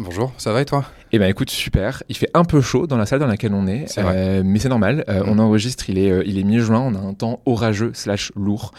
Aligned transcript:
Bonjour, 0.00 0.32
ça 0.38 0.52
va 0.52 0.60
et 0.60 0.64
toi? 0.64 0.84
Eh 1.10 1.18
ben 1.18 1.28
écoute, 1.28 1.50
super. 1.50 2.04
Il 2.08 2.16
fait 2.16 2.30
un 2.34 2.44
peu 2.44 2.60
chaud 2.60 2.86
dans 2.86 2.96
la 2.96 3.04
salle 3.04 3.18
dans 3.18 3.26
laquelle 3.26 3.52
on 3.52 3.66
est, 3.66 3.86
euh, 3.98 4.42
mais 4.44 4.60
c'est 4.60 4.68
normal. 4.68 5.04
Euh, 5.08 5.24
mm. 5.24 5.28
On 5.28 5.38
enregistre, 5.40 5.90
il 5.90 5.98
est, 5.98 6.12
euh, 6.12 6.22
il 6.24 6.38
est 6.38 6.44
mi-juin, 6.44 6.78
on 6.78 6.94
a 6.94 6.98
un 6.98 7.14
temps 7.14 7.42
orageux 7.46 7.90
slash 7.94 8.30
lourd. 8.36 8.72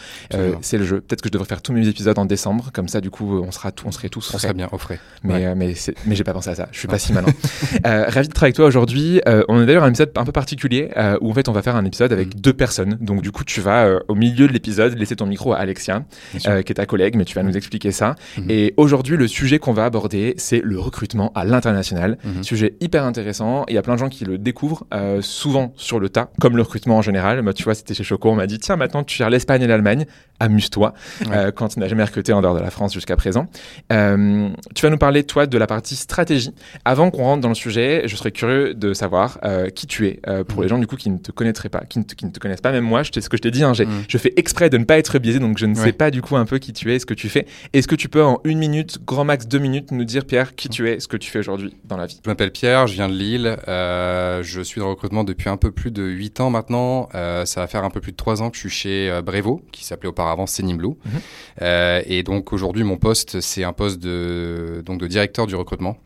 c'est 0.62 0.78
le 0.78 0.84
jeu. 0.84 1.02
Peut-être 1.02 1.20
que 1.20 1.28
je 1.28 1.32
devrais 1.32 1.46
faire 1.46 1.60
tous 1.60 1.74
mes 1.74 1.86
épisodes 1.88 2.18
en 2.18 2.24
décembre, 2.24 2.70
comme 2.72 2.88
ça 2.88 3.02
du 3.02 3.10
coup 3.10 3.38
on 3.38 3.50
sera 3.50 3.70
on 3.84 3.90
serait 3.90 4.08
tous. 4.08 4.32
On 4.34 4.38
serait 4.38 4.54
bien 4.54 4.68
au 4.72 4.78
frais. 4.78 4.98
Mais 5.22 5.54
mais 5.54 5.74
mais 6.06 6.14
j'ai 6.14 6.24
pas 6.24 6.32
pensé 6.32 6.48
à 6.48 6.54
ça. 6.54 6.68
Je 6.72 6.78
suis 6.78 6.88
pas 6.88 6.98
si 6.98 7.12
malin. 7.12 7.28
ravi 7.84 8.28
de 8.28 8.32
travailler 8.32 8.50
avec 8.50 8.56
toi 8.56 8.64
aujourd'hui. 8.64 9.20
on 9.26 9.62
est 9.62 9.66
d'ailleurs 9.66 9.84
un 9.84 9.90
épisode 9.90 10.12
un 10.16 10.24
peu 10.24 10.32
particulier 10.32 10.88
où 11.20 11.30
en 11.30 11.34
fait 11.34 11.50
on 11.50 11.52
va 11.52 11.60
faire 11.60 11.76
un 11.76 11.84
épisode 11.84 12.14
avec 12.14 12.34
mm. 12.34 12.40
deux 12.40 12.54
personnes. 12.54 12.96
Donc 12.98 13.20
du 13.20 13.30
coup 13.30 13.44
tu 13.44 13.60
vas 13.60 14.00
au 14.08 14.14
milieu 14.14 14.46
de 14.46 14.52
l'épisode 14.52 14.96
laisser 14.96 15.16
ton 15.16 15.26
micro 15.26 15.52
à 15.52 15.58
Alexia, 15.58 16.04
qui 16.32 16.46
est 16.48 16.74
ta 16.74 16.86
collègue, 16.86 17.16
mais 17.16 17.26
tu 17.26 17.34
vas 17.34 17.42
nous 17.42 17.58
expliquer 17.58 17.92
ça. 17.92 18.14
Mm. 18.38 18.42
Et 18.48 18.74
aujourd'hui 18.78 19.18
le 19.18 19.28
sujet 19.28 19.58
qu'on 19.58 19.72
va 19.72 19.84
aborder 19.84 20.34
c'est 20.38 20.62
le 20.64 20.78
recrutement 20.78 21.09
à 21.34 21.44
l'international. 21.44 22.18
Mhm. 22.24 22.42
Sujet 22.42 22.74
hyper 22.80 23.04
intéressant. 23.04 23.64
Il 23.68 23.74
y 23.74 23.78
a 23.78 23.82
plein 23.82 23.94
de 23.94 23.98
gens 23.98 24.08
qui 24.08 24.24
le 24.24 24.38
découvrent 24.38 24.86
euh, 24.94 25.20
souvent 25.22 25.72
sur 25.76 26.00
le 26.00 26.08
tas, 26.08 26.30
comme 26.40 26.56
le 26.56 26.62
recrutement 26.62 26.98
en 26.98 27.02
général. 27.02 27.42
Moi, 27.42 27.52
tu 27.52 27.64
vois, 27.64 27.74
c'était 27.74 27.94
chez 27.94 28.04
Choco, 28.04 28.30
on 28.30 28.34
m'a 28.34 28.46
dit 28.46 28.58
tiens, 28.58 28.76
maintenant 28.76 29.04
tu 29.04 29.16
gères 29.16 29.30
l'Espagne 29.30 29.62
et 29.62 29.66
l'Allemagne, 29.66 30.06
amuse-toi 30.38 30.94
euh, 31.30 31.50
quand 31.50 31.68
tu 31.68 31.80
n'as 31.80 31.88
jamais 31.88 32.04
recruté 32.04 32.32
en 32.32 32.40
dehors 32.40 32.54
de 32.54 32.60
la 32.60 32.70
France 32.70 32.92
jusqu'à 32.92 33.16
présent. 33.16 33.46
Euh, 33.92 34.48
tu 34.74 34.82
vas 34.82 34.90
nous 34.90 34.98
parler, 34.98 35.24
toi, 35.24 35.46
de 35.46 35.58
la 35.58 35.66
partie 35.66 35.96
stratégie. 35.96 36.52
Avant 36.84 37.10
qu'on 37.10 37.24
rentre 37.24 37.40
dans 37.42 37.48
le 37.48 37.54
sujet, 37.54 38.02
je 38.06 38.16
serais 38.16 38.32
curieux 38.32 38.74
de 38.74 38.92
savoir 38.94 39.38
qui 39.74 39.86
tu 39.86 40.06
es 40.06 40.20
pour 40.48 40.58
mhm. 40.58 40.62
les 40.62 40.68
gens 40.68 40.78
du 40.78 40.86
coup 40.86 40.96
qui 40.96 41.10
ne 41.10 41.18
te 41.18 41.32
connaîtraient 41.32 41.68
pas, 41.68 41.80
qui 41.88 41.98
ne 41.98 42.04
te, 42.04 42.14
qui 42.14 42.24
ne 42.24 42.30
te 42.30 42.38
connaissent 42.38 42.60
pas. 42.60 42.72
Même 42.72 42.84
moi, 42.84 43.02
je 43.02 43.10
ce 43.20 43.28
que 43.28 43.36
je 43.36 43.42
t'ai 43.42 43.50
dit, 43.50 43.62
hein, 43.62 43.72
mhm. 43.78 44.04
je 44.08 44.18
fais 44.18 44.32
exprès 44.36 44.70
de 44.70 44.78
ne 44.78 44.84
pas 44.84 44.98
être 44.98 45.18
biaisé, 45.18 45.38
donc 45.38 45.58
je 45.58 45.66
ne 45.66 45.74
sais 45.74 45.92
pas 45.92 46.10
du 46.10 46.22
coup 46.22 46.36
un 46.36 46.46
peu 46.46 46.58
qui 46.58 46.72
tu 46.72 46.92
es, 46.92 46.98
ce 46.98 47.06
que 47.06 47.14
tu 47.14 47.28
fais. 47.28 47.46
Est-ce 47.72 47.88
que 47.88 47.94
tu 47.94 48.08
peux 48.08 48.22
en 48.22 48.40
une 48.44 48.58
minute, 48.58 48.98
grand 49.04 49.24
max 49.24 49.46
deux 49.46 49.58
minutes, 49.58 49.90
nous 49.92 50.04
dire 50.04 50.24
Pierre 50.24 50.54
qui 50.54 50.68
tu 50.68 50.88
es, 50.88 50.99
ce 51.00 51.08
que 51.08 51.16
tu 51.16 51.30
fais 51.30 51.38
aujourd'hui 51.40 51.74
dans 51.84 51.96
la 51.96 52.06
vie 52.06 52.20
Je 52.24 52.30
m'appelle 52.30 52.52
Pierre, 52.52 52.86
je 52.86 52.94
viens 52.94 53.08
de 53.08 53.14
Lille. 53.14 53.56
Euh, 53.68 54.42
je 54.42 54.60
suis 54.60 54.80
dans 54.80 54.86
le 54.86 54.92
recrutement 54.92 55.24
depuis 55.24 55.48
un 55.48 55.56
peu 55.56 55.70
plus 55.70 55.90
de 55.90 56.02
8 56.02 56.40
ans 56.40 56.50
maintenant. 56.50 57.08
Euh, 57.14 57.44
ça 57.44 57.60
va 57.60 57.66
faire 57.66 57.84
un 57.84 57.90
peu 57.90 58.00
plus 58.00 58.12
de 58.12 58.16
3 58.16 58.42
ans 58.42 58.50
que 58.50 58.56
je 58.56 58.60
suis 58.60 58.70
chez 58.70 59.10
euh, 59.10 59.22
Brevo, 59.22 59.62
qui 59.72 59.84
s'appelait 59.84 60.08
auparavant 60.08 60.46
Senim 60.46 60.76
Blue. 60.76 60.94
Mhm. 61.04 62.02
et 62.06 62.22
donc 62.22 62.52
aujourd'hui, 62.52 62.84
mon 62.84 62.96
poste, 62.96 63.40
c'est 63.40 63.64
un 63.64 63.72
poste 63.72 63.98
de, 63.98 64.82
donc 64.84 65.00
de 65.00 65.06
directeur 65.06 65.46
du 65.46 65.54
recrutement. 65.54 65.96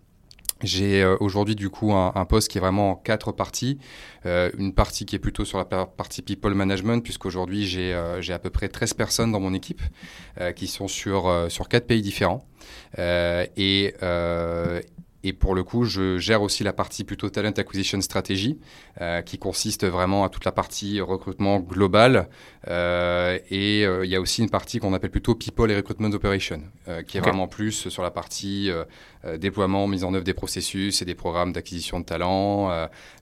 J'ai 0.64 1.04
aujourd'hui 1.20 1.54
du 1.54 1.70
coup 1.70 1.92
un, 1.92 2.12
un, 2.14 2.25
poste 2.25 2.50
qui 2.50 2.58
est 2.58 2.60
vraiment 2.60 2.92
en 2.92 2.94
quatre 2.97 3.32
parties. 3.32 3.78
Euh, 4.26 4.50
une 4.58 4.72
partie 4.72 5.06
qui 5.06 5.16
est 5.16 5.19
plutôt 5.19 5.44
sur 5.44 5.58
la 5.58 5.64
partie 5.64 6.22
people 6.22 6.54
management, 6.54 7.02
puisqu'aujourd'hui 7.02 7.66
j'ai 7.66 7.92
euh, 7.94 8.20
à 8.28 8.38
peu 8.38 8.50
près 8.50 8.69
13 8.69 8.94
personnes 8.94 9.32
dans 9.32 9.41
mon 9.41 9.54
équipe 9.54 9.82
qui 10.56 10.66
sont 10.66 10.88
sur, 10.88 11.47
sur 11.48 11.69
quatre 11.69 11.86
pays 11.86 12.03
différents. 12.03 12.44
et, 12.98 13.94
et 15.24 15.32
pour 15.32 15.54
le 15.54 15.64
coup, 15.64 15.84
je 15.84 16.18
gère 16.18 16.42
aussi 16.42 16.64
la 16.64 16.74
partie 16.74 17.02
plutôt 17.02 17.30
talent 17.30 17.50
acquisition 17.50 17.98
strategy, 18.02 18.58
euh, 19.00 19.22
qui 19.22 19.38
consiste 19.38 19.86
vraiment 19.86 20.22
à 20.22 20.28
toute 20.28 20.44
la 20.44 20.52
partie 20.52 21.00
recrutement 21.00 21.60
global. 21.60 22.28
Euh, 22.68 23.38
et 23.50 23.86
euh, 23.86 24.04
il 24.04 24.10
y 24.10 24.16
a 24.16 24.20
aussi 24.20 24.42
une 24.42 24.50
partie 24.50 24.80
qu'on 24.80 24.92
appelle 24.92 25.10
plutôt 25.10 25.34
people 25.34 25.70
et 25.70 25.76
recruitment 25.76 26.12
operation, 26.12 26.60
qui 27.08 27.16
est 27.16 27.20
vraiment 27.20 27.48
plus 27.48 27.88
sur 27.88 28.02
la 28.02 28.10
partie 28.10 28.70
déploiement, 29.38 29.86
mise 29.86 30.04
en 30.04 30.12
œuvre 30.12 30.24
des 30.24 30.34
processus 30.34 31.00
et 31.00 31.06
des 31.06 31.14
programmes 31.14 31.54
d'acquisition 31.54 32.00
de 32.00 32.04
talents, 32.04 32.68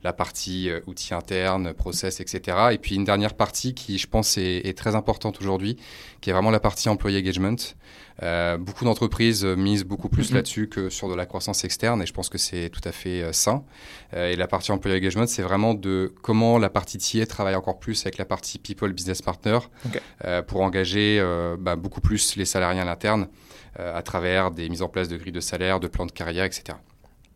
la 0.03 0.13
partie 0.13 0.71
outils 0.87 1.15
internes, 1.15 1.73
process, 1.73 2.19
etc. 2.21 2.57
Et 2.73 2.79
puis 2.79 2.97
une 2.97 3.05
dernière 3.05 3.35
partie 3.35 3.75
qui, 3.75 3.99
je 3.99 4.09
pense, 4.09 4.37
est, 4.39 4.67
est 4.67 4.77
très 4.77 4.97
importante 4.97 5.41
aujourd'hui, 5.41 5.77
qui 6.21 6.31
est 6.31 6.33
vraiment 6.33 6.51
la 6.51 6.61
partie 6.61 6.89
employee 6.89 7.19
engagement. 7.19 7.55
Euh, 8.23 8.57
beaucoup 8.57 8.85
d'entreprises 8.85 9.45
misent 9.45 9.85
beaucoup 9.85 10.09
plus 10.09 10.31
mhm. 10.31 10.37
là-dessus 10.37 10.69
que 10.69 10.91
sur 10.91 11.09
de 11.09 11.15
la 11.15 11.27
croissance 11.27 11.65
externe 11.65 12.03
et 12.03 12.07
je 12.07 12.13
pense 12.13 12.29
que 12.29 12.39
c'est 12.39 12.71
tout 12.71 12.81
à 12.85 12.93
fait 12.93 13.23
euh, 13.23 13.33
sain. 13.33 13.65
Euh, 14.15 14.31
et 14.31 14.37
la 14.37 14.47
partie 14.47 14.71
employee 14.71 14.97
engagement, 14.97 15.27
c'est 15.27 15.43
vraiment 15.43 15.75
de 15.75 16.15
comment 16.23 16.59
la 16.59 16.71
partie 16.71 16.99
TIA 16.99 17.27
travaille 17.27 17.55
encore 17.55 17.79
plus 17.79 18.01
avec 18.03 18.19
la 18.19 18.25
partie 18.25 18.59
people 18.59 18.93
business 18.93 19.23
partner 19.23 19.59
pour 20.47 20.61
engager 20.61 21.23
bah, 21.59 21.77
beaucoup 21.77 22.01
plus 22.01 22.37
les 22.37 22.45
salariés 22.45 22.81
à 22.81 22.85
l'interne 22.85 23.29
à 23.79 24.03
travers 24.03 24.51
des 24.51 24.69
mises 24.69 24.83
en 24.83 24.89
place 24.89 25.09
de 25.09 25.17
grilles 25.17 25.33
de 25.33 25.41
salaire, 25.41 25.81
de 25.81 25.89
plans 25.89 26.07
de 26.07 26.13
carrière, 26.13 26.45
etc. 26.45 26.77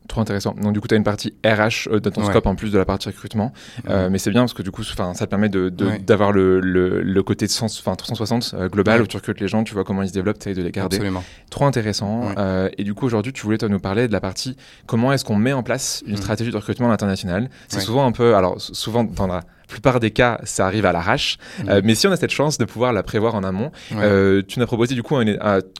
Trop 0.09 0.21
intéressant. 0.21 0.55
Donc 0.61 0.72
du 0.72 0.81
coup, 0.81 0.89
tu 0.89 0.94
as 0.94 0.97
une 0.97 1.05
partie 1.05 1.34
RH 1.44 1.89
euh, 1.89 2.00
de 2.00 2.11
ton 2.11 2.25
scope 2.25 2.47
en 2.47 2.55
plus 2.55 2.71
de 2.71 2.78
la 2.78 2.84
partie 2.84 3.09
recrutement. 3.09 3.53
Euh, 3.89 4.09
mais 4.11 4.19
c'est 4.19 4.31
bien 4.31 4.43
parce 4.43 4.55
que 4.55 4.62
du 4.62 4.71
coup, 4.71 4.83
ça 4.83 4.94
te 5.15 5.25
permet 5.25 5.49
d'avoir 5.49 6.33
de, 6.33 6.61
le, 6.62 7.03
le, 7.03 7.22
côté 7.22 7.47
de 7.47 7.50
sens, 7.50 7.83
360 7.83 8.55
euh, 8.55 8.69
global 8.69 9.03
où 9.03 9.06
tu 9.06 9.16
recrutes 9.16 9.41
les 9.41 9.49
gens, 9.49 9.65
tu 9.65 9.75
vois 9.75 9.84
comment 9.84 10.03
ils 10.03 10.09
se 10.09 10.12
développent, 10.12 10.39
tu 10.39 10.53
de 10.55 10.62
les 10.62 10.71
garder. 10.71 10.97
Absolument. 10.97 11.25
Trop 11.50 11.66
intéressant. 11.66 12.34
et 12.77 12.84
du 12.84 12.95
coup, 12.95 13.06
aujourd'hui, 13.06 13.33
tu 13.33 13.43
voulais 13.43 13.59
nous 13.69 13.81
parler 13.81 14.09
de 14.09 14.12
la 14.12 14.21
partie 14.21 14.56
comment 14.87 15.12
est-ce 15.12 15.25
qu'on 15.25 15.37
met 15.37 15.53
en 15.53 15.62
place 15.62 16.03
une 16.06 16.15
mm. 16.15 16.19
stratégie 16.19 16.50
de 16.50 16.56
recrutement 16.56 16.91
international. 16.91 17.50
C'est 17.69 17.81
souvent 17.81 18.06
un 18.06 18.12
peu, 18.12 18.34
alors 18.34 18.61
souvent 18.61 19.05
dans 19.05 19.27
la 19.27 19.43
plupart 19.66 20.00
des 20.00 20.10
cas, 20.10 20.41
ça 20.44 20.66
arrive 20.66 20.87
à 20.87 20.93
l'arrache. 20.93 21.38
Mmh. 21.59 21.69
Euh, 21.69 21.81
mais 21.84 21.94
si 21.94 22.06
on 22.06 22.12
a 22.12 22.16
cette 22.16 22.31
chance 22.31 22.59
de 22.59 22.65
pouvoir 22.65 22.93
la 22.93 23.03
prévoir 23.03 23.34
en 23.34 23.44
amont, 23.44 23.71
euh, 23.94 24.43
tu 24.47 24.59
nous 24.59 24.62
as 24.62 24.66
proposé 24.66 24.94
du 24.94 25.03
coup 25.03 25.16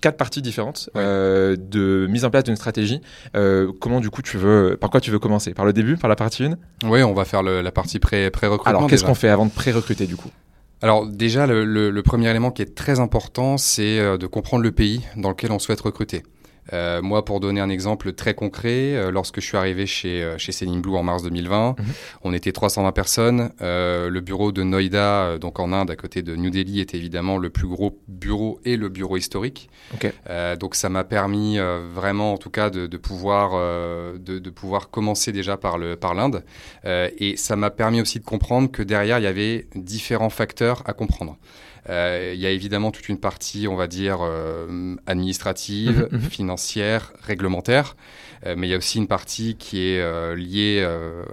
quatre 0.01 0.17
parties 0.17 0.43
différentes 0.43 0.91
euh, 0.97 1.57
de 1.59 2.07
mise 2.09 2.25
en 2.25 2.31
place 2.31 2.45
d'une 2.45 2.57
stratégie. 2.57 3.01
comment 3.81 4.01
du 4.01 4.11
coup 4.11 4.23
tu 4.23 4.39
veux, 4.39 4.77
par 4.81 4.91
quoi 4.91 5.01
tu 5.01 5.11
veux 5.11 5.19
commencer? 5.19 5.55
Par 5.55 5.65
le 5.65 5.73
début, 5.73 5.97
par 5.97 6.09
la 6.09 6.17
partie 6.17 6.45
1 6.45 6.57
Oui, 6.85 7.03
on 7.03 7.15
va 7.15 7.25
faire 7.25 7.43
la 7.43 7.73
partie 7.73 7.99
pré-recrutement. 7.99 8.65
Alors 8.65 8.87
qu'est-ce 8.87 9.05
qu'on 9.05 9.15
fait 9.15 9.29
avant 9.29 9.47
de 9.47 9.51
pré-recruter 9.51 10.07
du 10.07 10.17
coup? 10.17 10.31
Alors 10.83 11.07
déjà, 11.07 11.47
le, 11.47 12.01
premier 12.03 12.29
élément 12.31 12.51
qui 12.51 12.63
est 12.63 12.75
très 12.75 13.01
important, 13.01 13.57
c'est 13.57 14.19
de 14.19 14.27
comprendre 14.27 14.63
le 14.63 14.73
pays 14.73 15.03
dans 15.17 15.31
lequel 15.31 15.53
on 15.53 15.59
souhaite 15.59 15.81
recruter. 15.81 16.23
Euh, 16.73 17.03
moi, 17.03 17.25
pour 17.25 17.41
donner 17.41 17.61
un 17.61 17.69
exemple 17.69 18.13
très 18.13 18.35
concret, 18.35 18.95
euh, 18.95 19.11
lorsque 19.11 19.41
je 19.41 19.47
suis 19.47 19.57
arrivé 19.57 19.87
chez, 19.87 20.23
euh, 20.23 20.39
chez 20.39 20.53
Blue 20.67 20.97
en 20.97 21.03
mars 21.03 21.23
2020, 21.23 21.77
mhm. 21.79 21.87
on 22.23 22.33
était 22.33 22.53
320 22.53 22.93
personnes. 22.93 23.51
Euh, 23.61 24.11
le 24.11 24.21
bureau 24.21 24.53
de 24.53 24.63
Noida, 24.63 25.39
donc 25.39 25.61
en 25.61 25.73
Inde, 25.73 25.91
à 25.91 25.97
côté 25.97 26.23
de 26.23 26.35
New 26.35 26.51
Delhi, 26.51 26.81
était 26.81 26.97
évidemment 26.97 27.39
le 27.39 27.51
plus 27.51 27.69
gros 27.69 28.01
bureau 28.09 28.61
et 28.65 28.77
le 28.77 28.89
bureau 28.89 29.17
historique. 29.17 29.71
donc 30.59 30.75
ça 30.75 30.89
m'a 30.89 31.05
permis 31.05 31.59
vraiment, 31.95 32.33
en 32.33 32.39
tout 32.39 32.51
cas, 32.51 32.71
de, 32.71 32.87
de 32.87 32.97
pouvoir, 32.97 33.53
de, 33.53 34.39
de, 34.39 34.51
pouvoir 34.51 34.91
commencer 34.91 35.33
déjà 35.33 35.57
par 35.57 35.79
l'Inde. 35.79 35.97
Par 36.01 36.15
et 36.85 37.37
ça 37.37 37.57
m'a 37.57 37.71
permis 37.71 38.01
aussi 38.01 38.19
de 38.19 38.25
comprendre 38.25 38.71
que 38.71 38.83
derrière, 38.83 39.19
il 39.19 39.25
y 39.25 39.29
avait 39.29 39.67
différents 39.75 40.31
facteurs 40.31 40.83
à 40.87 40.93
comprendre. 40.93 41.37
Euh, 41.89 42.33
il 42.35 42.41
y 42.41 42.47
a 42.47 42.51
évidemment 42.51 42.91
toute 42.91 43.09
une 43.09 43.19
partie, 43.19 43.69
on 43.69 43.77
va 43.77 43.87
dire, 43.87 44.19
euh, 44.23 44.97
administrative, 45.07 46.09
mhm, 46.11 46.21
mhm. 46.21 46.31
financière, 46.31 47.13
réglementaire. 47.23 47.97
Euh, 48.45 48.55
mais 48.57 48.69
il 48.69 48.71
y 48.71 48.75
a 48.75 48.77
aussi 48.77 48.99
une 48.99 49.07
partie 49.07 49.57
qui 49.57 49.81
est 49.81 50.37
liée 50.37 50.87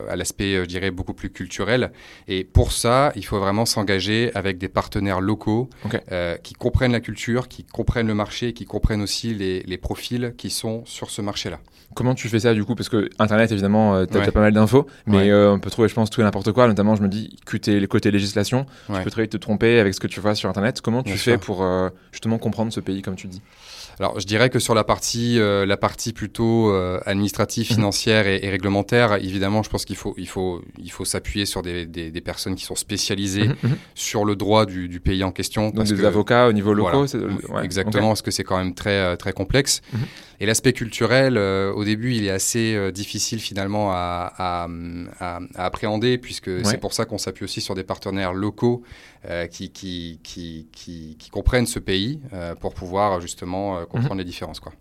à 0.10 0.16
l'aspect, 0.16 0.56
je 0.56 0.66
dirais, 0.66 0.92
beaucoup 0.92 1.14
plus 1.14 1.30
culturel. 1.30 1.92
Et 2.28 2.44
pour 2.44 2.72
ça, 2.72 3.12
il 3.16 3.26
faut 3.26 3.40
vraiment 3.40 3.66
s'engager 3.66 4.32
avec 4.36 4.58
des 4.58 4.70
partenaires 4.70 5.22
locaux 5.22 5.70
qui 6.44 6.54
comprennent 6.54 6.94
la 6.94 7.02
culture, 7.02 7.48
qui 7.48 7.64
comprennent 7.64 8.08
le 8.08 8.16
marché, 8.16 8.54
qui 8.54 8.66
comprennent 8.66 9.02
aussi 9.02 9.34
les, 9.34 9.64
les 9.64 9.78
profils 9.78 10.34
qui 10.38 10.50
sont 10.50 10.86
sur 10.86 11.10
ce 11.10 11.22
marché-là. 11.22 11.60
Comment 11.96 12.16
tu 12.16 12.30
fais 12.30 12.40
ça 12.40 12.54
du 12.54 12.64
coup 12.64 12.76
Parce 12.76 12.90
que 12.90 13.10
Internet, 13.20 13.52
évidemment, 13.52 13.96
euh, 13.96 14.06
tu 14.06 14.18
as, 14.18 14.32
pas 14.32 14.40
mal 14.40 14.54
d'infos, 14.54 14.88
mais 15.08 15.34
on 15.34 15.60
peut 15.60 15.70
trouver, 15.70 15.88
je 15.88 15.94
pense, 15.94 16.10
tout 16.10 16.22
et 16.22 16.24
n'importe 16.24 16.52
quoi. 16.52 16.68
Notamment, 16.68 16.96
je 16.96 17.02
me 17.02 17.08
dis 17.08 17.38
le 17.52 17.86
côté 17.86 18.12
législation, 18.12 18.66
tu 18.94 19.02
peux 19.04 19.10
très 19.10 19.24
vite 19.24 19.32
te 19.32 19.38
tromper 19.38 19.80
avec 19.80 19.94
ce 19.94 20.00
que 20.00 20.08
tu 20.08 20.20
vois 20.20 20.36
sur 20.36 20.44
sur 20.44 20.50
Internet. 20.50 20.82
Comment 20.82 21.04
tu 21.04 21.18
fais 21.18 21.38
pour 21.38 21.66
justement 22.12 22.38
comprendre 22.38 22.72
ce 22.74 22.80
pays, 22.80 23.02
comme 23.02 23.16
tu 23.16 23.28
dis? 23.28 23.42
Alors, 24.00 24.20
je 24.20 24.26
dirais 24.26 24.50
que 24.50 24.60
sur 24.60 24.74
la 24.74 24.84
partie, 24.84 25.40
euh, 25.40 25.66
la 25.66 25.78
partie 25.78 26.14
plutôt 26.14 26.72
euh, 26.72 27.00
administrative, 27.06 27.70
mhm. 27.70 27.76
financière 27.76 28.28
et, 28.28 28.50
réglementaire, 28.50 29.14
évidemment, 29.16 29.64
je 29.64 29.70
pense 29.70 29.86
qu'il 29.86 29.96
faut, 29.96 30.14
il 30.18 30.28
faut, 30.28 30.62
il 30.78 30.92
faut 30.92 31.06
s'appuyer 31.06 31.46
sur 31.46 31.62
des, 31.62 31.86
des, 31.86 32.12
des, 32.12 32.22
personnes 32.22 32.56
qui 32.56 32.66
sont 32.66 32.76
spécialisées 32.76 33.48
mhm, 33.48 33.56
mhm. 33.64 33.78
sur 33.96 34.26
le 34.26 34.36
droit 34.36 34.66
du, 34.66 34.88
du, 34.88 35.00
pays 35.00 35.24
en 35.24 35.32
question. 35.32 35.70
Donc 35.70 35.88
des 35.88 36.06
avocats 36.06 36.48
au 36.48 36.54
niveau 36.54 36.74
local. 36.74 37.06
exactement, 37.64 38.10
parce 38.10 38.22
que 38.22 38.32
c'est 38.32 38.44
quand 38.44 38.58
même 38.58 38.74
très, 38.74 38.98
euh, 38.98 39.16
très 39.16 39.34
complexe. 39.34 39.82
Et 40.40 40.46
l'aspect 40.46 40.74
culturel, 40.74 41.38
au 41.38 41.86
début, 41.86 42.16
il 42.16 42.26
est 42.26 42.32
assez 42.32 42.92
difficile 42.92 43.40
finalement 43.40 43.92
à, 43.92 44.34
à, 44.38 44.68
à, 45.20 45.40
à 45.56 45.66
appréhender, 45.66 46.18
puisque 46.18 46.66
c'est 46.66 46.80
pour 46.80 46.94
ça 46.94 47.06
qu'on 47.06 47.18
s'appuie 47.18 47.46
aussi 47.46 47.62
sur 47.62 47.76
des 47.76 47.84
partenaires 47.84 48.34
locaux 48.34 48.84
qui, 49.52 49.72
qui, 49.72 50.20
qui, 50.24 50.68
qui, 50.72 51.16
qui 51.18 51.30
comprennent 51.30 51.66
ce 51.66 51.80
pays 51.80 52.20
pour 52.60 52.74
pouvoir 52.74 53.22
justement 53.22 53.78
euh, 53.78 53.86
comprendre 53.86 54.16
mhm. 54.16 54.20
les 54.20 54.26
différences. 54.26 54.60
Quoi. 54.60 54.74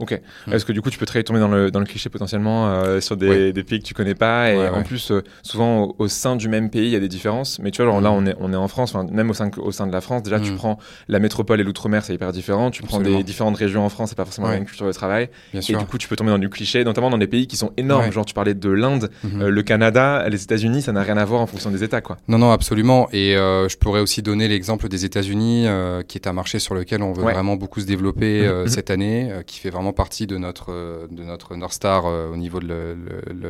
Ok. 0.00 0.18
Mm. 0.46 0.52
Est-ce 0.54 0.64
que 0.64 0.72
du 0.72 0.80
coup, 0.80 0.90
tu 0.90 0.98
peux 0.98 1.06
très 1.06 1.22
tomber 1.22 1.40
dans 1.40 1.48
le, 1.48 1.70
dans 1.70 1.78
le 1.78 1.84
cliché 1.84 2.08
potentiellement 2.08 2.68
euh, 2.68 3.00
sur 3.00 3.16
des, 3.16 3.52
des, 3.52 3.62
pays 3.62 3.80
que 3.80 3.84
tu 3.84 3.94
connais 3.94 4.14
pas 4.14 4.50
Et 4.50 4.68
en 4.68 4.82
plus, 4.82 5.10
euh, 5.10 5.22
souvent 5.42 5.94
au, 5.98 6.08
sein 6.08 6.36
du 6.36 6.48
même 6.48 6.70
pays, 6.70 6.86
il 6.86 6.92
y 6.92 6.96
a 6.96 7.00
des 7.00 7.08
différences. 7.08 7.58
Mais 7.60 7.70
tu 7.70 7.82
vois, 7.82 7.92
genre, 7.92 8.00
là, 8.00 8.10
mm. 8.10 8.14
on 8.14 8.26
est, 8.26 8.36
on 8.40 8.52
est 8.52 8.56
en 8.56 8.68
France, 8.68 8.94
même 8.94 9.30
au 9.30 9.34
sein, 9.34 9.50
au 9.58 9.70
sein 9.70 9.86
de 9.86 9.92
la 9.92 10.00
France, 10.00 10.22
déjà, 10.22 10.40
tu 10.40 10.52
mm. 10.52 10.56
prends 10.56 10.78
la 11.08 11.18
métropole 11.18 11.60
et 11.60 11.64
l'outre-mer, 11.64 12.02
c'est 12.02 12.14
hyper 12.14 12.32
différent. 12.32 12.70
Tu 12.70 12.82
prends 12.82 13.00
des 13.00 13.22
différentes 13.22 13.56
régions 13.56 13.84
en 13.84 13.90
France, 13.90 14.10
c'est 14.10 14.16
pas 14.16 14.24
forcément 14.24 14.48
la 14.48 14.54
même 14.54 14.64
culture 14.64 14.86
de 14.86 14.92
travail. 14.92 15.28
Bien 15.52 15.60
et 15.60 15.76
du 15.76 15.84
coup, 15.84 15.98
tu 15.98 16.08
peux 16.08 16.16
tomber 16.16 16.30
dans 16.30 16.38
du 16.38 16.48
cliché, 16.48 16.82
notamment 16.82 17.10
dans 17.10 17.18
des 17.18 17.26
pays 17.26 17.46
qui 17.46 17.56
sont 17.56 17.72
énormes. 17.76 18.10
Genre, 18.10 18.24
tu 18.24 18.34
parlais 18.34 18.54
de 18.54 18.70
l'Inde, 18.70 19.10
mm-hmm. 19.24 19.46
le 19.46 19.62
Canada, 19.62 20.26
les 20.28 20.42
États-Unis, 20.42 20.82
ça 20.82 20.92
n'a 20.92 21.02
rien 21.02 21.16
à 21.18 21.24
voir 21.24 21.42
en 21.42 21.46
fonction 21.46 21.70
des 21.70 21.84
États, 21.84 22.00
quoi. 22.00 22.16
Non, 22.28 22.38
non, 22.38 22.50
absolument. 22.50 23.08
Et 23.12 23.34
je 23.34 23.76
pourrais 23.76 24.00
aussi 24.00 24.22
donner 24.22 24.48
l'exemple 24.48 24.88
des 24.88 25.04
États-Unis, 25.04 25.66
qui 26.08 26.16
est 26.16 26.26
un 26.26 26.32
marché 26.32 26.58
sur 26.58 26.74
lequel 26.74 27.02
on 27.02 27.12
veut 27.12 27.22
vraiment 27.22 27.56
beaucoup 27.56 27.80
se 27.80 27.86
développer 27.86 28.42
mm-hmm. 28.42 28.68
cette 28.68 28.90
année, 28.90 29.30
qui 29.46 29.60
fait 29.60 29.70
vraiment 29.70 29.89
partie 29.92 30.26
de 30.26 30.36
notre 30.36 30.72
euh, 30.72 31.06
de 31.10 31.22
notre 31.24 31.56
North 31.56 31.72
Star 31.72 32.06
euh, 32.06 32.30
au 32.30 32.36
niveau 32.36 32.60
de 32.60 32.96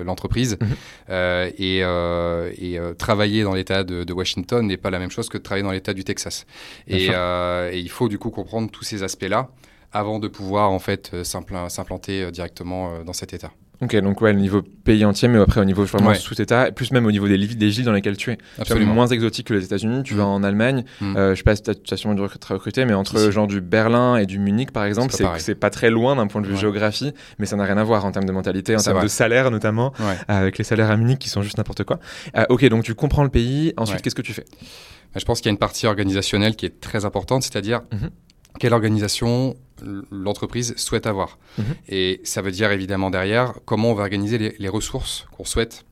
l'entreprise. 0.04 0.56
Mhm. 0.60 0.68
Euh, 1.10 1.50
et, 1.58 1.78
et 2.64 2.80
travailler 2.96 3.42
dans 3.42 3.54
l'État 3.54 3.84
de, 3.84 4.12
Washington 4.12 4.66
n'est 4.66 4.76
pas 4.76 4.90
la 4.90 4.98
même 4.98 5.10
chose 5.10 5.28
que 5.28 5.38
de 5.38 5.42
travailler 5.42 5.64
dans 5.64 5.72
l'État 5.72 5.94
du 5.94 6.04
Texas. 6.04 6.46
Et, 6.86 7.06
et, 7.06 7.78
il 7.78 7.90
faut 7.90 8.08
du 8.08 8.18
coup 8.18 8.30
comprendre 8.30 8.70
tous 8.70 8.84
ces 8.84 9.02
aspects-là 9.02 9.50
avant 9.92 10.18
de 10.18 10.28
pouvoir 10.28 10.70
en 10.70 10.78
fait 10.78 11.22
s'implanter 11.24 12.30
directement 12.30 13.02
dans 13.04 13.12
cet 13.12 13.34
État. 13.34 13.52
Ok, 13.82 13.96
donc 13.96 14.20
ouais, 14.20 14.32
le 14.34 14.38
niveau 14.38 14.60
pays 14.62 15.06
entier, 15.06 15.26
mais 15.26 15.38
après 15.38 15.60
au 15.60 15.64
niveau 15.64 15.84
vraiment 15.84 16.12
sous-État, 16.12 16.68
et 16.68 16.72
plus 16.72 16.90
même 16.92 17.06
au 17.06 17.10
niveau 17.10 17.26
des, 17.28 17.38
des 17.38 17.68
villes 17.68 17.84
dans 17.84 17.92
lesquelles 17.92 18.18
tu 18.18 18.30
es. 18.30 18.38
Absolument. 18.58 18.92
moins 18.92 19.06
exotique 19.06 19.46
que 19.46 19.54
les 19.54 19.64
États-Unis. 19.64 20.02
Tu 20.02 20.14
vas 20.14 20.24
mm. 20.24 20.28
en 20.28 20.42
Allemagne, 20.42 20.84
mm. 21.00 21.16
euh, 21.16 21.30
je 21.30 21.36
sais 21.36 21.42
pas 21.42 21.56
si 21.56 21.62
tu 21.62 21.70
as, 21.70 21.96
sûrement 21.96 22.14
dû 22.14 22.22
recruter, 22.22 22.84
mais 22.84 22.92
entre 22.92 23.30
genre 23.30 23.46
du 23.46 23.62
Berlin 23.62 24.16
et 24.16 24.26
du 24.26 24.38
Munich 24.38 24.70
par 24.70 24.84
exemple, 24.84 25.14
c'est 25.38 25.54
pas, 25.54 25.70
très 25.70 25.90
loin 25.90 26.16
d'un 26.16 26.26
point 26.26 26.42
de 26.42 26.46
vue 26.46 26.56
géographie, 26.56 27.12
mais 27.38 27.46
ça 27.46 27.56
n'a 27.56 27.64
rien 27.64 27.78
à 27.78 27.84
voir 27.84 28.04
en 28.04 28.12
termes 28.12 28.26
de 28.26 28.32
mentalité, 28.32 28.76
en 28.76 28.80
termes 28.80 29.02
de 29.02 29.08
salaire 29.08 29.50
notamment, 29.50 29.92
avec 30.28 30.58
les 30.58 30.64
salaires 30.64 30.90
à 30.90 30.96
Munich 30.96 31.18
qui 31.18 31.30
sont 31.30 31.42
juste 31.42 31.56
n'importe 31.56 31.84
quoi. 31.84 32.00
Euh, 32.36 32.44
ok, 32.50 32.64
donc 32.66 32.84
tu 32.84 32.94
comprends 32.94 33.24
le 33.24 33.30
pays, 33.30 33.72
ensuite 33.76 34.02
qu'est-ce 34.02 34.14
que 34.14 34.22
tu 34.22 34.34
fais? 34.34 34.44
Bah, 35.14 35.18
Je 35.18 35.24
pense 35.24 35.40
qu'il 35.40 35.46
y 35.46 35.50
a 35.50 35.52
une 35.52 35.58
partie 35.58 35.86
organisationnelle 35.86 36.54
qui 36.54 36.66
est 36.66 36.80
très 36.80 37.04
importante, 37.04 37.42
c'est-à-dire 37.42 37.80
mhm. 37.92 38.10
Quelle 38.58 38.74
organisation 38.74 39.56
l'entreprise 40.10 40.74
souhaite 40.76 41.06
avoir. 41.06 41.38
Mhm. 41.58 41.64
Et 41.88 42.20
ça 42.24 42.42
veut 42.42 42.50
dire 42.50 42.70
évidemment 42.70 43.10
derrière 43.10 43.54
comment 43.64 43.90
on 43.90 43.94
va 43.94 44.02
organiser 44.02 44.54
les, 44.58 44.68
ressources 44.68 45.26
qu'on 45.36 45.44
souhaite 45.44 45.84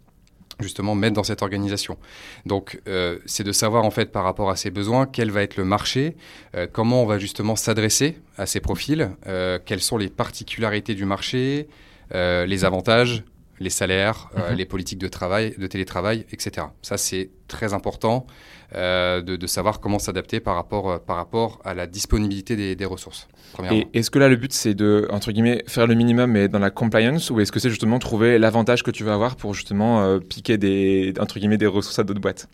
justement 0.61 0.95
mettre 0.95 1.15
dans 1.15 1.23
cette 1.23 1.43
organisation. 1.43 1.99
Donc 2.45 2.81
euh, 2.89 3.19
c'est 3.27 3.45
de 3.45 3.53
savoir 3.53 3.85
en 3.85 3.91
fait 3.91 4.11
par 4.13 4.25
rapport 4.25 4.51
à 4.51 4.57
ses 4.57 4.71
besoins 4.71 5.07
quel 5.07 5.31
va 5.31 5.43
être 5.43 5.57
le 5.57 5.65
marché, 5.65 6.17
euh, 6.57 6.67
comment 6.71 7.03
on 7.03 7.07
va 7.07 7.19
justement 7.19 7.57
s'adresser 7.57 8.19
à 8.37 8.47
ces 8.47 8.61
profils, 8.61 9.11
euh, 9.27 9.59
quelles 9.65 9.81
sont 9.81 9.97
les 9.97 10.09
particularités 10.09 10.95
du 10.95 11.05
marché, 11.05 11.69
les 12.13 12.65
avantages, 12.65 13.25
les 13.61 13.71
salaires, 13.71 14.31
mhm. 14.35 14.57
les 14.57 14.65
politiques 14.65 14.99
de 14.99 15.09
travail, 15.09 15.55
de 15.59 15.67
télétravail, 15.67 16.27
etc. 16.33 16.67
Ça 16.83 16.97
c'est 16.97 17.31
très 17.47 17.73
important 17.73 18.27
de, 18.75 19.37
de, 19.37 19.47
savoir 19.47 19.81
comment 19.81 19.99
s'adapter 19.99 20.41
par 20.41 20.55
rapport, 20.55 21.01
par 21.01 21.17
rapport 21.17 21.61
à 21.65 21.75
la 21.75 21.87
disponibilité 21.87 22.55
des, 22.55 22.77
des 22.77 22.85
ressources. 22.85 23.29
Et 23.71 23.87
est-ce 23.95 24.11
que 24.11 24.19
là, 24.19 24.29
le 24.29 24.37
but, 24.37 24.53
c'est 24.53 24.75
de, 24.75 25.09
entre 25.11 25.33
guillemets, 25.33 25.65
faire 25.67 25.87
le 25.87 25.95
minimum 25.95 26.31
mais 26.31 26.49
dans 26.49 26.59
la 26.59 26.71
compliance 26.71 27.31
ou 27.31 27.41
est-ce 27.41 27.53
que 27.53 27.61
c'est 27.61 27.71
justement 27.71 27.99
trouver 27.99 28.39
l'avantage 28.39 28.83
que 28.83 28.91
tu 28.91 29.05
vas 29.05 29.15
avoir 29.15 29.37
pour 29.37 29.55
justement 29.55 30.03
euh, 30.03 30.19
piquer 30.19 30.59
des, 30.59 31.15
entre 31.19 31.39
guillemets, 31.39 31.59
des 31.59 31.67
ressources 31.67 31.99
à 31.99 32.05
d'autres 32.05 32.21
boîtes? 32.21 32.49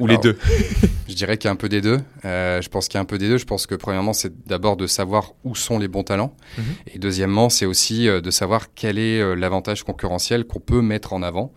Ou 0.00 0.06
les 0.06 0.18
deux 0.18 0.36
Je 1.08 1.14
dirais 1.14 1.36
qu'il 1.38 1.46
y 1.46 1.48
a 1.48 1.52
un 1.52 1.56
peu 1.56 1.68
des 1.68 1.80
deux. 1.80 1.98
Euh, 2.24 2.62
je 2.62 2.68
pense 2.68 2.86
qu'il 2.86 2.94
y 2.94 2.98
a 2.98 3.00
un 3.00 3.04
peu 3.04 3.18
des 3.18 3.28
deux. 3.28 3.38
Je 3.38 3.44
pense 3.44 3.66
que 3.66 3.74
premièrement, 3.74 4.12
c'est 4.12 4.32
d'abord 4.46 4.76
de 4.76 4.86
savoir 4.86 5.32
où 5.42 5.56
sont 5.56 5.78
les 5.78 5.88
bons 5.88 6.04
talents. 6.04 6.36
Mhm. 6.56 6.64
Et 6.94 6.98
deuxièmement, 7.00 7.48
c'est 7.48 7.66
aussi 7.66 8.08
euh, 8.08 8.20
de 8.20 8.30
savoir 8.30 8.72
quel 8.74 8.96
est 8.96 9.36
l'avantage 9.36 9.82
concurrentiel 9.82 10.44
qu'on 10.44 10.60
peut 10.60 10.82
mettre 10.82 11.12
en 11.12 11.22
avant. 11.22 11.52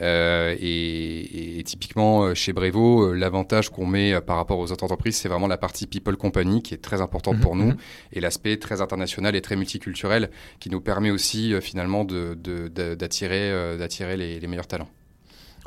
Euh, 0.00 0.56
et, 0.58 1.58
et, 1.58 1.62
typiquement, 1.64 2.24
euh, 2.24 2.34
chez 2.34 2.52
Brevo, 2.52 3.08
euh, 3.08 3.14
l'avantage 3.14 3.68
qu'on 3.68 3.86
met 3.86 4.20
par 4.20 4.36
rapport 4.36 4.58
aux 4.58 4.72
autres 4.72 4.84
entreprises, 4.84 5.16
c'est 5.16 5.28
vraiment 5.28 5.48
la 5.48 5.58
partie 5.58 5.86
people 5.86 6.16
company 6.16 6.62
qui 6.62 6.74
est 6.74 6.78
très 6.78 7.00
importante 7.00 7.40
pour 7.40 7.54
mhm, 7.54 7.62
nous 7.62 7.70
mhm. 7.72 7.76
et 8.12 8.20
l'aspect 8.20 8.56
très 8.56 8.80
international 8.80 9.36
et 9.36 9.42
très 9.42 9.56
multiculturel 9.56 10.30
qui 10.60 10.70
nous 10.70 10.80
permet 10.80 11.10
aussi 11.10 11.54
finalement 11.60 12.04
d'attirer 12.04 13.50
de, 13.50 13.76
d'attirer 13.76 14.16
les, 14.16 14.40
les 14.40 14.46
meilleurs 14.46 14.66
talents. 14.66 14.88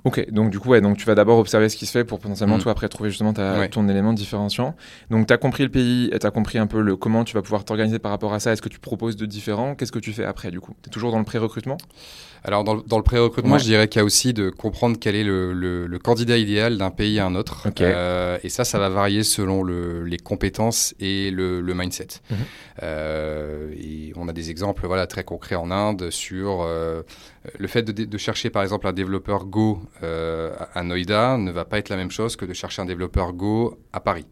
Ok, 0.06 0.30
donc 0.31 0.52
du 0.52 0.60
coup, 0.60 0.69
ouais, 0.69 0.81
donc 0.81 0.98
tu 0.98 1.06
vas 1.06 1.16
d'abord 1.16 1.40
observer 1.40 1.68
ce 1.68 1.75
qui 1.75 1.88
se 1.88 1.92
fait 1.92 2.04
pour 2.06 2.19
potentiellement, 2.19 2.57
mm. 2.57 2.62
toi, 2.62 2.72
après 2.72 2.88
trouver 2.88 3.10
justement 3.10 3.34
ta, 3.34 3.68
ton 3.68 3.90
élément 3.90 4.13
différenciant. 4.13 4.75
Donc, 5.10 5.25
tu 5.25 5.34
as 5.34 5.38
compris 5.38 5.63
le 5.63 5.69
pays 5.69 6.12
tu 6.19 6.28
as 6.28 6.31
compris 6.31 6.60
un 6.60 6.68
peu 6.68 6.80
le 6.80 6.96
comment 6.96 7.24
tu 7.24 7.34
vas 7.34 7.42
pouvoir 7.42 7.66
t'organiser 7.66 7.98
par 7.98 8.12
rapport 8.12 8.34
à 8.34 8.40
ça. 8.40 8.54
Est-ce 8.54 8.62
que 8.62 8.69
tu 8.69 8.80
proposes 8.80 9.16
de 9.16 9.25
différents 9.25 9.74
Qu'est-ce 9.74 9.92
que 9.92 10.00
tu 10.00 10.13
fais 10.13 10.24
après, 10.24 10.52
du 10.52 10.60
coup? 10.60 10.74
Tu 10.84 10.90
es 10.90 10.92
toujours 10.92 11.12
dans 11.12 11.18
le 11.18 11.25
pré-recrutement? 11.25 11.78
Alors 12.46 12.63
dans, 12.63 12.75
dans 12.75 12.98
le 12.98 13.04
pré-recrutement, 13.04 13.57
je 13.57 13.63
dirais 13.63 13.88
qu'il 13.88 14.00
y 14.00 14.04
a 14.04 14.06
aussi 14.06 14.31
de 14.31 14.52
comprendre 14.52 14.98
quel 15.02 15.16
est 15.16 15.24
le, 15.24 15.52
le, 15.52 15.88
le 15.88 16.00
candidat 16.00 16.38
idéal 16.38 16.78
d'un 16.78 16.92
pays 16.92 17.18
à 17.19 17.25
un 17.25 17.34
autre. 17.34 17.68
Euh, 17.81 18.38
et 18.44 18.50
ça, 18.50 18.63
ça 18.63 18.78
va 18.78 18.88
varier 18.90 19.24
selon 19.24 19.63
le, 19.63 20.04
les 20.04 20.18
compétences 20.18 20.94
et 21.00 21.31
le, 21.31 21.62
mindset. 21.74 22.07
Mhm. 22.30 22.38
euh, 22.84 23.74
et 23.75 24.13
on 24.16 24.28
a 24.28 24.34
des 24.34 24.52
exemples 24.52 24.86
voilà, 24.86 25.07
très 25.07 25.24
concrets 25.24 25.56
en 25.56 25.72
Inde 25.72 26.12
sur 26.12 26.62
euh, 26.62 27.02
le 27.57 27.68
fait 27.68 27.83
de, 27.83 27.92
de, 28.06 28.18
chercher 28.18 28.50
par 28.50 28.63
exemple 28.63 28.88
un 28.88 28.94
développeur 28.94 29.45
Go 29.45 29.81
euh, 30.03 30.53
à 30.74 30.83
Noida 30.83 31.38
ne 31.38 31.51
va 31.51 31.65
pas 31.65 31.77
être 31.77 31.89
la 31.89 31.95
même 31.95 32.12
chose 32.12 32.36
que 32.36 32.45
de 32.45 32.53
chercher 32.53 32.81
un 32.81 32.86
développeur 32.86 33.33
Go 33.33 33.80
à 33.94 34.00
Paris. 34.00 34.25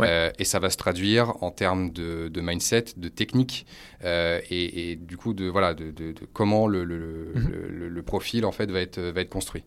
Euh, 0.00 0.30
et 0.38 0.44
ça 0.44 0.58
va 0.58 0.70
se 0.70 0.76
traduire 0.76 1.42
en 1.42 1.50
termes 1.50 1.90
de, 1.90 2.28
de 2.28 2.40
mindset, 2.40 2.86
de 2.96 3.08
technique 3.08 3.66
euh, 4.04 4.40
et, 4.50 4.92
et, 4.92 4.96
du 4.96 5.16
coup 5.16 5.34
de, 5.34 5.46
voilà, 5.46 5.74
de, 5.74 5.92
comment 6.32 6.66
le, 6.66 6.84
le, 6.84 7.32
mhm. 7.34 7.50
le, 7.50 7.88
le, 7.88 8.02
profil 8.02 8.44
en 8.44 8.52
fait 8.52 8.70
va 8.70 8.80
être, 8.80 9.00
va 9.00 9.20
être 9.20 9.28
construit. 9.28 9.64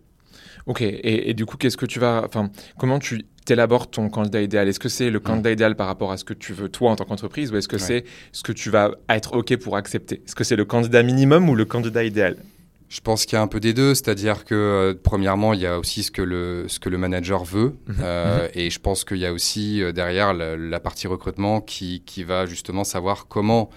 Ok, 0.65 0.81
et, 0.81 1.29
et 1.29 1.33
du 1.33 1.45
coup, 1.45 1.57
qu'est-ce 1.57 1.77
que 1.77 1.85
tu 1.85 1.99
vas, 1.99 2.23
enfin, 2.25 2.49
comment 2.77 2.97
tu 2.97 3.25
élabores 3.47 3.89
ton 3.89 4.09
candidat 4.09 4.41
idéal? 4.41 4.67
Est-ce 4.67 4.79
que 4.79 4.89
c'est 4.89 5.11
le 5.11 5.19
candidat 5.19 5.51
idéal 5.51 5.75
par 5.75 5.87
rapport 5.87 6.11
à 6.11 6.17
ce 6.17 6.23
que 6.23 6.33
tu 6.33 6.53
veux 6.53 6.69
toi 6.69 6.91
en 6.91 6.95
tant 6.95 7.05
qu'entreprise, 7.05 7.51
ou 7.51 7.57
est-ce 7.57 7.67
que 7.67 7.77
c'est 7.77 8.03
ce 8.31 8.41
que 8.41 8.51
tu 8.51 8.71
vas 8.71 8.91
être 9.07 9.35
ok 9.35 9.57
pour 9.57 9.77
accepter? 9.77 10.23
Est-ce 10.25 10.35
que 10.35 10.43
c'est 10.43 10.55
le 10.55 10.65
candidat 10.65 11.03
minimum 11.03 11.49
ou 11.49 11.55
le 11.55 11.65
candidat 11.65 12.03
idéal? 12.03 12.37
Je 12.95 13.01
pense 13.01 13.25
qu'il 13.25 13.35
y 13.35 13.39
a 13.39 13.41
un 13.41 13.47
peu 13.47 13.59
des 13.59 13.73
deux, 13.73 13.93
c'est-à-dire 13.93 14.45
que 14.45 14.55
euh, 14.55 14.93
premièrement, 15.03 15.51
il 15.51 15.59
y 15.59 15.65
a 15.65 15.77
aussi 15.77 16.01
ce 16.01 16.11
que 16.11 16.21
le, 16.21 16.63
ce 16.69 16.79
que 16.79 16.87
le 16.87 16.97
manager 16.97 17.43
veut, 17.43 17.75
mhm. 17.87 17.95
euh, 17.99 18.43
mhm. 18.45 18.51
et 18.53 18.69
je 18.69 18.79
pense 18.79 19.03
qu'il 19.03 19.17
y 19.17 19.25
a 19.25 19.33
aussi 19.33 19.83
euh, 19.83 19.91
derrière 19.91 20.33
la, 20.33 20.55
la, 20.55 20.79
partie 20.79 21.05
recrutement 21.05 21.59
qui, 21.59 22.03
qui 22.05 22.23
va 22.23 22.45
justement 22.45 22.85
savoir 22.85 23.27
comment 23.27 23.69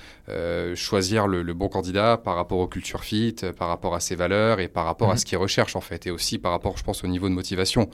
choisir 0.74 1.26
le, 1.26 1.42
le, 1.42 1.54
bon 1.54 1.68
candidat 1.68 2.18
par 2.18 2.36
rapport 2.36 2.58
aux 2.58 2.68
culture 2.68 3.02
fit, 3.02 3.34
par 3.56 3.68
rapport 3.68 3.94
à 3.94 4.00
ses 4.00 4.14
valeurs 4.14 4.60
et 4.60 4.68
par 4.68 4.84
rapport 4.84 5.08
à 5.08 5.14
mhm. 5.14 5.18
ce 5.18 5.24
qu'il 5.24 5.38
recherche 5.38 5.74
en 5.74 5.80
fait, 5.80 6.06
et 6.06 6.12
aussi 6.12 6.38
par 6.38 6.52
rapport, 6.52 6.76
je 6.76 6.84
pense, 6.84 7.02
au 7.02 7.08
niveau 7.08 7.28
de 7.28 7.34
motivation. 7.34 7.88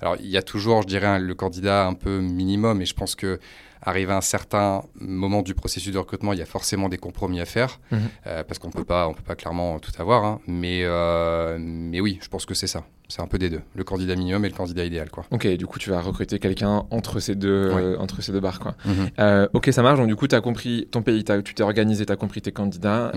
Alors 0.00 0.16
il 0.18 0.30
y 0.30 0.38
a 0.38 0.42
toujours, 0.42 0.82
je 0.82 0.86
dirais, 0.86 1.18
le 1.18 1.34
candidat 1.34 1.86
un 1.86 1.94
peu 1.94 2.20
minimum, 2.20 2.80
et 2.80 2.86
je 2.86 2.94
pense 2.94 3.16
que 3.16 3.38
arrivé 3.82 4.12
à 4.12 4.16
un 4.16 4.22
certain 4.22 4.82
moment 5.00 5.42
du 5.42 5.54
processus 5.54 5.92
de 5.92 5.98
recrutement, 5.98 6.32
il 6.32 6.38
y 6.38 6.42
a 6.42 6.46
forcément 6.46 6.88
des 6.88 6.98
compromis 6.98 7.40
à 7.40 7.46
faire, 7.46 7.80
mhm. 7.90 8.00
euh, 8.26 8.44
parce 8.44 8.58
qu'on 8.58 8.68
on 8.68 8.70
peut 8.70 8.84
pas 8.84 9.34
clairement 9.36 9.78
tout 9.78 9.92
avoir. 9.98 10.24
Hein. 10.24 10.40
mais, 10.46 10.82
euh, 10.84 11.58
mais 11.60 12.00
oui, 12.00 12.18
je 12.22 12.28
pense 12.28 12.46
que 12.46 12.54
c'est 12.54 12.66
ça. 12.66 12.84
C'est 13.08 13.22
un 13.22 13.26
peu 13.26 13.38
des 13.38 13.50
deux, 13.50 13.62
le 13.74 13.82
candidat 13.82 14.14
minimum 14.14 14.44
et 14.44 14.48
le 14.48 14.54
candidat 14.54 14.84
idéal, 14.84 15.10
quoi. 15.10 15.24
Ok, 15.32 15.44
du 15.48 15.66
coup, 15.66 15.80
tu 15.80 15.90
vas 15.90 16.00
recruter 16.00 16.38
quelqu'un 16.38 16.84
entre 16.90 17.18
ces 17.18 17.34
deux, 17.34 17.48
euh, 17.74 17.98
entre 17.98 18.22
ces 18.22 18.30
deux 18.30 18.38
barres, 18.38 18.60
quoi. 18.60 18.76
Mhm. 18.84 19.48
ok, 19.52 19.68
ça 19.72 19.82
marche. 19.82 19.98
Donc, 19.98 20.06
du 20.06 20.14
coup, 20.14 20.28
tu 20.28 20.36
as 20.36 20.40
compris 20.40 20.86
ton 20.92 21.02
pays, 21.02 21.24
tu 21.24 21.54
t'es 21.54 21.62
organisé, 21.64 22.06
tu 22.06 22.12
as 22.12 22.16
compris 22.16 22.40
tes 22.40 22.52
candidats. 22.52 23.10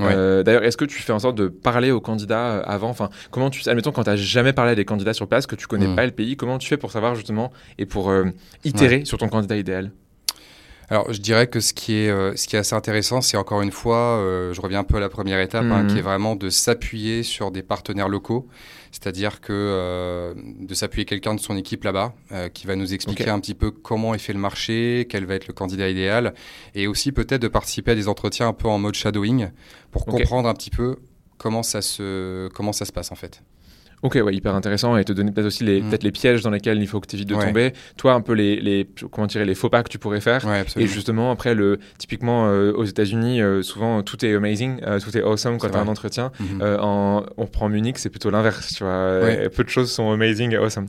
D'ailleurs, 0.43 0.63
est-ce 0.63 0.77
que 0.77 0.85
tu 0.85 0.99
fais 0.99 1.13
en 1.13 1.19
sorte 1.19 1.35
de 1.35 1.47
parler 1.47 1.91
aux 1.91 2.01
candidats 2.01 2.59
avant? 2.61 2.89
Enfin, 2.89 3.09
comment 3.29 3.51
tu, 3.51 3.67
admettons, 3.69 3.91
quand 3.91 4.03
tu 4.03 4.09
n'as 4.09 4.15
jamais 4.15 4.53
parlé 4.53 4.71
à 4.71 4.75
des 4.75 4.85
candidats 4.85 5.13
sur 5.13 5.27
place, 5.27 5.45
que 5.45 5.55
tu 5.55 5.67
connais 5.67 5.87
mhm. 5.87 5.95
pas 5.95 6.05
le 6.05 6.11
pays, 6.11 6.37
comment 6.37 6.57
tu 6.57 6.67
fais 6.67 6.77
pour 6.77 6.91
savoir 6.91 7.13
justement 7.13 7.51
et 7.77 7.85
pour 7.85 8.11
itérer 8.63 9.05
sur 9.05 9.19
ton 9.19 9.27
candidat 9.27 9.57
idéal? 9.57 9.91
Alors, 10.89 11.11
je 11.13 11.19
dirais 11.21 11.47
que 11.47 11.59
ce 11.59 11.73
qui 11.73 11.93
est, 11.95 12.09
euh, 12.09 12.35
ce 12.35 12.47
qui 12.47 12.55
est 12.55 12.59
assez 12.59 12.75
intéressant, 12.75 13.21
c'est 13.21 13.37
encore 13.37 13.61
une 13.61 13.71
fois, 13.71 13.97
euh, 14.17 14.53
je 14.53 14.61
reviens 14.61 14.79
un 14.79 14.83
peu 14.83 14.97
à 14.97 14.99
la 14.99 15.09
première 15.09 15.39
étape, 15.39 15.63
hein, 15.63 15.85
qui 15.87 15.93
Mhm. 15.93 15.99
est 15.99 16.01
vraiment 16.01 16.35
de 16.35 16.49
s'appuyer 16.49 17.23
sur 17.23 17.51
des 17.51 17.63
partenaires 17.63 18.09
locaux. 18.09 18.47
C'est-à-dire 18.91 19.41
que 19.41 19.53
euh, 19.53 20.33
de 20.59 20.73
s'appuyer 20.75 21.05
quelqu'un 21.05 21.33
de 21.33 21.39
son 21.39 21.57
équipe 21.57 21.83
là-bas, 21.83 22.13
qui 22.53 22.67
va 22.67 22.75
nous 22.75 22.93
expliquer 22.93 23.29
un 23.29 23.39
petit 23.39 23.55
peu 23.55 23.71
comment 23.71 24.13
est 24.13 24.19
fait 24.19 24.33
le 24.33 24.39
marché, 24.39 25.07
quel 25.09 25.25
va 25.25 25.33
être 25.35 25.47
le 25.47 25.53
candidat 25.53 25.89
idéal, 25.89 26.33
et 26.75 26.85
aussi 26.87 27.11
peut-être 27.11 27.41
de 27.41 27.47
participer 27.47 27.91
à 27.91 27.95
des 27.95 28.07
entretiens 28.07 28.49
un 28.49 28.53
peu 28.53 28.67
en 28.67 28.77
mode 28.77 28.93
shadowing 28.95 29.49
pour 29.91 30.05
comprendre 30.05 30.47
un 30.49 30.53
petit 30.53 30.69
peu 30.69 30.97
comment 31.39 31.63
ça 31.63 31.81
se, 31.81 32.49
comment 32.49 32.71
ça 32.73 32.85
se 32.85 32.91
passe 32.91 33.11
en 33.11 33.15
fait. 33.15 33.41
Ok, 34.03 34.19
ouais, 34.23 34.35
hyper 34.35 34.53
intéressant 34.53 34.95
et 34.97 35.03
te 35.03 35.13
donner 35.13 35.31
peut-être 35.31 35.47
aussi 35.47 35.63
les, 35.63 35.81
Mm. 35.81 35.89
peut-être 35.89 36.03
les 36.03 36.11
pièges 36.11 36.43
dans 36.43 36.49
lesquels 36.51 36.79
il 36.81 36.87
faut 36.87 36.99
que 36.99 37.07
tu 37.07 37.15
évites 37.15 37.29
de 37.29 37.35
Ouais. 37.35 37.47
tomber. 37.47 37.73
Toi, 37.97 38.13
un 38.13 38.21
peu 38.21 38.33
les, 38.33 38.57
les, 38.59 38.87
comment 39.11 39.25
dire, 39.27 39.43
les 39.45 39.55
faux 39.55 39.69
pas 39.69 39.81
que 39.81 39.89
tu 39.89 39.97
pourrais 39.97 40.19
faire. 40.21 40.45
Ouais, 40.45 40.63
Et 40.77 40.85
justement, 40.87 41.31
après, 41.31 41.55
le, 41.55 41.79
typiquement 41.97 42.47
euh, 42.47 42.71
aux 42.73 42.83
États-Unis, 42.83 43.41
euh, 43.41 43.61
souvent 43.63 44.03
tout 44.03 44.23
est 44.25 44.35
amazing, 44.35 44.79
euh, 44.85 44.99
tout 44.99 45.17
est 45.17 45.21
awesome 45.23 45.57
quand 45.57 45.69
tu 45.69 45.77
as 45.77 45.81
un 45.81 45.87
entretien. 45.87 46.31
Mhm. 46.39 46.61
Euh, 46.61 46.77
en, 46.79 47.23
on 47.37 47.45
prend 47.47 47.69
Munich, 47.69 47.97
c'est 47.97 48.09
plutôt 48.09 48.29
l'inverse, 48.29 48.73
tu 48.75 48.83
vois. 48.83 49.19
Peu 49.55 49.63
de 49.63 49.69
choses 49.69 49.91
sont 49.91 50.11
amazing 50.11 50.51
et 50.53 50.57
awesome. 50.57 50.87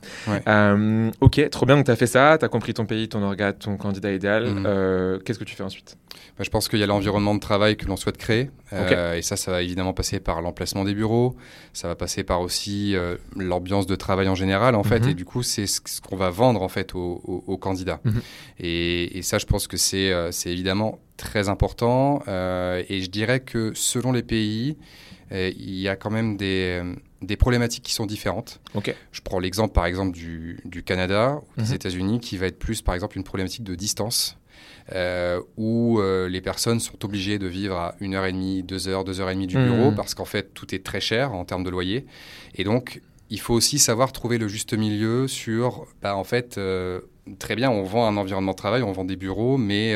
Ok, 1.20 1.48
trop 1.50 1.66
bien, 1.66 1.76
donc 1.76 1.84
tu 1.86 1.90
as 1.90 1.96
fait 1.96 2.06
ça, 2.06 2.36
tu 2.38 2.44
as 2.44 2.48
compris 2.48 2.74
ton 2.74 2.86
pays, 2.86 3.08
ton 3.08 3.22
organe, 3.22 3.54
ton 3.54 3.76
candidat 3.76 4.12
idéal. 4.12 4.46
Mhm. 4.46 4.64
Euh, 4.66 5.18
Qu'est-ce 5.24 5.38
que 5.38 5.44
tu 5.44 5.54
fais 5.54 5.62
ensuite? 5.62 5.96
Je 6.40 6.50
pense 6.50 6.68
qu'il 6.68 6.78
y 6.80 6.82
a 6.82 6.86
l'environnement 6.86 7.34
de 7.34 7.40
travail 7.40 7.76
que 7.76 7.86
l'on 7.86 7.96
souhaite 7.96 8.16
créer. 8.16 8.50
Euh, 8.72 9.14
et 9.14 9.22
ça, 9.22 9.36
ça 9.36 9.52
va 9.52 9.62
évidemment 9.62 9.92
passer 9.92 10.18
par 10.18 10.42
l'emplacement 10.42 10.84
des 10.84 10.94
bureaux. 10.94 11.36
Ça 11.72 11.86
va 11.86 11.94
passer 11.94 12.24
par 12.24 12.40
aussi 12.40 12.96
euh, 12.96 13.16
l'ambiance 13.36 13.86
de 13.86 13.94
travail 13.94 14.28
en 14.28 14.34
général, 14.34 14.74
en 14.74 14.82
fait. 14.82 15.00
Mhm. 15.00 15.10
Et 15.10 15.14
du 15.14 15.24
coup, 15.24 15.42
c'est 15.44 15.66
ce 15.66 15.80
qu'on 16.00 16.16
va 16.16 16.30
vendre, 16.30 16.62
en 16.62 16.68
fait, 16.68 16.94
aux, 16.96 17.20
aux- 17.24 17.44
aux 17.46 17.56
candidats. 17.58 18.00
Mhm. 18.04 18.20
Et, 18.58 19.18
et 19.18 19.22
ça, 19.22 19.38
je 19.38 19.46
pense 19.46 19.68
que 19.68 19.76
c'est 19.76 20.10
euh, 20.12 20.30
évidemment 20.46 20.98
très 21.16 21.48
important. 21.48 22.20
Et 22.26 23.00
je 23.00 23.10
dirais 23.10 23.38
que 23.40 23.72
selon 23.74 24.10
les 24.10 24.24
pays, 24.24 24.76
il 25.30 25.74
y 25.78 25.88
a 25.88 25.94
quand 25.96 26.10
même 26.10 26.36
des, 26.36 26.82
des 27.22 27.36
problématiques 27.36 27.84
qui 27.84 27.92
sont 27.92 28.06
différentes. 28.06 28.60
Je 29.12 29.20
prends 29.20 29.38
l'exemple, 29.38 29.72
par 29.72 29.86
exemple, 29.86 30.12
du, 30.12 30.60
du 30.64 30.82
Canada 30.82 31.40
ou 31.56 31.60
des 31.62 31.68
Mhm. 31.68 31.74
États-Unis, 31.74 32.20
qui 32.20 32.36
va 32.36 32.46
être 32.46 32.58
plus, 32.58 32.82
par 32.82 32.94
exemple, 32.96 33.16
une 33.16 33.24
problématique 33.24 33.62
de 33.62 33.74
distance 33.76 34.36
euh, 34.92 35.40
où 35.56 35.98
euh, 36.00 36.28
les 36.28 36.40
personnes 36.40 36.80
sont 36.80 37.04
obligées 37.04 37.38
de 37.38 37.46
vivre 37.46 37.76
à 37.76 37.94
une 38.00 38.14
heure 38.14 38.26
et 38.26 38.32
demie, 38.32 38.62
deux 38.62 38.88
heures, 38.88 39.04
deux 39.04 39.20
heures 39.20 39.30
et 39.30 39.34
demie 39.34 39.46
du 39.46 39.56
Mhm. 39.56 39.64
bureau 39.64 39.92
parce 39.92 40.14
qu'en 40.14 40.24
fait 40.26 40.52
tout 40.54 40.74
est 40.74 40.84
très 40.84 41.00
cher 41.00 41.32
en 41.32 41.44
termes 41.44 41.64
de 41.64 41.70
loyer. 41.70 42.06
Et 42.56 42.64
donc 42.64 43.00
il 43.30 43.40
faut 43.40 43.54
aussi 43.54 43.78
savoir 43.78 44.12
trouver 44.12 44.36
le 44.38 44.48
juste 44.48 44.74
milieu 44.74 45.26
sur, 45.26 45.86
bah, 46.02 46.14
en 46.14 46.24
fait, 46.24 46.58
euh, 46.58 47.00
très 47.38 47.56
bien, 47.56 47.70
on 47.70 47.82
vend 47.82 48.06
un 48.06 48.16
environnement 48.18 48.52
de 48.52 48.56
travail, 48.56 48.82
on 48.82 48.92
vend 48.92 49.04
des 49.06 49.16
bureaux, 49.16 49.56
mais 49.56 49.94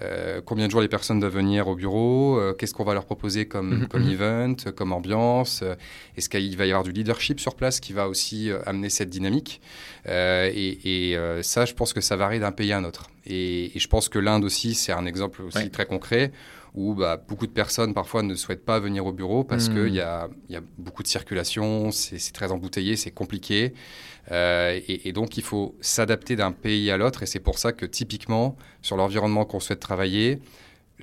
euh, 0.00 0.38
euh, 0.38 0.40
combien 0.44 0.66
de 0.66 0.70
jours 0.70 0.80
les 0.80 0.88
personnes 0.88 1.20
doivent 1.20 1.34
venir 1.34 1.68
au 1.68 1.74
bureau 1.74 2.38
euh, 2.38 2.52
Qu'est-ce 2.54 2.74
qu'on 2.74 2.84
va 2.84 2.94
leur 2.94 3.04
proposer 3.04 3.46
comme, 3.46 3.80
Mhm, 3.80 3.88
comme 3.88 4.02
mhm. 4.02 4.10
event, 4.12 4.54
comme 4.76 4.92
ambiance 4.92 5.60
euh, 5.62 5.74
Est-ce 6.16 6.28
qu'il 6.28 6.56
va 6.56 6.66
y 6.66 6.70
avoir 6.70 6.84
du 6.84 6.92
leadership 6.92 7.38
sur 7.40 7.54
place 7.54 7.80
qui 7.80 7.92
va 7.92 8.08
aussi 8.08 8.50
euh, 8.50 8.58
amener 8.66 8.90
cette 8.90 9.10
dynamique 9.10 9.60
Euh, 10.08 10.50
Et, 10.54 11.10
et, 11.10 11.16
euh, 11.16 11.42
ça, 11.42 11.64
je 11.64 11.74
pense 11.74 11.92
que 11.92 12.00
ça 12.00 12.16
varie 12.16 12.40
d'un 12.40 12.52
pays 12.52 12.72
à 12.72 12.78
un 12.78 12.84
autre. 12.84 13.08
Et, 13.26 13.76
et 13.76 13.78
je 13.78 13.88
pense 13.88 14.08
que 14.08 14.18
l'Inde 14.18 14.44
aussi, 14.44 14.74
c'est 14.74 14.92
un 14.92 15.06
exemple 15.06 15.42
aussi 15.42 15.70
très 15.70 15.86
concret 15.86 16.32
où 16.74 16.94
bah, 16.94 17.16
beaucoup 17.28 17.48
de 17.48 17.52
personnes 17.52 17.94
parfois 17.94 18.22
ne 18.22 18.34
souhaitent 18.36 18.64
pas 18.64 18.78
venir 18.78 19.04
au 19.04 19.12
bureau 19.12 19.42
parce 19.44 19.68
Mhm. 19.68 19.74
qu'il 19.86 19.94
y 19.94 20.00
a, 20.00 20.28
il 20.48 20.54
y 20.54 20.56
a 20.56 20.62
beaucoup 20.78 21.02
de 21.02 21.08
circulation, 21.08 21.90
c'est 21.90 22.32
très 22.32 22.52
embouteillé, 22.52 22.94
c'est 22.96 23.10
compliqué. 23.10 23.74
Euh, 24.32 24.78
et, 24.88 25.08
et 25.08 25.12
donc, 25.12 25.36
il 25.36 25.42
faut 25.42 25.74
s'adapter 25.80 26.36
d'un 26.36 26.52
pays 26.52 26.90
à 26.90 26.96
l'autre. 26.96 27.22
Et 27.22 27.26
c'est 27.26 27.40
pour 27.40 27.58
ça 27.58 27.72
que, 27.72 27.86
typiquement, 27.86 28.56
sur 28.82 28.96
l'environnement 28.96 29.44
qu'on 29.44 29.60
souhaite 29.60 29.80
travailler, 29.80 30.38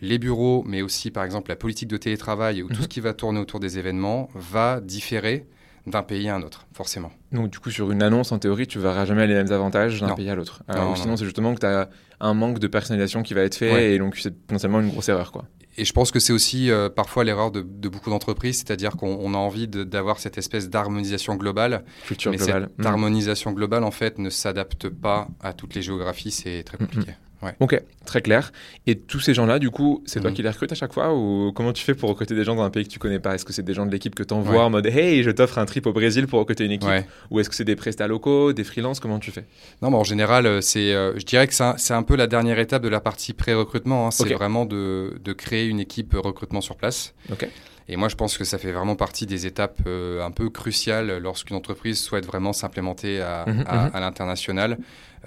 les 0.02 0.18
bureaux, 0.20 0.64
mais 0.68 0.82
aussi, 0.82 1.10
par 1.12 1.24
exemple, 1.24 1.50
la 1.50 1.56
politique 1.56 1.90
de 1.90 1.98
télétravail 1.98 2.62
ou 2.62 2.68
tout 2.68 2.76
Mhm. 2.76 2.82
ce 2.84 2.88
qui 2.88 3.00
va 3.00 3.14
tourner 3.14 3.40
autour 3.40 3.60
des 3.60 3.80
événements 3.80 4.30
va 4.36 4.80
différer 4.80 5.46
d'un 5.88 6.04
pays 6.04 6.28
à 6.30 6.36
un 6.36 6.42
autre, 6.44 6.68
forcément. 6.74 7.12
Donc, 7.32 7.50
du 7.50 7.60
coup, 7.60 7.72
sur 7.72 7.90
une 7.92 8.04
annonce, 8.04 8.32
en 8.32 8.40
théorie, 8.40 8.68
tu 8.68 8.78
verras 8.78 9.06
jamais 9.06 9.26
les 9.26 9.34
mêmes 9.34 9.52
avantages 9.52 10.00
d'un 10.02 10.16
pays 10.16 10.30
à 10.30 10.36
l'autre. 10.36 10.62
Euh, 10.70 10.74
sinon, 10.96 11.12
non. 11.12 11.18
c'est 11.18 11.24
justement 11.26 11.56
que 11.56 11.62
tu 11.62 11.66
as 11.66 11.90
un 12.20 12.34
manque 12.34 12.60
de 12.60 12.68
personnalisation 12.68 13.24
qui 13.24 13.34
va 13.34 13.42
être 13.44 13.56
fait 13.56 13.72
Ouais. 13.74 13.94
et 13.94 13.98
donc 13.98 14.18
c'est 14.18 14.36
potentiellement 14.36 14.82
une 14.82 14.90
grosse 14.90 15.08
erreur, 15.10 15.32
quoi. 15.32 15.46
Et 15.80 15.86
je 15.86 15.94
pense 15.94 16.12
que 16.12 16.20
c'est 16.20 16.34
aussi 16.34 16.72
euh, 16.72 16.90
parfois 16.90 17.24
l'erreur 17.24 17.52
de, 17.52 17.62
de 17.62 17.88
beaucoup 17.90 18.10
d'entreprises, 18.10 18.58
c'est-à-dire 18.58 18.92
qu'on 18.98 19.16
on 19.22 19.34
a 19.36 19.38
envie 19.38 19.68
d'avoir 19.68 20.20
cette 20.20 20.38
espèce 20.38 20.70
d'harmonisation 20.70 21.36
globale, 21.36 21.84
Culture 22.06 22.32
mais 22.32 22.38
globale. 22.38 22.70
cette 22.76 22.86
Mm. 22.86 22.88
harmonisation 22.88 23.52
globale, 23.52 23.84
en 23.84 23.92
fait, 23.92 24.18
ne 24.18 24.30
s'adapte 24.32 24.90
pas 24.90 25.28
à 25.40 25.54
toutes 25.54 25.76
les 25.76 25.82
géographies, 25.84 26.32
c'est 26.32 26.64
très 26.64 26.78
compliqué. 26.78 27.12
Ok, 27.60 27.82
très 28.06 28.22
clair. 28.22 28.52
Et 28.88 28.96
tous 28.98 29.20
ces 29.20 29.34
gens-là, 29.34 29.60
du 29.60 29.70
coup, 29.70 30.02
c'est 30.06 30.20
toi 30.20 30.32
Mhm. 30.32 30.36
qui 30.36 30.44
les 30.44 30.50
recrutes 30.50 30.72
à 30.72 30.76
chaque 30.76 30.92
fois 30.94 31.14
ou 31.16 31.52
comment 31.54 31.72
tu 31.72 31.84
fais 31.84 31.94
pour 31.94 32.10
recruter 32.10 32.34
des 32.36 32.44
gens 32.44 32.56
dans 32.56 32.64
un 32.64 32.70
pays 32.70 32.84
que 32.86 32.90
tu 32.92 33.00
connais 33.00 33.20
pas? 33.20 33.36
Est-ce 33.36 33.46
que 33.46 33.54
c'est 33.54 33.62
des 33.64 33.74
gens 33.74 33.86
de 33.86 33.92
l'équipe 33.92 34.16
que 34.16 34.24
tu 34.24 34.34
envoies 34.34 34.56
Ouais. 34.56 34.60
en 34.62 34.70
mode 34.70 34.88
Hey, 34.88 35.22
je 35.24 35.30
t'offre 35.32 35.58
un 35.60 35.66
trip 35.66 35.86
au 35.86 35.94
Brésil 35.94 36.26
pour 36.28 36.40
recruter 36.40 36.66
une 36.66 36.72
équipe? 36.72 36.90
Ouais. 36.90 37.06
Ou 37.30 37.40
est-ce 37.40 37.50
que 37.50 37.56
c'est 37.56 37.64
des 37.64 37.76
prestats 37.76 38.08
locaux, 38.08 38.54
des 38.54 38.64
freelances? 38.64 39.00
Comment 39.00 39.20
tu 39.20 39.32
fais? 39.32 39.46
Non, 39.82 39.92
mais 39.92 39.98
en 39.98 40.04
général, 40.04 40.46
euh, 40.48 40.62
c'est, 40.62 40.94
euh, 40.94 41.14
je 41.20 41.26
dirais 41.26 41.48
que 41.48 41.54
c'est 41.54 41.94
un, 41.94 42.04
peu 42.04 42.16
la 42.16 42.28
dernière 42.28 42.58
étape 42.60 42.82
de 42.82 42.90
la 42.90 43.00
partie 43.02 43.34
pré-recrutement. 43.34 44.08
hein. 44.08 44.12
C'est 44.12 44.34
vraiment 44.34 44.66
de, 44.66 45.20
de 45.24 45.34
créer 45.34 45.68
une 45.68 45.80
équipe 45.80 46.14
recrutement 46.16 46.62
sur 46.62 46.76
place. 46.76 47.14
Ok. 47.32 47.48
Et 47.90 47.96
moi, 47.96 48.10
je 48.10 48.16
pense 48.16 48.38
que 48.38 48.44
ça 48.44 48.58
fait 48.58 48.74
vraiment 48.74 48.96
partie 48.98 49.26
des 49.26 49.46
étapes 49.46 49.80
euh, 49.88 50.22
un 50.22 50.32
peu 50.32 50.50
cruciales 50.50 51.20
lorsqu'une 51.20 51.56
entreprise 51.56 51.98
souhaite 52.02 52.26
vraiment 52.26 52.52
s'implémenter 52.52 53.22
à, 53.22 53.46
Mhm, 53.48 53.64
à- 53.66 53.86
mhm. 53.86 53.92
à 53.94 54.00
l'international. 54.02 54.78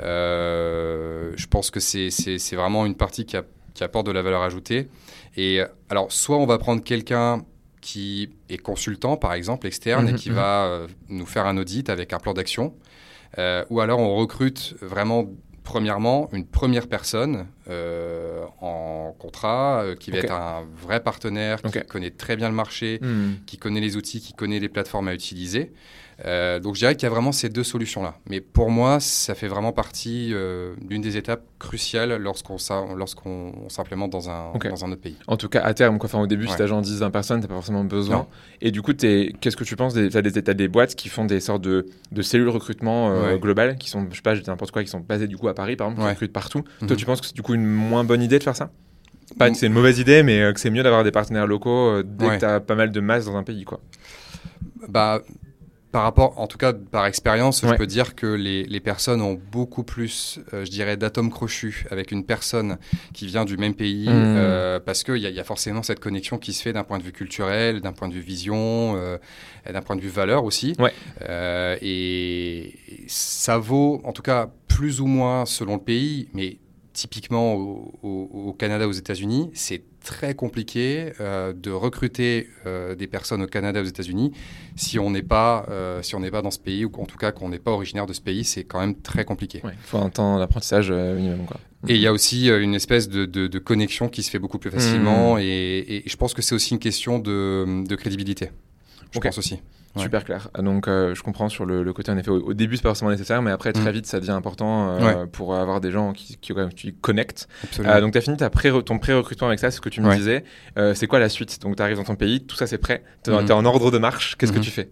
Euh, 0.02 1.33
je 1.37 1.47
pense 1.47 1.71
que 1.71 1.80
c'est, 1.80 2.09
vraiment 2.54 2.87
une 2.87 2.95
partie 2.97 3.25
qui, 3.26 3.37
a- 3.37 3.45
qui 3.75 3.85
apporte 3.85 4.07
de 4.07 4.12
la 4.12 4.23
valeur 4.23 4.42
ajoutée. 4.42 4.88
Et 5.37 5.61
euh, 5.61 5.66
alors, 5.88 6.11
soit 6.12 6.37
on 6.38 6.47
va 6.47 6.59
prendre 6.59 6.83
quelqu'un 6.83 7.45
qui 7.80 8.30
est 8.50 8.59
consultant, 8.59 9.16
par 9.16 9.33
exemple, 9.33 9.66
externe, 9.66 10.07
Mhm, 10.07 10.14
et 10.14 10.19
qui 10.19 10.30
mhm. 10.30 10.37
va 10.37 10.64
euh, 10.66 10.87
nous 11.09 11.26
faire 11.26 11.47
un 11.47 11.57
audit 11.57 11.88
avec 11.88 12.12
un 12.12 12.19
plan 12.19 12.35
d'action. 12.35 12.75
Ou 13.71 13.80
alors 13.80 14.00
on 14.00 14.16
recrute 14.16 14.75
vraiment, 14.83 15.25
premièrement, 15.62 16.28
une 16.33 16.45
première 16.45 16.88
personne 16.88 17.47
euh, 17.69 18.45
en 18.61 19.14
contrat 19.19 19.83
euh, 19.85 19.95
qui 19.95 20.11
va 20.11 20.19
être 20.19 20.33
un 20.33 20.64
vrai 20.76 21.00
partenaire, 21.00 21.62
qui 21.62 21.80
connaît 21.83 22.11
très 22.11 22.37
bien 22.37 22.49
le 22.49 22.54
marché, 22.57 22.99
Hmm. 23.00 23.35
qui 23.47 23.57
connaît 23.57 23.80
les 23.80 23.97
outils, 23.97 24.21
qui 24.21 24.33
connaît 24.33 24.59
les 24.59 24.69
plateformes 24.69 25.07
à 25.09 25.14
utiliser. 25.14 25.73
Euh, 26.26 26.60
donc 26.60 26.74
je 26.74 26.80
dirais 26.80 26.94
qu'il 26.96 27.04
y 27.04 27.06
a 27.06 27.10
vraiment 27.10 27.32
ces 27.32 27.48
deux 27.48 27.64
solutions-là. 27.64 28.14
Mais 28.28 28.40
pour 28.40 28.70
moi, 28.70 29.00
ça 29.00 29.34
fait 29.34 29.48
vraiment 29.48 29.72
partie 29.72 30.30
euh, 30.32 30.74
d'une 30.82 31.00
des 31.00 31.16
étapes 31.16 31.42
cruciales 31.58 32.16
lorsqu'on 32.16 32.56
lorsqu'on 32.94 33.52
on 33.64 33.68
s'implémente 33.68 34.10
dans 34.10 34.28
un, 34.28 34.52
dans 34.68 34.84
un 34.84 34.92
autre 34.92 35.00
pays. 35.00 35.16
En 35.26 35.36
tout 35.36 35.48
cas, 35.48 35.60
à 35.62 35.72
terme, 35.74 35.98
quoi. 35.98 36.08
Enfin, 36.08 36.20
au 36.20 36.26
début, 36.26 36.46
si 36.46 36.56
t'as 36.56 36.66
genre 36.66 36.82
10, 36.82 37.00
20 37.00 37.10
personnes, 37.10 37.40
t'as 37.40 37.48
pas 37.48 37.54
forcément 37.54 37.84
besoin. 37.84 38.16
Non. 38.18 38.26
Et 38.60 38.70
du 38.70 38.82
coup, 38.82 38.92
qu'est-ce 38.92 39.56
que 39.56 39.64
tu 39.64 39.76
penses 39.76 39.94
t'as 39.94 40.22
des, 40.22 40.42
t'as 40.42 40.54
des 40.54 40.68
boîtes 40.68 40.94
qui 40.94 41.08
font 41.08 41.24
des 41.24 41.40
sortes 41.40 41.62
de, 41.62 41.86
de 42.12 42.22
cellules 42.22 42.48
recrutement 42.50 43.10
euh, 43.10 43.32
Ouais. 43.34 43.38
globales, 43.38 43.76
qui 43.78 43.88
sont, 43.88 44.06
je 44.10 44.16
sais 44.16 44.22
pas, 44.22 44.34
n'importe 44.34 44.72
quoi, 44.72 44.82
qui 44.82 44.90
sont 44.90 45.00
basées 45.00 45.26
du 45.28 45.36
coup 45.38 45.48
à 45.48 45.54
Paris, 45.54 45.76
par 45.76 45.86
exemple, 45.88 46.00
qui 46.02 46.06
Ouais. 46.06 46.12
recrutent 46.12 46.32
partout. 46.32 46.64
Mhm. 46.82 46.88
Toi, 46.88 46.96
tu 46.96 47.06
penses 47.06 47.20
que 47.20 47.26
c'est 47.28 47.34
du 47.36 47.42
coup 47.42 47.54
une 47.54 47.64
moins 47.66 48.04
bonne 48.04 48.22
idée 48.22 48.38
de 48.38 48.44
faire 48.44 48.56
ça? 48.56 48.70
Pas 49.38 49.48
Mm. 49.48 49.52
que 49.52 49.58
c'est 49.58 49.66
une 49.68 49.72
mauvaise 49.72 49.98
idée, 50.00 50.22
mais 50.22 50.42
euh, 50.42 50.52
que 50.52 50.60
c'est 50.60 50.70
mieux 50.70 50.82
d'avoir 50.82 51.04
des 51.04 51.12
partenaires 51.12 51.46
locaux 51.46 52.02
dès 52.02 52.28
que 52.30 52.38
t'as 52.40 52.60
pas 52.60 52.74
mal 52.74 52.90
de 52.90 53.00
masse 53.00 53.24
dans 53.26 53.36
un 53.36 53.42
pays, 53.44 53.64
quoi. 53.64 53.80
Bah, 54.88 55.22
par 55.92 56.02
rapport, 56.04 56.38
en 56.38 56.47
tout 56.47 56.59
cas 56.59 56.73
par 56.73 57.06
expérience, 57.06 57.62
Ouais. 57.62 57.70
je 57.70 57.75
peux 57.75 57.87
dire 57.87 58.14
que 58.14 58.26
les, 58.26 58.62
les 58.64 58.80
personnes 58.80 59.20
ont 59.20 59.38
beaucoup 59.50 59.82
plus, 59.82 60.38
euh, 60.54 60.64
je 60.64 60.70
dirais, 60.70 60.97
d'atomes 60.97 61.30
crochus 61.30 61.85
avec 61.90 62.12
une 62.12 62.25
personne 62.25 62.78
qui 63.12 63.26
vient 63.26 63.44
du 63.44 63.56
même 63.56 63.75
pays, 63.75 64.09
Mmh. 64.09 64.35
euh, 64.37 64.78
parce 64.80 65.02
qu'il 65.02 65.16
y, 65.16 65.23
y 65.30 65.40
a 65.40 65.44
forcément 65.44 65.82
cette 65.82 65.99
connexion 66.00 66.38
qui 66.38 66.52
se 66.52 66.62
fait 66.62 66.73
d'un 66.73 66.85
point 66.85 66.99
de 66.99 67.02
vue 67.02 67.12
culturel, 67.12 67.80
d'un 67.80 67.92
point 67.92 68.09
de 68.09 68.14
vue 68.14 68.20
vision, 68.20 68.94
euh, 68.97 69.18
d'un 69.73 69.82
point 69.82 69.97
de 69.97 70.00
vue 70.00 70.09
valeur 70.09 70.44
aussi. 70.44 70.75
Ouais. 70.78 70.92
Euh, 71.23 71.76
et 71.82 72.75
ça 73.09 73.59
vaut, 73.59 74.00
en 74.04 74.12
tout 74.12 74.23
cas, 74.23 74.49
plus 74.68 75.00
ou 75.00 75.06
moins 75.06 75.44
selon 75.44 75.75
le 75.75 75.82
pays, 75.82 76.28
mais 76.35 76.59
typiquement 76.92 77.54
au, 77.54 77.99
au- 78.02 78.30
au 78.49 78.52
Canada, 78.52 78.87
aux 78.88 78.92
États-Unis, 78.92 79.50
c'est 79.54 79.82
très 80.02 80.35
compliqué 80.35 81.12
euh, 81.21 81.52
de 81.52 81.71
recruter 81.71 82.49
euh, 82.66 82.95
des 82.95 83.07
personnes 83.07 83.42
au 83.42 83.47
Canada, 83.47 83.80
aux 83.83 83.85
États-Unis, 83.85 84.33
si 84.76 84.99
on 84.99 85.11
n'est 85.11 85.23
pas, 85.23 85.66
euh, 85.71 86.02
si 86.02 86.14
on 86.14 86.21
n'est 86.21 86.30
pas 86.30 86.42
dans 86.42 86.50
ce 86.50 86.59
pays 86.59 86.85
ou 86.85 86.90
en 86.99 87.07
tout 87.07 87.19
cas 87.19 87.33
qu'on 87.33 87.49
n'est 87.50 87.59
pas 87.59 87.71
originaire 87.71 88.07
de 88.07 88.12
ce 88.12 88.21
pays, 88.21 88.45
c'est 88.45 88.64
quand 88.64 88.80
même 88.80 88.95
très 88.95 89.25
compliqué. 89.25 89.61
Ouais. 89.64 89.73
Faut 89.83 89.99
un 89.99 90.11
temps 90.11 90.38
d'apprentissage 90.38 90.90
minimum, 90.90 91.45
quoi. 91.47 91.59
Et 91.88 91.95
il 91.95 92.00
y 92.00 92.07
a 92.07 92.12
aussi 92.12 92.49
une 92.49 92.75
espèce 92.75 93.09
de, 93.09 93.25
de- 93.25 93.47
de 93.47 93.59
connexion 93.59 94.09
qui 94.09 94.23
se 94.23 94.30
fait 94.30 94.38
beaucoup 94.38 94.59
plus 94.59 94.71
facilement, 94.71 95.37
Mmh. 95.37 95.40
et, 95.40 95.97
et 95.97 96.02
je 96.07 96.16
pense 96.16 96.35
que 96.35 96.42
c'est 96.42 96.54
aussi 96.54 96.75
une 96.75 96.78
question 96.80 97.19
de, 97.19 97.85
de 97.87 97.95
crédibilité. 97.97 98.50
Je 99.12 99.19
pense 99.19 99.38
aussi. 99.38 99.61
Ouais. 99.97 100.02
Super 100.02 100.23
clair. 100.25 100.49
Donc, 100.56 100.87
euh, 100.87 101.16
je 101.16 101.23
comprends 101.25 101.49
sur 101.49 101.66
le, 101.66 101.82
le 101.82 101.92
côté, 101.92 102.12
en 102.12 102.16
effet, 102.16 102.30
au, 102.30 102.40
au 102.40 102.54
début, 102.54 102.76
c'est 102.76 102.82
pas 102.85 102.90
forcément 102.90 103.11
nécessaire, 103.11 103.42
mais 103.42 103.50
après, 103.50 103.73
très 103.73 103.90
Mm. 103.90 103.94
vite, 103.94 104.06
ça 104.06 104.20
devient 104.20 104.30
important 104.30 104.90
euh, 105.00 105.26
pour 105.26 105.56
avoir 105.56 105.80
des 105.80 105.90
gens 105.90 106.12
qui, 106.12 106.38
connectent. 107.00 107.49
Euh, 107.80 108.00
donc, 108.00 108.12
tu 108.12 108.18
as 108.18 108.20
fini 108.20 108.37
ta 108.37 108.50
pré 108.50 108.70
ton 108.85 108.99
pré-recrutement 109.00 109.49
avec 109.49 109.59
ça, 109.59 109.70
c'est 109.73 109.78
ce 109.78 109.80
que 109.80 109.88
tu 109.88 110.00
me 110.00 110.09
Ouais. 110.09 110.16
disais. 110.16 110.44
Euh, 110.78 110.94
c'est 110.94 111.09
quoi 111.09 111.18
la 111.18 111.28
suite? 111.28 111.61
Donc, 111.62 111.75
tu 111.75 111.82
arrives 111.82 111.97
dans 111.97 112.04
ton 112.04 112.14
pays, 112.14 112.40
tout 112.47 112.54
ça, 112.54 112.68
c'est 112.68 112.78
prêt. 112.78 113.02
Tu 113.25 113.30
es, 113.30 113.35
Mhm. 113.35 113.50
en 113.50 113.64
ordre 113.64 113.90
de 113.90 113.99
marche. 113.99 114.37
Qu'est-ce 114.38 114.52
que 114.52 114.59
Mhm. 114.59 114.64
tu 114.64 114.70
fais? 114.70 114.90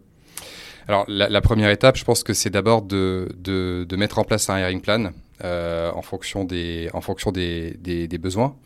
Alors, 0.88 1.04
la, 1.06 1.28
la 1.28 1.40
première 1.42 1.70
étape, 1.70 1.96
je 1.96 2.04
pense 2.04 2.24
que 2.24 2.32
c'est 2.34 2.50
d'abord 2.50 2.82
de, 2.82 3.28
de, 3.38 3.84
de 3.88 3.96
mettre 3.96 4.18
en 4.18 4.24
place 4.24 4.50
un 4.50 4.58
hiring 4.58 4.80
plan. 4.80 5.12
en 5.40 6.02
fonction 6.02 6.42
des, 6.42 6.90
en 6.92 7.00
fonction 7.00 7.30
des, 7.30 7.76
des, 7.78 8.08
des 8.08 8.18
besoins. 8.18 8.56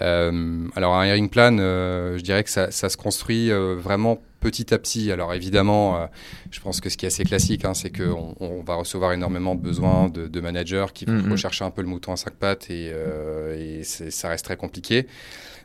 Alors 0.00 0.96
un 0.96 1.06
hiring 1.06 1.28
plan, 1.30 1.56
je 1.56 2.20
dirais 2.22 2.42
que 2.42 2.50
ça, 2.50 2.70
ça 2.72 2.88
se 2.88 2.96
construit 2.96 3.50
vraiment 3.50 4.18
petit 4.40 4.72
à 4.72 4.78
petit. 4.78 5.10
Alors 5.12 5.34
évidemment, 5.34 5.96
euh, 5.96 6.06
je 6.50 6.60
pense 6.60 6.80
que 6.80 6.88
ce 6.88 6.96
qui 6.96 7.06
est 7.06 7.08
assez 7.08 7.24
classique, 7.24 7.64
hein, 7.64 7.74
c'est 7.74 7.90
qu'on 7.90 8.34
on 8.40 8.62
va 8.62 8.74
recevoir 8.74 9.12
énormément 9.12 9.54
de 9.54 9.60
besoins 9.60 10.08
de, 10.08 10.40
managers 10.40 10.86
qui 10.94 11.04
vont 11.04 11.14
mm-hmm. 11.14 11.32
rechercher 11.32 11.64
un 11.64 11.70
peu 11.70 11.82
le 11.82 11.88
mouton 11.88 12.12
à 12.12 12.16
cinq 12.16 12.34
pattes 12.34 12.70
et, 12.70 12.90
euh, 12.92 13.78
et 13.80 13.82
ça 13.82 14.28
reste 14.28 14.44
très 14.44 14.56
compliqué. 14.56 15.06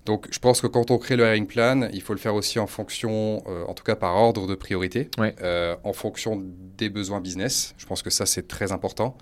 Donc 0.05 0.27
je 0.31 0.39
pense 0.39 0.59
que 0.59 0.67
quand 0.67 0.91
on 0.91 0.97
crée 0.97 1.15
le 1.15 1.25
hiring 1.25 1.47
plan, 1.47 1.87
il 1.93 2.01
faut 2.01 2.13
le 2.13 2.19
faire 2.19 2.35
aussi 2.35 2.59
en 2.59 2.67
fonction, 2.67 3.41
euh, 3.47 3.63
en 3.67 3.73
tout 3.73 3.83
cas 3.83 3.95
par 3.95 4.15
ordre 4.15 4.47
de 4.47 4.55
priorité, 4.55 5.09
en 5.83 5.93
fonction 5.93 6.43
des 6.77 6.89
besoins 6.89 7.21
business. 7.21 7.73
Je 7.77 7.85
pense 7.85 8.01
que 8.01 8.09
ça 8.09 8.25
c'est 8.25 8.47
très 8.47 8.71
important. 8.71 9.17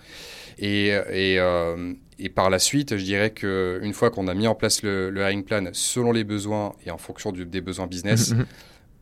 Et, 0.58 0.88
et, 1.12 1.40
et, 2.20 2.30
par 2.30 2.50
la 2.50 2.60
suite, 2.60 2.98
je 2.98 3.04
dirais 3.04 3.32
qu'une 3.32 3.94
fois 3.94 4.10
qu'on 4.12 4.28
a 4.28 4.34
mis 4.34 4.48
en 4.48 4.56
place 4.56 4.84
le, 4.84 5.10
le, 5.10 5.22
hiring 5.22 5.44
plan 5.44 5.70
selon 5.72 6.12
les 6.12 6.24
besoins 6.24 6.74
et 6.86 6.92
en 6.92 6.98
fonction 6.98 7.32
du, 7.32 7.46
des 7.46 7.62
besoins 7.62 7.88
business, 7.88 8.34
mm-hmm 8.34 8.46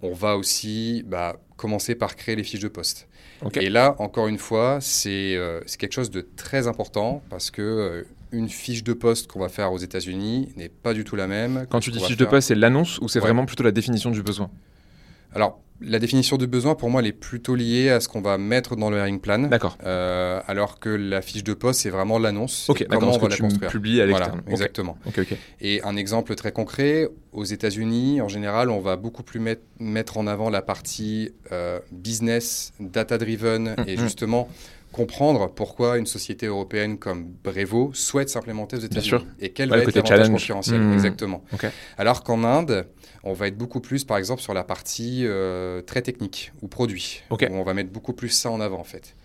on 0.01 0.13
va 0.13 0.37
aussi 0.37 1.03
bah, 1.05 1.37
commencer 1.57 1.95
par 1.95 2.15
créer 2.15 2.35
les 2.35 2.43
fiches 2.43 2.61
de 2.61 2.67
poste. 2.67 3.07
Et 3.55 3.69
là, 3.69 3.95
encore 3.99 4.27
une 4.27 4.37
fois, 4.37 4.79
euh, 5.05 5.61
c'est 5.65 5.77
quelque 5.77 5.93
chose 5.93 6.11
de 6.11 6.27
très 6.35 6.67
important 6.67 7.21
parce 7.29 7.51
que 7.51 7.61
euh, 7.61 8.03
une 8.31 8.49
fiche 8.49 8.83
de 8.83 8.93
poste 8.93 9.27
qu'on 9.27 9.39
va 9.39 9.49
faire 9.49 9.71
aux 9.71 9.77
États-Unis 9.77 10.49
n'est 10.55 10.69
pas 10.69 10.93
du 10.93 11.03
tout 11.03 11.15
la 11.15 11.27
même. 11.27 11.65
Quand 11.69 11.79
tu 11.79 11.91
dis 11.91 11.99
fiche 11.99 12.17
de 12.17 12.25
poste, 12.25 12.49
c'est 12.49 12.55
l'annonce 12.55 12.99
ou 12.99 13.07
c'est 13.07 13.19
vraiment 13.19 13.45
plutôt 13.45 13.63
la 13.63 13.71
définition 13.71 14.11
du 14.11 14.23
besoin? 14.23 14.49
Alors, 15.33 15.59
la 15.81 15.99
définition 15.99 16.37
de 16.37 16.45
besoin, 16.45 16.75
pour 16.75 16.89
moi, 16.89 17.01
elle 17.01 17.07
est 17.07 17.13
plutôt 17.13 17.55
liée 17.55 17.89
à 17.89 17.99
ce 17.99 18.09
qu'on 18.09 18.21
va 18.21 18.37
mettre 18.37 18.75
dans 18.75 18.89
le 18.89 18.97
hiring 18.97 19.19
plan. 19.19 19.39
D'accord. 19.39 19.77
Euh, 19.85 20.41
alors 20.47 20.79
que 20.79 20.89
la 20.89 21.21
fiche 21.21 21.43
de 21.43 21.53
poste, 21.53 21.81
c'est 21.81 21.89
vraiment 21.89 22.19
l'annonce. 22.19 22.69
Ok, 22.69 22.85
comment 22.89 23.13
on 23.13 23.17
va 23.17 23.29
la 23.29 23.37
construire. 23.37 23.71
publie 23.71 24.01
à 24.01 24.05
l'externe. 24.05 24.41
exactement. 24.47 24.97
Ok, 25.05 25.19
ok. 25.19 25.37
Et 25.61 25.81
un 25.83 25.95
exemple 25.95 26.35
très 26.35 26.51
concret, 26.51 27.07
aux 27.31 27.45
États-Unis, 27.45 28.21
en 28.21 28.27
général, 28.27 28.69
on 28.69 28.79
va 28.79 28.95
beaucoup 28.95 29.23
plus 29.23 29.41
mettre 29.79 30.17
en 30.17 30.27
avant 30.27 30.49
la 30.49 30.61
partie 30.61 31.31
euh, 31.51 31.79
business, 31.91 32.73
data-driven, 32.79 33.75
mm, 33.77 33.83
et 33.87 33.95
mm. 33.95 33.99
justement 33.99 34.49
comprendre 34.91 35.51
pourquoi 35.53 35.97
une 35.97 36.07
société 36.07 36.47
européenne 36.47 36.97
comme 36.97 37.25
Brevo 37.43 37.91
souhaite 37.93 38.29
s'implémenter 38.29 38.77
aux 38.77 38.79
États-Unis 38.79 39.25
et 39.39 39.49
quel 39.49 39.69
va 39.69 39.77
être 39.77 39.95
l'avantage 39.95 40.29
concurrentiel. 40.29 40.81
Mm. 40.81 40.93
Exactement. 40.93 41.43
Alors 41.97 42.23
qu'en 42.23 42.43
Inde, 42.43 42.87
on 43.23 43.33
va 43.33 43.47
être 43.47 43.57
beaucoup 43.57 43.79
plus, 43.79 44.03
par 44.03 44.17
exemple, 44.17 44.41
sur 44.41 44.53
la 44.53 44.63
partie 44.63 45.25
euh, 45.25 45.81
très 45.81 46.01
technique 46.01 46.51
ou 46.61 46.67
produit. 46.67 47.23
on 47.29 47.63
va 47.63 47.73
mettre 47.73 47.91
beaucoup 47.91 48.13
plus 48.13 48.29
ça 48.29 48.49
en 48.49 48.61
avant, 48.61 48.79
en 48.79 48.85
fait. 48.85 49.15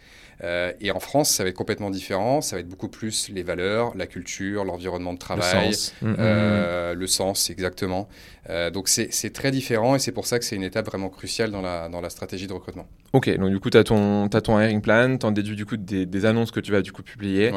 Euh, 0.42 0.72
et 0.80 0.90
en 0.90 1.00
France, 1.00 1.30
ça 1.30 1.44
va 1.44 1.50
être 1.50 1.56
complètement 1.56 1.90
différent. 1.90 2.40
Ça 2.40 2.56
va 2.56 2.60
être 2.60 2.68
beaucoup 2.68 2.88
plus 2.88 3.28
les 3.28 3.42
valeurs, 3.42 3.96
la 3.96 4.06
culture, 4.06 4.64
l'environnement 4.64 5.12
de 5.12 5.18
travail, 5.18 5.68
le 5.68 5.72
sens, 5.72 5.94
euh, 6.02 6.94
le 6.94 7.06
sens 7.06 7.50
exactement. 7.50 8.08
Euh, 8.50 8.70
donc 8.70 8.88
c'est 8.88 9.32
très 9.32 9.50
différent 9.50 9.94
et 9.96 9.98
c'est 9.98 10.12
pour 10.12 10.26
ça 10.26 10.38
que 10.38 10.44
c'est 10.44 10.56
une 10.56 10.62
étape 10.62 10.86
vraiment 10.86 11.08
cruciale 11.08 11.50
dans 11.50 11.62
la, 11.62 11.88
dans 11.88 12.00
la 12.00 12.10
stratégie 12.10 12.46
de 12.46 12.52
recrutement. 12.52 12.86
Ok, 13.12 13.34
donc 13.36 13.50
du 13.50 13.60
coup, 13.60 13.70
tu 13.70 13.78
as 13.78 13.84
ton, 13.84 14.26
as 14.26 14.40
ton 14.40 14.60
hiring 14.60 14.82
plan, 14.82 15.16
tu 15.16 15.24
en 15.24 15.32
déduis 15.32 15.56
du 15.56 15.64
coup 15.64 15.76
des, 15.76 16.04
des, 16.04 16.26
annonces 16.26 16.50
que 16.50 16.60
tu 16.60 16.72
vas 16.72 16.82
du 16.82 16.92
coup 16.92 17.02
publier. 17.02 17.52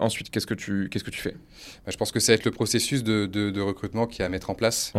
ensuite, 0.00 0.30
qu'est-ce 0.30 0.46
que 0.46 0.54
tu, 0.54 0.88
qu'est-ce 0.90 1.04
que 1.04 1.10
tu 1.10 1.20
fais? 1.20 1.34
Bah, 1.84 1.90
Je 1.90 1.96
pense 1.96 2.12
que 2.12 2.20
ça 2.20 2.32
va 2.32 2.36
être 2.36 2.44
le 2.44 2.52
processus 2.52 3.02
de, 3.02 3.26
de, 3.26 3.60
recrutement 3.60 4.06
qui 4.06 4.22
est 4.22 4.24
à 4.24 4.28
mettre 4.28 4.50
en 4.50 4.54
place, 4.54 4.92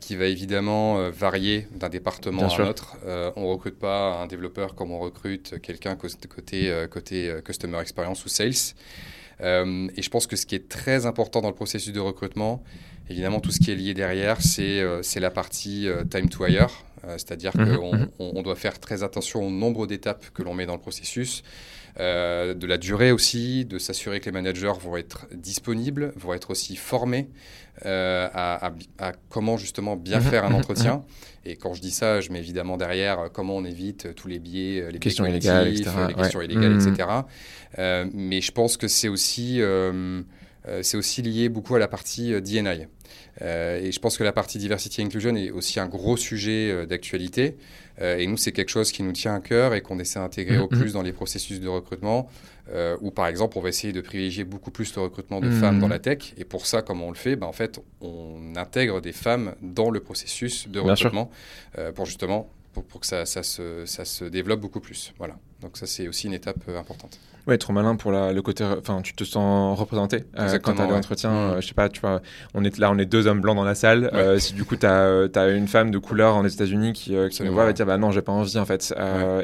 qui 0.00 0.16
va 0.16 0.26
évidemment 0.26 1.10
varier 1.10 1.68
d'un 1.74 1.88
département 1.88 2.48
à 2.48 2.62
un 2.62 2.68
autre. 2.68 2.96
on 3.36 3.42
ne 3.42 3.46
recrute 3.46 3.78
pas 3.78 4.22
un 4.22 4.26
développeur 4.26 4.74
comme 4.74 4.92
on 4.92 5.00
recrute 5.00 5.60
quelqu'un 5.60 5.96
côté, 5.96 6.70
euh, 6.70 6.86
côté 6.86 7.28
euh, 7.28 7.40
Customer 7.40 7.78
Experience 7.80 8.24
ou 8.24 8.28
Sales. 8.28 8.74
Euh, 9.40 9.88
et 9.96 10.02
je 10.02 10.10
pense 10.10 10.26
que 10.26 10.36
ce 10.36 10.46
qui 10.46 10.54
est 10.54 10.68
très 10.68 11.06
important 11.06 11.40
dans 11.40 11.48
le 11.48 11.54
processus 11.54 11.92
de 11.92 12.00
recrutement, 12.00 12.62
évidemment, 13.10 13.40
tout 13.40 13.50
ce 13.50 13.60
qui 13.60 13.70
est 13.70 13.74
lié 13.74 13.94
derrière, 13.94 14.40
c'est 14.40 14.82
c'est 15.02 15.20
la 15.20 15.30
partie 15.30 15.88
time 16.10 16.28
to 16.28 16.46
hire. 16.46 16.70
C'est-à-dire 17.18 17.52
mhm, 17.56 17.76
qu'on 17.76 17.96
mhm. 17.96 18.08
on 18.18 18.42
doit 18.42 18.56
faire 18.56 18.80
très 18.80 19.04
attention 19.04 19.46
au 19.46 19.50
nombre 19.50 19.86
d'étapes 19.86 20.24
que 20.34 20.42
l'on 20.42 20.54
met 20.54 20.66
dans 20.66 20.74
le 20.74 20.80
processus, 20.80 21.44
de 21.98 22.66
la 22.66 22.78
durée 22.78 23.12
aussi, 23.12 23.64
de 23.64 23.78
s'assurer 23.78 24.18
que 24.18 24.26
les 24.26 24.32
managers 24.32 24.72
vont 24.80 24.96
être 24.96 25.26
disponibles, 25.32 26.12
vont 26.16 26.34
être 26.34 26.50
aussi 26.50 26.74
formés 26.74 27.28
à, 27.82 28.72
à, 28.98 29.12
comment 29.28 29.56
justement 29.56 29.96
bien 29.96 30.20
faire 30.20 30.44
un 30.44 30.52
entretien. 30.54 31.04
Et 31.46 31.56
quand 31.56 31.74
je 31.74 31.80
dis 31.80 31.92
ça, 31.92 32.20
je 32.20 32.32
mets 32.32 32.40
évidemment 32.40 32.76
derrière 32.76 33.20
euh, 33.20 33.28
comment 33.32 33.56
on 33.56 33.64
évite 33.64 34.06
euh, 34.06 34.12
tous 34.12 34.26
les 34.26 34.38
biais, 34.38 34.80
euh, 34.80 34.90
les 34.90 34.98
questions 34.98 35.24
illégales, 35.24 35.68
etc. 35.68 35.90
Les 36.08 36.14
questions 36.14 36.42
illégales, 36.42 36.74
etc. 36.74 37.08
mais 38.12 38.40
je 38.40 38.52
pense 38.52 38.76
que 38.76 38.88
c'est 38.88 39.08
aussi, 39.08 39.60
c'est 40.82 40.96
aussi 40.96 41.22
lié 41.22 41.48
beaucoup 41.48 41.74
à 41.74 41.78
la 41.78 41.88
partie 41.88 42.40
DNI. 42.40 42.86
et 43.40 43.92
je 43.92 43.98
pense 44.00 44.16
que 44.16 44.24
la 44.24 44.32
partie 44.32 44.58
diversity 44.58 45.02
inclusion 45.02 45.36
est 45.36 45.50
aussi 45.50 45.78
un 45.78 45.86
gros 45.86 46.16
sujet 46.16 46.86
d'actualité. 46.86 47.56
et 48.00 48.26
nous, 48.26 48.36
c'est 48.36 48.52
quelque 48.52 48.70
chose 48.70 48.92
qui 48.92 49.02
nous 49.02 49.12
tient 49.12 49.34
à 49.34 49.40
cœur 49.40 49.74
et 49.74 49.82
qu'on 49.82 49.98
essaie 49.98 50.18
d'intégrer 50.18 50.58
au 50.58 50.66
mm-hmm. 50.66 50.80
plus 50.80 50.92
dans 50.94 51.02
les 51.02 51.12
processus 51.12 51.60
de 51.60 51.68
recrutement. 51.68 52.28
Euh, 52.72 52.96
où 53.00 53.12
par 53.12 53.28
exemple 53.28 53.58
on 53.58 53.60
va 53.60 53.68
essayer 53.68 53.92
de 53.92 54.00
privilégier 54.00 54.42
beaucoup 54.42 54.72
plus 54.72 54.92
le 54.96 55.02
recrutement 55.02 55.40
de 55.40 55.50
femmes 55.50 55.78
dans 55.78 55.86
hmm. 55.86 55.90
la 55.90 55.98
tech. 56.00 56.34
Et 56.36 56.44
pour 56.44 56.66
ça, 56.66 56.82
comment 56.82 57.06
on 57.06 57.10
le 57.10 57.16
fait? 57.16 57.36
Ben, 57.36 57.46
En 57.46 57.52
fait, 57.52 57.80
on 58.00 58.54
intègre 58.56 59.00
des 59.00 59.12
femmes 59.12 59.54
dans 59.62 59.90
le 59.90 60.00
processus 60.00 60.68
de 60.68 60.80
recrutement 60.80 61.30
euh, 61.78 61.92
pour 61.92 62.06
justement 62.06 62.50
pour, 62.72 62.84
pour 62.84 63.00
que 63.00 63.06
ça, 63.06 63.24
ça, 63.24 63.42
se, 63.42 63.86
ça, 63.86 64.04
se, 64.04 64.24
développe 64.24 64.60
beaucoup 64.60 64.80
plus. 64.80 65.14
Voilà. 65.18 65.38
Donc 65.60 65.76
ça, 65.76 65.86
c'est 65.86 66.08
aussi 66.08 66.26
une 66.26 66.34
étape 66.34 66.62
euh, 66.68 66.78
importante. 66.78 67.18
Ouais, 67.46 67.58
trop 67.58 67.72
malin 67.72 67.94
pour 67.94 68.10
la, 68.10 68.32
le 68.32 68.42
côté. 68.42 68.64
Enfin, 68.64 69.00
tu 69.02 69.14
te 69.14 69.22
sens 69.22 69.78
représenté 69.78 70.24
euh, 70.36 70.58
quand 70.58 70.74
tu 70.74 70.82
as 70.82 70.86
l'entretien. 70.88 71.30
Mm. 71.30 71.34
Euh, 71.34 71.60
je 71.60 71.68
sais 71.68 71.74
pas, 71.74 71.88
tu 71.88 72.00
vois, 72.00 72.20
on 72.54 72.64
est 72.64 72.76
là, 72.78 72.90
on 72.90 72.98
est 72.98 73.06
deux 73.06 73.28
hommes 73.28 73.40
blancs 73.40 73.54
dans 73.54 73.64
la 73.64 73.76
salle. 73.76 74.10
Euh, 74.14 74.38
si 74.40 74.52
du 74.52 74.64
coup, 74.64 74.74
tu 74.74 74.84
as, 74.84 75.28
as, 75.32 75.48
une 75.50 75.68
femme 75.68 75.92
de 75.92 75.98
couleur 75.98 76.34
en 76.34 76.44
États-Unis 76.44 76.92
qui, 76.92 77.14
qui 77.30 77.42
nous 77.44 77.52
voit, 77.52 77.64
va 77.64 77.72
dire 77.72 77.86
Bah 77.86 77.98
non, 77.98 78.10
j'ai 78.10 78.22
pas 78.22 78.32
envie 78.32 78.58
en 78.58 78.66
fait. 78.66 78.92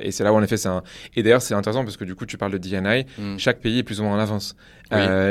Et 0.03 0.11
c'est 0.11 0.25
là 0.25 0.33
où 0.33 0.37
en 0.37 0.42
effet, 0.42 0.57
c'est 0.57 0.68
un. 0.68 0.83
Et 1.14 1.22
d'ailleurs, 1.22 1.42
c'est 1.42 1.55
intéressant 1.55 1.85
parce 1.85 1.96
que 1.96 2.05
du 2.05 2.16
coup, 2.16 2.27
tu 2.27 2.37
parles 2.37 2.53
de 2.53 2.59
DNI. 2.59 3.07
Mm. 3.18 3.38
Chaque 3.38 3.61
pays 3.61 3.79
est 3.79 3.83
plus 3.85 4.01
ou 4.01 4.05
moins 4.05 4.16
en 4.16 4.18
avance. 4.18 4.57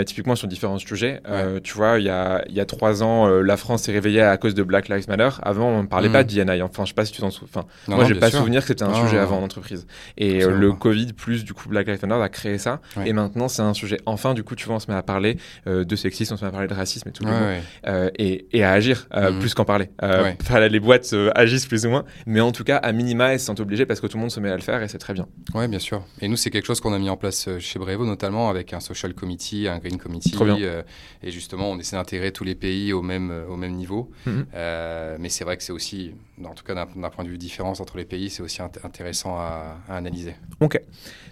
typiquement 0.06 0.38
sur 0.38 0.48
différents 0.48 0.78
sujets. 0.78 1.22
tu 1.64 1.74
vois, 1.74 2.00
il 2.00 2.06
y 2.06 2.10
a, 2.10 2.42
y 2.48 2.62
a 2.62 2.66
trois 2.66 3.04
ans, 3.04 3.28
la 3.28 3.58
France 3.58 3.84
s'est 3.84 3.92
réveillée 3.92 4.22
à 4.22 4.38
cause 4.38 4.56
de 4.56 4.64
Black 4.64 4.88
Lives 4.88 5.10
Matter. 5.10 5.30
Avant, 5.42 5.68
on 5.68 5.82
ne 5.84 5.88
parlait 5.88 6.08
mm. 6.08 6.14
pas 6.14 6.24
de 6.24 6.34
DNI. 6.34 6.62
Enfin, 6.62 6.86
je 6.86 6.90
sais 6.90 6.94
pas 6.94 7.04
si 7.04 7.12
tu 7.12 7.20
t'en 7.20 7.32
souviens. 7.32 7.50
Enfin, 7.54 7.68
moi, 7.90 8.06
j'ai 8.06 8.16
pas 8.16 8.32
souvenir 8.32 8.62
que 8.62 8.68
c'était 8.68 8.84
un 8.84 8.94
sujet 8.94 9.18
avant 9.18 9.40
en 9.40 9.44
entreprise. 9.44 9.86
Et 10.18 10.46
le 10.46 10.72
Covid 10.82 11.14
plus 11.14 11.46
du 11.46 11.54
coup 11.54 11.70
Black 11.70 11.88
Lives 11.88 12.00
Matter 12.02 12.22
a 12.22 12.30
créé 12.30 12.58
ça. 12.58 12.82
Et 13.06 13.14
maintenant, 13.14 13.48
c'est 13.48 13.62
un 13.62 13.74
sujet. 13.74 14.00
Enfin, 14.06 14.34
du 14.34 14.44
coup, 14.44 14.56
tu 14.56 14.66
vois, 14.66 14.76
on 14.76 14.80
se 14.80 14.90
met 14.90 14.98
à 14.98 15.04
parler 15.04 15.38
euh, 15.68 15.86
de 15.86 15.96
sexisme, 15.96 16.34
on 16.34 16.38
se 16.38 16.44
met 16.44 16.50
à 16.50 16.52
parler 16.52 16.68
de 16.68 16.74
racisme 16.74 17.08
et 17.10 17.12
tout. 17.12 17.24
Euh, 17.26 18.10
et, 18.18 18.48
et, 18.52 18.64
à 18.64 18.72
agir 18.72 19.08
euh, 19.14 19.32
mhm. 19.32 19.40
plus 19.40 19.54
qu'en 19.54 19.64
parler. 19.64 19.90
les 20.72 20.80
boîtes 20.80 21.16
agissent 21.36 21.68
plus 21.68 21.86
ou 21.86 21.90
moins, 21.90 22.04
mais 22.26 22.42
en 22.42 22.52
tout 22.52 22.64
cas, 22.64 22.78
à 22.78 22.92
minima, 22.92 23.34
elles 23.34 23.40
se 23.40 23.46
sentent 23.46 23.60
obligées 23.60 23.86
parce 23.86 24.02
que 24.02 24.08
tout 24.08 24.18
le 24.18 24.22
monde 24.22 24.32
se 24.32 24.40
met 24.40 24.50
à 24.50 24.56
le 24.56 24.62
faire 24.62 24.82
et 24.82 24.88
c'est 24.88 24.98
très 24.98 25.14
bien. 25.14 25.28
Oui, 25.54 25.68
bien 25.68 25.80
sûr. 25.80 26.04
Et 26.20 26.28
nous, 26.28 26.36
c'est 26.36 26.50
quelque 26.50 26.66
chose 26.66 26.82
qu'on 26.82 26.94
a 26.94 27.00
mis 27.00 27.10
en 27.10 27.18
place 27.18 27.48
chez 27.60 27.78
Brevo, 27.78 28.06
notamment 28.06 28.50
avec 28.50 28.74
un 28.74 28.80
social 28.80 29.14
committee, 29.14 29.68
un 29.68 29.78
green 29.78 29.98
committee. 29.98 30.36
et 31.24 31.32
justement, 31.32 31.70
on 31.70 31.78
essaie 31.78 31.96
d'intégrer 31.96 32.32
tous 32.32 32.44
les 32.44 32.56
pays 32.56 32.92
au 32.92 33.04
même, 33.04 33.32
au 33.48 33.56
même 33.56 33.74
niveau. 33.74 34.10
Mhm. 34.26 34.46
mais 35.20 35.30
c'est 35.30 35.44
vrai 35.44 35.58
que 35.58 35.64
c'est 35.64 35.74
aussi, 35.74 36.14
en 36.46 36.54
tout 36.54 36.64
cas 36.64 36.74
d'un 36.74 37.10
point 37.10 37.24
de 37.24 37.30
vue 37.30 37.38
différence 37.38 37.80
entre 37.80 37.98
les 37.98 38.06
pays, 38.06 38.30
c'est 38.30 38.42
aussi 38.42 38.62
intéressant 38.62 39.38
à, 39.38 39.78
à 39.90 39.96
analyser. 39.96 40.36
Ok, 40.60 40.80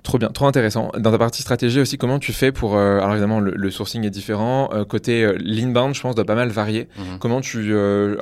trop 0.04 0.17
bien, 0.17 0.30
trop 0.30 0.45
intéressant. 0.45 0.91
Dans 0.98 1.12
ta 1.12 1.17
partie 1.17 1.41
stratégie 1.41 1.80
aussi, 1.80 1.98
comment 1.98 2.19
tu 2.19 2.34
fais 2.34 2.52
pour... 2.52 2.76
Euh, 2.76 2.98
alors 3.00 3.12
évidemment, 3.12 3.39
le, 3.39 3.72
sourcing 3.72 4.06
est 4.06 4.10
différent. 4.10 4.69
Euh, 4.74 4.86
côté 4.86 5.24
euh, 5.24 5.38
l'inbound, 5.39 5.93
je 5.95 6.02
pense, 6.02 6.15
doit 6.15 6.26
pas 6.26 6.36
mal 6.36 6.50
varier. 6.50 6.88
Mhm. 6.98 7.19
Comment 7.19 7.41
tu, 7.41 7.74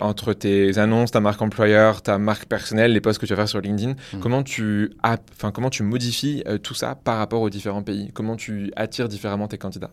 entre 0.01 0.33
tes 0.33 0.77
annonces, 0.77 1.11
ta 1.11 1.19
marque 1.19 1.41
employeur, 1.41 2.01
ta 2.01 2.17
marque 2.17 2.45
personnelle, 2.45 2.93
les 2.93 3.01
posts 3.01 3.19
que 3.19 3.25
tu 3.25 3.33
vas 3.33 3.37
faire 3.37 3.49
sur 3.49 3.61
LinkedIn, 3.61 3.95
mhm. 4.13 4.19
comment, 4.19 4.43
tu 4.43 4.91
enfin, 5.03 5.51
comment 5.51 5.69
tu 5.69 5.83
modifies 5.83 6.43
tout 6.63 6.73
ça 6.73 6.95
par 6.95 7.17
rapport 7.17 7.41
aux 7.41 7.49
différents 7.49 7.83
pays? 7.83 8.11
Comment 8.13 8.35
tu 8.35 8.71
attires 8.75 9.07
différemment 9.07 9.47
tes 9.47 9.57
candidats? 9.57 9.91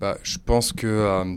Bah, 0.00 0.18
Je 0.22 0.38
pense 0.44 0.72
que 0.72 0.86
euh, 0.86 1.36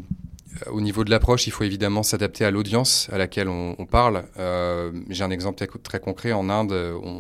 au 0.71 0.81
niveau 0.81 1.03
de 1.03 1.09
l'approche, 1.09 1.47
il 1.47 1.51
faut 1.51 1.63
évidemment 1.63 2.03
s'adapter 2.03 2.43
à 2.43 2.51
l'audience 2.51 3.09
à 3.12 3.17
laquelle 3.17 3.47
on, 3.49 3.85
parle. 3.85 4.23
Euh, 4.38 4.91
j'ai 5.09 5.23
un 5.23 5.31
exemple 5.31 5.65
très, 5.83 5.99
concret. 5.99 6.31
En 6.31 6.49
Inde, 6.49 6.73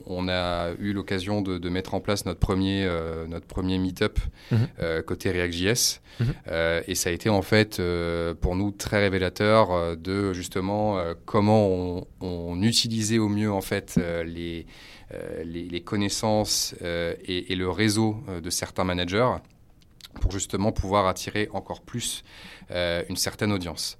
on, 0.05 0.27
a 0.27 0.71
eu 0.79 0.93
l'occasion 0.93 1.41
de, 1.41 1.69
mettre 1.69 1.93
en 1.93 1.99
place 1.99 2.25
notre 2.25 2.39
premier, 2.39 2.85
euh, 2.85 3.27
notre 3.27 3.45
premier 3.45 3.77
meet-up 3.77 4.19
mhm. 4.51 4.67
côté 5.05 5.31
React.js. 5.31 5.99
Mhm. 6.19 6.33
et 6.87 6.95
ça 6.95 7.09
a 7.09 7.13
été 7.13 7.29
en 7.29 7.41
fait 7.41 7.81
pour 8.41 8.55
nous 8.55 8.71
très 8.71 8.99
révélateur 8.99 9.95
de 9.95 10.33
justement 10.33 11.01
comment 11.25 12.05
on, 12.19 12.61
utilisait 12.61 13.19
au 13.19 13.29
mieux 13.29 13.51
en 13.51 13.61
fait 13.61 13.99
les, 14.25 14.65
les, 15.45 15.81
connaissances 15.81 16.75
et, 16.81 17.53
et, 17.53 17.55
le 17.55 17.69
réseau 17.69 18.17
de 18.43 18.49
certains 18.49 18.83
managers 18.83 19.31
pour 20.21 20.31
justement 20.31 20.71
pouvoir 20.71 21.07
attirer 21.07 21.49
encore 21.53 21.81
plus 21.81 22.23
euh, 22.71 23.03
une 23.09 23.15
certaine 23.15 23.51
audience. 23.51 23.97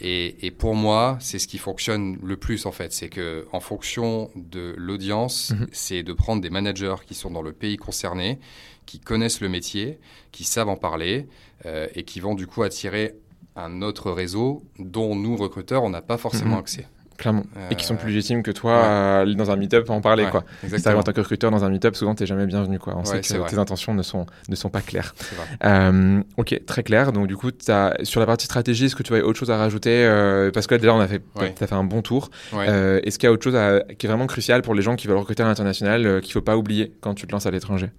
Et 0.00 0.50
pour 0.56 0.74
moi, 0.74 1.16
c'est 1.20 1.38
ce 1.38 1.46
qui 1.48 1.58
fonctionne 1.58 2.18
le 2.22 2.36
plus 2.36 2.66
en 2.66 2.72
fait. 2.72 2.92
C'est 2.92 3.08
que 3.08 3.46
en 3.52 3.60
fonction 3.60 4.30
de 4.36 4.74
l'audience, 4.76 5.52
Mhm. 5.52 5.66
c'est 5.72 6.02
de 6.02 6.12
prendre 6.12 6.42
des 6.42 6.50
managers 6.50 6.96
qui 7.06 7.14
sont 7.14 7.30
dans 7.30 7.42
le 7.42 7.52
pays 7.52 7.76
concerné, 7.76 8.38
qui 8.86 8.98
connaissent 9.00 9.40
le 9.40 9.48
métier, 9.48 9.98
qui 10.32 10.44
savent 10.44 10.68
en 10.68 10.76
parler 10.76 11.26
euh, 11.64 11.86
et 11.94 12.02
qui 12.02 12.20
vont 12.20 12.34
du 12.34 12.46
coup 12.46 12.62
attirer 12.64 13.14
un 13.54 13.82
autre 13.82 14.10
réseau 14.10 14.62
dont 14.78 15.14
nous 15.14 15.36
recruteurs 15.36 15.82
on 15.84 15.90
n'a 15.90 16.02
pas 16.02 16.18
forcément 16.18 16.56
Mhm. 16.56 16.60
accès. 16.60 16.86
Clairement. 17.22 17.44
Et 17.70 17.76
qui 17.76 17.84
sont 17.86 17.94
Euh, 17.94 17.98
plus 17.98 18.08
légitimes 18.08 18.42
que 18.42 18.50
toi 18.50 19.20
aller 19.20 19.36
dans 19.36 19.52
un 19.52 19.56
meet-up 19.56 19.88
à 19.88 19.92
en 19.92 20.00
parler. 20.00 20.24
Ouais, 20.24 20.30
quoi. 20.30 20.44
Si 20.66 20.88
en 20.88 21.02
tant 21.04 21.12
que 21.12 21.20
recruteur 21.20 21.52
dans 21.52 21.64
un 21.64 21.70
meet-up, 21.70 21.94
souvent 21.94 22.16
t'es 22.16 22.26
jamais 22.26 22.46
bienvenu. 22.46 22.80
Quoi. 22.80 22.94
On 22.96 23.04
sait 23.04 23.14
Ouais, 23.14 23.20
que 23.20 23.34
vrai. 23.36 23.48
tes 23.48 23.58
intentions 23.58 23.94
ne 23.94 24.02
sont, 24.02 24.26
ne 24.48 24.56
sont 24.56 24.70
pas 24.70 24.80
claires. 24.80 25.14
Euh, 25.64 26.20
ok, 26.36 26.60
très 26.66 26.82
clair. 26.82 27.12
Donc 27.12 27.28
du 27.28 27.36
coup, 27.36 27.52
t'as- 27.52 27.94
sur 28.02 28.18
la 28.18 28.26
partie 28.26 28.46
stratégie, 28.46 28.86
est-ce 28.86 28.96
que 28.96 29.04
tu 29.04 29.14
as 29.14 29.24
autre 29.24 29.38
chose 29.38 29.50
à 29.52 29.56
rajouter? 29.56 30.04
Euh, 30.04 30.50
Parce 30.50 30.66
que 30.66 30.74
là, 30.74 30.78
déjà, 30.80 30.94
on 30.94 31.00
a 31.00 31.06
fait, 31.06 31.22
t'as 31.54 31.66
fait 31.68 31.74
un 31.74 31.84
bon 31.84 32.02
tour. 32.02 32.30
Euh, 32.54 33.00
est-ce 33.04 33.18
qu'il 33.20 33.28
y 33.28 33.30
a 33.30 33.32
autre 33.32 33.44
chose 33.44 33.54
à- 33.56 33.80
qui 33.96 34.06
est 34.06 34.08
vraiment 34.08 34.26
crucial 34.26 34.62
pour 34.62 34.74
les 34.74 34.82
gens 34.82 34.96
qui 34.96 35.06
veulent 35.06 35.16
recruter 35.18 35.44
à 35.44 35.46
l'international, 35.46 36.04
euh, 36.06 36.20
qu'il 36.20 36.32
faut 36.32 36.40
pas 36.42 36.56
oublier 36.56 36.92
quand 37.00 37.14
tu 37.14 37.26
te 37.28 37.32
lances 37.32 37.46
à 37.46 37.50
l'étranger? 37.52 37.90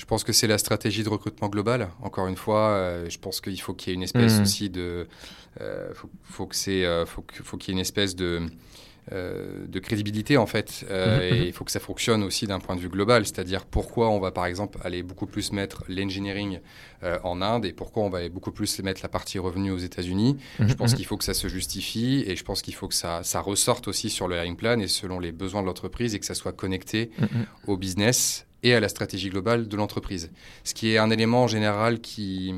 Je 0.00 0.06
pense 0.06 0.24
que 0.24 0.32
c'est 0.32 0.46
la 0.46 0.56
stratégie 0.56 1.02
de 1.04 1.10
recrutement 1.10 1.48
globale. 1.50 1.88
Encore 2.02 2.26
une 2.26 2.36
fois, 2.44 2.70
euh, 2.70 3.10
je 3.10 3.18
pense 3.18 3.42
qu'il 3.42 3.60
faut 3.60 3.74
qu'il 3.74 3.90
y 3.90 3.92
ait 3.92 3.94
une 3.96 4.02
espèce 4.02 4.36
Mhm. 4.36 4.42
aussi 4.42 4.70
de, 4.70 5.06
euh, 5.60 5.92
faut, 5.92 6.08
faut 6.24 6.46
que 6.46 6.56
c'est, 6.56 6.84
euh, 6.86 7.04
faut, 7.04 7.22
y 7.58 7.70
ait 7.70 7.72
une 7.74 7.78
espèce 7.78 8.16
de 8.16 8.40
euh, 9.12 9.66
de 9.66 9.78
crédibilité 9.80 10.36
en 10.36 10.46
fait 10.46 10.84
Euh, 10.90 11.16
Mhm, 11.16 11.22
et 11.22 11.46
il 11.48 11.52
faut 11.52 11.64
que 11.64 11.72
ça 11.72 11.80
fonctionne 11.80 12.22
aussi 12.22 12.46
d'un 12.46 12.60
point 12.60 12.76
de 12.76 12.80
vue 12.80 12.90
global 12.90 13.24
c'est-à-dire 13.24 13.64
pourquoi 13.64 14.08
on 14.10 14.20
va 14.20 14.30
par 14.30 14.44
exemple 14.46 14.78
aller 14.84 15.02
beaucoup 15.02 15.26
plus 15.26 15.52
mettre 15.52 15.82
l'engineering 15.88 16.60
euh, 17.02 17.18
en 17.24 17.40
Inde 17.42 17.64
et 17.64 17.72
pourquoi 17.72 18.02
on 18.04 18.10
va 18.10 18.28
beaucoup 18.28 18.52
plus 18.52 18.78
mettre 18.82 19.00
la 19.02 19.08
partie 19.08 19.38
revenu 19.38 19.70
aux 19.72 19.78
États-Unis 19.78 20.36
je 20.60 20.74
pense 20.74 20.94
qu'il 20.94 21.06
faut 21.06 21.16
que 21.16 21.24
ça 21.24 21.34
se 21.34 21.48
justifie 21.48 22.22
et 22.26 22.36
je 22.36 22.44
pense 22.44 22.60
qu'il 22.62 22.74
faut 22.74 22.88
que 22.88 22.94
ça, 22.94 23.22
ça 23.24 23.40
ressorte 23.40 23.88
aussi 23.88 24.10
sur 24.10 24.28
le 24.28 24.36
hiring 24.36 24.54
plan 24.56 24.78
et 24.78 24.86
selon 24.86 25.18
les 25.18 25.32
besoins 25.32 25.62
de 25.62 25.66
l'entreprise 25.66 26.14
et 26.14 26.20
que 26.20 26.26
ça 26.26 26.34
soit 26.34 26.52
connecté 26.52 27.10
au 27.66 27.76
business 27.78 28.46
et 28.62 28.74
à 28.74 28.80
la 28.80 28.88
stratégie 28.88 29.30
globale 29.30 29.68
de 29.68 29.76
l'entreprise. 29.76 30.30
Ce 30.64 30.74
qui 30.74 30.92
est 30.92 30.98
un 30.98 31.10
élément 31.10 31.44
en 31.44 31.48
général 31.48 32.00
qui, 32.00 32.54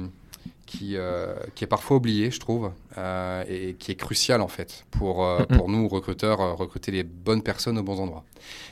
qui, 0.73 0.97
euh, 0.97 1.35
qui 1.55 1.65
est 1.65 1.67
parfois 1.67 1.99
oublié, 1.99 2.31
je 2.31 2.41
trouve, 2.41 2.73
euh, 2.97 3.45
et 3.47 3.75
qui 3.75 3.93
est 3.93 3.95
crucial 3.95 4.41
en 4.41 4.49
fait 4.49 4.87
pour, 4.91 5.25
euh, 5.25 5.45
pour 5.45 5.69
nous, 5.69 5.87
recruteurs, 5.87 6.57
recruter 6.57 6.91
les 6.91 7.03
bonnes 7.03 7.43
personnes 7.43 7.77
aux 7.77 7.83
bons 7.83 8.01
endroits. 8.01 8.25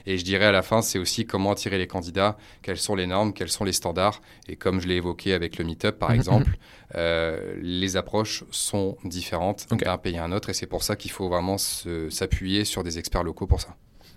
Et 0.06 0.16
je 0.16 0.24
dirais 0.24 0.46
à 0.46 0.52
la 0.52 0.62
fin, 0.62 0.80
c'est 0.80 0.98
aussi 0.98 1.26
comment 1.26 1.52
attirer 1.52 1.76
les 1.76 1.86
candidats, 1.86 2.38
quelles 2.62 2.78
sont 2.78 2.94
les 2.94 3.06
normes, 3.06 3.34
quels 3.34 3.50
sont 3.50 3.64
les 3.64 3.72
standards. 3.72 4.22
Et 4.48 4.56
comme 4.56 4.80
je 4.80 4.88
l'ai 4.88 4.96
évoqué 4.96 5.34
avec 5.34 5.58
le 5.58 5.64
Meetup 5.64 5.98
par 5.98 6.12
exemple, 6.12 6.56
les 6.94 7.96
approches 7.96 8.44
sont 8.50 8.96
différentes 9.04 9.66
d'un 9.70 9.98
pays 9.98 10.16
à 10.16 10.24
un 10.24 10.32
autre 10.32 10.48
et 10.48 10.54
c'est 10.54 10.66
pour 10.66 10.82
ça 10.82 10.96
qu'il 10.96 11.10
faut 11.10 11.28
vraiment 11.28 11.58
s'appuyer 11.58 12.64
sur 12.64 12.82
des 12.82 12.98
experts 12.98 13.24
locaux 13.24 13.46
pour 13.46 13.60
ça. 13.60 13.76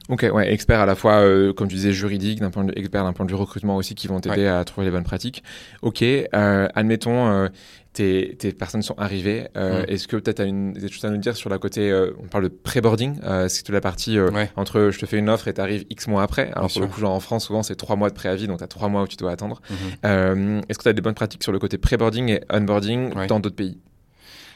Ok, 0.10 0.26
ouais, 0.34 0.52
experts 0.52 0.82
à 0.82 0.86
la 0.86 0.96
fois, 0.96 1.22
euh, 1.22 1.54
comme 1.54 1.68
tu 1.70 1.76
disais, 1.76 1.94
juridiques, 1.94 2.40
d'un 2.42 2.50
point 2.52 2.66
de 2.66 2.74
experts 2.78 3.04
d'un 3.06 3.14
point 3.14 3.26
de 3.26 3.32
vue 3.32 3.38
recrutement 3.38 3.78
aussi, 3.78 3.96
qui 3.96 4.08
vont 4.08 4.20
t'aider 4.20 4.48
à 4.48 4.64
trouver 4.66 4.86
les 4.86 4.92
bonnes 4.92 5.04
pratiques. 5.06 5.44
Ok, 5.82 6.02
euh, 6.04 6.68
admettons, 6.76 7.30
euh, 7.30 7.48
tes, 7.94 8.36
tes 8.38 8.52
personnes 8.52 8.82
sont 8.82 8.96
arrivées. 8.98 9.48
Mm. 9.56 9.86
Est-ce 9.88 10.08
que 10.10 10.18
peut-être 10.18 10.38
tu 10.38 10.42
as 10.42 10.46
une, 10.46 10.74
des 10.74 10.90
choses 10.90 11.06
à 11.06 11.10
nous 11.10 11.18
dire 11.18 11.36
sur 11.38 11.50
la 11.50 11.58
côté, 11.58 11.94
on 12.22 12.28
parle 12.28 12.46
de 12.46 12.50
pré-boarding, 12.50 13.20
c'est 13.48 13.64
toute 13.64 13.74
la 13.74 13.82
partie 13.82 14.20
Ouais. 14.20 14.50
entre 14.56 14.90
je 14.92 15.00
te 15.00 15.06
fais 15.06 15.18
une 15.20 15.30
offre 15.30 15.48
et 15.48 15.54
tu 15.54 15.62
arrives 15.62 15.86
X 15.90 16.08
mois 16.08 16.24
après? 16.24 16.44
Alors 16.52 16.54
Bien 16.54 16.62
pour 16.64 16.72
sûr. 16.72 16.82
le 16.82 16.88
coup, 16.88 17.00
genre 17.00 17.14
en 17.14 17.20
France, 17.20 17.46
souvent 17.46 17.64
c'est 17.64 17.76
trois 17.76 17.96
mois 17.96 18.10
de 18.10 18.16
préavis, 18.16 18.48
donc 18.48 18.58
tu 18.58 18.64
as 18.64 18.68
trois 18.68 18.90
mois 18.90 19.04
où 19.04 19.08
tu 19.08 19.16
dois 19.16 19.32
attendre. 19.32 19.62
Mhm. 19.70 19.76
Euh, 20.06 20.62
Est-ce 20.68 20.80
que 20.80 20.84
tu 20.84 20.90
as 20.90 20.94
des 20.94 21.02
bonnes 21.02 21.14
pratiques 21.14 21.44
sur 21.44 21.52
le 21.52 21.60
côté 21.60 21.78
pré-boarding 21.78 22.30
et 22.30 22.42
onboarding 22.52 23.28
dans 23.28 23.40
d'autres 23.40 23.56
pays? 23.56 23.78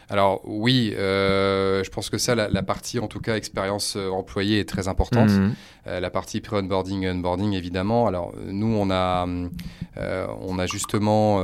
Alors 0.09 0.41
oui, 0.45 0.93
euh, 0.95 1.83
je 1.83 1.89
pense 1.89 2.09
que 2.09 2.17
ça, 2.17 2.33
la, 2.33 2.47
la 2.47 2.63
partie 2.63 2.99
en 2.99 3.07
tout 3.07 3.19
cas 3.19 3.35
expérience 3.35 3.95
euh, 3.97 4.09
employée 4.09 4.59
est 4.59 4.69
très 4.69 4.87
importante. 4.87 5.29
Mhm. 5.29 5.53
Euh, 5.87 5.99
la 5.99 6.09
partie 6.09 6.39
pré-onboarding 6.39 7.03
et 7.03 7.11
onboarding 7.11 7.53
évidemment. 7.53 8.07
Alors 8.07 8.33
nous, 8.45 8.73
on 8.73 8.89
a, 8.89 9.27
euh, 9.97 10.27
on 10.41 10.59
a 10.59 10.65
justement 10.65 11.41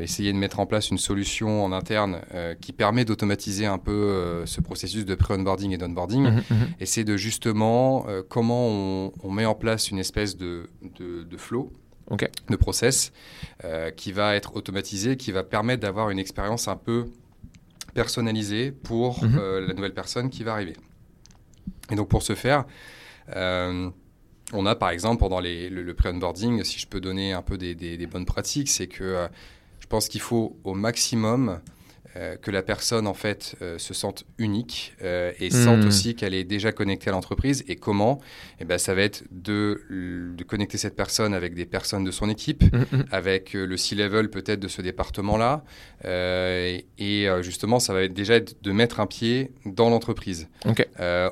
essayé 0.00 0.32
de 0.32 0.38
mettre 0.38 0.60
en 0.60 0.66
place 0.66 0.90
une 0.90 0.98
solution 0.98 1.64
en 1.64 1.72
interne 1.72 2.20
qui 2.60 2.72
permet 2.72 3.04
d'automatiser 3.04 3.66
un 3.66 3.78
peu 3.78 4.42
ce 4.46 4.60
processus 4.60 5.04
de 5.04 5.14
pré-onboarding 5.14 5.72
et 5.72 5.78
d'onboarding. 5.78 6.22
Mhm, 6.22 6.42
mhm. 6.50 6.68
Et 6.80 6.86
c'est 6.86 7.04
de 7.04 7.16
justement 7.16 8.06
comment 8.28 8.66
on, 8.68 9.12
on 9.22 9.30
met 9.30 9.46
en 9.46 9.54
place 9.54 9.90
une 9.90 9.98
espèce 9.98 10.36
de, 10.36 10.68
de, 10.98 11.24
de 11.24 11.36
flow, 11.36 11.72
de 12.48 12.56
process, 12.56 13.12
euh, 13.64 13.90
qui 13.90 14.12
va 14.12 14.34
être 14.34 14.56
automatisé, 14.56 15.16
qui 15.16 15.32
va 15.32 15.42
permettre 15.44 15.82
d'avoir 15.82 16.10
une 16.10 16.18
expérience 16.18 16.66
un 16.68 16.76
peu 16.76 17.06
personnalisée 17.94 18.72
pour 18.72 19.22
Mhm. 19.24 19.38
euh, 19.38 19.66
la 19.66 19.74
nouvelle 19.74 19.94
personne 19.94 20.30
qui 20.30 20.44
va 20.44 20.52
arriver. 20.54 20.76
Et 21.90 21.94
donc 21.96 22.08
pour 22.08 22.22
ce 22.22 22.34
faire, 22.34 22.64
euh, 23.36 23.90
on 24.52 24.66
a 24.66 24.74
par 24.74 24.90
exemple 24.90 25.20
pendant 25.20 25.40
les- 25.40 25.68
le, 25.70 25.82
le 25.82 25.94
pré-onboarding, 25.94 26.62
si 26.64 26.78
je 26.78 26.86
peux 26.86 27.00
donner 27.00 27.32
un 27.32 27.42
peu 27.42 27.56
des, 27.58 27.74
des- 27.74 27.96
des 27.96 28.06
bonnes 28.06 28.26
pratiques, 28.26 28.68
c'est 28.68 28.86
que 28.88 29.04
euh, 29.04 29.28
je 29.80 29.86
pense 29.86 30.08
qu'il 30.08 30.20
faut 30.20 30.56
au 30.64 30.74
maximum 30.74 31.60
euh, 32.16 32.36
que 32.36 32.50
la 32.50 32.62
personne 32.62 33.06
en 33.06 33.14
fait 33.14 33.54
euh, 33.62 33.78
se 33.78 33.94
sente 33.94 34.24
unique 34.38 34.94
euh, 35.02 35.32
et 35.38 35.48
Hmm. 35.48 35.64
sente 35.64 35.84
aussi 35.84 36.14
qu'elle 36.16 36.34
est 36.34 36.44
déjà 36.44 36.72
connectée 36.72 37.08
à 37.10 37.12
l'entreprise. 37.12 37.64
Et 37.68 37.76
comment? 37.76 38.20
Eh 38.60 38.64
ben, 38.64 38.78
ça 38.78 38.94
va 38.94 39.02
être 39.02 39.22
de, 39.30 39.82
de 40.36 40.44
connecter 40.44 40.76
cette 40.78 40.96
personne 40.96 41.34
avec 41.34 41.54
des 41.54 41.66
personnes 41.66 42.04
de 42.04 42.10
son 42.10 42.28
équipe, 42.28 42.62
Mhm, 42.72 42.86
mhm. 42.92 43.04
avec 43.12 43.52
le 43.52 43.76
C-level 43.76 44.28
peut-être 44.30 44.60
de 44.60 44.68
ce 44.68 44.82
département-là. 44.82 45.64
Et 46.04 46.86
et, 46.98 47.26
justement, 47.42 47.78
ça 47.80 47.92
va 47.94 48.02
être 48.02 48.12
déjà 48.14 48.34
être 48.36 48.62
de 48.62 48.72
mettre 48.72 49.00
un 49.00 49.06
pied 49.06 49.52
dans 49.64 49.90
l'entreprise. 49.90 50.48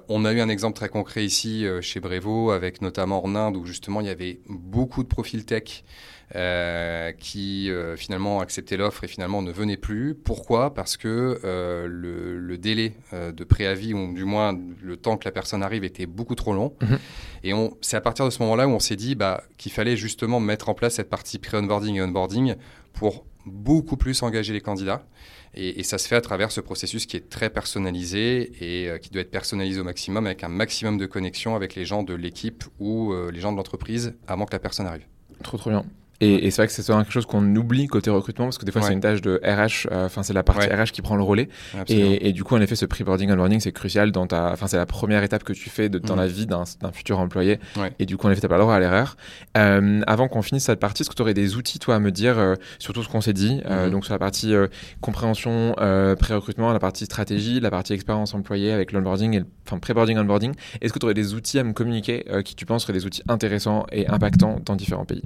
On 0.09 0.25
a 0.25 0.33
eu 0.33 0.41
un 0.41 0.49
exemple 0.49 0.77
très 0.77 0.89
concret 0.89 1.25
ici 1.25 1.67
chez 1.81 2.01
Brevo, 2.01 2.51
avec 2.51 2.83
notamment 2.83 3.25
en 3.25 3.35
Inde, 3.35 3.57
où 3.57 3.65
justement 3.67 4.01
il 4.01 4.07
y 4.07 4.11
avait 4.11 4.41
beaucoup 4.49 5.03
de 5.03 5.09
profils 5.09 5.45
tech 5.45 5.85
qui 6.33 7.71
euh, 7.71 7.97
finalement 7.97 8.41
acceptaient 8.41 8.77
l'offre 8.77 9.05
et 9.05 9.09
finalement 9.09 9.43
ne 9.43 9.51
venaient 9.51 9.77
plus. 9.77 10.15
Pourquoi? 10.15 10.75
Parce 10.75 10.97
que 10.97 11.41
euh, 11.45 11.87
le, 11.89 12.39
le 12.39 12.59
délai 12.59 12.95
euh, 13.13 13.33
de 13.33 13.45
préavis, 13.45 13.95
ou 13.95 14.13
du 14.13 14.25
moins 14.25 14.59
le 14.83 14.97
temps 14.97 15.17
que 15.17 15.25
la 15.25 15.33
personne 15.33 15.63
arrive, 15.63 15.85
était 15.85 16.07
beaucoup 16.07 16.35
trop 16.35 16.53
long. 16.53 16.75
Mhm. 16.83 16.99
Et 17.45 17.53
c'est 17.81 17.97
à 17.97 18.01
partir 18.01 18.25
de 18.25 18.31
ce 18.31 18.43
moment-là 18.43 18.69
où 18.69 18.73
on 18.73 18.81
s'est 18.81 18.97
dit 18.97 19.15
bah, 19.15 19.43
qu'il 19.57 19.73
fallait 19.73 19.97
justement 19.97 20.41
mettre 20.41 20.69
en 20.69 20.75
place 20.75 20.95
cette 20.95 21.09
partie 21.09 21.39
pré-onboarding 21.39 21.97
et 21.97 22.03
onboarding 22.03 22.55
pour 22.93 23.25
beaucoup 23.47 23.97
plus 23.97 24.23
engager 24.23 24.53
les 24.53 24.61
candidats. 24.61 25.07
Et, 25.55 25.81
et 25.81 25.83
ça 25.83 25.99
se 25.99 26.07
fait 26.07 26.17
à 26.17 26.21
travers 26.21 26.53
ce 26.53 26.61
processus 26.61 27.07
qui 27.07 27.17
est 27.17 27.29
très 27.29 27.51
personnalisé 27.51 28.53
et 28.61 28.89
euh, 28.89 28.99
qui 28.99 29.11
doit 29.11 29.23
être 29.23 29.31
personnalisé 29.31 29.81
au 29.81 29.85
maximum 29.85 30.27
avec 30.27 30.45
un 30.45 30.49
maximum 30.49 30.99
de 30.99 31.07
connexion 31.07 31.57
avec 31.57 31.75
les 31.75 31.85
gens 31.85 32.03
de 32.03 32.15
l'équipe 32.15 32.65
ou 32.79 33.13
euh, 33.13 33.31
les 33.33 33.41
gens 33.41 33.53
de 33.53 33.57
l'entreprise 33.57 34.15
avant 34.27 34.45
que 34.45 34.53
la 34.53 34.59
personne 34.59 34.87
arrive. 34.87 35.07
Trop 35.43 35.57
trop 35.57 35.71
bien. 35.71 35.85
Et, 36.21 36.47
et 36.47 36.51
c'est 36.51 36.63
vrai 36.63 36.67
que 36.67 36.73
c'est 36.73 36.83
souvent 36.83 37.01
quelque 37.03 37.13
chose 37.13 37.27
qu'on 37.27 37.55
oublie 37.55 37.87
côté 37.87 38.11
recrutement 38.11 38.47
parce 38.47 38.59
que 38.59 38.65
des 38.65 38.73
fois 38.73 38.81
Ouais. 38.83 38.89
c'est 38.89 38.93
une 38.95 39.01
tâche 39.01 39.21
de 39.21 39.41
RH, 39.45 39.87
euh, 39.93 40.07
enfin 40.07 40.23
c'est 40.25 40.33
la 40.33 40.43
partie 40.43 40.67
Ouais. 40.69 40.75
RH 40.83 40.91
qui 40.93 41.01
prend 41.01 41.15
le 41.15 41.23
relais. 41.23 41.49
Et, 41.89 42.29
et 42.29 42.33
du 42.33 42.43
coup 42.43 42.57
en 42.57 42.61
effet 42.61 42.75
ce 42.75 42.87
pre-boarding 42.87 43.31
onboarding 43.31 43.61
c'est 43.61 43.71
crucial 43.73 44.11
dans 44.11 44.27
ta, 44.27 44.51
enfin 44.53 44.67
c'est 44.67 44.77
la 44.77 44.87
première 44.87 45.23
étape 45.23 45.45
que 45.45 45.53
tu 45.53 45.71
fais 45.71 45.89
de, 45.89 45.99
dans 46.01 46.15
Mhm. 46.15 46.21
la 46.21 46.27
vie 46.27 46.47
d'un 46.47 46.65
futur 46.93 47.21
employé. 47.21 47.61
Ouais. 47.77 47.93
Et 48.01 48.07
du 48.07 48.17
coup 48.17 48.27
en 48.27 48.31
effet 48.31 48.41
t'as 48.41 48.49
pas 48.49 48.57
le 48.57 48.63
droit 48.63 48.75
à 48.75 48.81
l'erreur. 48.81 49.17
Euh, 49.57 50.01
avant 50.09 50.27
qu'on 50.27 50.43
finisse 50.43 50.65
cette 50.65 50.81
partie, 50.81 51.03
est-ce 51.03 51.11
que 51.11 51.15
tu 51.15 51.23
aurais 51.23 51.35
des 51.35 51.55
outils 51.57 51.79
toi 51.79 51.95
à 51.95 51.99
me 52.01 52.11
dire 52.11 52.37
euh, 52.39 52.55
sur 52.81 52.93
tout 52.93 53.03
ce 53.05 53.09
qu'on 53.09 53.21
s'est 53.21 53.33
dit, 53.33 53.61
euh, 53.67 53.87
Mhm. 53.87 53.93
donc 53.93 54.05
sur 54.05 54.13
la 54.15 54.19
partie 54.19 54.55
compréhension, 55.01 55.75
pré-recrutement, 56.19 56.73
la 56.73 56.79
partie 56.81 57.05
stratégie, 57.05 57.61
la 57.61 57.71
partie 57.71 57.93
expérience 57.93 58.35
employée 58.35 58.73
avec 58.73 58.93
l'onboarding 58.93 59.35
et 59.41 59.43
enfin 59.67 59.79
pre-boarding 59.79 60.19
onboarding. 60.19 60.53
Est-ce 60.81 60.93
que 60.93 60.99
tu 60.99 61.07
aurais 61.07 61.15
des 61.15 61.35
outils 61.35 61.59
à 61.59 61.65
me 61.65 61.73
communiquer 61.73 62.25
qui 62.45 62.55
tu 62.57 62.67
penses 62.67 62.83
seraient 62.83 62.93
des 62.93 63.07
outils 63.07 63.23
intéressants 63.29 63.87
et 63.93 64.07
impactants 64.09 64.59
dans 64.65 64.77
différents 64.77 65.05
pays? 65.05 65.23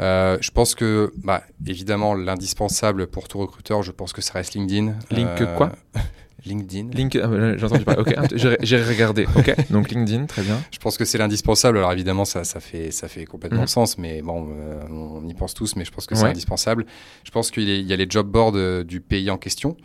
Euh, 0.00 0.38
je 0.40 0.50
pense 0.50 0.74
que, 0.74 1.12
bah, 1.24 1.42
évidemment, 1.66 2.14
l'indispensable 2.14 3.06
pour 3.08 3.28
tout 3.28 3.38
recruteur, 3.38 3.82
je 3.82 3.90
pense 3.92 4.12
que 4.12 4.22
ça 4.22 4.34
reste 4.34 4.54
LinkedIn. 4.54 4.94
Link 5.10 5.54
quoi? 5.56 5.72
LinkedIn. 6.46 6.90
Link, 6.92 7.16
ah, 7.16 7.56
j'ai 7.56 7.64
entendu 7.64 7.84
parler. 7.84 8.00
Ok, 8.00 8.14
j'ai 8.36 8.56
j'ai 8.62 8.80
regardé. 8.82 9.26
Ok, 9.34 9.52
donc 9.70 9.90
LinkedIn, 9.90 10.26
très 10.26 10.42
bien. 10.42 10.62
Je 10.70 10.78
pense 10.78 10.96
que 10.96 11.04
c'est 11.04 11.18
l'indispensable. 11.18 11.78
Alors 11.78 11.92
évidemment, 11.92 12.24
ça, 12.24 12.44
ça, 12.44 12.60
fait, 12.60 12.92
ça 12.92 13.08
fait 13.08 13.24
complètement 13.24 13.62
Mhm. 13.62 13.66
sens, 13.66 13.98
mais 13.98 14.22
bon, 14.22 14.48
euh, 14.52 14.80
on 14.88 15.26
y 15.28 15.34
pense 15.34 15.52
tous, 15.52 15.74
mais 15.74 15.84
je 15.84 15.90
pense 15.90 16.06
que 16.06 16.14
c'est 16.14 16.22
Ouais. 16.22 16.30
indispensable. 16.30 16.86
Je 17.24 17.30
pense 17.32 17.50
qu'il 17.50 17.64
y 17.68 17.92
a- 17.92 17.96
les 17.96 18.06
job 18.08 18.28
boards 18.30 18.52
euh, 18.54 18.84
du 18.84 19.00
pays 19.00 19.30
en 19.30 19.36
question, 19.36 19.76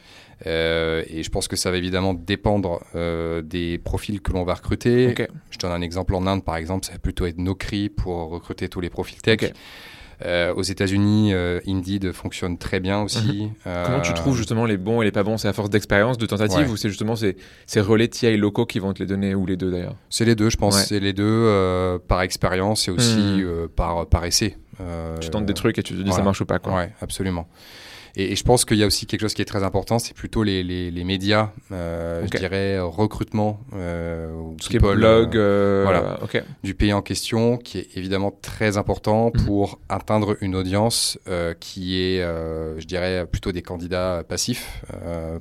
euh, 0.46 1.04
et 1.08 1.24
je 1.24 1.30
pense 1.30 1.48
que 1.48 1.56
ça 1.56 1.72
va 1.72 1.78
évidemment 1.78 2.14
dépendre 2.14 2.84
euh, 2.96 3.42
des 3.42 3.78
profils 3.78 4.22
que 4.22 4.34
l'on 4.34 4.44
va 4.44 4.56
recruter. 4.56 5.10
Ok. 5.10 5.28
Je 5.50 5.58
donne 5.58 5.72
un 5.72 5.82
exemple 5.82 6.16
en 6.16 6.28
Inde, 6.28 6.44
par 6.44 6.58
exemple, 6.58 6.86
ça 6.86 6.92
va 6.94 7.00
plutôt 7.00 7.26
être 7.26 7.38
Nokri 7.38 7.90
pour 7.90 8.30
recruter 8.30 8.68
tous 8.70 8.82
les 8.82 8.90
profils 8.90 9.22
tech. 9.22 9.54
Euh, 10.26 10.54
aux 10.54 10.62
États-Unis, 10.62 11.34
Indeed 11.68 12.12
fonctionne 12.14 12.58
très 12.58 12.80
bien 12.80 13.02
aussi. 13.02 13.50
Euh, 13.68 13.86
Comment 13.86 14.00
tu 14.02 14.14
trouves 14.14 14.38
justement 14.38 14.66
les 14.66 14.78
bons 14.78 15.02
et 15.02 15.06
les 15.06 15.12
pas 15.12 15.24
bons? 15.24 15.38
C'est 15.38 15.48
à 15.50 15.54
force 15.54 15.70
d'expérience, 15.70 16.18
de 16.18 16.26
tentative 16.26 16.60
Ouais. 16.60 16.70
ou 16.70 16.78
c'est 16.78 16.88
justement 16.88 17.16
ces, 17.16 17.36
ces 17.66 17.82
relais 17.82 18.08
TI 18.08 18.38
locaux 18.38 18.66
qui 18.66 18.80
vont 18.80 18.94
te 18.94 19.00
les 19.00 19.06
donner 19.08 19.36
ou 19.36 19.46
les 19.46 19.58
deux 19.58 19.72
d'ailleurs? 19.72 19.96
C'est 20.10 20.24
les 20.24 20.36
deux, 20.36 20.50
je 20.50 20.56
pense. 20.58 20.76
Ouais. 20.76 20.84
C'est 20.84 21.00
les 21.00 21.14
deux 21.14 22.00
par 22.08 22.22
expérience 22.22 22.88
et 22.88 22.92
aussi 22.92 23.44
par, 23.76 24.06
par 24.08 24.24
essai. 24.24 24.56
tu 25.20 25.30
tentes 25.30 25.46
des 25.46 25.54
trucs 25.54 25.78
et 25.80 25.84
tu 25.84 25.94
te 25.94 26.02
dis 26.02 26.12
ça 26.12 26.22
marche 26.22 26.42
ou 26.42 26.46
pas. 26.46 26.60
Quoi. 26.60 26.74
Ouais, 26.76 26.92
absolument. 27.02 27.48
Et, 28.16 28.36
je 28.36 28.44
pense 28.44 28.66
qu'il 28.66 28.78
y 28.78 28.84
a 28.84 28.86
aussi 28.86 29.06
quelque 29.06 29.22
chose 29.22 29.34
qui 29.34 29.42
est 29.42 29.46
très 29.46 29.64
important, 29.64 29.98
c'est 29.98 30.14
plutôt 30.14 30.44
les, 30.44 30.64
les, 30.64 30.92
les 30.92 31.04
médias, 31.04 31.52
euh, 31.72 32.26
je 32.32 32.38
dirais 32.38 32.80
recrutement, 32.80 33.60
euh, 33.76 34.32
ce 34.62 34.70
qui 34.70 34.76
est 34.76 34.80
blog, 34.80 35.36
euh, 35.36 35.84
voilà, 35.84 36.20
du 36.64 36.76
pays 36.76 36.94
en 36.94 37.02
question, 37.02 37.58
qui 37.58 37.80
est 37.80 37.88
évidemment 37.96 38.32
très 38.42 38.78
important 38.78 39.32
mhm. 39.34 39.46
pour 39.46 39.80
atteindre 39.90 40.38
une 40.42 40.56
audience 40.56 41.18
qui 41.60 42.00
est, 42.00 42.22
je 42.22 42.86
dirais, 42.86 43.26
plutôt 43.26 43.52
des 43.52 43.62
candidats 43.62 44.24
passifs 44.28 44.84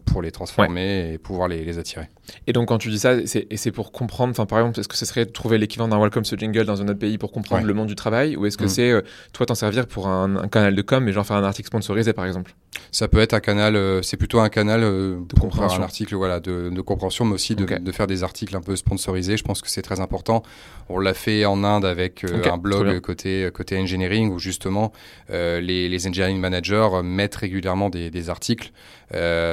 pour 0.06 0.22
les 0.22 0.30
transformer 0.30 1.12
et 1.12 1.18
pouvoir 1.18 1.48
les, 1.48 1.64
les, 1.64 1.78
attirer. 1.78 2.08
Et 2.47 2.53
donc 2.53 2.68
quand 2.68 2.79
tu 2.79 2.88
dis 2.90 2.99
ça, 2.99 3.16
c'est 3.27 3.73
pour 3.73 3.92
comprendre, 3.92 4.31
enfin 4.31 4.47
par 4.47 4.59
exemple, 4.59 4.81
est-ce 4.81 4.88
que 4.88 4.97
ce 4.97 5.07
serait 5.07 5.27
trouver 5.27 5.59
l'équivalent 5.59 5.88
d'un 5.88 6.01
Welcome 6.01 6.25
to 6.25 6.37
Jingle 6.37 6.64
dans 6.64 6.81
un 6.83 6.88
autre 6.88 6.99
pays 6.99 7.18
pour 7.18 7.33
comprendre 7.33 7.66
le 7.66 7.75
monde 7.75 7.88
du 7.88 7.95
travail, 7.95 8.37
ou 8.37 8.47
est-ce 8.47 8.57
que 8.57 8.64
mhm. 8.64 8.68
c'est 8.68 9.05
toi 9.33 9.47
t'en 9.47 9.55
servir 9.55 9.87
pour 9.87 10.09
un, 10.09 10.37
un, 10.37 10.49
canal 10.49 10.75
de 10.75 10.83
com 10.83 11.09
et 11.09 11.12
genre 11.12 11.27
faire 11.27 11.37
un 11.37 11.45
article 11.45 11.68
sponsorisé 11.68 12.12
par 12.12 12.27
exemple? 12.27 12.55
Ça 12.90 13.09
peut 13.09 13.21
être 13.21 13.33
un 13.33 13.40
canal, 13.40 13.77
euh, 13.77 14.03
c'est 14.03 14.16
plutôt 14.16 14.40
un 14.40 14.49
canal 14.49 14.83
euh, 14.83 15.16
de 15.27 15.40
compréhension. 15.40 15.81
un 15.81 15.85
article 15.85 16.14
voilà, 16.14 16.40
de, 16.40 16.71
de, 16.71 16.81
compréhension, 16.81 17.25
mais 17.25 17.35
aussi 17.35 17.55
de, 17.55 17.64
de, 17.64 17.92
faire 17.92 18.07
des 18.07 18.23
articles 18.23 18.55
un 18.57 18.61
peu 18.61 18.77
sponsorisés. 18.77 19.37
Je 19.37 19.45
pense 19.45 19.62
que 19.62 19.71
c'est 19.71 19.83
très 19.83 20.01
important. 20.01 20.42
On 20.88 20.99
l'a 20.99 21.14
fait 21.14 21.45
en 21.45 21.64
Inde 21.64 21.85
avec 21.85 22.25
euh, 22.25 22.42
un 22.51 22.59
blog 22.59 23.01
côté, 23.01 23.49
côté 23.53 23.79
engineering 23.79 24.31
où 24.31 24.38
justement 24.38 24.92
les, 25.31 25.88
les 25.88 26.07
engineering 26.07 26.38
managers 26.38 27.03
mettent 27.03 27.37
régulièrement 27.37 27.88
des, 27.88 28.11
des 28.11 28.31
articles 28.31 28.73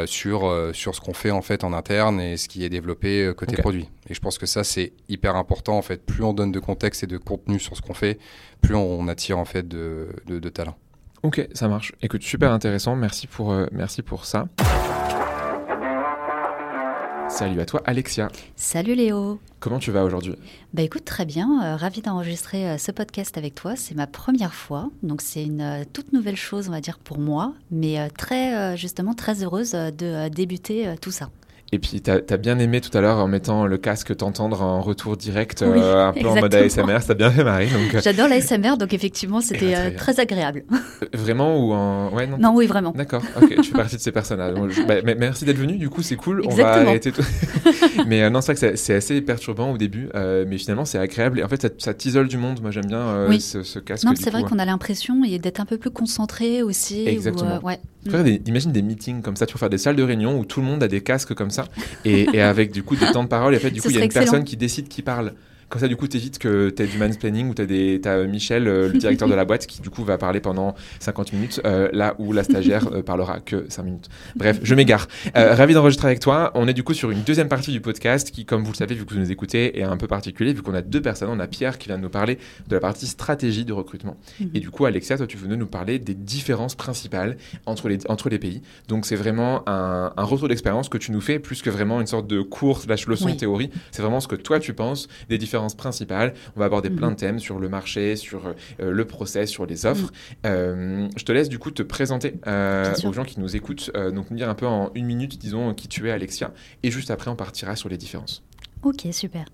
sur, 0.05 0.69
sur 0.73 0.95
ce 0.95 1.01
qu'on 1.01 1.13
fait 1.13 1.31
en 1.31 1.41
fait 1.41 1.63
en 1.63 1.73
interne 1.73 2.19
et 2.19 2.37
ce 2.37 2.47
qui 2.47 2.63
est 2.63 2.68
développé 2.69 3.31
côté 3.35 3.55
produit. 3.57 3.89
Et 4.09 4.13
je 4.13 4.19
pense 4.19 4.37
que 4.37 4.45
ça 4.45 4.63
c'est 4.63 4.93
hyper 5.07 5.35
important 5.35 5.77
en 5.77 5.81
fait. 5.81 6.05
Plus 6.05 6.23
on 6.23 6.33
donne 6.33 6.51
de 6.51 6.59
contexte 6.59 7.03
et 7.03 7.07
de 7.07 7.17
contenu 7.17 7.59
sur 7.59 7.75
ce 7.75 7.81
qu'on 7.81 7.93
fait, 7.93 8.19
plus 8.61 8.75
on 8.75 9.07
attire 9.07 9.37
en 9.37 9.45
fait 9.45 9.67
de, 9.67 10.07
de, 10.27 10.39
de 10.39 10.49
talent. 10.49 10.75
Ok, 11.21 11.49
ça 11.53 11.67
marche. 11.67 11.93
Écoute, 12.01 12.23
super 12.23 12.53
intéressant. 12.53 12.95
Merci 12.95 13.27
pour, 13.27 13.51
euh, 13.51 13.65
merci 13.73 14.01
pour 14.01 14.23
ça. 14.25 14.47
Salut 17.27 17.59
à 17.59 17.65
toi, 17.65 17.81
Alexia. 17.85 18.29
Salut 18.55 18.95
Léo. 18.95 19.39
Comment 19.59 19.79
tu 19.79 19.91
vas 19.91 20.05
aujourd'hui? 20.05 20.35
Bah 20.73 20.81
écoute, 20.81 21.03
très 21.03 21.25
bien. 21.25 21.61
Euh, 21.61 21.75
ravi 21.75 22.01
d'enregistrer 22.01 22.69
euh, 22.69 22.77
ce 22.77 22.91
podcast 22.91 23.37
avec 23.37 23.53
toi. 23.53 23.75
C'est 23.75 23.95
ma 23.95 24.07
première 24.07 24.53
fois, 24.53 24.89
donc 25.03 25.21
c'est 25.21 25.43
une 25.43 25.85
toute 25.91 26.13
nouvelle 26.13 26.37
chose, 26.37 26.69
on 26.69 26.71
va 26.71 26.79
dire, 26.79 26.97
pour 26.97 27.19
moi, 27.19 27.53
mais 27.69 28.09
très, 28.17 28.77
justement, 28.77 29.13
très 29.13 29.43
heureuse 29.43 29.71
de 29.71 30.29
débuter 30.29 30.95
tout 31.01 31.11
ça. 31.11 31.29
Et 31.71 31.77
puis, 31.77 32.01
tu 32.01 32.09
as, 32.09 32.37
bien 32.37 32.57
aimé 32.57 32.81
tout 32.81 32.95
à 32.97 33.01
l'heure 33.01 33.17
en 33.17 33.27
mettant 33.27 33.67
le 33.67 33.77
casque 33.77 34.15
t'entendre 34.17 34.63
en 34.63 34.81
retour 34.81 35.17
direct, 35.17 35.61
euh, 35.61 36.07
un 36.07 36.13
peu 36.13 36.27
en 36.27 36.35
mode 36.35 36.55
ASMR. 36.55 36.99
Ça 37.01 37.13
bien 37.13 37.29
fait 37.29 37.43
marrer. 37.43 37.67
Euh. 37.67 37.99
J'adore 38.01 38.27
l'ASMR, 38.27 38.75
donc 38.77 38.91
effectivement, 38.93 39.39
c'était 39.39 39.75
euh, 39.75 39.91
très 39.95 40.19
agréable. 40.19 40.63
Vraiment 41.13 41.57
ou 41.57 41.73
en. 41.73 42.09
Ouais, 42.11 42.25
non, 42.25 42.39
non 42.39 42.55
oui, 42.55 42.65
vraiment. 42.65 42.91
D'accord, 42.91 43.21
ok, 43.39 43.53
je 43.57 43.61
fais 43.61 43.73
partie 43.73 43.97
de 43.97 44.01
ces 44.01 44.11
personnes-là. 44.11 44.53
Bah, 44.87 44.95
merci 45.17 45.45
d'être 45.45 45.57
venu, 45.57 45.77
du 45.77 45.89
coup, 45.89 46.01
c'est 46.01 46.15
cool. 46.15 46.41
On 46.45 46.55
va 46.55 46.73
arrêter 46.73 47.11
tout. 47.11 47.21
mais 48.07 48.27
non, 48.29 48.41
c'est 48.41 48.53
vrai 48.53 48.69
que 48.69 48.75
c'est 48.75 48.95
assez 48.95 49.21
perturbant 49.21 49.71
au 49.71 49.77
début, 49.77 50.09
mais 50.15 50.57
finalement, 50.57 50.85
c'est 50.85 50.97
agréable. 50.97 51.39
Et 51.39 51.43
en 51.43 51.47
fait, 51.47 51.61
ça, 51.61 51.69
ça 51.77 51.93
t'isole 51.93 52.27
du 52.27 52.37
monde. 52.37 52.61
Moi, 52.61 52.71
j'aime 52.71 52.87
bien 52.87 53.27
ce, 53.39 53.61
ce, 53.61 53.77
casque. 53.77 54.05
Non, 54.05 54.13
c'est 54.15 54.31
vrai 54.31 54.43
qu'on 54.43 54.57
a 54.57 54.65
l'impression 54.65 55.21
d'être 55.21 55.59
un 55.59 55.65
peu 55.65 55.77
plus 55.77 55.91
concentré 55.91 56.63
aussi. 56.63 57.07
Exactement. 57.07 57.59
ouais. 57.63 57.79
imagine 58.47 58.71
des 58.71 58.81
meetings 58.81 59.21
comme 59.21 59.35
ça, 59.35 59.45
tu 59.45 59.53
vas 59.53 59.59
faire 59.59 59.69
des 59.69 59.77
salles 59.77 59.95
de 59.95 60.03
réunion 60.03 60.39
où 60.39 60.45
tout 60.45 60.61
le 60.61 60.65
monde 60.65 60.81
a 60.81 60.87
des 60.87 61.01
casques 61.01 61.35
comme 61.35 61.51
ça 61.51 61.58
et, 62.05 62.41
avec 62.41 62.71
du 62.71 62.83
coup 62.83 62.95
des 62.95 63.11
temps 63.11 63.23
de 63.23 63.29
parole. 63.29 63.53
Et 63.53 63.57
en 63.57 63.61
fait, 63.61 63.71
du 63.71 63.81
coup, 63.83 63.89
il 63.89 63.97
y 63.97 64.01
a 64.01 64.03
une 64.03 64.11
personne 64.11 64.43
qui 64.43 64.57
décide 64.57 64.87
qui 64.87 65.01
parle. 65.01 65.33
Comme 65.69 65.81
ça, 65.81 65.87
du 65.87 65.95
coup, 65.95 66.07
t'évites 66.07 66.39
que 66.39 66.71
tu 66.71 66.81
aies 66.81 66.87
du 66.87 66.97
mansplaining 66.97 67.49
ou 67.49 67.53
tu 67.53 67.61
as, 67.61 68.11
as, 68.11 68.23
Michel, 68.23 68.67
euh, 68.67 68.89
le 68.91 68.97
directeur 68.97 69.27
de 69.27 69.35
la 69.35 69.45
boîte, 69.45 69.67
qui 69.67 69.81
du 69.81 69.91
coup 69.91 70.03
va 70.03 70.17
parler 70.17 70.39
pendant 70.39 70.73
50 70.99 71.31
minutes, 71.33 71.61
euh, 71.65 71.89
là 71.93 72.15
où 72.17 72.33
la 72.33 72.43
stagiaire 72.43 72.91
euh, 72.91 73.03
parlera 73.03 73.39
que 73.39 73.65
5 73.69 73.83
minutes. 73.83 74.09
Bref, 74.35 74.59
je 74.63 74.73
m'égare. 74.73 75.07
ravi 75.35 75.75
d'enregistrer 75.75 76.07
avec 76.07 76.19
toi. 76.19 76.51
On 76.55 76.67
est 76.67 76.73
du 76.73 76.83
coup 76.83 76.95
sur 76.95 77.11
une 77.11 77.21
deuxième 77.21 77.49
partie 77.49 77.71
du 77.71 77.81
podcast 77.81 78.31
qui, 78.31 78.45
comme 78.45 78.63
vous 78.63 78.71
le 78.71 78.77
savez, 78.77 78.95
vu 78.95 79.05
que 79.05 79.13
vous 79.13 79.19
nous 79.19 79.31
écoutez, 79.31 79.79
est 79.79 79.83
un 79.83 79.97
peu 79.97 80.07
particulier, 80.07 80.53
vu 80.53 80.63
qu'on 80.63 80.73
a 80.73 80.81
deux 80.81 81.01
personnes. 81.01 81.29
On 81.29 81.39
a 81.39 81.45
Pierre 81.45 81.77
qui 81.77 81.87
vient 81.87 81.97
de 81.97 82.03
nous 82.03 82.09
parler 82.09 82.39
de 82.67 82.75
la 82.75 82.79
partie 82.79 83.05
stratégie 83.05 83.63
de 83.63 83.73
recrutement. 83.73 84.17
Mhm. 84.39 84.49
Et 84.55 84.59
du 84.59 84.71
coup, 84.71 84.85
Alexia, 84.85 85.17
toi, 85.17 85.27
tu 85.27 85.37
venais 85.37 85.55
nous 85.55 85.67
parler 85.67 85.99
des 85.99 86.15
différences 86.15 86.73
principales 86.73 87.37
entre 87.67 87.89
les, 87.89 87.99
entre 88.09 88.29
les 88.29 88.39
pays. 88.39 88.63
Donc, 88.87 89.05
c'est 89.05 89.15
vraiment 89.15 89.61
un, 89.69 90.13
un 90.17 90.23
retour 90.23 90.47
d'expérience 90.47 90.89
que 90.89 90.97
tu 90.97 91.11
nous 91.11 91.21
fais, 91.21 91.37
plus 91.37 91.61
que 91.61 91.69
vraiment 91.69 92.01
une 92.01 92.07
sorte 92.07 92.25
de 92.25 92.41
cours 92.41 92.81
slash 92.81 93.05
leçon 93.05 93.35
théorie. 93.35 93.69
C'est 93.91 94.01
vraiment 94.01 94.19
ce 94.19 94.27
que 94.27 94.35
toi, 94.35 94.59
tu 94.59 94.73
penses 94.73 95.07
des 95.29 95.37
différences 95.37 95.58
principales. 95.67 96.33
On 96.55 96.59
va 96.59 96.65
aborder 96.65 96.89
plein 96.89 97.07
de 97.07 97.13
mhm. 97.13 97.17
thèmes 97.17 97.39
sur 97.39 97.59
le 97.59 97.69
marché, 97.69 98.15
sur 98.15 98.47
euh, 98.47 98.91
le 98.91 99.05
process, 99.05 99.49
sur 99.49 99.65
les 99.65 99.85
offres. 99.85 100.11
Mhm. 100.11 100.11
Euh, 100.45 101.07
je 101.17 101.23
te 101.23 101.31
laisse 101.31 101.49
du 101.49 101.59
coup 101.59 101.71
te 101.71 101.83
présenter 101.83 102.35
euh, 102.47 102.93
aux 103.03 103.13
gens 103.13 103.23
qui 103.23 103.39
nous 103.39 103.55
écoutent, 103.55 103.91
donc 104.13 104.31
nous 104.31 104.37
dire 104.37 104.49
un 104.49 104.55
peu 104.55 104.67
en 104.67 104.91
une 104.95 105.05
minute, 105.05 105.37
disons, 105.37 105.73
qui 105.73 105.87
tu 105.87 106.07
es, 106.07 106.11
Alexia, 106.11 106.53
et 106.83 106.91
juste 106.91 107.11
après, 107.11 107.29
on 107.29 107.35
partira 107.35 107.75
sur 107.75 107.89
les 107.89 107.97
différences. 107.97 108.43
Ok, 108.81 109.05
super. 109.11 109.45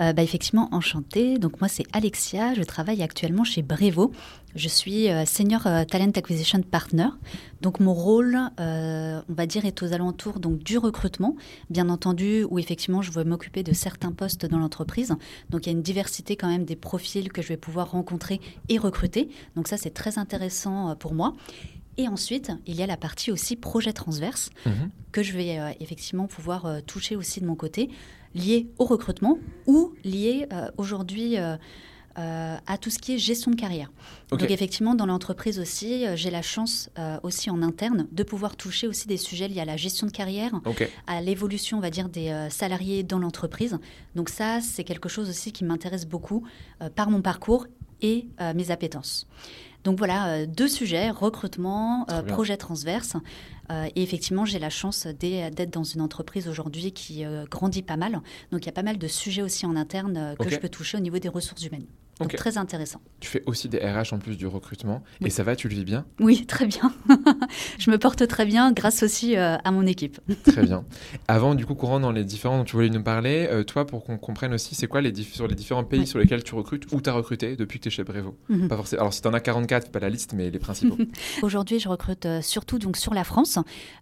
Euh, 0.00 0.12
bah, 0.12 0.22
effectivement, 0.22 0.68
enchantée. 0.70 1.38
Donc 1.38 1.60
moi, 1.60 1.66
c'est 1.68 1.84
Alexia. 1.92 2.54
Je 2.54 2.62
travaille 2.62 3.02
actuellement 3.02 3.42
chez 3.42 3.62
Brevo. 3.62 4.12
Je 4.54 4.68
suis 4.68 5.10
euh, 5.10 5.24
Senior 5.24 5.66
euh, 5.66 5.84
Talent 5.84 6.12
Acquisition 6.14 6.62
Partner. 6.62 7.08
Donc 7.60 7.80
mon 7.80 7.92
rôle, 7.92 8.38
on 8.56 9.22
va 9.28 9.46
dire, 9.46 9.64
est 9.64 9.82
aux 9.82 9.92
alentours 9.92 10.38
donc, 10.38 10.60
du 10.60 10.78
recrutement, 10.78 11.34
bien 11.70 11.88
entendu, 11.88 12.44
où 12.48 12.60
effectivement, 12.60 13.02
je 13.02 13.10
vais 13.10 13.24
m'occuper 13.24 13.64
de 13.64 13.72
certains 13.72 14.12
postes 14.12 14.46
dans 14.46 14.58
l'entreprise. 14.58 15.12
Donc 15.50 15.66
il 15.66 15.70
y 15.70 15.70
a 15.70 15.72
une 15.72 15.82
diversité 15.82 16.36
quand 16.36 16.48
même 16.48 16.64
des 16.64 16.76
profils 16.76 17.32
que 17.32 17.42
je 17.42 17.48
vais 17.48 17.56
pouvoir 17.56 17.90
rencontrer 17.90 18.40
et 18.68 18.78
recruter. 18.78 19.28
Donc 19.56 19.66
ça, 19.66 19.76
c'est 19.76 19.90
très 19.90 20.18
intéressant 20.18 20.94
pour 20.94 21.14
moi. 21.14 21.34
Et 21.96 22.06
ensuite, 22.06 22.52
il 22.68 22.76
y 22.76 22.82
a 22.84 22.86
la 22.86 22.96
partie 22.96 23.32
aussi 23.32 23.56
projet 23.56 23.92
transverse 23.92 24.50
mhm. 24.64 24.90
que 25.10 25.24
je 25.24 25.32
vais 25.32 25.58
effectivement 25.80 26.28
pouvoir 26.28 26.80
toucher 26.86 27.16
aussi 27.16 27.40
de 27.40 27.46
mon 27.46 27.56
côté 27.56 27.90
liées 28.34 28.68
au 28.78 28.84
recrutement 28.84 29.38
ou 29.66 29.92
liées 30.04 30.46
euh, 30.52 30.70
aujourd'hui 30.76 31.36
euh, 31.36 31.56
euh, 32.18 32.56
à 32.66 32.78
tout 32.78 32.90
ce 32.90 32.98
qui 32.98 33.14
est 33.14 33.18
gestion 33.18 33.50
de 33.50 33.56
carrière. 33.56 33.90
Donc 34.30 34.42
effectivement, 34.50 34.94
dans 34.94 35.06
l'entreprise 35.06 35.60
aussi, 35.60 36.04
j'ai 36.16 36.30
la 36.30 36.42
chance 36.42 36.90
aussi 37.22 37.48
en 37.48 37.62
interne 37.62 38.08
de 38.10 38.22
pouvoir 38.24 38.56
toucher 38.56 38.88
aussi 38.88 39.06
des 39.06 39.16
sujets 39.16 39.46
liés 39.46 39.60
à 39.60 39.64
la 39.64 39.76
gestion 39.76 40.06
de 40.06 40.10
carrière, 40.10 40.50
à 41.06 41.20
l'évolution, 41.20 41.78
on 41.78 41.80
va 41.80 41.90
dire, 41.90 42.08
des 42.08 42.48
salariés 42.50 43.04
dans 43.04 43.20
l'entreprise. 43.20 43.78
Donc 44.16 44.30
ça, 44.30 44.60
c'est 44.60 44.82
quelque 44.82 45.08
chose 45.08 45.30
aussi 45.30 45.52
qui 45.52 45.64
m'intéresse 45.64 46.06
beaucoup 46.06 46.42
par 46.96 47.08
mon 47.08 47.22
parcours 47.22 47.68
et 48.02 48.26
mes 48.52 48.72
appétences. 48.72 49.28
Donc 49.88 49.96
voilà, 49.96 50.44
deux 50.44 50.68
sujets, 50.68 51.08
recrutement, 51.08 52.06
projet 52.28 52.58
transverse. 52.58 53.16
Euh, 53.70 53.88
et 53.94 54.02
effectivement, 54.02 54.44
j'ai 54.44 54.58
la 54.58 54.70
chance 54.70 55.06
d'être 55.06 55.70
dans 55.70 55.84
une 55.84 56.00
entreprise 56.00 56.48
aujourd'hui 56.48 56.92
qui 56.92 57.24
euh, 57.24 57.44
grandit 57.50 57.82
pas 57.82 57.96
mal. 57.96 58.20
Donc 58.50 58.62
il 58.62 58.66
y 58.66 58.68
a 58.70 58.72
pas 58.72 58.82
mal 58.82 58.98
de 58.98 59.08
sujets 59.08 59.42
aussi 59.42 59.66
en 59.66 59.76
interne 59.76 60.16
euh, 60.16 60.34
que 60.34 60.48
je 60.48 60.56
peux 60.56 60.68
toucher 60.68 60.96
au 60.96 61.00
niveau 61.00 61.18
des 61.18 61.28
ressources 61.28 61.64
humaines. 61.64 61.86
Donc 62.20 62.34
très 62.34 62.58
intéressant. 62.58 63.00
Tu 63.20 63.28
fais 63.28 63.42
aussi 63.46 63.68
des 63.68 63.78
RH 63.78 64.12
en 64.12 64.18
plus 64.18 64.36
du 64.36 64.46
recrutement. 64.46 65.02
Et 65.24 65.30
ça 65.30 65.42
va, 65.42 65.56
tu 65.56 65.68
le 65.68 65.74
vis 65.74 65.84
bien? 65.84 66.04
Oui, 66.20 66.46
très 66.46 66.66
bien. 66.66 66.92
je 67.78 67.90
me 67.90 67.98
porte 67.98 68.26
très 68.26 68.46
bien 68.46 68.72
grâce 68.72 69.02
aussi 69.02 69.36
à 69.36 69.70
mon 69.70 69.86
équipe. 69.86 70.20
très 70.44 70.62
bien. 70.62 70.84
Avant, 71.28 71.54
du 71.54 71.66
coup, 71.66 71.74
courant 71.74 72.00
dans 72.00 72.12
les 72.12 72.24
différents 72.24 72.58
dont 72.58 72.64
tu 72.64 72.76
voulais 72.76 72.90
nous 72.90 73.02
parler, 73.02 73.48
toi, 73.66 73.86
pour 73.86 74.04
qu'on 74.04 74.18
comprenne 74.18 74.54
aussi, 74.54 74.74
c'est 74.74 74.86
quoi 74.86 75.00
les 75.00 75.12
sur 75.22 75.46
les 75.46 75.54
différents 75.54 75.84
pays 75.84 76.06
sur 76.06 76.18
lesquels 76.18 76.42
tu 76.42 76.54
recrutes 76.54 76.92
ou 76.92 77.00
tu 77.00 77.10
as 77.10 77.12
recruté 77.12 77.56
depuis 77.56 77.78
que 77.78 77.84
tu 77.84 77.88
es 77.88 77.90
chez 77.90 78.04
Brevo 78.04 78.36
mhm. 78.48 78.68
pas 78.68 78.76
forcément. 78.76 79.02
Alors 79.02 79.12
si 79.12 79.20
tu 79.22 79.28
en 79.28 79.34
as 79.34 79.40
44, 79.40 79.90
pas 79.90 79.98
la 79.98 80.10
liste, 80.10 80.32
mais 80.34 80.50
les 80.50 80.58
principaux. 80.58 80.96
Aujourd'hui, 81.42 81.78
je 81.78 81.88
recrute 81.88 82.26
surtout 82.42 82.78
donc, 82.78 82.96
sur 82.96 83.14
la 83.14 83.24
France. 83.24 83.58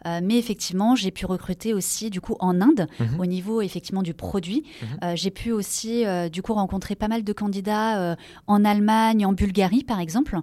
Euh, 0.07 0.21
mais 0.23 0.39
effectivement, 0.39 0.95
j'ai 0.95 1.11
pu 1.11 1.27
recruter 1.27 1.75
aussi 1.75 2.11
du 2.11 2.21
coup 2.21 2.37
en 2.41 2.61
Inde 2.61 2.87
mhm. 3.01 3.21
au 3.21 3.27
niveau 3.27 3.61
effectivement 3.61 4.03
du 4.03 4.15
produit. 4.15 4.65
Mhm. 4.65 4.89
Euh, 5.03 5.13
j'ai 5.17 5.31
pu 5.31 5.53
aussi 5.53 6.07
euh, 6.07 6.29
du 6.29 6.43
coup 6.43 6.55
rencontrer 6.55 6.95
pas 6.95 7.09
mal 7.09 7.25
de 7.25 7.33
candidats 7.33 8.06
en 8.47 8.65
Allemagne, 8.65 9.25
en 9.27 9.33
Bulgarie 9.33 9.85
par 9.85 10.01
exemple. 10.01 10.39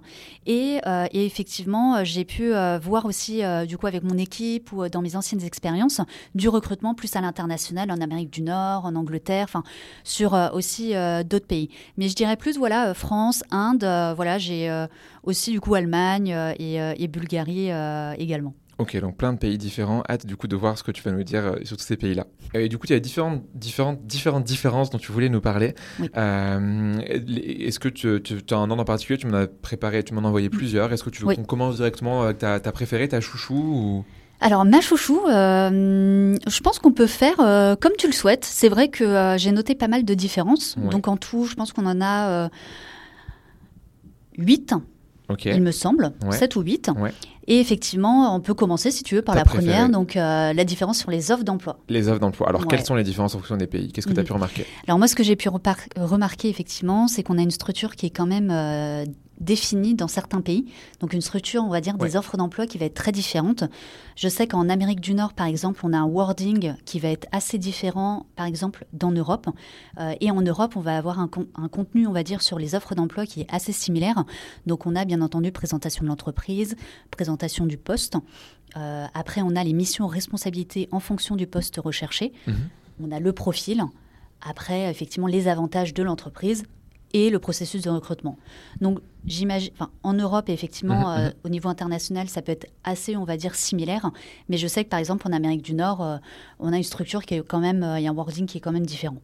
Et, 0.46 0.80
et 1.12 1.26
effectivement, 1.26 2.04
j'ai 2.04 2.24
pu 2.24 2.52
voir 2.82 3.04
aussi 3.04 3.42
du 3.66 3.78
coup 3.78 3.86
avec 3.86 4.02
mon 4.02 4.18
équipe 4.18 4.72
ou 4.72 4.88
dans 4.88 5.02
mes 5.02 5.16
anciennes 5.16 5.42
expériences 5.42 6.00
du 6.34 6.48
recrutement 6.48 6.94
plus 6.94 7.14
à 7.16 7.20
l'international 7.20 7.90
en 7.90 8.00
Amérique 8.00 8.30
du 8.30 8.42
Nord, 8.42 8.84
en 8.84 8.94
Angleterre, 8.94 9.44
enfin 9.48 9.62
sur 10.02 10.32
aussi 10.52 10.94
d'autres 11.24 11.46
pays. 11.46 11.70
Mais 11.96 12.08
je 12.08 12.14
dirais 12.14 12.36
plus 12.36 12.56
voilà 12.58 12.94
France, 12.94 13.42
Inde, 13.50 13.84
voilà 14.16 14.38
j'ai 14.38 14.86
aussi 15.22 15.52
du 15.52 15.60
coup 15.60 15.74
Allemagne 15.74 16.36
et 16.58 17.08
Bulgarie 17.08 17.70
également. 18.18 18.54
Ok, 18.78 18.98
donc 19.00 19.16
plein 19.16 19.32
de 19.32 19.38
pays 19.38 19.56
différents. 19.56 20.02
Hâte 20.08 20.26
du 20.26 20.36
coup 20.36 20.48
de 20.48 20.56
voir 20.56 20.76
ce 20.76 20.82
que 20.82 20.90
tu 20.90 21.02
vas 21.02 21.12
nous 21.12 21.22
dire 21.22 21.44
euh, 21.44 21.56
sur 21.64 21.76
tous 21.76 21.84
ces 21.84 21.96
pays-là. 21.96 22.26
Et 22.54 22.68
du 22.68 22.78
coup, 22.78 22.86
il 22.88 22.92
y 22.92 22.96
a 22.96 23.00
différentes, 23.00 23.42
différentes, 23.54 24.04
différentes 24.04 24.44
différences 24.44 24.90
dont 24.90 24.98
tu 24.98 25.12
voulais 25.12 25.28
nous 25.28 25.40
parler. 25.40 25.74
Euh, 26.16 26.98
est-ce 27.06 27.78
que 27.78 27.88
tu, 27.88 28.08
as 28.08 28.56
un 28.56 28.70
ordre 28.70 28.82
en 28.82 28.84
particulier? 28.84 29.18
Tu 29.18 29.26
m'en 29.26 29.36
as 29.36 29.46
préparé, 29.46 30.02
tu 30.02 30.14
m'en 30.14 30.22
as 30.22 30.28
envoyé 30.28 30.50
plusieurs. 30.50 30.92
Est-ce 30.92 31.04
que 31.04 31.10
tu 31.10 31.24
veux 31.24 31.34
qu'on 31.34 31.44
commence 31.44 31.76
directement 31.76 32.22
avec 32.22 32.38
ta, 32.38 32.60
ta 32.60 32.72
préférée, 32.72 33.08
ta 33.08 33.20
chouchou 33.20 33.54
ou... 33.54 34.04
Alors 34.40 34.64
ma 34.64 34.80
chouchou, 34.80 35.20
euh, 35.26 36.36
je 36.46 36.60
pense 36.60 36.78
qu'on 36.78 36.92
peut 36.92 37.06
faire 37.06 37.36
comme 37.36 37.92
tu 37.96 38.06
le 38.06 38.12
souhaites. 38.12 38.44
C'est 38.44 38.68
vrai 38.68 38.88
que 38.88 39.36
j'ai 39.38 39.52
noté 39.52 39.74
pas 39.74 39.88
mal 39.88 40.04
de 40.04 40.14
différences. 40.14 40.76
Donc 40.78 41.08
en 41.08 41.16
tout, 41.16 41.46
je 41.46 41.54
pense 41.54 41.72
qu'on 41.72 41.86
en 41.86 42.00
a 42.00 42.50
8 44.38 44.74
il 45.44 45.62
me 45.62 45.72
semble, 45.72 46.12
7 46.30 46.56
ou 46.56 46.60
8. 46.62 46.90
Et 47.46 47.60
effectivement, 47.60 48.34
on 48.34 48.40
peut 48.40 48.54
commencer, 48.54 48.90
si 48.90 49.02
tu 49.02 49.16
veux, 49.16 49.22
par 49.22 49.34
la 49.34 49.44
première, 49.44 49.90
donc 49.90 50.16
euh, 50.16 50.52
la 50.52 50.64
différence 50.64 50.98
sur 50.98 51.10
les 51.10 51.30
offres 51.30 51.44
d'emploi. 51.44 51.78
Les 51.88 52.08
offres 52.08 52.20
d'emploi. 52.20 52.48
Alors, 52.48 52.66
quelles 52.66 52.84
sont 52.84 52.94
les 52.94 53.04
différences 53.04 53.34
en 53.34 53.38
fonction 53.38 53.56
des 53.56 53.66
pays? 53.66 53.92
Qu'est-ce 53.92 54.06
que 54.06 54.12
tu 54.12 54.18
as 54.18 54.22
mhm. 54.22 54.26
pu 54.26 54.32
remarquer? 54.32 54.66
Alors, 54.86 54.98
moi, 54.98 55.08
ce 55.08 55.14
que 55.14 55.22
j'ai 55.22 55.36
pu 55.36 55.48
remarquer, 55.48 56.48
effectivement, 56.48 57.06
c'est 57.06 57.22
qu'on 57.22 57.38
a 57.38 57.42
une 57.42 57.50
structure 57.50 57.96
qui 57.96 58.06
est 58.06 58.10
quand 58.10 58.26
même 58.26 58.50
euh, 58.50 59.04
définie 59.40 59.94
dans 59.94 60.08
certains 60.08 60.40
pays. 60.40 60.66
Donc 61.00 61.12
une 61.12 61.20
structure, 61.20 61.62
on 61.64 61.68
va 61.68 61.80
dire, 61.80 61.96
des 61.98 62.16
offres 62.16 62.36
d'emploi 62.36 62.66
qui 62.66 62.78
va 62.78 62.86
être 62.86 62.94
très 62.94 63.12
différente. 63.12 63.64
Je 64.16 64.28
sais 64.28 64.46
qu'en 64.46 64.68
Amérique 64.68 65.00
du 65.00 65.14
Nord, 65.14 65.32
par 65.32 65.46
exemple, 65.46 65.80
on 65.84 65.92
a 65.92 65.98
un 65.98 66.06
wording 66.06 66.74
qui 66.84 67.00
va 67.00 67.08
être 67.08 67.26
assez 67.32 67.58
différent, 67.58 68.26
par 68.36 68.46
exemple, 68.46 68.86
d'en 68.92 69.10
Europe. 69.10 69.48
Euh, 69.98 70.14
et 70.20 70.30
en 70.30 70.40
Europe, 70.40 70.76
on 70.76 70.80
va 70.80 70.96
avoir 70.96 71.18
un, 71.18 71.28
un, 71.56 71.68
contenu, 71.68 72.06
on 72.06 72.12
va 72.12 72.22
dire, 72.22 72.42
sur 72.42 72.58
les 72.58 72.74
offres 72.74 72.94
d'emploi 72.94 73.26
qui 73.26 73.42
est 73.42 73.46
assez 73.50 73.72
similaire. 73.72 74.24
Donc 74.66 74.86
on 74.86 74.94
a 74.94 75.04
bien 75.04 75.20
entendu 75.20 75.52
présentation 75.52 76.04
de 76.04 76.08
l'entreprise, 76.08 76.76
présentation 77.10 77.66
du 77.66 77.76
poste. 77.76 78.16
Euh, 78.76 79.06
après, 79.14 79.42
on 79.42 79.54
a 79.56 79.64
les 79.64 79.72
missions 79.72 80.06
responsabilités 80.06 80.88
en 80.90 81.00
fonction 81.00 81.36
du 81.36 81.46
poste 81.46 81.76
recherché. 81.76 82.32
Mhm. 82.46 82.54
On 83.02 83.12
a 83.12 83.20
le 83.20 83.32
profil. 83.32 83.84
Après, 84.40 84.90
effectivement, 84.90 85.26
les 85.26 85.48
avantages 85.48 85.94
de 85.94 86.02
l'entreprise, 86.02 86.64
et 87.14 87.30
le 87.30 87.38
processus 87.38 87.80
de 87.80 87.90
recrutement. 87.90 88.36
Donc, 88.80 88.98
j'imagine, 89.24 89.70
en 90.02 90.12
Europe, 90.12 90.48
effectivement, 90.50 91.08
mhm, 91.08 91.18
euh, 91.18 91.26
mhm. 91.26 91.32
au 91.44 91.48
niveau 91.48 91.68
international, 91.70 92.28
ça 92.28 92.42
peut 92.42 92.52
être 92.52 92.66
assez, 92.82 93.16
on 93.16 93.24
va 93.24 93.38
dire, 93.38 93.54
similaire. 93.54 94.10
Mais 94.50 94.58
je 94.58 94.66
sais 94.66 94.84
que, 94.84 94.90
par 94.90 94.98
exemple, 94.98 95.26
en 95.26 95.32
Amérique 95.32 95.62
du 95.62 95.74
Nord, 95.74 96.02
euh, 96.02 96.16
on 96.58 96.72
a 96.72 96.76
une 96.76 96.82
structure 96.82 97.24
qui 97.24 97.34
est 97.34 97.46
quand 97.46 97.60
même, 97.60 97.82
euh, 97.82 97.98
il 97.98 98.02
y 98.02 98.08
a 98.08 98.10
un 98.10 98.14
wording 98.14 98.46
qui 98.46 98.58
est 98.58 98.60
quand 98.60 98.72
même 98.72 98.84
différent. 98.84 99.16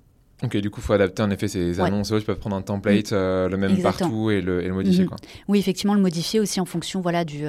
Ok, 0.43 0.57
du 0.57 0.71
coup, 0.71 0.81
il 0.81 0.85
faut 0.85 0.93
adapter 0.95 1.23
en 1.23 1.31
effet 1.31 1.49
ces 1.49 1.81
annonces. 1.81 2.09
Tu 2.09 2.23
peux 2.23 2.35
prendre 2.35 2.57
un 2.57 2.63
template, 2.63 3.11
le 3.13 3.55
même 3.57 3.77
partout 3.83 4.31
et 4.31 4.41
le, 4.41 4.73
modifier. 4.73 5.03
Mhm. 5.03 5.09
Quoi. 5.11 5.19
Oui, 5.49 5.59
effectivement, 5.59 5.93
le 5.93 6.01
modifier 6.01 6.41
aussi 6.41 6.61
en 6.61 6.65
fonction 6.65 7.03
voilà, 7.03 7.27
du, 7.27 7.45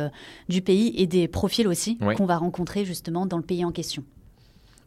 du 0.50 0.62
pays 0.62 0.94
et 0.98 1.08
des 1.08 1.30
profils 1.30 1.68
aussi 1.70 1.98
qu'on 1.98 2.26
va 2.26 2.38
rencontrer 2.38 2.84
justement 2.84 3.26
dans 3.26 3.38
le 3.38 3.44
pays 3.44 3.64
en 3.64 3.72
question. 3.72 4.04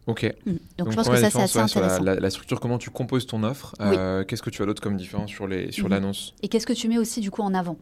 Ok. 0.07 0.33
Mm. 0.45 0.53
Donc, 0.79 0.91
je 0.91 0.97
pense 0.97 1.09
que 1.09 1.17
ça, 1.17 1.31
c'est 1.31 1.43
assez 1.43 1.59
intéressant. 1.59 2.03
La, 2.03 2.31
structure, 2.31 2.61
comment 2.61 2.79
tu 2.79 2.91
composes 2.91 3.27
ton 3.27 3.43
offre? 3.43 3.75
Euh, 3.81 4.25
qu'est-ce 4.25 4.43
que 4.43 4.51
tu 4.51 4.63
as 4.63 4.67
d'autre 4.67 4.83
comme 4.83 4.97
différence 4.97 5.31
sur 5.31 5.47
l'annonce 5.47 5.75
sur 5.75 5.89
mm-hmm. 5.89 6.33
Et 6.43 6.49
qu'est-ce 6.49 6.67
que 6.67 6.73
tu 6.73 6.89
mets 6.89 6.99
aussi 6.99 7.21
du 7.21 7.31
coup 7.31 7.43
en 7.43 7.55
avant? 7.55 7.77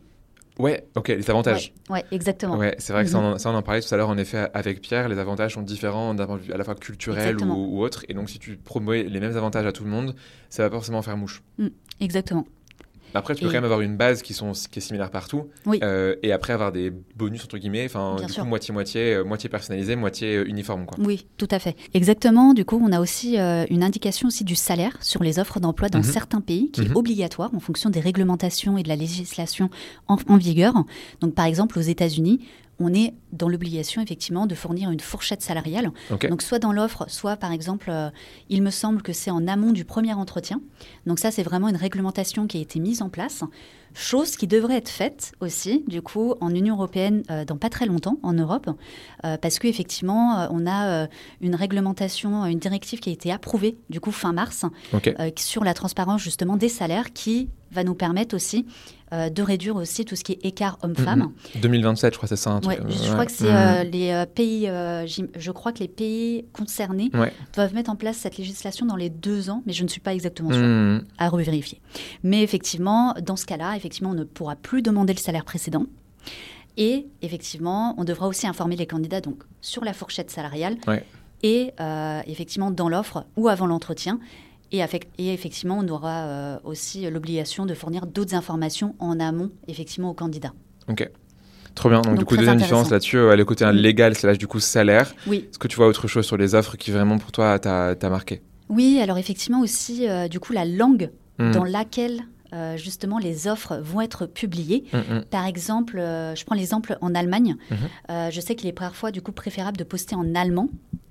Ouais, 0.58 0.84
ok, 0.96 1.08
les 1.08 1.30
avantages. 1.30 1.72
Ouais, 1.88 2.04
exactement. 2.10 2.56
Ouais, 2.56 2.74
c'est 2.78 2.92
vrai 2.92 3.04
que 3.04 3.08
mm-hmm. 3.08 3.38
ça, 3.38 3.50
on, 3.50 3.54
en 3.54 3.62
parlait 3.62 3.80
tout 3.80 3.92
à 3.92 3.96
l'heure, 3.96 4.10
en 4.10 4.18
effet, 4.18 4.50
avec 4.52 4.82
Pierre, 4.82 5.08
les 5.08 5.18
avantages 5.18 5.54
sont 5.54 5.62
différents 5.62 6.14
d'un 6.14 6.26
point 6.26 6.36
de 6.36 6.42
vue 6.42 6.52
à 6.52 6.58
la 6.58 6.64
fois 6.64 6.74
culturel 6.74 7.42
ou, 7.42 7.82
autre. 7.82 8.04
Et 8.08 8.14
donc, 8.14 8.28
si 8.28 8.38
tu 8.38 8.56
promets 8.56 9.04
les 9.04 9.20
mêmes 9.20 9.36
avantages 9.36 9.66
à 9.66 9.72
tout 9.72 9.84
le 9.84 9.90
monde, 9.90 10.14
ça 10.50 10.62
va 10.62 10.70
forcément 10.70 11.00
faire 11.00 11.16
mouche. 11.16 11.42
Mm, 11.58 11.68
exactement. 12.00 12.46
Après, 13.14 13.34
tu 13.34 13.42
peux 13.42 13.48
quand 13.48 13.54
même 13.54 13.64
avoir 13.64 13.80
une 13.80 13.96
base 13.96 14.22
qui, 14.22 14.34
sont, 14.34 14.52
qui 14.52 14.78
est 14.78 14.82
similaire 14.82 15.10
partout. 15.10 15.48
Euh, 15.82 16.16
et 16.22 16.32
après, 16.32 16.52
avoir 16.52 16.72
des 16.72 16.90
bonus, 17.16 17.44
entre 17.44 17.58
guillemets, 17.58 17.84
enfin, 17.84 18.16
du 18.16 18.32
coup, 18.32 18.44
moitié-moitié, 18.44 19.14
euh, 19.14 19.24
moitié 19.24 19.48
personnalisé, 19.48 19.96
moitié 19.96 20.36
euh, 20.36 20.48
uniforme. 20.48 20.86
Quoi. 20.86 20.98
Oui, 21.00 21.26
tout 21.36 21.48
à 21.50 21.58
fait. 21.58 21.76
Exactement. 21.94 22.54
Du 22.54 22.64
coup, 22.64 22.80
on 22.82 22.92
a 22.92 23.00
aussi 23.00 23.36
une 23.36 23.82
indication 23.82 24.28
aussi 24.28 24.44
du 24.44 24.54
salaire 24.54 24.96
sur 25.00 25.22
les 25.22 25.38
offres 25.38 25.60
d'emploi 25.60 25.88
dans 25.88 25.98
mhm. 25.98 26.04
certains 26.04 26.40
pays 26.40 26.70
qui 26.70 26.82
est 26.82 26.88
mhm. 26.88 26.96
obligatoire 26.96 27.50
en 27.54 27.60
fonction 27.60 27.90
des 27.90 28.00
réglementations 28.00 28.78
et 28.78 28.82
de 28.82 28.88
la 28.88 28.96
législation 28.96 29.70
en, 30.08 30.16
en 30.28 30.36
vigueur. 30.36 30.74
Donc, 31.20 31.34
par 31.34 31.46
exemple, 31.46 31.78
aux 31.78 31.82
États-Unis, 31.82 32.40
on 32.82 32.92
est 32.92 33.14
dans 33.32 33.48
l'obligation 33.48 34.02
effectivement 34.02 34.46
de 34.46 34.54
fournir 34.54 34.90
une 34.90 35.00
fourchette 35.00 35.42
salariale. 35.42 35.90
Donc 36.28 36.42
soit 36.42 36.58
dans 36.58 36.72
l'offre, 36.72 37.04
soit 37.08 37.36
par 37.36 37.52
exemple, 37.52 37.90
euh, 37.90 38.10
il 38.48 38.62
me 38.62 38.70
semble 38.70 39.02
que 39.02 39.12
c'est 39.12 39.30
en 39.30 39.46
amont 39.46 39.72
du 39.72 39.84
premier 39.84 40.12
entretien. 40.14 40.60
Donc 41.06 41.18
ça, 41.18 41.30
c'est 41.30 41.42
vraiment 41.42 41.68
une 41.68 41.76
réglementation 41.76 42.46
qui 42.46 42.58
a 42.58 42.60
été 42.60 42.80
mise 42.80 43.02
en 43.02 43.08
place. 43.08 43.44
Chose 43.94 44.36
qui 44.36 44.46
devrait 44.46 44.76
être 44.76 44.88
faite 44.88 45.32
aussi, 45.40 45.84
du 45.86 46.02
coup, 46.02 46.34
en 46.40 46.54
Union 46.54 46.76
européenne 46.76 47.22
euh, 47.30 47.44
dans 47.44 47.56
pas 47.56 47.68
très 47.68 47.86
longtemps, 47.86 48.18
en 48.22 48.32
Europe, 48.32 48.70
euh, 49.24 49.36
parce 49.36 49.58
qu'effectivement, 49.58 50.48
on 50.50 50.66
a 50.66 51.08
une 51.40 51.54
réglementation, 51.54 52.44
une 52.46 52.58
directive 52.58 53.00
qui 53.00 53.10
a 53.10 53.12
été 53.12 53.32
approuvée, 53.32 53.76
du 53.90 54.00
coup, 54.00 54.12
fin 54.12 54.32
mars, 54.32 54.64
sur 55.36 55.64
la 55.64 55.74
transparence 55.74 56.22
justement 56.22 56.56
des 56.56 56.68
salaires 56.68 57.12
qui 57.12 57.48
va 57.70 57.84
nous 57.84 57.94
permettre 57.94 58.36
aussi 58.36 58.66
euh, 59.12 59.28
de 59.28 59.42
réduire 59.42 59.76
aussi 59.76 60.06
tout 60.06 60.16
ce 60.16 60.24
qui 60.24 60.32
est 60.32 60.46
écart 60.46 60.78
homme-femme. 60.82 61.32
2027, 61.60 62.08
mm-hmm. 62.08 62.12
je 62.12 62.16
crois, 62.16 62.28
c'est 62.28 62.36
ça. 62.36 62.60
je 62.62 63.12
crois 63.12 63.26
que 63.26 63.32
c'est 63.32 63.44
euh, 63.52 63.84
les 63.84 64.10
euh, 64.10 64.24
pays, 64.24 64.66
je 64.66 65.50
crois 65.50 65.72
que 65.72 65.80
les 65.80 65.88
pays 65.88 66.46
concernés 66.54 67.10
doivent 67.54 67.74
mettre 67.74 67.90
en 67.90 67.96
place 67.96 68.16
cette 68.16 68.38
législation 68.38 68.86
dans 68.86 68.96
les 68.96 69.10
deux 69.10 69.50
ans, 69.50 69.62
mais 69.66 69.74
je 69.74 69.82
ne 69.82 69.88
suis 69.88 70.00
pas 70.00 70.14
exactement 70.14 70.50
sûre, 70.50 70.62
mm-hmm. 70.62 71.02
à 71.18 71.28
revérifier. 71.28 71.80
Mais 72.22 72.42
effectivement, 72.42 73.14
dans 73.22 73.36
ce 73.36 73.44
cas-là, 73.44 73.76
effectivement, 73.82 74.10
on 74.10 74.14
ne 74.14 74.24
pourra 74.24 74.56
plus 74.56 74.82
demander 74.82 75.12
le 75.12 75.18
salaire 75.18 75.44
précédent. 75.44 75.86
Et 76.76 77.06
effectivement, 77.20 77.94
on 77.98 78.04
devra 78.04 78.28
aussi 78.28 78.46
informer 78.46 78.76
les 78.76 78.86
candidats 78.86 79.20
donc 79.20 79.42
sur 79.60 79.84
la 79.84 79.92
fourchette 79.92 80.30
salariale 80.30 80.78
et 81.42 81.72
effectivement 82.26 82.70
dans 82.70 82.88
l'offre 82.88 83.26
ou 83.36 83.48
avant 83.48 83.66
l'entretien 83.66 84.20
et, 84.72 85.32
effectivement, 85.32 85.78
on 85.82 85.88
aura 85.88 86.24
euh, 86.24 86.56
aussi 86.64 87.08
l'obligation 87.10 87.66
de 87.66 87.74
fournir 87.74 88.06
d'autres 88.06 88.34
informations 88.34 88.94
en 88.98 89.20
amont, 89.20 89.50
effectivement, 89.68 90.10
aux 90.10 90.14
candidats. 90.14 90.54
Ok. 90.88 91.08
Trop 91.74 91.90
bien. 91.90 92.00
Donc, 92.00 92.18
du 92.18 92.24
coup, 92.24 92.36
deuxième 92.36 92.56
différence 92.56 92.90
là-dessus, 92.90 93.18
euh, 93.18 93.36
le 93.36 93.44
côté 93.44 93.70
légal, 93.72 94.14
c'est 94.14 94.26
là 94.26 94.34
du 94.34 94.46
coup 94.46 94.60
salaire. 94.60 95.14
Oui. 95.26 95.46
Est-ce 95.50 95.58
que 95.58 95.68
tu 95.68 95.76
vois 95.76 95.88
autre 95.88 96.08
chose 96.08 96.24
sur 96.24 96.36
les 96.36 96.54
offres 96.54 96.76
qui 96.76 96.90
vraiment 96.90 97.18
pour 97.18 97.32
toi 97.32 97.58
t'a 97.58 98.08
marqué? 98.08 98.42
Oui, 98.68 98.98
alors 99.02 99.18
effectivement 99.18 99.60
aussi, 99.60 100.08
euh, 100.08 100.28
du 100.28 100.40
coup, 100.40 100.54
la 100.54 100.64
langue 100.64 101.10
hmm. 101.38 101.50
dans 101.50 101.64
laquelle 101.64 102.22
justement 102.76 103.18
les 103.18 103.48
offres 103.48 103.76
vont 103.76 104.00
être 104.00 104.26
publiées. 104.26 104.84
Hmm, 104.92 104.98
hmm. 104.98 105.24
Par 105.30 105.46
exemple, 105.46 105.96
je 105.96 106.44
prends 106.44 106.54
l'exemple 106.54 106.98
en 107.00 107.14
Allemagne. 107.14 107.56
je 108.08 108.40
sais 108.40 108.54
qu'il 108.54 108.68
est 108.68 108.72
parfois 108.72 109.10
du 109.10 109.22
coup 109.22 109.32
préférable 109.32 109.76
de 109.76 109.84
poster 109.84 110.14
en 110.14 110.34
allemand, 110.34 110.68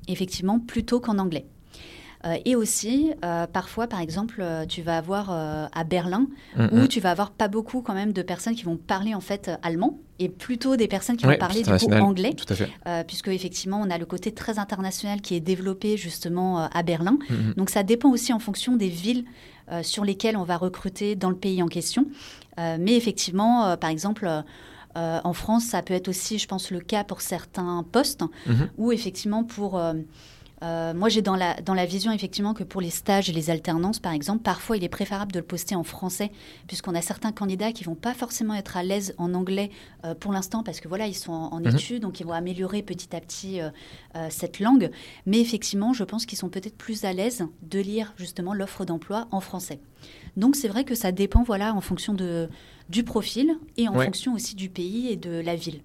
effectivement, 0.08 0.60
plutôt 0.60 1.00
qu'en 1.00 1.18
anglais. 1.18 1.46
Euh, 2.26 2.38
et 2.46 2.56
aussi, 2.56 3.12
euh, 3.26 3.48
parfois, 3.48 3.88
par 3.88 4.00
exemple, 4.00 4.40
euh, 4.42 4.66
tu 4.66 4.82
vas 4.82 4.98
avoir 4.98 5.32
à 5.32 5.84
Berlin, 5.84 6.28
mm, 6.56 6.68
où 6.72 6.78
mm. 6.82 6.88
tu 6.88 7.00
vas 7.00 7.12
avoir 7.12 7.32
pas 7.32 7.48
beaucoup 7.48 7.82
quand 7.82 7.94
même 7.94 8.14
de 8.14 8.22
personnes 8.22 8.56
qui 8.56 8.64
vont 8.64 8.78
parler 8.78 9.16
en 9.16 9.22
fait 9.22 9.52
allemand 9.64 10.00
et 10.20 10.30
plutôt 10.30 10.76
des 10.76 10.88
personnes 10.88 11.18
qui 11.18 11.26
vont 11.26 11.38
parler 11.38 11.64
du 11.64 11.72
coup 11.72 11.92
anglais, 11.94 12.34
tout 12.34 12.52
à 12.54 12.56
fait. 12.56 12.70
puisque 13.08 13.30
effectivement 13.30 13.82
on 13.84 13.90
a 13.90 13.98
le 13.98 14.06
côté 14.06 14.32
très 14.32 14.60
international 14.60 15.22
qui 15.22 15.36
est 15.36 15.40
développé 15.40 15.98
justement 15.98 16.68
à 16.68 16.84
Berlin. 16.84 17.18
Mm, 17.30 17.54
Donc 17.58 17.70
ça 17.70 17.84
dépend 17.84 18.10
aussi 18.12 18.32
en 18.34 18.40
fonction 18.40 18.76
des 18.76 18.90
villes 18.90 19.26
sur 19.84 20.04
lesquelles 20.04 20.38
on 20.38 20.44
va 20.44 20.58
recruter 20.58 21.16
dans 21.16 21.30
le 21.30 21.36
pays 21.36 21.62
en 21.64 21.68
question. 21.68 22.06
mais 22.58 22.96
effectivement, 22.96 23.78
par 23.78 23.90
exemple. 23.90 24.28
en 24.96 25.34
France, 25.34 25.64
ça 25.64 25.82
peut 25.82 25.94
être 25.94 26.10
aussi, 26.10 26.38
je 26.38 26.48
pense, 26.48 26.72
le 26.72 26.82
cas 26.82 27.04
pour 27.04 27.22
certains 27.22 27.86
postes, 27.92 28.24
mm-hmm. 28.48 28.68
où 28.78 28.92
effectivement 28.92 29.44
pour 29.44 29.78
euh, 29.78 29.94
moi, 30.62 31.10
j'ai 31.10 31.22
dans 31.22 31.36
la, 31.36 31.56
dans 31.62 31.74
la 31.74 31.86
vision 31.86 32.12
effectivement 32.12 32.54
que 32.54 32.64
pour 32.64 32.82
les 32.82 32.90
stages 32.90 33.30
et 33.30 33.34
les 33.34 33.50
alternances, 33.50 34.00
par 34.00 34.14
exemple, 34.14 34.44
parfois 34.44 34.78
il 34.78 34.84
est 34.84 34.90
préférable 34.90 35.32
de 35.32 35.40
le 35.40 35.46
poster 35.46 35.76
en 35.76 35.84
français, 35.84 36.32
puisqu'on 36.68 36.96
a 36.96 37.02
certains 37.02 37.32
candidats 37.32 37.72
qui 37.72 37.84
vont 37.84 37.96
pas 37.96 38.14
forcément 38.14 38.54
être 38.54 38.78
à 38.78 38.84
l'aise 38.84 39.14
en 39.18 39.34
anglais 39.34 39.72
euh, 40.06 40.14
pour 40.14 40.32
l'instant, 40.32 40.64
parce 40.64 40.80
que 40.80 40.88
voilà, 40.88 41.08
ils 41.08 41.16
sont 41.16 41.32
en, 41.32 41.60
mhm. 41.60 41.76
études, 41.76 42.02
donc 42.02 42.20
ils 42.20 42.26
vont 42.26 42.34
améliorer 42.34 42.82
petit 42.82 43.16
à 43.16 43.22
petit 43.22 43.62
euh, 43.62 43.70
cette 44.30 44.60
langue. 44.60 44.92
Mais 45.26 45.40
effectivement, 45.40 45.94
je 45.94 46.04
pense 46.04 46.26
qu'ils 46.26 46.38
sont 46.38 46.50
peut-être 46.50 46.78
plus 46.78 47.06
à 47.06 47.14
l'aise 47.14 47.46
de 47.62 47.80
lire 47.80 48.14
justement 48.18 48.54
l'offre 48.54 48.86
d'emploi 48.86 49.28
en 49.32 49.40
français. 49.40 49.80
Donc 50.38 50.56
c'est 50.56 50.68
vrai 50.68 50.84
que 50.84 50.96
ça 50.96 51.12
dépend, 51.12 51.44
voilà, 51.44 51.74
en 51.74 51.82
fonction 51.82 52.14
de, 52.14 52.50
du 52.90 53.04
profil 53.04 53.58
et 53.78 53.88
en 53.88 53.94
fonction 53.94 54.34
aussi 54.34 54.56
du 54.56 54.70
pays 54.70 55.10
et 55.10 55.16
de 55.16 55.32
la 55.32 55.56
ville. 55.56 55.82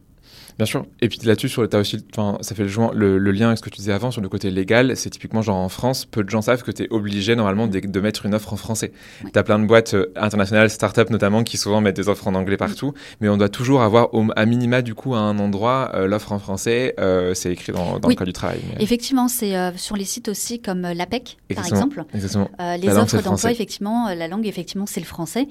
Bien 0.58 0.64
sûr. 0.64 0.86
Et 1.02 1.08
puis 1.08 1.18
là-dessus, 1.24 1.50
sur 1.50 1.62
as 1.70 1.78
aussi, 1.78 1.98
ça 2.40 2.54
fait 2.54 2.64
le, 2.64 3.18
le, 3.18 3.30
lien 3.32 3.48
avec 3.48 3.58
ce 3.58 3.62
que 3.62 3.68
tu 3.68 3.76
disais 3.76 3.92
avant 3.92 4.10
sur 4.10 4.22
le 4.22 4.28
côté 4.28 4.50
légal. 4.50 4.96
C'est 4.96 5.10
typiquement 5.10 5.42
genre 5.42 5.56
en 5.56 5.68
France, 5.68 6.06
peu 6.06 6.24
de 6.24 6.30
gens 6.30 6.40
savent 6.40 6.62
que 6.62 6.70
tu 6.70 6.84
es 6.84 6.88
obligé 6.90 7.36
normalement 7.36 7.66
de, 7.66 8.00
mettre 8.00 8.24
une 8.24 8.34
offre 8.34 8.54
en 8.54 8.56
français. 8.56 8.92
Tu 9.32 9.38
as 9.38 9.42
plein 9.42 9.58
de 9.58 9.66
boîtes 9.66 9.92
euh, 9.92 10.12
internationales, 10.16 10.70
start-up 10.70 11.10
notamment, 11.10 11.44
qui 11.44 11.58
souvent 11.58 11.82
mettent 11.82 11.96
des 11.96 12.08
offres 12.08 12.26
en 12.26 12.34
anglais 12.34 12.56
partout. 12.56 12.94
Mais 13.20 13.28
on 13.28 13.36
doit 13.36 13.50
toujours 13.50 13.82
avoir 13.82 14.14
au, 14.14 14.24
à 14.34 14.46
minima 14.46 14.80
du 14.80 14.94
coup 14.94 15.14
à 15.14 15.18
un 15.18 15.38
endroit 15.38 15.90
euh, 15.94 16.06
l'offre 16.06 16.32
en 16.32 16.38
français. 16.38 16.94
Euh, 16.98 17.34
c'est 17.34 17.52
écrit 17.52 17.72
dans, 17.72 17.98
dans 17.98 18.08
le 18.08 18.14
code 18.14 18.26
du 18.26 18.32
travail. 18.32 18.60
Effectivement, 18.80 19.28
c'est 19.28 19.54
sur 19.76 19.96
les 19.96 20.04
sites 20.04 20.28
aussi 20.28 20.60
comme 20.60 20.82
l'APEC 20.82 21.36
par 21.54 21.66
exemple. 21.66 22.04
Exactement. 22.14 22.50
les 22.80 22.88
offres 22.88 23.22
d'emploi, 23.22 23.50
effectivement, 23.50 24.08
la 24.14 24.28
langue, 24.28 24.46
effectivement, 24.46 24.86
c'est 24.86 25.00
le 25.00 25.06
français. 25.06 25.48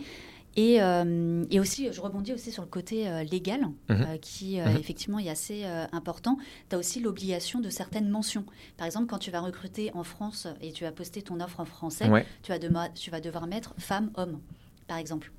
Et, 0.56 0.82
euh, 0.82 1.46
et, 1.50 1.60
aussi, 1.60 1.92
je 1.92 2.00
rebondis 2.00 2.34
aussi 2.34 2.52
sur 2.52 2.64
le 2.64 2.70
côté 2.70 3.10
euh, 3.10 3.24
légal, 3.24 3.62
mhm. 3.62 3.72
euh, 3.90 4.18
qui 4.18 4.60
mhm. 4.60 4.78
effectivement 4.78 5.20
est 5.20 5.30
assez 5.30 5.66
important. 5.92 6.38
Tu 6.70 6.76
as 6.76 6.80
aussi 6.80 7.00
l'obligation 7.00 7.60
de 7.60 7.70
certaines 7.70 8.10
mentions. 8.10 8.46
Par 8.78 8.86
exemple, 8.86 9.08
quand 9.08 9.18
tu 9.18 9.32
vas 9.32 9.42
recruter 9.42 9.92
en 9.94 10.04
France 10.04 10.48
et 10.62 10.72
tu 10.72 10.84
vas 10.84 10.92
poster 10.92 11.22
ton 11.22 11.40
offre 11.40 11.60
en 11.60 11.66
français, 11.66 12.10
tu, 12.44 12.52
vas 12.52 12.90
tu 12.90 13.12
vas 13.12 13.20
devoir 13.20 13.48
mettre 13.48 13.74
femme, 13.78 14.12
homme, 14.16 14.40
par 14.88 14.98
exemple. 14.98 15.32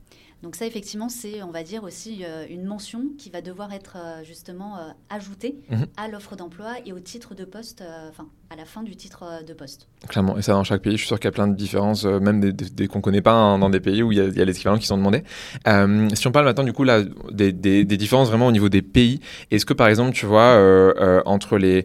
Donc 0.42 0.54
ça, 0.54 0.66
effectivement, 0.66 1.08
c'est, 1.08 1.42
on 1.42 1.50
va 1.50 1.62
dire, 1.62 1.82
aussi 1.82 2.22
une 2.50 2.64
mention 2.64 3.04
qui 3.16 3.30
va 3.30 3.40
devoir 3.40 3.72
être 3.72 3.96
justement 4.22 4.94
ajoutée 5.08 5.58
mhm. 5.70 5.86
à 5.96 6.08
l'offre 6.08 6.36
d'emploi 6.36 6.74
et 6.84 6.92
au 6.92 7.00
titre 7.00 7.34
de 7.34 7.44
poste, 7.44 7.82
enfin, 8.10 8.28
à 8.50 8.56
la 8.56 8.64
fin 8.64 8.82
du 8.82 8.94
titre 8.94 9.24
euh, 9.24 9.42
de 9.42 9.52
poste. 9.52 9.88
Clairement, 10.08 10.38
et 10.38 10.42
ça 10.42 10.52
dans 10.52 10.64
chaque 10.64 10.82
pays, 10.82 10.92
je 10.92 10.98
suis 10.98 11.06
sûr 11.08 11.18
qu'il 11.18 11.26
y 11.26 11.28
a 11.28 11.32
plein 11.32 11.48
de 11.48 11.56
différences, 11.56 12.04
euh, 12.04 12.20
même 12.20 12.40
des, 12.40 12.52
des, 12.52 12.86
qu'on 12.86 12.98
ne 12.98 13.02
connaît 13.02 13.22
pas 13.22 13.32
hein, 13.32 13.58
dans 13.58 13.70
des 13.70 13.80
pays 13.80 14.02
où 14.02 14.12
il 14.12 14.18
y, 14.18 14.20
a, 14.20 14.24
a 14.24 14.44
les 14.44 14.52
équivalents 14.52 14.78
qui 14.78 14.86
sont 14.86 14.96
demandés. 14.96 15.24
Euh, 15.66 16.08
si 16.14 16.26
on 16.26 16.32
parle 16.32 16.44
maintenant 16.44 16.64
du 16.64 16.72
coup 16.72 16.84
là, 16.84 17.02
des, 17.32 17.52
différences 17.84 18.28
vraiment 18.28 18.46
au 18.46 18.52
niveau 18.52 18.68
des 18.68 18.82
pays, 18.82 19.20
est-ce 19.50 19.66
que 19.66 19.72
par 19.72 19.88
exemple 19.88 20.12
tu 20.12 20.26
vois 20.26 20.42
euh, 20.42 21.22
entre 21.26 21.58
les, 21.58 21.84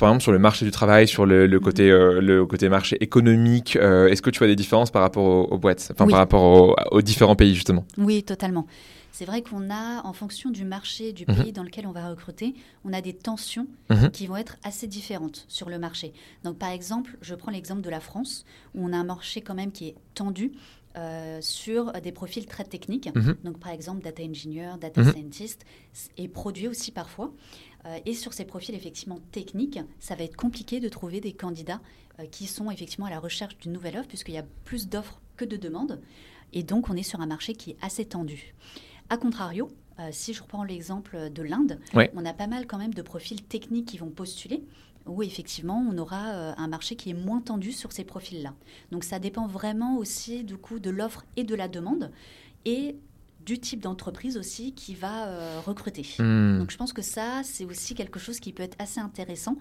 par 0.00 0.08
exemple 0.08 0.22
sur 0.22 0.32
le 0.32 0.38
marché 0.38 0.64
du 0.64 0.70
travail, 0.70 1.06
sur 1.06 1.26
le, 1.26 1.46
le 1.46 1.60
côté, 1.60 1.88
le 1.88 2.44
côté 2.44 2.68
marché 2.68 2.96
économique, 3.00 3.76
est-ce 3.76 4.22
que 4.22 4.30
tu 4.30 4.38
vois 4.38 4.48
des 4.48 4.56
différences 4.56 4.90
par 4.90 5.02
rapport 5.02 5.24
aux, 5.24 5.44
aux 5.44 5.58
boîtes, 5.58 5.90
enfin 5.92 6.06
oui. 6.06 6.10
par 6.10 6.18
rapport 6.18 6.42
aux, 6.42 6.76
aux 6.90 7.02
différents 7.02 7.36
pays 7.36 7.54
justement 7.54 7.84
Oui, 7.98 8.22
totalement. 8.22 8.66
C'est 9.20 9.26
vrai 9.26 9.42
qu'on 9.42 9.68
a, 9.68 10.02
en 10.06 10.14
fonction 10.14 10.48
du 10.48 10.64
marché, 10.64 11.12
du 11.12 11.26
pays 11.26 11.50
mmh. 11.50 11.52
dans 11.52 11.62
lequel 11.62 11.86
on 11.86 11.92
va 11.92 12.08
recruter, 12.08 12.54
on 12.86 12.92
a 12.94 13.02
des 13.02 13.12
tensions 13.12 13.66
mmh. 13.90 14.08
qui 14.12 14.26
vont 14.26 14.36
être 14.38 14.56
assez 14.62 14.86
différentes 14.86 15.44
sur 15.46 15.68
le 15.68 15.78
marché. 15.78 16.14
Donc, 16.42 16.56
par 16.56 16.70
exemple, 16.70 17.18
je 17.20 17.34
prends 17.34 17.50
l'exemple 17.50 17.82
de 17.82 17.90
la 17.90 18.00
France, 18.00 18.46
où 18.74 18.82
on 18.82 18.94
a 18.94 18.96
un 18.96 19.04
marché 19.04 19.42
quand 19.42 19.52
même 19.52 19.72
qui 19.72 19.88
est 19.88 19.94
tendu. 20.14 20.52
Euh, 20.96 21.38
sur 21.42 21.92
des 22.00 22.12
profils 22.12 22.46
très 22.46 22.64
techniques, 22.64 23.14
mmh. 23.14 23.34
donc 23.44 23.60
par 23.60 23.70
exemple 23.70 24.02
data 24.02 24.24
engineer, 24.24 24.76
data 24.80 25.04
scientist, 25.12 25.64
et 26.16 26.26
produit 26.26 26.66
aussi 26.66 26.90
parfois. 26.90 27.32
Euh, 27.84 27.98
et 28.06 28.14
sur 28.14 28.32
ces 28.32 28.44
profils 28.44 28.74
effectivement 28.74 29.20
techniques, 29.32 29.78
ça 30.00 30.16
va 30.16 30.24
être 30.24 30.34
compliqué 30.34 30.80
de 30.80 30.88
trouver 30.88 31.20
des 31.20 31.32
candidats 31.32 31.80
euh, 32.18 32.24
qui 32.24 32.46
sont 32.46 32.70
effectivement 32.72 33.06
à 33.06 33.10
la 33.10 33.20
recherche 33.20 33.56
d'une 33.58 33.72
nouvelle 33.72 33.98
offre, 33.98 34.08
puisqu'il 34.08 34.34
y 34.34 34.38
a 34.38 34.46
plus 34.64 34.88
d'offres 34.88 35.20
que 35.36 35.44
de 35.44 35.58
demandes. 35.58 36.00
Et 36.52 36.62
donc, 36.62 36.88
on 36.88 36.96
est 36.96 37.04
sur 37.04 37.20
un 37.20 37.26
marché 37.26 37.52
qui 37.52 37.70
est 37.70 37.76
assez 37.82 38.06
tendu. 38.06 38.54
A 39.10 39.16
contrario, 39.16 39.68
euh, 39.98 40.08
si 40.12 40.32
je 40.32 40.42
reprends 40.42 40.64
l'exemple 40.64 41.30
de 41.30 41.42
l'Inde, 41.42 41.78
ouais. 41.94 42.10
on 42.14 42.24
a 42.24 42.32
pas 42.32 42.46
mal 42.46 42.66
quand 42.66 42.78
même 42.78 42.94
de 42.94 43.02
profils 43.02 43.42
techniques 43.42 43.86
qui 43.86 43.98
vont 43.98 44.10
postuler, 44.10 44.64
où 45.06 45.22
effectivement 45.22 45.84
on 45.90 45.98
aura 45.98 46.28
euh, 46.28 46.52
un 46.56 46.68
marché 46.68 46.96
qui 46.96 47.10
est 47.10 47.14
moins 47.14 47.40
tendu 47.40 47.72
sur 47.72 47.92
ces 47.92 48.04
profils-là. 48.04 48.54
Donc 48.92 49.04
ça 49.04 49.18
dépend 49.18 49.46
vraiment 49.46 49.96
aussi 49.98 50.44
du 50.44 50.56
coup 50.56 50.78
de 50.78 50.90
l'offre 50.90 51.24
et 51.36 51.44
de 51.44 51.54
la 51.54 51.68
demande, 51.68 52.10
et 52.64 52.96
du 53.44 53.58
type 53.58 53.80
d'entreprise 53.80 54.36
aussi 54.36 54.72
qui 54.72 54.94
va 54.94 55.26
euh, 55.26 55.60
recruter. 55.64 56.06
Mmh. 56.18 56.58
Donc 56.58 56.70
je 56.70 56.76
pense 56.76 56.92
que 56.92 57.02
ça, 57.02 57.42
c'est 57.42 57.64
aussi 57.64 57.94
quelque 57.94 58.18
chose 58.18 58.38
qui 58.38 58.52
peut 58.52 58.62
être 58.62 58.76
assez 58.78 59.00
intéressant. 59.00 59.56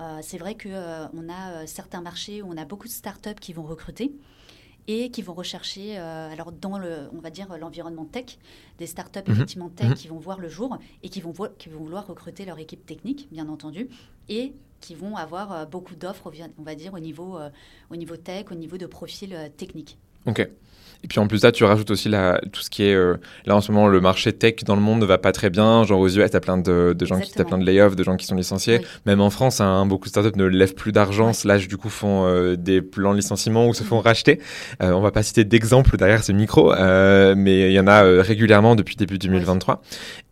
Euh, 0.00 0.18
c'est 0.22 0.38
vrai 0.38 0.56
qu'on 0.56 0.70
euh, 0.70 1.28
a 1.30 1.66
certains 1.66 2.00
marchés 2.00 2.42
où 2.42 2.48
on 2.50 2.56
a 2.56 2.64
beaucoup 2.64 2.88
de 2.88 2.92
startups 2.92 3.38
qui 3.40 3.52
vont 3.52 3.62
recruter 3.62 4.12
et 4.88 5.10
qui 5.10 5.22
vont 5.22 5.34
rechercher, 5.34 5.98
euh, 5.98 6.30
alors 6.32 6.50
dans 6.52 6.78
le, 6.78 7.08
on 7.12 7.18
va 7.20 7.30
dire 7.30 7.56
l'environnement 7.58 8.04
tech, 8.04 8.38
des 8.78 8.86
startups 8.86 9.20
Mhm. 9.20 9.28
mmh. 9.28 9.32
effectivement 9.32 9.68
tech 9.68 9.88
Mhm. 9.90 9.94
qui 9.94 10.08
vont 10.08 10.18
voir 10.18 10.38
le 10.40 10.48
jour 10.48 10.78
et 11.02 11.08
qui 11.08 11.20
vont, 11.20 11.30
vo 11.30 11.46
qui 11.58 11.68
vont 11.68 11.80
vouloir 11.84 12.06
recruter 12.06 12.44
leur 12.44 12.58
équipe 12.58 12.84
technique, 12.86 13.28
bien 13.30 13.48
entendu, 13.48 13.88
et 14.28 14.52
qui 14.80 14.94
vont 14.96 15.16
avoir 15.16 15.52
euh, 15.52 15.64
beaucoup 15.64 15.94
d'offres, 15.94 16.32
on 16.58 16.62
va 16.62 16.74
dire, 16.74 16.94
au 16.94 16.98
niveau, 16.98 17.38
euh, 17.38 17.50
au 17.90 17.96
niveau 17.96 18.16
tech, 18.16 18.46
au 18.50 18.54
niveau 18.56 18.76
de 18.78 18.86
profils 18.86 19.32
euh, 19.34 19.48
techniques. 19.56 19.98
Ok. 20.26 20.48
Et 21.04 21.08
puis 21.08 21.18
en 21.18 21.26
plus 21.26 21.42
là, 21.42 21.50
tu 21.50 21.64
rajoutes 21.64 21.90
aussi 21.90 22.08
la, 22.08 22.40
tout 22.52 22.60
ce 22.62 22.70
qui 22.70 22.84
est 22.84 22.94
euh, 22.94 23.16
là 23.46 23.56
en 23.56 23.60
ce 23.60 23.72
moment 23.72 23.88
le 23.88 24.00
marché 24.00 24.32
tech 24.32 24.56
dans 24.64 24.76
le 24.76 24.80
monde 24.82 25.00
ne 25.00 25.04
va 25.06 25.18
pas 25.18 25.32
très 25.32 25.50
bien. 25.50 25.82
Genre 25.84 25.98
aux 26.00 26.08
US, 26.08 26.30
t'as 26.30 26.40
plein 26.40 26.58
de, 26.58 26.94
de 26.96 27.06
gens 27.06 27.18
qui 27.18 27.32
t'as 27.32 27.44
plein 27.44 27.58
de 27.58 27.64
layoffs, 27.66 27.96
de 27.96 28.04
gens 28.04 28.16
qui 28.16 28.26
sont 28.26 28.36
licenciés. 28.36 28.78
Oui. 28.80 28.86
Même 29.06 29.20
en 29.20 29.30
France, 29.30 29.60
hein, 29.60 29.84
beaucoup 29.86 30.04
de 30.04 30.10
startups 30.10 30.36
ne 30.38 30.44
lèvent 30.44 30.74
plus 30.74 30.92
d'argent, 30.92 31.32
slash 31.32 31.66
du 31.66 31.76
coup 31.76 31.88
font 31.88 32.24
euh, 32.26 32.56
des 32.56 32.82
plans 32.82 33.12
de 33.12 33.16
licenciement 33.16 33.66
ou 33.66 33.74
se 33.74 33.82
font 33.82 34.00
racheter. 34.00 34.40
Euh, 34.82 34.92
on 34.92 35.00
va 35.00 35.10
pas 35.10 35.22
citer 35.22 35.44
d'exemples 35.44 35.96
derrière 35.96 36.22
ce 36.22 36.30
micro, 36.32 36.72
euh, 36.72 37.34
mais 37.36 37.70
il 37.70 37.74
y 37.74 37.80
en 37.80 37.86
a 37.88 38.04
euh, 38.04 38.22
régulièrement 38.22 38.76
depuis 38.76 38.94
début 38.96 39.18
2023. 39.18 39.82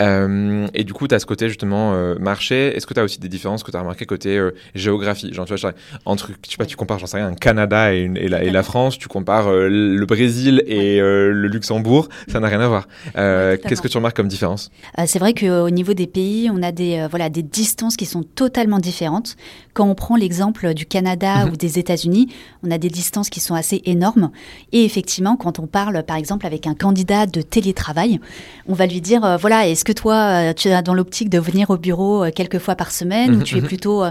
Euh, 0.03 0.67
et 0.75 0.85
du 0.85 0.93
coup, 0.93 1.09
tu 1.09 1.15
as 1.15 1.19
ce 1.19 1.27
côté 1.27 1.49
justement 1.49 1.95
euh, 1.95 2.15
marché. 2.19 2.77
Est-ce 2.77 2.87
que 2.87 2.95
tu 2.95 3.01
as 3.01 3.05
aussi 3.05 3.19
des 3.21 3.29
différences 3.29 3.63
que 3.63 3.71
tu 3.71 3.77
as 3.77 3.81
remarqué 3.81 4.07
côté 4.07 4.39
euh, 4.39 4.53
géographie? 4.75 5.33
Genre 5.35 5.47
tu 5.47 5.55
vois, 5.55 5.73
entre 6.05 6.29
je 6.47 6.51
sais 6.51 6.57
pas, 6.57 6.67
tu 6.67 6.77
compares, 6.77 6.99
j'en 6.99 7.07
sais 7.07 7.17
rien, 7.19 7.27
un 7.29 7.35
Canada 7.35 7.93
et, 7.95 8.01
une- 8.03 8.17
et, 8.17 8.29
la, 8.29 8.43
et 8.43 8.51
la 8.51 8.63
France, 8.63 8.99
tu 8.99 9.09
compares 9.09 9.49
euh, 9.49 9.69
le 9.69 10.07
Brésil 10.07 10.60
et 10.67 11.01
euh, 11.01 11.33
le 11.33 11.49
Luxembourg, 11.49 12.09
ça 12.29 12.41
n'a 12.41 12.49
rien 12.49 12.61
à 12.61 12.69
voir. 12.69 12.89
Euh. 13.17 13.57
Qu'est-ce 13.57 13.83
que 13.83 13.89
tu 13.89 13.97
remarques 13.97 14.17
comme 14.17 14.29
différence? 14.29 14.71
Euh, 14.99 15.05
c'est 15.07 15.19
vrai 15.19 15.35
qu'au 15.35 15.71
niveau 15.71 15.95
des 15.95 16.07
pays, 16.07 16.51
on 16.53 16.63
a 16.63 16.73
des, 16.73 17.07
voilà, 17.11 17.29
des 17.29 17.43
distances 17.43 17.97
qui 17.97 18.07
sont 18.07 18.23
totalement 18.23 18.79
différentes. 18.79 19.37
Quand 19.73 19.87
on 19.89 19.95
prend 19.95 20.17
l'exemple 20.17 20.75
du 20.75 20.85
Canada 20.87 21.47
Mhm. 21.47 21.53
ou 21.53 21.57
des 21.57 21.79
États-Unis, 21.79 22.29
on 22.65 22.71
a 22.71 22.79
des 22.79 22.89
distances 22.91 23.31
qui 23.31 23.41
sont 23.41 23.55
assez 23.55 23.83
énormes. 23.85 24.31
Et 24.73 24.85
effectivement, 24.85 25.37
quand 25.37 25.59
on 25.59 25.67
parle, 25.67 26.03
par 26.03 26.17
exemple, 26.17 26.45
avec 26.47 26.67
un 26.67 26.75
candidat 26.75 27.27
de 27.27 27.41
télétravail, 27.41 28.21
on 28.69 28.75
va 28.75 28.87
lui 28.87 29.01
dire, 29.01 29.25
euh, 29.25 29.37
voilà, 29.37 29.69
est-ce 29.69 29.85
que 29.85 29.93
toi, 29.93 30.15
euh, 30.15 30.53
tu 30.55 30.69
es 30.69 30.83
dans 30.83 30.95
l'optique 30.95 31.31
de 31.31 31.39
venir 31.39 31.71
au 31.71 31.77
bureau 31.77 32.25
euh, 32.25 32.31
quelques 32.35 32.59
fois 32.59 32.75
par 32.75 32.91
semaine 32.91 33.33
Mhm, 33.35 33.41
ou 33.41 33.43
tu 33.45 33.59
es 33.59 33.61
mhm. 33.61 33.67
plutôt, 33.67 34.03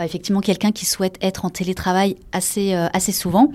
effectivement, 0.00 0.40
quelqu'un 0.40 0.72
qui 0.72 0.84
souhaite 0.84 1.16
être 1.22 1.44
en 1.44 1.50
télétravail 1.50 2.16
assez, 2.32 2.74
assez 2.74 3.12
souvent? 3.12 3.52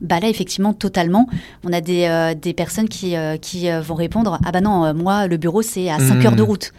Bah 0.00 0.20
là, 0.20 0.28
effectivement, 0.28 0.72
totalement. 0.72 1.26
On 1.64 1.72
a 1.72 1.80
des, 1.80 2.34
des 2.40 2.54
personnes 2.54 2.88
qui, 2.88 3.14
qui 3.42 3.68
vont 3.82 3.94
répondre 3.94 4.38
Ah 4.44 4.52
bah 4.52 4.60
non, 4.60 4.94
moi, 4.94 5.26
le 5.26 5.36
bureau, 5.36 5.62
c'est 5.62 5.90
à 5.90 5.98
5 5.98 6.14
Mhm. 6.16 6.26
heures 6.26 6.36
de 6.36 6.42
route. 6.42 6.72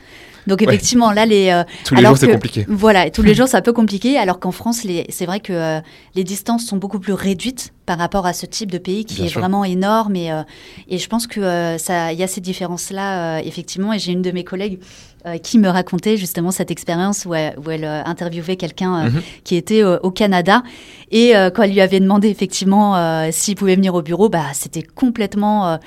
Donc, 0.48 0.62
Ouais. 0.62 0.68
effectivement, 0.68 1.12
là, 1.12 1.26
les. 1.26 1.50
euh, 1.50 1.64
Tous 1.86 1.94
les 1.96 2.00
alors 2.00 2.12
jours, 2.14 2.20
c'est 2.20 2.32
compliqué. 2.32 2.66
Voilà, 2.68 3.10
tous 3.10 3.22
les 3.22 3.34
jours, 3.36 3.48
c'est 3.48 3.58
un 3.58 3.62
peu 3.62 3.74
compliqué, 3.74 4.18
alors 4.18 4.40
qu'en 4.40 4.52
France, 4.52 4.86
c'est 5.10 5.26
vrai 5.26 5.40
que 5.40 5.54
euh, 5.54 5.80
les 6.16 6.24
distances 6.24 6.66
sont 6.66 6.78
beaucoup 6.78 7.00
plus 7.00 7.14
réduites 7.14 7.74
par 7.86 7.98
rapport 7.98 8.26
à 8.26 8.34
ce 8.34 8.46
type 8.46 8.72
de 8.72 8.78
pays 8.78 9.06
qui 9.06 9.16
Bien 9.16 9.26
est 9.26 9.30
sûr. 9.30 9.42
vraiment 9.42 9.64
énorme. 9.66 10.16
Et, 10.16 10.32
euh, 10.32 10.42
et 10.88 10.98
je 10.98 11.08
pense 11.10 11.28
qu'il 11.28 11.44
y 11.44 11.46
a 12.24 12.28
ces 12.28 12.42
différences-là, 12.42 13.40
effectivement. 13.44 13.94
Et 13.94 14.00
j'ai 14.00 14.12
une 14.14 14.22
de 14.22 14.32
mes 14.32 14.44
collègues 14.44 14.80
qui 15.44 15.60
me 15.60 15.68
racontait 15.70 16.18
justement 16.18 16.50
cette 16.50 16.72
expérience 16.72 17.26
où 17.28 17.36
elle, 17.36 17.54
où 17.64 17.70
elle, 17.70 17.86
interviewait 17.86 18.56
quelqu'un 18.56 19.10
Mhm. 19.10 19.22
qui 19.44 19.56
était 19.56 19.84
au 19.84 20.10
Canada. 20.10 20.64
Et 21.12 21.34
quand 21.54 21.62
elle 21.64 21.74
lui 21.74 21.82
avait 21.82 22.00
demandé 22.00 22.30
effectivement 22.30 23.30
s'il 23.32 23.56
pouvait 23.56 23.76
venir 23.76 23.94
au 23.94 24.02
bureau, 24.02 24.30
bah, 24.30 24.46
c'était 24.54 24.82
complètement 24.82 25.78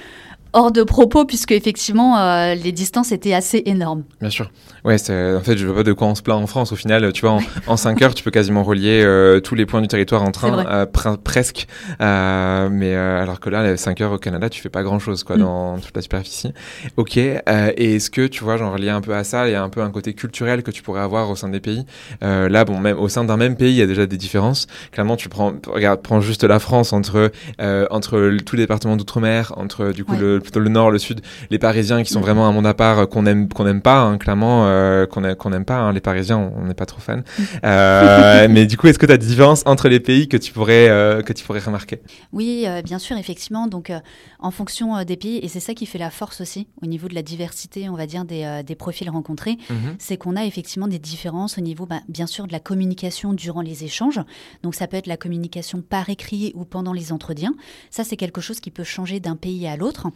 hors 0.55 0.73
de 0.73 0.83
propos, 0.83 1.25
puisque 1.27 1.53
effectivement 1.53 2.19
euh, 2.19 2.55
les 2.55 2.73
distances 2.73 3.13
étaient 3.13 3.35
assez 3.35 3.63
énormes. 3.67 4.05
Bien 4.21 4.31
sûr. 4.31 4.51
Ouais, 4.85 4.99
c'est- 4.99 5.35
en 5.35 5.41
fait, 5.41 5.57
je 5.57 5.67
vois 5.67 5.77
pas 5.77 5.83
de 5.83 5.93
quoi 5.93 6.07
on 6.09 6.15
se 6.15 6.23
plaint 6.23 6.39
en 6.43 6.47
France. 6.47 6.73
Au 6.73 6.77
final, 6.77 7.13
tu 7.13 7.23
vois, 7.23 7.33
en, 7.33 7.41
en 7.67 7.77
5 7.77 8.01
heures, 8.03 8.15
tu 8.15 8.23
peux 8.25 8.31
quasiment 8.31 8.63
relier 8.63 9.03
euh, 9.05 9.41
tous 9.41 9.55
les 9.55 9.67
points 9.67 9.81
du 9.83 9.89
territoire 9.89 10.23
en 10.23 10.31
train, 10.31 10.65
euh, 10.67 10.87
presque. 11.23 11.67
Euh, 12.01 12.69
mais 12.71 12.95
euh, 12.95 13.23
alors 13.23 13.41
que 13.41 13.51
là, 13.51 13.63
les 13.65 13.77
5 13.77 14.01
heures 14.01 14.13
au 14.13 14.19
Canada, 14.19 14.49
tu 14.49 14.61
fais 14.61 14.69
pas 14.69 14.83
grand 14.83 14.99
chose, 14.99 15.25
quoi, 15.25 15.37
Mm. 15.37 15.41
dans 15.41 15.79
toute 15.79 15.95
la 15.97 16.03
superficie. 16.03 16.53
Ok. 16.97 17.17
euh, 17.19 17.73
et 17.77 17.97
est-ce 17.97 18.11
que, 18.11 18.27
tu 18.27 18.45
vois, 18.45 18.57
genre 18.57 18.77
lié 18.77 18.91
un 18.91 19.01
peu 19.01 19.15
à 19.15 19.25
ça, 19.25 19.49
il 19.49 19.53
y 19.53 19.55
a 19.55 19.63
un 19.63 19.69
peu 19.69 19.81
un 19.83 19.91
côté 19.91 20.13
culturel 20.15 20.63
que 20.63 20.71
tu 20.71 20.83
pourrais 20.83 21.01
avoir 21.01 21.31
au 21.31 21.37
sein 21.37 21.49
des 21.49 21.61
pays? 21.61 21.85
Euh, 22.23 22.49
là, 22.49 22.65
bon, 22.65 22.79
même 22.79 22.99
au 22.99 23.09
sein 23.09 23.25
d'un 23.25 23.37
même 23.37 23.57
pays, 23.57 23.73
il 23.73 23.79
y 23.79 23.83
a 23.83 23.87
déjà 23.87 24.07
des 24.07 24.17
différences. 24.17 24.67
Clairement, 24.93 25.17
tu 25.17 25.29
prends, 25.29 25.53
regarde, 25.67 26.03
prends 26.03 26.21
juste 26.21 26.45
la 26.45 26.59
France 26.59 26.93
entre 26.93 27.31
euh, 27.61 27.87
entre 27.91 28.19
le- 28.19 28.41
tous 28.41 28.57
les 28.57 28.63
départements 28.63 28.97
d'outre-mer, 28.97 29.53
entre 29.57 29.93
du 29.93 30.05
coup 30.05 30.13
Ouais. 30.13 30.19
le 30.19 30.41
plutôt 30.45 30.61
le 30.61 30.69
nord, 30.71 30.93
le 30.93 30.99
sud, 31.01 31.21
les 31.51 31.59
Parisiens 31.59 32.03
qui 32.05 32.13
sont 32.13 32.21
Mm. 32.21 32.23
vraiment 32.23 32.47
un 32.47 32.53
monde 32.53 32.67
à 32.69 32.75
part 32.75 32.99
euh, 33.01 33.07
qu'on 33.07 33.27
aime 33.27 33.49
qu'on 33.49 33.67
aime 33.67 33.81
pas, 33.83 34.01
hein, 34.01 34.19
clairement 34.19 34.67
euh, 34.69 35.07
qu'on 35.07 35.25
a- 35.25 35.35
qu'on 35.35 35.53
aime 35.53 35.65
pas. 35.65 35.79
hein, 35.79 35.93
les 35.93 36.01
Parisiens, 36.01 36.39
on 36.57 36.67
n'est 36.67 36.75
pas 36.75 36.87
trop 36.87 37.01
fans. 37.01 37.23
Euh, 37.65 38.47
mais 38.51 38.67
du 38.67 38.77
coup, 38.77 38.87
est-ce 38.87 38.99
que 38.99 39.07
tu 39.07 39.13
as 39.13 39.17
des 39.17 39.27
différences 39.27 39.63
entre 39.67 39.89
les 39.89 40.01
pays 40.01 40.29
que 40.29 40.37
tu 40.37 40.53
pourrais 40.53 40.89
euh, 40.89 41.23
que 41.23 41.33
tu 41.33 41.45
pourrais 41.45 41.61
remarquer? 41.61 42.01
Oui, 42.33 42.67
bien 42.85 42.99
sûr, 42.99 43.17
effectivement. 43.17 43.67
Donc, 43.67 43.93
en 44.39 44.51
fonction 44.51 45.03
des 45.05 45.17
pays, 45.17 45.39
et 45.43 45.49
c'est 45.49 45.61
ça 45.61 45.75
qui 45.75 45.87
fait 45.87 45.99
la 45.99 46.11
force 46.11 46.41
aussi 46.41 46.67
au 46.83 46.87
niveau 46.87 47.09
de 47.09 47.15
la 47.15 47.23
diversité, 47.23 47.89
on 47.89 47.97
va 47.97 48.07
dire, 48.07 48.25
des, 48.25 48.63
des 48.67 48.75
profils 48.75 49.09
rencontrés, 49.11 49.57
c'est 49.99 50.17
qu'on 50.17 50.37
a 50.37 50.45
effectivement 50.45 50.89
des 50.89 50.99
différences 50.99 51.59
au 51.59 51.61
niveau, 51.61 51.87
bah, 51.87 52.01
bien 52.09 52.27
sûr, 52.27 52.47
de 52.47 52.53
la 52.53 52.61
communication 52.61 53.33
durant 53.33 53.61
les 53.61 53.85
échanges. 53.85 54.21
Donc, 54.63 54.75
ça 54.75 54.87
peut 54.87 54.97
être 54.97 55.07
la 55.07 55.17
communication 55.17 55.83
par 55.83 56.11
écrit 56.11 56.53
ou 56.55 56.65
pendant 56.65 56.93
les 56.93 57.13
entretiens. 57.13 57.55
Ça, 57.91 58.05
c'est 58.05 58.17
quelque 58.17 58.41
chose 58.41 58.61
qui 58.61 58.71
peut 58.71 58.85
changer 58.85 59.21
d'un 59.21 59.37
pays 59.37 59.67
à 59.67 59.77
l'autre. 59.77 60.07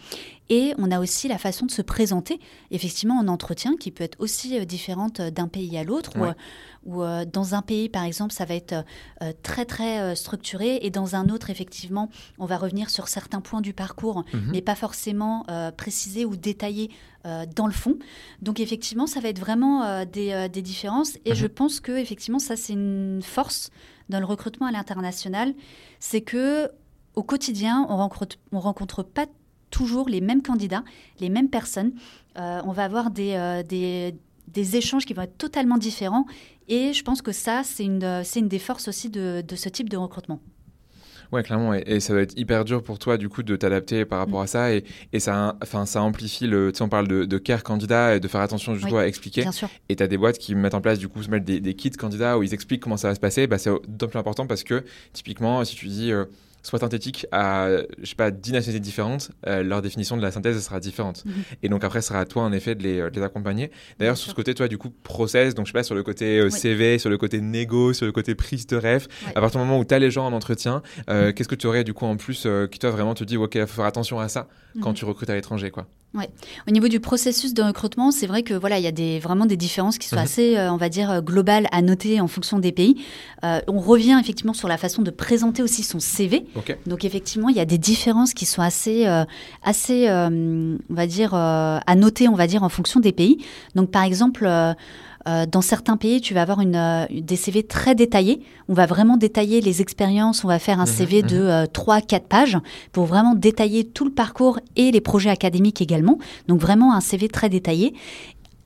Et 0.50 0.72
on 0.78 0.90
a 0.90 0.98
aussi 0.98 1.28
la 1.28 1.36
façon 1.36 1.66
de 1.66 1.70
se 1.70 1.82
présenter, 1.82 2.40
effectivement, 2.70 3.18
en 3.18 3.28
entretien, 3.28 3.76
qui 3.76 3.90
peut 3.90 4.04
être 4.04 4.18
aussi 4.18 4.58
euh, 4.58 4.64
différente 4.64 5.20
euh, 5.20 5.30
d'un 5.30 5.46
pays 5.48 5.76
à 5.76 5.84
l'autre. 5.84 6.16
Ou, 6.16 6.22
Ouais. 6.22 6.30
euh, 6.86 7.22
ou, 7.24 7.26
dans 7.30 7.54
un 7.54 7.60
pays, 7.60 7.88
par 7.90 8.04
exemple, 8.04 8.32
ça 8.32 8.46
va 8.46 8.54
être 8.54 8.74
très, 9.42 9.66
très 9.66 10.16
structuré. 10.16 10.78
Et 10.82 10.90
dans 10.90 11.16
un 11.16 11.28
autre, 11.28 11.50
effectivement, 11.50 12.08
on 12.38 12.46
va 12.46 12.56
revenir 12.56 12.88
sur 12.88 13.08
certains 13.08 13.40
points 13.42 13.60
du 13.60 13.74
parcours, 13.74 14.24
Mhm. 14.32 14.50
mais 14.52 14.62
pas 14.62 14.74
forcément 14.74 15.44
euh, 15.50 15.70
précisés 15.70 16.24
ou 16.24 16.34
détaillés 16.36 16.90
euh, 17.26 17.44
dans 17.54 17.66
le 17.66 17.72
fond. 17.72 17.98
Donc, 18.40 18.58
effectivement, 18.60 19.06
ça 19.06 19.20
va 19.20 19.28
être 19.28 19.38
vraiment 19.40 19.82
euh, 19.84 20.04
des, 20.06 20.48
des 20.50 20.62
différences. 20.62 21.16
Et 21.26 21.30
Mhm. 21.30 21.36
je 21.36 21.46
pense 21.46 21.80
que, 21.80 21.92
effectivement, 21.92 22.38
ça, 22.38 22.56
c'est 22.56 22.72
une 22.72 23.20
force 23.22 23.70
dans 24.08 24.20
le 24.20 24.26
recrutement 24.26 24.66
à 24.66 24.70
l'international. 24.72 25.52
C'est 26.00 26.22
que 26.22 26.70
au 27.16 27.22
quotidien, 27.22 27.84
on 27.90 27.96
rencontre, 27.96 28.36
on 28.52 28.60
rencontre 28.60 29.02
pas 29.02 29.26
toujours 29.70 30.08
les 30.08 30.20
mêmes 30.20 30.42
candidats, 30.42 30.84
les 31.20 31.28
mêmes 31.28 31.48
personnes. 31.48 31.92
Euh, 32.38 32.60
on 32.64 32.72
va 32.72 32.84
avoir 32.84 33.10
des, 33.10 33.34
euh, 33.34 33.62
des, 33.62 34.14
des 34.48 34.76
échanges 34.76 35.04
qui 35.04 35.14
vont 35.14 35.22
être 35.22 35.38
totalement 35.38 35.78
différents. 35.78 36.26
Et 36.68 36.92
je 36.92 37.02
pense 37.02 37.22
que 37.22 37.32
ça, 37.32 37.62
c'est 37.64 37.84
une, 37.84 38.04
euh, 38.04 38.22
c'est 38.24 38.40
une 38.40 38.48
des 38.48 38.58
forces 38.58 38.88
aussi 38.88 39.08
de, 39.08 39.42
de 39.46 39.56
ce 39.56 39.68
type 39.68 39.88
de 39.88 39.96
recrutement. 39.96 40.40
Ouais, 41.32 41.42
clairement. 41.42 41.74
Et, 41.74 42.00
ça 42.00 42.14
doit 42.14 42.22
être 42.22 42.38
hyper 42.38 42.64
dur 42.64 42.82
pour 42.82 42.98
toi, 42.98 43.18
du 43.18 43.28
coup, 43.28 43.42
de 43.42 43.54
t'adapter 43.56 44.04
par 44.04 44.18
rapport 44.18 44.40
mm. 44.40 44.44
à 44.44 44.46
ça. 44.46 44.74
Et, 44.74 44.84
et 45.12 45.20
ça, 45.20 45.56
enfin, 45.62 45.84
ça 45.84 46.02
amplifie 46.02 46.46
le. 46.46 46.72
Tu 46.72 46.78
sais, 46.78 46.84
on 46.84 46.88
parle 46.88 47.06
de, 47.06 47.24
de 47.24 47.38
care 47.38 47.62
candidat 47.62 48.16
et 48.16 48.20
de 48.20 48.28
faire 48.28 48.40
attention 48.40 48.74
du 48.74 48.96
à 48.96 49.06
expliquer. 49.06 49.42
Bien 49.42 49.52
sûr. 49.52 49.68
Et 49.88 49.96
tu 49.96 50.02
as 50.02 50.06
des 50.06 50.16
boîtes 50.16 50.38
qui 50.38 50.54
mettent 50.54 50.74
en 50.74 50.80
place, 50.80 50.98
du 50.98 51.08
coup, 51.08 51.20
des, 51.20 51.60
des 51.60 51.74
kits 51.74 51.90
candidats 51.90 52.38
où 52.38 52.42
ils 52.42 52.54
expliquent 52.54 52.82
comment 52.82 52.96
ça 52.96 53.08
va 53.08 53.14
se 53.14 53.20
passer. 53.20 53.46
Bah, 53.46 53.58
c'est 53.58 53.70
d'autant 53.88 54.08
plus 54.08 54.18
important 54.18 54.46
parce 54.46 54.64
que, 54.64 54.84
typiquement, 55.12 55.64
si 55.64 55.76
tu 55.76 55.88
dis. 55.88 56.12
Euh, 56.12 56.24
soit 56.62 56.78
synthétique 56.78 57.26
à, 57.32 57.68
je 58.00 58.06
sais 58.06 58.14
pas, 58.14 58.30
10 58.30 58.52
nationalités 58.52 58.82
différentes, 58.82 59.30
euh, 59.46 59.62
leur 59.62 59.82
définition 59.82 60.16
de 60.16 60.22
la 60.22 60.30
synthèse 60.30 60.62
sera 60.62 60.80
différente. 60.80 61.24
Mhm. 61.24 61.32
Et 61.62 61.68
donc 61.68 61.84
après, 61.84 62.00
ce 62.02 62.08
sera 62.08 62.20
à 62.20 62.24
toi, 62.24 62.42
en 62.42 62.52
effet, 62.52 62.74
de 62.74 62.82
les, 62.82 63.10
les 63.10 63.22
accompagner. 63.22 63.70
D'ailleurs, 63.98 64.16
sur 64.16 64.30
ce 64.30 64.34
côté, 64.34 64.54
toi, 64.54 64.68
du 64.68 64.78
coup, 64.78 64.90
process, 65.02 65.54
donc 65.54 65.66
je 65.66 65.72
sais 65.72 65.78
pas, 65.78 65.82
sur 65.82 65.94
le 65.94 66.02
côté 66.02 66.38
euh, 66.38 66.50
CV, 66.50 66.98
sur 66.98 67.10
le 67.10 67.18
côté 67.18 67.40
négo, 67.40 67.92
sur 67.92 68.06
le 68.06 68.12
côté 68.12 68.34
prise 68.34 68.66
de 68.66 68.76
rêve, 68.76 69.06
à 69.34 69.40
partir 69.40 69.60
du 69.60 69.66
moment 69.66 69.78
où 69.78 69.84
tu 69.84 69.94
as 69.94 69.98
les 69.98 70.10
gens 70.10 70.26
en 70.26 70.32
entretien, 70.32 70.82
euh, 71.08 71.26
mhm. 71.26 71.32
qu'est-ce 71.34 71.48
que 71.48 71.54
tu 71.54 71.66
aurais, 71.66 71.84
du 71.84 71.94
coup, 71.94 72.06
en 72.06 72.16
plus, 72.16 72.46
qui 72.70 72.78
toi, 72.78 72.90
vraiment 72.90 73.14
te 73.14 73.24
dit, 73.24 73.36
OK, 73.36 73.54
il 73.54 73.60
faut 73.62 73.76
faire 73.76 73.84
attention 73.84 74.18
à 74.20 74.28
ça 74.28 74.48
quand 74.82 74.90
mhm. 74.90 74.96
tu 74.96 75.04
recrutes 75.04 75.30
à 75.30 75.34
l'étranger, 75.34 75.70
quoi? 75.70 75.86
Ouais. 76.14 76.30
Au 76.66 76.70
niveau 76.70 76.88
du 76.88 77.00
processus 77.00 77.52
de 77.52 77.62
recrutement, 77.62 78.10
c'est 78.10 78.26
vrai 78.26 78.42
que 78.42 78.54
voilà, 78.54 78.78
il 78.78 78.84
y 78.84 78.86
a 78.86 78.92
des, 78.92 79.18
vraiment 79.18 79.46
des 79.46 79.58
différences 79.58 79.98
qui 79.98 80.08
sont 80.08 80.16
assez, 80.16 80.58
on 80.58 80.76
va 80.76 80.88
dire, 80.88 81.22
globales 81.22 81.66
à 81.70 81.82
noter 81.82 82.20
en 82.20 82.28
fonction 82.28 82.58
des 82.58 82.72
pays. 82.72 83.02
on 83.42 83.78
revient 83.78 84.18
effectivement 84.20 84.54
sur 84.54 84.68
la 84.68 84.78
façon 84.78 85.02
de 85.02 85.10
présenter 85.10 85.62
aussi 85.62 85.82
son 85.82 86.00
CV. 86.00 86.46
Donc 86.86 87.04
effectivement, 87.04 87.50
il 87.50 87.56
y 87.56 87.60
a 87.60 87.66
des 87.66 87.78
différences 87.78 88.34
qui 88.34 88.46
sont 88.46 88.62
assez, 88.62 89.06
euh, 89.06 89.24
assez 89.62 90.08
euh, 90.08 90.76
on 90.90 90.94
va 90.94 91.06
dire, 91.06 91.34
euh, 91.34 91.78
à 91.86 91.94
noter, 91.94 92.28
on 92.28 92.34
va 92.34 92.46
dire, 92.46 92.62
en 92.62 92.68
fonction 92.68 93.00
des 93.00 93.12
pays. 93.12 93.44
Donc, 93.74 93.90
par 93.90 94.02
exemple, 94.02 94.48
dans 95.50 95.60
certains 95.60 95.96
pays, 95.96 96.20
tu 96.20 96.34
vas 96.34 96.42
avoir 96.42 96.60
une, 96.60 97.06
des 97.10 97.36
CV 97.36 97.62
très 97.62 97.94
détaillés. 97.94 98.40
On 98.68 98.74
va 98.74 98.86
vraiment 98.86 99.16
détailler 99.16 99.60
les 99.60 99.80
expériences. 99.80 100.44
On 100.44 100.48
va 100.48 100.58
faire 100.58 100.80
un 100.80 100.86
mhm, 100.86 100.92
CV 100.92 101.22
de 101.22 101.66
3-4 101.66 102.14
mhm. 102.14 102.20
pages 102.28 102.58
pour 102.92 103.04
vraiment 103.04 103.34
détailler 103.34 103.84
tout 103.84 104.04
le 104.04 104.10
parcours 104.10 104.58
et 104.76 104.90
les 104.90 105.00
projets 105.00 105.30
académiques 105.30 105.82
également. 105.82 106.18
Donc, 106.46 106.60
vraiment 106.60 106.94
un 106.94 107.00
CV 107.00 107.28
très 107.28 107.48
détaillé. 107.48 107.94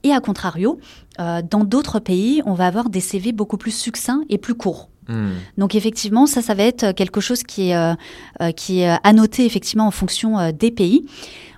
Et 0.04 0.12
à 0.12 0.20
contrario, 0.20 0.78
dans 1.18 1.64
d'autres 1.64 2.00
pays, 2.00 2.42
on 2.44 2.54
va 2.54 2.66
avoir 2.66 2.90
des 2.90 3.00
CV 3.00 3.32
beaucoup 3.32 3.56
plus 3.56 3.74
succincts 3.74 4.22
et 4.28 4.38
plus 4.38 4.54
courts. 4.54 4.88
Hmm. 5.12 5.32
Donc 5.58 5.74
effectivement, 5.74 6.26
ça, 6.26 6.40
ça 6.40 6.54
va 6.54 6.62
être 6.64 6.92
quelque 6.92 7.20
chose 7.20 7.42
qui 7.42 7.68
est, 7.68 7.76
euh, 7.76 7.94
euh, 8.40 9.12
noter 9.12 9.44
effectivement 9.44 9.86
en 9.86 9.90
fonction 9.90 10.38
euh, 10.38 10.52
des 10.52 10.70
pays. 10.70 11.04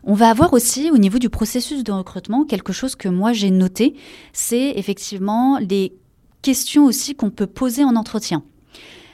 On 0.03 0.15
va 0.15 0.29
avoir 0.29 0.53
aussi 0.53 0.91
au 0.91 0.99
niveau 0.99 1.19
du 1.19 1.31
processus 1.31 1.85
de 1.85 1.93
recrutement 1.93 2.45
quelque 2.45 2.73
chose 2.73 2.97
que 2.97 3.09
moi 3.09 3.33
j'ai 3.33 3.51
noté, 3.51 3.95
c'est 4.33 4.71
effectivement 4.77 5.59
les 5.59 5.95
questions 6.43 6.85
aussi 6.85 7.15
qu'on 7.15 7.31
peut 7.31 7.47
poser 7.47 7.85
en 7.85 7.97
entretien. 7.97 8.43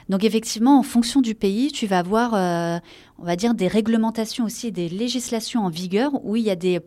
Donc 0.09 0.23
effectivement, 0.23 0.79
en 0.79 0.83
fonction 0.83 1.21
du 1.21 1.35
pays, 1.35 1.71
tu 1.71 1.87
vas 1.87 1.99
avoir, 1.99 2.33
on 2.33 3.23
va 3.23 3.35
dire, 3.37 3.53
des 3.53 3.69
réglementations 3.69 4.43
aussi 4.43 4.73
des 4.73 4.89
législations 4.89 5.63
en 5.63 5.69
vigueur 5.69 6.11
où 6.25 6.35
il 6.35 6.43
y 6.43 6.49
a 6.49 6.57
des 6.57 6.81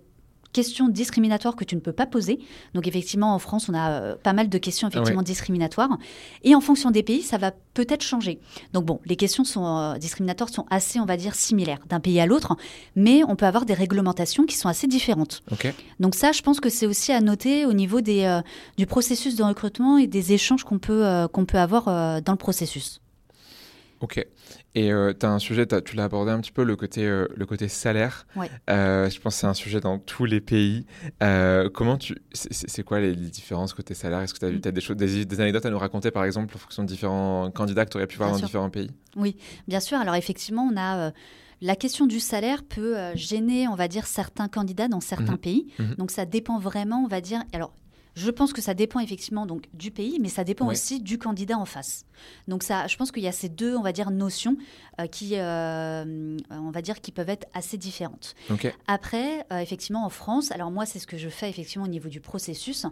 questions 0.55 0.89
discriminatoires 0.89 1.57
que 1.57 1.65
tu 1.65 1.75
ne 1.75 1.81
peux 1.81 1.93
pas 1.93 2.07
poser. 2.07 2.39
Donc 2.73 2.87
effectivement, 2.87 3.35
en 3.35 3.39
France, 3.39 3.69
on 3.69 3.75
a 3.75 3.91
euh, 3.91 4.15
pas 4.17 4.33
mal 4.33 4.49
de 4.49 4.59
questions 4.59 4.89
effectivement 4.89 5.23
discriminatoires. 5.23 5.99
Et 6.45 6.55
en 6.55 6.63
fonction 6.63 6.91
des 6.91 7.03
pays, 7.03 7.21
ça 7.21 7.37
va 7.37 7.53
peut-être 7.75 8.03
changer. 8.03 8.39
Donc 8.73 8.87
bon, 8.87 9.01
les 9.05 9.17
questions 9.17 9.45
sont, 9.45 9.67
euh, 9.67 9.99
discriminatoires 9.99 10.49
sont 10.49 10.65
assez, 10.71 10.99
on 11.01 11.05
va 11.05 11.19
dire, 11.19 11.35
similaires 11.35 11.81
d'un 11.91 12.01
pays 12.01 12.21
à 12.21 12.27
l'autre, 12.27 12.57
mais 12.97 13.23
on 13.29 13.37
peut 13.37 13.47
avoir 13.47 13.67
des 13.67 13.75
réglementations 13.75 14.47
qui 14.47 14.57
sont 14.57 14.69
assez 14.69 14.87
différentes. 14.87 15.43
Donc 16.01 16.15
ça, 16.15 16.33
je 16.33 16.41
pense 16.41 16.61
que 16.61 16.71
c'est 16.71 16.87
aussi 16.87 17.13
à 17.13 17.21
noter 17.21 17.67
au 17.67 17.73
niveau 17.73 18.01
des, 18.01 18.25
euh, 18.25 18.41
du 18.79 18.87
processus 18.87 19.37
de 19.37 19.43
recrutement 19.43 19.99
et 19.99 20.07
des 20.07 20.33
échanges 20.33 20.65
qu'on 20.65 20.79
peut, 20.79 21.27
qu'on 21.33 21.45
peut 21.45 21.59
avoir 21.59 21.85
dans 22.23 22.33
le 22.33 22.39
processus. 22.39 23.01
Ok. 24.01 24.25
Et 24.75 24.93
euh, 24.93 25.12
tu 25.18 25.25
as 25.25 25.31
un 25.31 25.39
sujet, 25.39 25.66
tu 25.85 25.97
l'as 25.97 26.05
abordé 26.05 26.33
un 26.33 26.41
petit 26.41 26.51
peu, 26.51 26.64
le 26.64 26.75
côté, 26.75 27.07
euh, 27.07 27.29
le 27.37 27.47
côté 27.47 27.68
salaire. 27.68 28.27
Euh, 28.68 29.09
je 29.09 29.20
pense 29.20 29.35
que 29.35 29.41
c'est 29.41 29.47
un 29.47 29.55
sujet 29.55 29.81
dans 29.81 29.99
tous 29.99 30.25
les 30.25 30.41
pays. 30.41 30.87
comment 31.72 31.97
tu. 31.97 32.16
C'est 32.33 32.83
quoi 32.83 33.01
les, 33.01 33.14
différences 33.14 33.72
côté 33.72 33.95
salaire? 33.95 34.20
Est-ce 34.20 34.35
que 34.35 34.41
tu 34.41 34.47
as, 34.47 34.51
mm. 34.51 34.72
des, 34.72 34.81
choses, 34.81 34.97
des, 34.97 35.41
anecdotes 35.41 35.66
à 35.66 35.70
nous 35.70 35.79
raconter, 35.79 36.11
par 36.11 36.25
exemple, 36.25 36.53
en 36.55 36.59
fonction 36.59 36.83
de 36.83 36.89
différents 36.89 37.51
candidats 37.51 37.85
que 37.85 37.91
tu 37.91 37.97
aurais 37.97 38.07
pu 38.07 38.16
voir 38.16 38.33
dans 38.33 38.39
différents 38.39 38.70
pays? 38.70 38.91
Oui, 39.16 39.37
bien 39.68 39.81
sûr. 39.81 39.99
Alors, 39.99 40.16
effectivement, 40.16 40.68
on 40.72 40.77
a. 40.77 41.12
La 41.61 41.77
question 41.77 42.07
du 42.07 42.20
salaire 42.20 42.62
peut 42.64 42.97
gêner, 43.14 43.68
on 43.68 43.77
va 43.77 43.89
dire, 43.89 44.07
certains 44.07 44.49
candidats 44.49 44.89
dans 44.89 45.01
certains 45.01 45.33
mhm. 45.33 45.39
pays. 45.39 45.66
Mhm. 45.79 45.95
Donc 45.95 46.11
ça 46.11 46.27
dépend 46.27 46.59
vraiment, 46.59 47.03
on 47.05 47.07
va 47.07 47.20
dire. 47.20 47.43
Alors 47.53 47.72
je 48.15 48.31
pense 48.31 48.53
que 48.53 48.62
ça 48.62 48.75
dépend 48.75 49.01
effectivement 49.01 49.47
donc 49.47 49.65
du 49.75 49.91
pays, 49.91 50.19
mais 50.21 50.29
ça 50.29 50.45
dépend 50.45 50.69
aussi 50.69 51.01
du 51.01 51.19
candidat 51.19 51.59
en 51.59 51.65
face. 51.65 52.07
Donc 52.49 52.62
ça, 52.62 52.87
je 52.87 52.97
pense 52.97 53.11
qu'il 53.11 53.23
y 53.23 53.29
a 53.29 53.33
ces 53.33 53.49
deux, 53.49 53.77
on 53.77 53.83
va 53.83 53.93
dire, 53.93 54.11
notions 54.11 54.57
euh, 55.01 55.07
qui, 55.07 55.33
euh, 55.35 56.37
on 56.51 56.71
va 56.71 56.83
dire, 56.83 57.01
qui 57.01 57.11
peuvent 57.11 57.29
être 57.29 57.47
assez 57.55 57.77
différentes. 57.77 58.35
Après, 58.87 59.45
euh, 59.53 59.59
effectivement, 59.59 60.05
en 60.05 60.11
France, 60.11 60.53
alors 60.53 60.71
moi, 60.71 60.87
c'est 60.87 60.99
ce 60.99 61.07
que 61.07 61.17
je 61.17 61.29
fais 61.29 61.51
effectivement 61.51 61.85
au 61.85 61.89
niveau 61.89 62.09
du 62.09 62.21
processus 62.21 62.87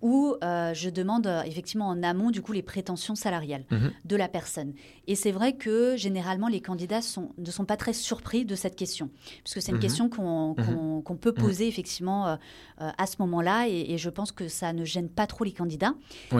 où 0.00 0.36
euh, 0.42 0.74
je 0.74 0.90
demande 0.90 1.26
euh, 1.26 1.42
effectivement 1.42 1.88
en 1.88 2.02
amont 2.02 2.30
du 2.30 2.40
coup 2.40 2.52
les 2.52 2.62
prétentions 2.62 3.14
salariales 3.14 3.64
mhm. 3.70 3.90
de 4.04 4.16
la 4.16 4.28
personne. 4.28 4.72
Et 5.06 5.14
c'est 5.14 5.32
vrai 5.32 5.54
que 5.54 5.96
généralement 5.96 6.48
les 6.48 6.60
candidats 6.60 7.02
sont, 7.02 7.30
ne 7.36 7.50
sont 7.50 7.64
pas 7.64 7.76
très 7.76 7.92
surpris 7.92 8.44
de 8.44 8.54
cette 8.54 8.76
question, 8.76 9.10
puisque 9.42 9.60
c'est 9.60 9.72
une 9.72 9.76
mhm. 9.76 9.82
question 9.82 10.08
qu'on 10.08 10.54
mhm. 10.56 11.18
peut 11.18 11.32
poser 11.32 11.66
effectivement 11.66 12.28
euh, 12.28 12.36
à 12.78 13.06
ce 13.06 13.16
moment-là, 13.20 13.66
et, 13.68 13.98
je 13.98 14.10
pense 14.10 14.30
que 14.30 14.46
ça 14.46 14.72
ne 14.72 14.84
gêne 14.84 15.08
pas 15.08 15.26
trop 15.26 15.42
les 15.44 15.52
candidats. 15.52 15.94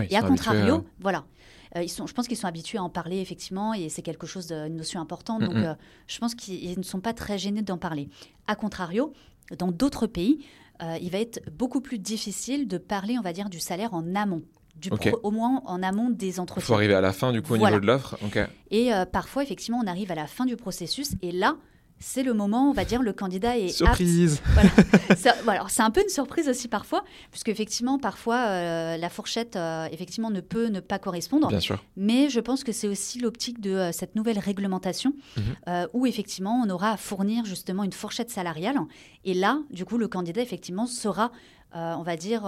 et 0.08 0.16
à 0.16 0.22
contrario, 0.22 0.86
voilà. 1.00 1.24
ils 1.74 1.88
sont, 1.88 2.06
je 2.06 2.14
pense 2.14 2.28
qu'ils 2.28 2.36
sont 2.36 2.46
habitués 2.46 2.78
à 2.78 2.82
en 2.82 2.88
parler 2.88 3.18
effectivement 3.20 3.74
et 3.74 3.88
c'est 3.88 4.02
quelque 4.02 4.26
chose 4.26 4.46
d'une 4.46 4.76
notion 4.76 5.00
importante. 5.00 5.42
Donc, 5.42 5.56
je 6.06 6.18
pense 6.18 6.34
qu'ils 6.36 6.78
ne 6.78 6.84
sont 6.84 7.00
pas 7.00 7.14
très 7.14 7.38
gênés 7.38 7.62
d'en 7.62 7.78
parler. 7.78 8.08
A 8.46 8.54
contrario, 8.54 9.12
dans 9.56 9.72
d'autres 9.72 10.06
pays, 10.06 10.44
euh, 10.82 10.98
il 11.00 11.10
va 11.10 11.18
être 11.18 11.40
beaucoup 11.50 11.80
plus 11.80 11.98
difficile 11.98 12.68
de 12.68 12.78
parler, 12.78 13.18
on 13.18 13.22
va 13.22 13.32
dire, 13.32 13.48
du 13.48 13.60
salaire 13.60 13.94
en 13.94 14.14
amont. 14.14 14.42
Du 14.76 14.90
au 15.24 15.30
moins 15.32 15.60
en 15.66 15.82
amont 15.82 16.08
des 16.08 16.38
entretiens. 16.38 16.62
Il 16.62 16.66
faut 16.66 16.74
arriver 16.74 16.94
à 16.94 17.00
la 17.00 17.12
fin, 17.12 17.32
du 17.32 17.42
coup, 17.42 17.54
au 17.54 17.56
niveau 17.56 17.80
de 17.80 17.86
l'offre. 17.86 18.16
Et 18.70 18.94
euh, 18.94 19.04
parfois, 19.04 19.42
effectivement, 19.42 19.80
on 19.82 19.86
arrive 19.88 20.12
à 20.12 20.14
la 20.14 20.28
fin 20.28 20.46
du 20.46 20.56
processus 20.56 21.12
et 21.20 21.32
là, 21.32 21.56
c'est 22.00 22.22
le 22.22 22.32
moment, 22.32 22.70
on 22.70 22.72
va 22.72 22.84
dire, 22.84 23.02
le 23.02 23.12
candidat 23.12 23.58
est 23.58 23.68
surprise. 23.68 24.40
Voilà. 25.44 25.64
c'est 25.68 25.82
un 25.82 25.90
peu 25.90 26.02
une 26.02 26.08
surprise 26.08 26.48
aussi 26.48 26.68
parfois, 26.68 27.04
puisque 27.30 27.48
effectivement, 27.48 27.98
parfois, 27.98 28.36
euh, 28.36 28.96
la 28.96 29.08
fourchette, 29.08 29.56
euh, 29.56 29.86
effectivement, 29.90 30.30
ne 30.30 30.40
peut 30.40 30.66
ne 30.66 30.80
pas 30.80 30.98
correspondre. 30.98 31.48
Bien 31.48 31.60
sûr. 31.60 31.82
Mais 31.96 32.30
je 32.30 32.40
pense 32.40 32.62
que 32.62 32.72
c'est 32.72 32.88
aussi 32.88 33.18
l'optique 33.18 33.60
de 33.60 33.70
euh, 33.70 33.92
cette 33.92 34.14
nouvelle 34.14 34.38
réglementation, 34.38 35.12
mhm. 35.36 35.88
où 35.92 36.06
effectivement, 36.06 36.62
on 36.64 36.70
aura 36.70 36.92
à 36.92 36.96
fournir 36.96 37.44
justement 37.44 37.84
une 37.84 37.92
fourchette 37.92 38.30
salariale. 38.30 38.78
Et 39.24 39.34
là, 39.34 39.58
du 39.70 39.84
coup, 39.84 39.98
le 39.98 40.08
candidat, 40.08 40.42
effectivement, 40.42 40.86
sera, 40.86 41.32
on 41.74 42.02
va 42.02 42.16
dire, 42.16 42.42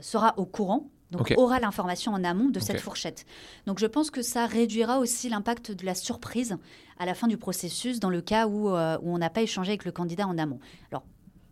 sera 0.00 0.34
au 0.36 0.44
courant 0.44 0.90
donc 1.12 1.32
aura 1.36 1.60
l'information 1.60 2.12
en 2.12 2.24
amont 2.24 2.48
de 2.48 2.58
cette 2.58 2.80
fourchette. 2.80 3.26
Donc 3.66 3.78
je 3.78 3.86
pense 3.86 4.10
que 4.10 4.22
ça 4.22 4.46
réduira 4.46 4.98
aussi 4.98 5.28
l'impact 5.28 5.70
de 5.70 5.84
la 5.84 5.94
surprise 5.94 6.56
à 6.98 7.06
la 7.06 7.14
fin 7.14 7.28
du 7.28 7.36
processus 7.36 8.00
dans 8.00 8.10
le 8.10 8.22
cas 8.22 8.46
où, 8.46 8.70
euh, 8.70 8.98
où 9.02 9.14
on 9.14 9.18
n'a 9.18 9.30
pas 9.30 9.42
échangé 9.42 9.70
avec 9.70 9.84
le 9.84 9.92
candidat 9.92 10.26
en 10.26 10.38
amont. 10.38 10.58
Alors 10.90 11.04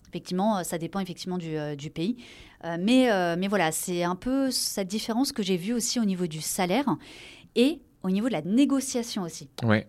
effectivement, 0.08 0.58
euh, 0.58 0.62
ça 0.62 0.78
dépend 0.78 0.98
effectivement 0.98 1.38
du, 1.38 1.56
euh, 1.56 1.76
du 1.76 1.90
pays. 1.90 2.16
mais, 2.64 3.08
mais 3.36 3.48
voilà, 3.48 3.70
c'est 3.72 4.02
un 4.02 4.16
peu 4.16 4.50
cette 4.50 4.88
différence 4.88 5.32
que 5.32 5.42
j'ai 5.42 5.56
vue 5.56 5.72
aussi 5.72 6.00
au 6.00 6.04
niveau 6.04 6.26
du 6.26 6.40
salaire 6.40 6.96
et 7.54 7.80
au 8.02 8.11
niveau 8.11 8.28
de 8.28 8.32
la 8.32 8.42
négociation 8.42 9.22
aussi. 9.22 9.48
Ouais. 9.62 9.86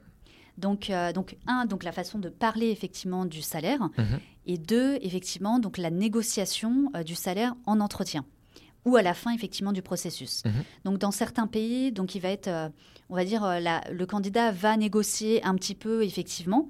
Donc, 0.57 0.91
donc, 1.13 1.37
un, 1.47 1.65
donc 1.65 1.83
la 1.83 1.91
façon 1.91 2.19
de 2.19 2.29
parler 2.29 2.69
effectivement 2.69 3.25
du 3.25 3.41
salaire, 3.41 3.89
mhm. 3.97 4.19
et 4.45 4.57
deux, 4.57 4.97
effectivement, 5.01 5.59
donc 5.59 5.77
la 5.77 5.89
négociation 5.89 6.91
du 7.05 7.15
salaire 7.15 7.55
en 7.65 7.79
entretien 7.79 8.25
ou 8.85 8.95
à 8.95 9.01
la 9.01 9.13
fin 9.13 9.33
effectivement 9.33 9.71
du 9.71 9.81
processus. 9.81 10.43
Mhm. 10.45 10.63
Donc 10.85 10.97
dans 10.97 11.11
certains 11.11 11.47
pays, 11.47 11.91
donc 11.91 12.15
il 12.15 12.21
va 12.21 12.29
être, 12.29 12.47
euh, 12.47 12.69
on 13.09 13.15
va 13.15 13.25
dire, 13.25 13.43
euh, 13.43 13.59
le 13.91 14.05
candidat 14.05 14.51
va 14.51 14.77
négocier 14.77 15.43
un 15.43 15.55
petit 15.55 15.75
peu 15.75 16.03
effectivement, 16.03 16.69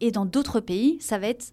et 0.00 0.10
dans 0.10 0.26
d'autres 0.26 0.60
pays, 0.60 0.98
ça 1.00 1.18
va 1.18 1.28
être 1.28 1.52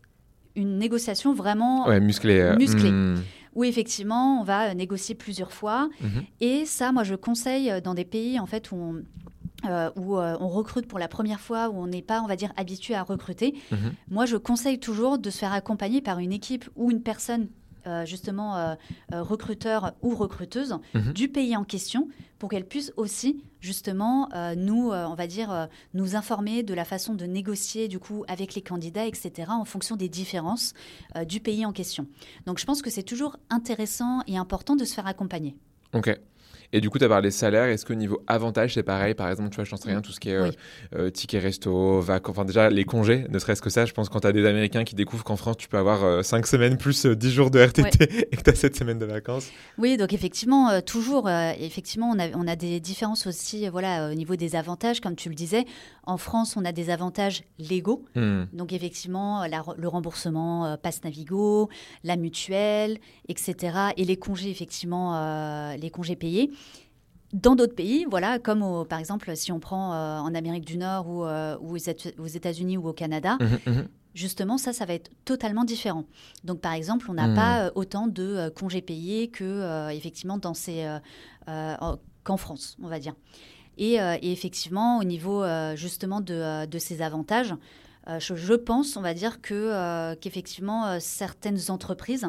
une 0.55 0.77
négociation 0.77 1.33
vraiment 1.33 1.87
musclée, 1.99 2.39
euh, 2.39 2.55
musclée. 2.55 2.91
Hmm. 2.91 3.21
Où 3.55 3.63
effectivement, 3.63 4.39
on 4.39 4.43
va 4.43 4.73
négocier 4.75 5.15
plusieurs 5.15 5.51
fois. 5.51 5.89
Mhm. 6.01 6.23
Et 6.39 6.65
ça, 6.65 6.91
moi, 6.91 7.03
je 7.03 7.15
conseille 7.15 7.81
dans 7.81 7.95
des 7.95 8.05
pays 8.05 8.39
en 8.39 8.45
fait 8.45 8.71
où 8.71 8.75
on, 8.75 9.03
où 9.95 10.17
on 10.17 10.47
recrute 10.47 10.87
pour 10.87 10.99
la 10.99 11.07
première 11.07 11.39
fois, 11.39 11.69
où 11.69 11.81
on 11.81 11.87
n'est 11.87 12.03
pas, 12.03 12.21
on 12.21 12.27
va 12.27 12.35
dire, 12.35 12.53
habitué 12.57 12.93
à 12.93 13.03
recruter, 13.03 13.55
mhm. 13.71 13.93
moi 14.09 14.25
je 14.25 14.37
conseille 14.37 14.79
toujours 14.79 15.17
de 15.17 15.29
se 15.29 15.39
faire 15.39 15.51
accompagner 15.51 15.99
par 15.99 16.19
une 16.19 16.31
équipe 16.31 16.69
ou 16.75 16.91
une 16.91 17.01
personne 17.01 17.47
euh, 17.87 18.05
justement 18.05 18.57
euh, 18.57 18.75
euh, 19.13 19.23
recruteur 19.23 19.93
ou 20.01 20.15
recruteuse 20.15 20.77
mhm. 20.93 21.13
du 21.13 21.29
pays 21.29 21.55
en 21.55 21.63
question 21.63 22.07
pour 22.37 22.49
qu'elle 22.49 22.65
puisse 22.65 22.93
aussi 22.95 23.43
justement 23.59 24.29
nous, 24.55 24.91
on 24.93 25.13
va 25.13 25.27
dire, 25.27 25.67
nous 25.93 26.15
informer 26.15 26.63
de 26.63 26.73
la 26.73 26.85
façon 26.85 27.13
de 27.13 27.25
négocier 27.25 27.89
du 27.89 27.99
coup 27.99 28.23
avec 28.29 28.55
les 28.55 28.61
candidats, 28.61 29.05
etc. 29.05 29.49
en 29.49 29.65
fonction 29.65 29.97
des 29.97 30.07
différences 30.07 30.73
du 31.27 31.41
pays 31.41 31.65
en 31.65 31.73
question. 31.73 32.07
Donc 32.45 32.57
je 32.57 32.65
pense 32.65 32.81
que 32.81 32.89
c'est 32.89 33.03
toujours 33.03 33.35
intéressant 33.49 34.21
et 34.25 34.37
important 34.37 34.77
de 34.77 34.85
se 34.85 34.93
faire 34.93 35.05
accompagner. 35.05 35.57
Ok. 35.93 36.17
Et 36.71 36.81
du 36.81 36.89
coup, 36.89 36.99
tu 36.99 37.05
as 37.05 37.09
parlé 37.09 37.31
salaire. 37.31 37.65
Est-ce 37.65 37.85
qu'au 37.85 37.95
niveau 37.95 38.21
avantage, 38.27 38.73
c'est 38.75 38.83
pareil? 38.83 39.13
Par 39.13 39.29
exemple, 39.29 39.49
tu 39.49 39.55
vois, 39.55 39.63
je 39.63 39.71
n'en 39.71 39.77
sais 39.77 39.89
rien, 39.89 40.01
tout 40.01 40.11
ce 40.11 40.19
qui 40.19 40.29
est 40.29 40.35
euh, 40.35 40.51
euh, 40.95 41.09
ticket 41.09 41.39
resto, 41.39 41.99
vacances, 41.99 42.31
enfin 42.31 42.45
déjà 42.45 42.69
les 42.69 42.83
congés, 42.83 43.25
ne 43.29 43.39
serait-ce 43.39 43.61
que 43.61 43.69
ça. 43.69 43.85
Je 43.85 43.93
pense 43.93 44.09
quand 44.09 44.21
tu 44.21 44.27
as 44.27 44.31
des 44.31 44.45
Américains 44.45 44.83
qui 44.83 44.95
découvrent 44.95 45.23
qu'en 45.23 45.35
France, 45.35 45.57
tu 45.57 45.67
peux 45.67 45.77
avoir 45.77 46.23
5 46.23 46.45
semaines 46.45 46.77
plus 46.77 47.05
10 47.05 47.31
jours 47.31 47.51
de 47.51 47.59
RTT 47.59 48.03
et 48.31 48.35
que 48.35 48.41
tu 48.41 48.49
as 48.49 48.55
7 48.55 48.75
semaines 48.75 48.99
de 48.99 49.05
vacances. 49.05 49.49
Oui, 49.77 49.97
donc 49.97 50.13
effectivement, 50.13 50.81
toujours, 50.81 51.29
effectivement, 51.29 52.11
on 52.15 52.19
a, 52.19 52.29
on 52.35 52.47
a 52.47 52.55
des 52.55 52.79
différences 52.79 53.27
aussi 53.27 53.67
voilà, 53.67 54.09
au 54.11 54.13
niveau 54.13 54.35
des 54.35 54.55
avantages, 54.55 55.01
comme 55.01 55.15
tu 55.15 55.29
le 55.29 55.35
disais. 55.35 55.65
En 56.03 56.17
France, 56.17 56.55
on 56.57 56.65
a 56.65 56.71
des 56.71 56.89
avantages 56.89 57.43
légaux. 57.57 58.05
Hmm. 58.15 58.43
Donc 58.53 58.73
effectivement, 58.73 59.45
le 59.45 59.87
remboursement 59.87 60.77
passe 60.81 61.03
Navigo, 61.03 61.69
la 62.03 62.15
mutuelle, 62.15 62.97
etc. 63.27 63.77
Et 63.97 64.05
les 64.05 64.17
congés, 64.17 64.49
effectivement, 64.49 65.15
euh, 65.15 65.75
les 65.77 65.89
congés 65.89 66.15
payés. 66.15 66.51
Dans 67.33 67.55
d'autres 67.55 67.75
pays, 67.75 68.05
voilà, 68.09 68.39
comme 68.39 68.85
par 68.87 68.99
exemple 68.99 69.35
si 69.35 69.51
on 69.51 69.59
prend 69.59 69.93
euh, 69.93 70.17
en 70.19 70.33
Amérique 70.33 70.65
du 70.65 70.77
Nord 70.77 71.07
ou, 71.07 71.25
euh, 71.25 71.57
ou 71.61 71.75
aux 71.75 72.27
États-Unis 72.27 72.77
ou 72.77 72.87
au 72.87 72.93
Canada, 72.93 73.37
mmh, 73.39 73.71
mmh. 73.71 73.87
justement, 74.15 74.57
ça, 74.57 74.73
ça 74.73 74.85
va 74.85 74.95
être 74.95 75.11
totalement 75.25 75.63
différent. 75.63 76.05
Donc, 76.43 76.59
par 76.59 76.73
exemple, 76.73 77.05
on 77.09 77.13
n'a 77.13 77.27
mmh. 77.27 77.35
pas 77.35 77.71
autant 77.75 78.07
de 78.07 78.49
congés 78.55 78.81
payés 78.81 79.27
que, 79.27 79.91
effectivement, 79.91 80.39
dans 80.39 80.55
ces, 80.55 80.87
qu'en 81.45 82.37
France, 82.37 82.77
on 82.81 82.87
va 82.87 82.99
dire. 82.99 83.13
Et, 83.77 83.93
et, 83.93 84.31
effectivement, 84.31 84.97
au 84.97 85.03
niveau 85.03 85.45
justement 85.75 86.21
de, 86.21 86.65
de 86.65 86.79
ces 86.79 87.01
avantages, 87.03 87.53
euh, 88.07 88.19
je, 88.19 88.53
pense, 88.53 88.97
on 88.97 89.01
va 89.01 89.13
dire 89.13 89.41
que 89.41 89.53
euh, 89.53 90.15
qu'effectivement 90.19 90.87
euh, 90.87 90.97
certaines 90.99 91.69
entreprises 91.69 92.27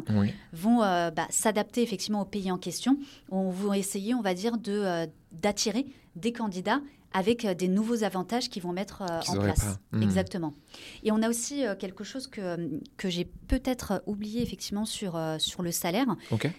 vont 0.52 0.78
bah, 0.78 1.26
s'adapter 1.30 1.82
effectivement 1.82 2.22
au 2.22 2.24
pays 2.24 2.50
en 2.50 2.58
question. 2.58 2.98
On 3.30 3.50
va 3.50 3.78
essayer, 3.78 4.14
on 4.14 4.22
va 4.22 4.34
dire, 4.34 4.58
de 4.58 5.06
d'attirer 5.32 5.86
des 6.16 6.32
candidats 6.32 6.80
avec 7.12 7.44
des 7.44 7.66
nouveaux 7.66 8.04
avantages 8.04 8.48
qu'ils 8.48 8.62
vont 8.62 8.72
mettre 8.72 9.02
en 9.02 9.36
place. 9.36 9.78
Hmm. 9.90 10.02
Exactement. 10.02 10.54
Et 11.02 11.10
on 11.10 11.22
a 11.22 11.28
aussi 11.28 11.64
quelque 11.78 12.04
chose 12.04 12.28
que, 12.28 12.80
que 12.96 13.08
j'ai 13.08 13.24
peut-être 13.24 14.02
oublié 14.06 14.42
effectivement 14.42 14.84
sur, 14.84 15.20
sur 15.38 15.62
le 15.62 15.72
salaire. 15.72 16.06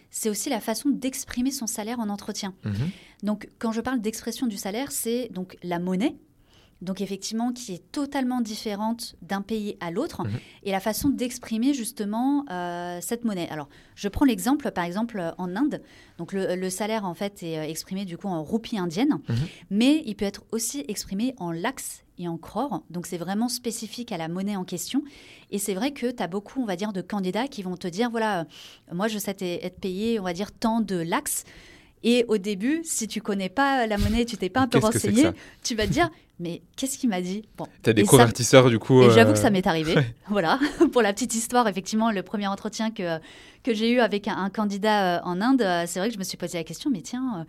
C'est 0.09 0.29
aussi 0.29 0.49
la 0.49 0.59
façon 0.59 0.89
d'exprimer 0.89 1.51
son 1.51 1.67
salaire 1.67 1.99
en 1.99 2.09
entretien. 2.09 2.53
Mhm. 2.65 2.89
Donc 3.23 3.49
quand 3.59 3.71
je 3.71 3.81
parle 3.81 4.01
d'expression 4.01 4.47
du 4.47 4.57
salaire, 4.57 4.91
c'est 4.91 5.29
donc 5.31 5.57
la 5.63 5.79
monnaie 5.79 6.15
donc 6.81 6.99
effectivement 7.01 7.51
qui 7.51 7.73
est 7.73 7.91
totalement 7.91 8.41
différente 8.41 9.15
d'un 9.21 9.41
pays 9.41 9.77
à 9.79 9.91
l'autre, 9.91 10.23
mhm. 10.23 10.31
et 10.63 10.71
la 10.71 10.79
façon 10.79 11.09
d'exprimer 11.09 11.73
justement 11.73 12.45
euh, 12.49 12.99
cette 13.01 13.23
monnaie. 13.23 13.47
Alors, 13.49 13.69
je 13.95 14.07
prends 14.07 14.25
l'exemple, 14.25 14.71
par 14.71 14.83
exemple, 14.83 15.33
en 15.37 15.55
Inde, 15.55 15.81
donc 16.17 16.33
le, 16.33 16.69
salaire 16.69 17.05
en 17.05 17.13
fait 17.13 17.43
est 17.43 17.59
euh, 17.59 17.63
exprimé 17.63 18.05
du 18.05 18.17
coup 18.17 18.27
en 18.27 18.43
roupies 18.43 18.77
indienne, 18.77 19.19
mhm. 19.27 19.35
mais 19.69 20.01
il 20.05 20.15
peut 20.15 20.25
être 20.25 20.43
aussi 20.51 20.83
exprimé 20.87 21.35
en 21.37 21.51
lax 21.51 22.03
et 22.17 22.27
en 22.27 22.37
crore, 22.37 22.83
donc 22.89 23.07
c'est 23.07 23.17
vraiment 23.17 23.49
spécifique 23.49 24.11
à 24.11 24.17
la 24.17 24.27
monnaie 24.27 24.55
en 24.55 24.63
question. 24.63 25.03
Et 25.49 25.57
c'est 25.57 25.73
vrai 25.73 25.91
que 25.91 26.11
tu 26.11 26.21
as 26.21 26.27
beaucoup, 26.27 26.61
on 26.61 26.65
va 26.65 26.75
dire, 26.75 26.93
de 26.93 27.01
candidats 27.01 27.47
qui 27.47 27.63
vont 27.63 27.77
te 27.77 27.87
dire, 27.87 28.09
voilà, 28.09 28.41
euh, 28.41 28.45
moi 28.93 29.07
je 29.07 29.17
sais 29.17 29.35
être 29.39 29.79
payé, 29.79 30.19
on 30.19 30.23
va 30.23 30.33
dire, 30.33 30.51
tant 30.51 30.81
de 30.81 30.95
lax. 30.95 31.45
Et 32.03 32.25
au 32.27 32.37
début, 32.37 32.81
si 32.83 33.07
tu 33.07 33.21
connais 33.21 33.49
pas 33.49 33.85
la 33.85 33.97
monnaie, 33.97 34.25
tu 34.25 34.37
t'es 34.37 34.49
pas 34.49 34.61
un 34.61 34.67
peu 34.67 34.79
renseigné, 34.79 35.29
tu 35.63 35.75
vas 35.75 35.85
te 35.85 35.91
dire 35.91 36.09
mais 36.41 36.61
qu'est-ce 36.75 36.97
qu'il 36.97 37.09
m'a 37.09 37.21
dit? 37.21 37.43
Bon. 37.57 37.65
Tu 37.83 37.89
as 37.89 37.93
des 37.93 38.03
convertisseurs 38.03 38.69
du 38.69 38.79
coup. 38.79 39.03
J'avoue 39.11 39.33
que 39.33 39.39
ça 39.39 39.47
euh, 39.47 39.51
m'est 39.51 39.67
arrivé. 39.67 39.95
Voilà, 40.29 40.59
pour 40.91 41.01
la 41.01 41.13
petite 41.13 41.35
histoire, 41.35 41.67
effectivement, 41.67 42.09
le 42.09 42.23
premier 42.23 42.47
entretien 42.47 42.89
que, 42.89 43.19
que 43.63 43.73
j'ai 43.73 43.91
eu 43.91 43.99
avec 43.99 44.27
un, 44.27 44.49
candidat 44.49 45.17
euh, 45.17 45.21
en 45.23 45.41
Inde, 45.41 45.61
euh, 45.61 45.83
c'est 45.85 45.99
vrai 45.99 46.07
que 46.07 46.13
je 46.13 46.19
me 46.19 46.23
suis 46.23 46.37
posé 46.37 46.57
la 46.57 46.63
question, 46.63 46.89
mais 46.89 47.01
tiens, 47.01 47.45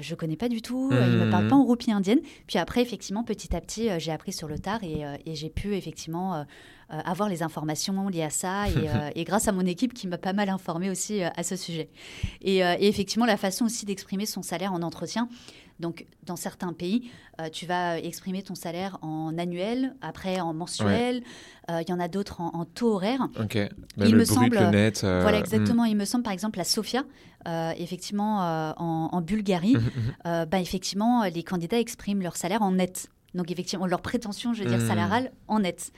je 0.00 0.14
connais 0.16 0.36
pas 0.36 0.48
du 0.48 0.60
tout, 0.60 0.88
il 0.90 0.98
ne 0.98 1.24
me 1.24 1.30
parle 1.30 1.44
hmm. 1.44 1.48
pas 1.48 1.54
en 1.54 1.62
roupie 1.62 1.92
indienne. 1.92 2.18
Puis 2.48 2.58
après, 2.58 2.82
effectivement, 2.82 3.22
petit 3.22 3.54
à 3.54 3.60
petit, 3.60 3.88
j'ai 3.98 4.10
appris 4.10 4.32
sur 4.32 4.48
le 4.48 4.58
tard 4.58 4.80
et, 4.82 5.04
et 5.24 5.36
j'ai 5.36 5.48
pu 5.48 5.76
effectivement 5.76 6.44
avoir 6.88 7.28
les 7.28 7.44
informations 7.44 8.08
liées 8.08 8.24
à 8.24 8.30
ça 8.30 8.68
et, 8.68 8.72
et, 9.20 9.22
grâce 9.22 9.46
à 9.46 9.52
mon 9.52 9.64
équipe 9.64 9.94
qui 9.94 10.08
m'a 10.08 10.18
pas 10.18 10.32
mal 10.32 10.48
informé 10.48 10.90
aussi 10.90 11.22
à 11.22 11.42
ce 11.44 11.54
sujet. 11.54 11.88
Et, 12.42 12.56
et 12.56 12.88
effectivement, 12.88 13.26
la 13.26 13.36
façon 13.36 13.66
aussi 13.66 13.86
d'exprimer 13.86 14.26
son 14.26 14.42
salaire 14.42 14.72
en 14.72 14.82
entretien, 14.82 15.28
donc, 15.78 16.06
dans 16.24 16.36
certains 16.36 16.72
pays, 16.72 17.10
euh, 17.40 17.48
tu 17.50 17.66
vas 17.66 17.98
exprimer 17.98 18.42
ton 18.42 18.54
salaire 18.54 18.98
en 19.02 19.36
annuel, 19.38 19.94
après 20.00 20.40
en 20.40 20.54
mensuel. 20.54 21.22
Euh, 21.70 21.82
il 21.86 21.90
y 21.90 21.92
en 21.92 22.00
a 22.00 22.08
d'autres 22.08 22.40
en, 22.40 22.64
taux 22.64 22.94
horaire. 22.94 23.28
Ok. 23.38 23.56
Même 23.56 23.70
il 23.98 24.12
le 24.12 24.18
me 24.18 24.24
semble. 24.24 24.58
net, 24.70 25.02
euh, 25.04 25.20
voilà, 25.22 25.38
exactement. 25.38 25.84
Hmm. 25.84 25.88
Il 25.88 25.96
me 25.96 26.04
semble, 26.04 26.24
par 26.24 26.32
exemple, 26.32 26.58
la 26.58 26.64
Sofia, 26.64 27.04
effectivement, 27.76 28.74
en, 28.78 29.20
Bulgarie, 29.20 29.76
bah, 30.24 30.60
effectivement, 30.60 31.24
les 31.24 31.42
candidats 31.42 31.78
expriment 31.78 32.22
leur 32.22 32.36
salaire 32.36 32.62
en 32.62 32.72
net. 32.72 33.08
Donc, 33.34 33.50
effectivement, 33.50 33.86
leur 33.86 34.00
prétention, 34.00 34.54
je 34.54 34.62
veux 34.62 34.68
dire, 34.68 34.78
hmm. 34.78 34.88
salariale 34.88 35.32
en 35.46 35.60
net. 35.60 35.92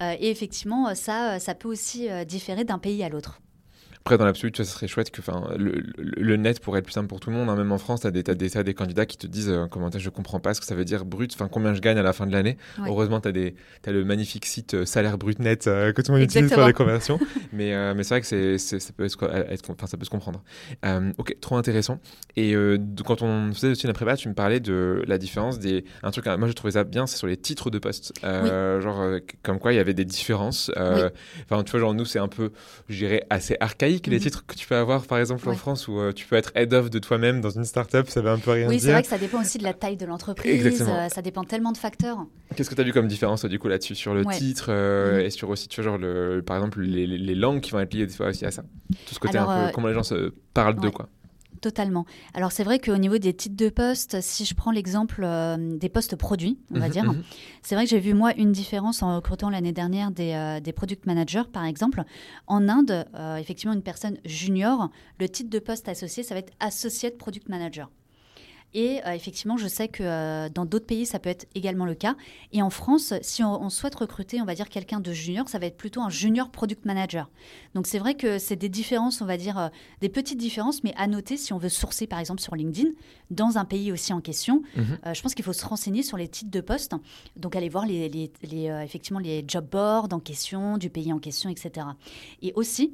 et 0.00 0.30
effectivement, 0.30 0.94
ça, 0.94 1.40
ça 1.40 1.54
peut 1.54 1.68
aussi 1.68 2.08
différer 2.26 2.64
d'un 2.64 2.78
pays 2.78 3.02
à 3.02 3.08
l'autre. 3.08 3.40
Après, 4.06 4.18
dans 4.18 4.26
l'absolu, 4.26 4.52
ça 4.54 4.64
serait 4.64 4.86
chouette 4.86 5.10
que 5.10 5.22
le, 5.56 5.82
le, 5.96 6.36
net 6.36 6.60
pourrait 6.60 6.80
être 6.80 6.84
plus 6.84 6.92
simple 6.92 7.06
pour 7.06 7.20
tout 7.20 7.30
le 7.30 7.36
monde. 7.36 7.48
Hein. 7.48 7.56
Même 7.56 7.72
en 7.72 7.78
France, 7.78 8.02
tu 8.02 8.06
as, 8.06 8.10
des, 8.10 8.22
des 8.22 8.74
candidats 8.74 9.06
qui 9.06 9.16
te 9.16 9.26
disent 9.26 9.48
euh, 9.48 9.64
comment 9.66 9.88
je 9.96 10.10
comprends 10.10 10.40
pas 10.40 10.52
ce 10.52 10.60
que 10.60 10.66
ça 10.66 10.74
veut 10.74 10.84
dire 10.84 11.06
brut, 11.06 11.32
enfin 11.32 11.48
combien 11.50 11.72
je 11.72 11.80
gagne 11.80 11.96
à 11.96 12.02
la 12.02 12.12
fin 12.12 12.26
de 12.26 12.32
l'année. 12.32 12.58
Heureusement, 12.86 13.22
tu 13.22 13.28
as, 13.28 13.88
as, 13.88 13.92
le 13.92 14.04
magnifique 14.04 14.44
site 14.44 14.74
euh, 14.74 14.84
salaire 14.84 15.16
brut 15.16 15.38
net 15.38 15.68
euh, 15.68 15.94
que 15.94 16.02
tout 16.02 16.12
le 16.12 16.18
monde 16.18 16.24
utilise 16.24 16.52
pour 16.52 16.66
les 16.66 16.74
conversions. 16.74 17.18
mais 17.54 17.94
mais 17.94 18.04
c'est 18.04 18.10
vrai 18.10 18.20
que 18.20 18.26
c'est, 18.26 18.58
ça, 18.58 18.92
peut 18.94 19.06
être, 19.06 19.86
ça 19.86 19.96
peut 19.96 20.04
se 20.04 20.10
comprendre. 20.10 20.44
ok, 21.16 21.36
trop 21.40 21.56
intéressant. 21.56 21.98
Et 22.36 22.54
quand 23.06 23.22
on 23.22 23.54
faisait 23.54 23.70
aussi 23.70 23.86
la 23.86 23.94
prépa, 23.94 24.18
tu 24.18 24.28
me 24.28 24.34
parlais 24.34 24.60
de 24.60 25.02
la 25.06 25.16
différence 25.16 25.58
des. 25.58 25.86
Un 26.02 26.10
truc, 26.10 26.26
moi, 26.26 26.46
je 26.46 26.52
trouvais 26.52 26.72
ça 26.72 26.84
bien, 26.84 27.06
c'est 27.06 27.16
sur 27.16 27.26
les 27.26 27.38
titres 27.38 27.70
de 27.70 27.78
poste. 27.78 28.12
Genre, 28.22 29.18
comme 29.42 29.58
quoi 29.58 29.72
il 29.72 29.76
y 29.76 29.80
avait 29.80 29.94
des 29.94 30.04
différences. 30.04 30.70
Enfin, 30.76 31.62
tu 31.64 31.70
vois, 31.70 31.80
genre, 31.80 31.94
nous, 31.94 32.04
c'est 32.04 32.18
un 32.18 32.28
peu, 32.28 32.52
je 32.90 32.98
dirais, 32.98 33.24
assez 33.30 33.56
archaïque 33.60 33.93
les 34.06 34.16
mhm. 34.16 34.22
titres 34.22 34.46
que 34.46 34.54
tu 34.54 34.66
peux 34.66 34.76
avoir, 34.76 35.06
par 35.06 35.18
exemple, 35.18 35.48
en 35.48 35.54
France, 35.54 35.88
où 35.88 35.98
euh, 35.98 36.12
tu 36.12 36.26
peux 36.26 36.36
être 36.36 36.52
head 36.54 36.72
of 36.74 36.90
de 36.90 36.98
toi-même 36.98 37.40
dans 37.40 37.50
une 37.50 37.64
startup, 37.64 38.08
ça 38.08 38.20
veut 38.20 38.30
un 38.30 38.38
peu 38.38 38.52
rien 38.52 38.62
dire. 38.62 38.70
Oui, 38.70 38.80
c'est 38.80 38.92
vrai 38.92 39.02
que 39.02 39.08
ça 39.08 39.18
dépend 39.18 39.40
aussi 39.40 39.58
de 39.58 39.64
la 39.64 39.74
taille 39.74 39.96
de 39.96 40.06
l'entreprise. 40.06 40.82
Euh, 40.88 41.08
ça 41.08 41.22
dépend 41.22 41.44
tellement 41.44 41.72
de 41.72 41.78
facteurs. 41.78 42.26
Qu'est-ce 42.54 42.70
que 42.70 42.74
tu 42.74 42.80
as 42.80 42.84
vu 42.84 42.92
comme 42.92 43.08
différence, 43.08 43.44
du 43.44 43.58
coup, 43.58 43.68
là-dessus, 43.68 43.94
sur 43.94 44.14
le 44.14 44.24
titre 44.26 44.66
euh, 44.68 45.18
mhm. 45.18 45.26
et 45.26 45.30
sur 45.30 45.48
aussi, 45.50 45.68
tu 45.68 45.80
vois, 45.80 45.90
genre, 45.90 45.98
le, 45.98 46.42
par 46.44 46.56
exemple, 46.56 46.80
les, 46.80 47.34
langues 47.34 47.60
qui 47.60 47.72
vont 47.72 47.80
être 47.80 47.94
liées 47.94 48.06
des 48.06 48.14
fois 48.14 48.28
aussi 48.28 48.44
à 48.46 48.50
ça? 48.50 48.62
Tout 49.06 49.14
ce 49.14 49.18
côté 49.18 49.38
un 49.38 49.66
peu, 49.66 49.72
comment 49.72 49.88
les 49.88 49.94
gens 49.94 50.02
se 50.02 50.32
parlent 50.52 50.80
de 50.80 50.88
quoi? 50.88 51.08
Totalement. 51.64 52.04
Alors 52.34 52.52
c'est 52.52 52.62
vrai 52.62 52.78
qu'au 52.78 52.98
niveau 52.98 53.16
des 53.16 53.32
titres 53.32 53.56
de 53.56 53.70
poste, 53.70 54.20
si 54.20 54.44
je 54.44 54.54
prends 54.54 54.70
l'exemple 54.70 55.22
euh, 55.24 55.56
des 55.78 55.88
postes 55.88 56.14
produits, 56.14 56.58
on 56.70 56.78
va 56.78 56.88
mhm, 56.88 56.92
dire, 56.92 57.04
mhm. 57.04 57.22
c'est 57.62 57.74
vrai 57.74 57.84
que 57.84 57.90
j'ai 57.90 58.00
vu 58.00 58.12
moi 58.12 58.34
une 58.36 58.52
différence 58.52 59.02
en 59.02 59.16
recrutant 59.16 59.48
l'année 59.48 59.72
dernière 59.72 60.10
des, 60.10 60.34
euh, 60.34 60.60
des, 60.60 60.74
product 60.74 61.06
managers, 61.06 61.44
par 61.50 61.64
exemple. 61.64 62.04
En 62.46 62.68
Inde, 62.68 63.06
euh, 63.14 63.36
effectivement, 63.36 63.72
une 63.72 63.80
personne 63.80 64.18
junior, 64.26 64.90
le 65.18 65.26
titre 65.26 65.48
de 65.48 65.58
poste 65.58 65.88
associé, 65.88 66.22
ça 66.22 66.34
va 66.34 66.40
être 66.40 66.52
associate 66.60 67.16
product 67.16 67.48
manager. 67.48 67.88
Et 68.74 69.00
euh, 69.06 69.12
effectivement, 69.12 69.56
je 69.56 69.68
sais 69.68 69.86
que 69.86 70.02
euh, 70.02 70.48
dans 70.48 70.64
d'autres 70.66 70.86
pays, 70.86 71.06
ça 71.06 71.20
peut 71.20 71.30
être 71.30 71.46
également 71.54 71.86
le 71.86 71.94
cas. 71.94 72.16
Et 72.52 72.60
en 72.60 72.70
France, 72.70 73.14
si 73.22 73.42
on, 73.44 73.70
souhaite 73.70 73.94
recruter, 73.94 74.40
on 74.40 74.44
va 74.44 74.54
dire 74.54 74.68
quelqu'un 74.68 75.00
de 75.00 75.12
junior, 75.12 75.48
ça 75.48 75.58
va 75.58 75.66
être 75.66 75.76
plutôt 75.76 76.02
un 76.02 76.10
junior 76.10 76.50
product 76.50 76.84
manager. 76.84 77.30
Donc 77.74 77.86
c'est 77.86 77.98
vrai 77.98 78.14
que 78.14 78.38
c'est 78.38 78.56
des 78.56 78.68
différences, 78.68 79.22
on 79.22 79.26
va 79.26 79.36
dire, 79.36 79.58
euh, 79.58 79.68
des 80.00 80.08
petites 80.08 80.38
différences, 80.38 80.82
mais 80.82 80.92
à 80.96 81.06
noter 81.06 81.36
si 81.36 81.52
on 81.52 81.58
veut 81.58 81.68
sourcer 81.68 82.08
par 82.08 82.18
exemple 82.18 82.40
sur 82.40 82.56
LinkedIn, 82.56 82.90
dans 83.30 83.58
un 83.58 83.64
pays 83.64 83.92
aussi 83.92 84.12
en 84.12 84.20
question, 84.20 84.62
mhm. 84.76 84.98
je 85.14 85.22
pense 85.22 85.34
qu'il 85.34 85.44
faut 85.44 85.52
se 85.52 85.64
renseigner 85.64 86.02
sur 86.02 86.16
les 86.16 86.28
titres 86.28 86.50
de 86.50 86.60
poste. 86.60 86.94
Donc 87.36 87.56
aller 87.56 87.68
voir 87.68 87.86
les, 87.86 88.08
les, 88.08 88.30
effectivement 88.84 89.20
les 89.20 89.44
job 89.46 89.66
boards 89.70 90.08
en 90.12 90.20
question, 90.20 90.78
du 90.78 90.90
pays 90.90 91.12
en 91.12 91.18
question, 91.18 91.48
etc. 91.48 91.86
Et 92.42 92.52
aussi, 92.54 92.92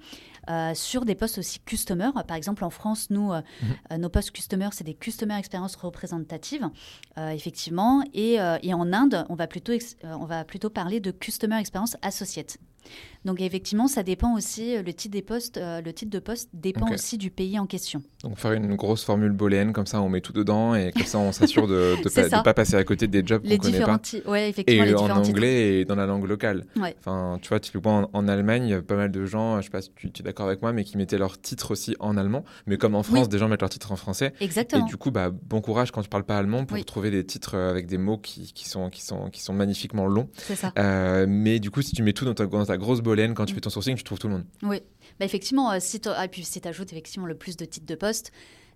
euh, 0.49 0.75
sur 0.75 1.05
des 1.05 1.15
postes 1.15 1.39
aussi 1.39 1.61
customer. 1.61 2.11
Par 2.27 2.37
exemple, 2.37 2.65
en 2.65 2.71
France, 2.71 3.09
nous, 3.11 3.33
euh, 3.33 3.41
mhm. 3.63 3.69
euh, 3.93 3.97
nos 3.99 4.09
postes 4.09 4.31
customer, 4.31 4.69
c'est 4.73 4.85
des 4.85 4.95
customer 4.95 5.39
experience 5.39 5.77
représentatives, 5.77 6.69
effectivement. 7.17 8.03
Et, 8.15 8.39
et, 8.63 8.75
en 8.75 8.93
Inde, 8.93 9.27
on 9.29 9.35
va, 9.35 9.47
plutôt, 9.47 9.73
on 10.03 10.25
va 10.25 10.45
plutôt 10.45 10.71
parler 10.71 11.01
de 11.01 11.11
customer 11.11 11.59
experience 11.59 11.97
associate. 12.03 12.59
Donc 13.25 13.41
effectivement, 13.41 13.87
ça 13.87 14.03
dépend 14.03 14.35
aussi, 14.35 14.77
euh, 14.77 14.83
le 14.83 14.95
titre, 14.95 15.13
des 15.13 15.23
postes, 15.23 15.59
euh, 15.59 15.83
le 15.83 15.93
titre 15.93 16.11
de 16.11 16.19
poste 16.19 16.49
dépend 16.55 16.91
aussi 16.91 17.19
du 17.19 17.31
pays 17.31 17.59
en 17.59 17.67
question. 17.67 18.03
Donc 18.25 18.39
faire 18.39 18.53
une 18.53 18.75
grosse 18.77 19.05
formule 19.05 19.33
booléenne, 19.33 19.73
comme 19.73 19.87
ça 19.87 20.01
on 20.01 20.09
met 20.09 20.23
tout 20.23 20.33
dedans 20.33 20.75
et 20.75 20.91
comme 20.93 21.05
ça 21.05 21.19
on 21.19 21.33
s'assure 21.33 21.69
de 21.69 21.97
ne 22.03 22.43
pas, 22.43 22.55
passer 22.55 22.77
à 22.77 22.85
côté 22.85 23.09
des 23.09 23.23
jobs 23.25 23.47
qu'on 23.47 23.57
connaît 23.59 23.81
pas. 23.81 24.01
Ouais, 24.27 24.49
effectivement, 24.49 24.85
et 24.85 24.95
en 24.95 25.11
anglais 25.11 25.81
et 25.81 25.85
dans 25.85 25.97
la 25.97 26.07
langue 26.07 26.27
locale. 26.27 26.65
Enfin, 26.99 27.39
tu 27.43 27.49
vois, 27.51 27.61
typiquement 27.61 28.09
en, 28.13 28.21
en 28.21 28.29
Allemagne, 28.29 28.65
il 28.65 28.71
y 28.71 28.75
a 28.75 28.81
pas 28.81 28.97
mal 28.97 29.11
de 29.11 29.27
gens, 29.27 29.61
je 29.61 29.65
sais 29.65 29.71
pas 29.71 29.83
si 29.83 29.91
tu, 29.95 30.07
es 30.07 30.23
d'accord 30.23 30.47
avec 30.47 30.63
moi, 30.63 30.73
mais 30.73 30.85
qui 30.85 30.97
mettaient 30.97 31.19
leur 31.19 31.39
titre 31.39 31.73
aussi 31.73 31.97
en 32.01 32.17
allemand. 32.17 32.45
Mais 32.67 32.79
comme 32.79 32.95
en 32.95 33.03
France, 33.03 33.29
des 33.29 33.39
gens 33.39 33.49
mettent 33.49 33.61
leur 33.61 33.71
titre 33.71 33.93
en 33.93 33.97
français. 33.97 34.33
Exactement. 34.41 34.87
Et 34.87 34.89
du 34.89 34.97
coup, 34.97 35.11
bah, 35.11 35.31
bon 35.31 35.61
courage 35.61 35.91
quand 35.91 36.03
tu 36.03 36.09
parles 36.09 36.25
pas 36.25 36.39
allemand 36.39 36.65
pour 36.65 36.83
trouver 36.85 37.11
des 37.11 37.25
titres 37.25 37.57
euh, 37.57 37.71
avec 37.71 37.87
des 37.87 37.99
mots 37.99 38.19
qui, 38.19 38.53
qui, 38.55 38.69
sont, 38.69 38.89
qui, 38.89 39.03
sont, 39.03 39.29
qui 39.29 39.43
sont 39.43 39.53
magnifiquement 39.53 40.07
longs. 40.07 40.29
C'est 40.37 40.57
ça. 40.57 40.73
mais 41.27 41.59
du 41.59 41.71
coup, 41.71 41.83
si 41.83 41.93
tu 41.93 42.03
mets 42.03 42.15
tout 42.15 42.25
dans 42.25 42.35
ta, 42.35 42.47
dans 42.47 42.65
ta 42.71 42.79
grosse 42.79 43.01
bolène 43.01 43.35
quand 43.35 43.47
tu 43.47 43.55
fais 43.55 43.61
ton 43.61 43.71
sourcing, 43.71 43.97
tu 43.97 44.05
trouves 44.05 44.21
tout 44.21 44.29
le 44.29 44.35
monde. 44.35 44.45
Oui, 44.63 44.81
bah 45.19 45.27
effectivement, 45.27 45.73
euh, 45.73 45.79
si 45.81 45.99
tu 45.99 46.09
ah, 46.09 46.27
ajoutes 46.65 46.93
effectivement 46.93 47.27
le 47.27 47.35
plus 47.35 47.57
de 47.57 47.65
titres 47.65 47.87
de 47.87 47.97
poste, 47.97 48.31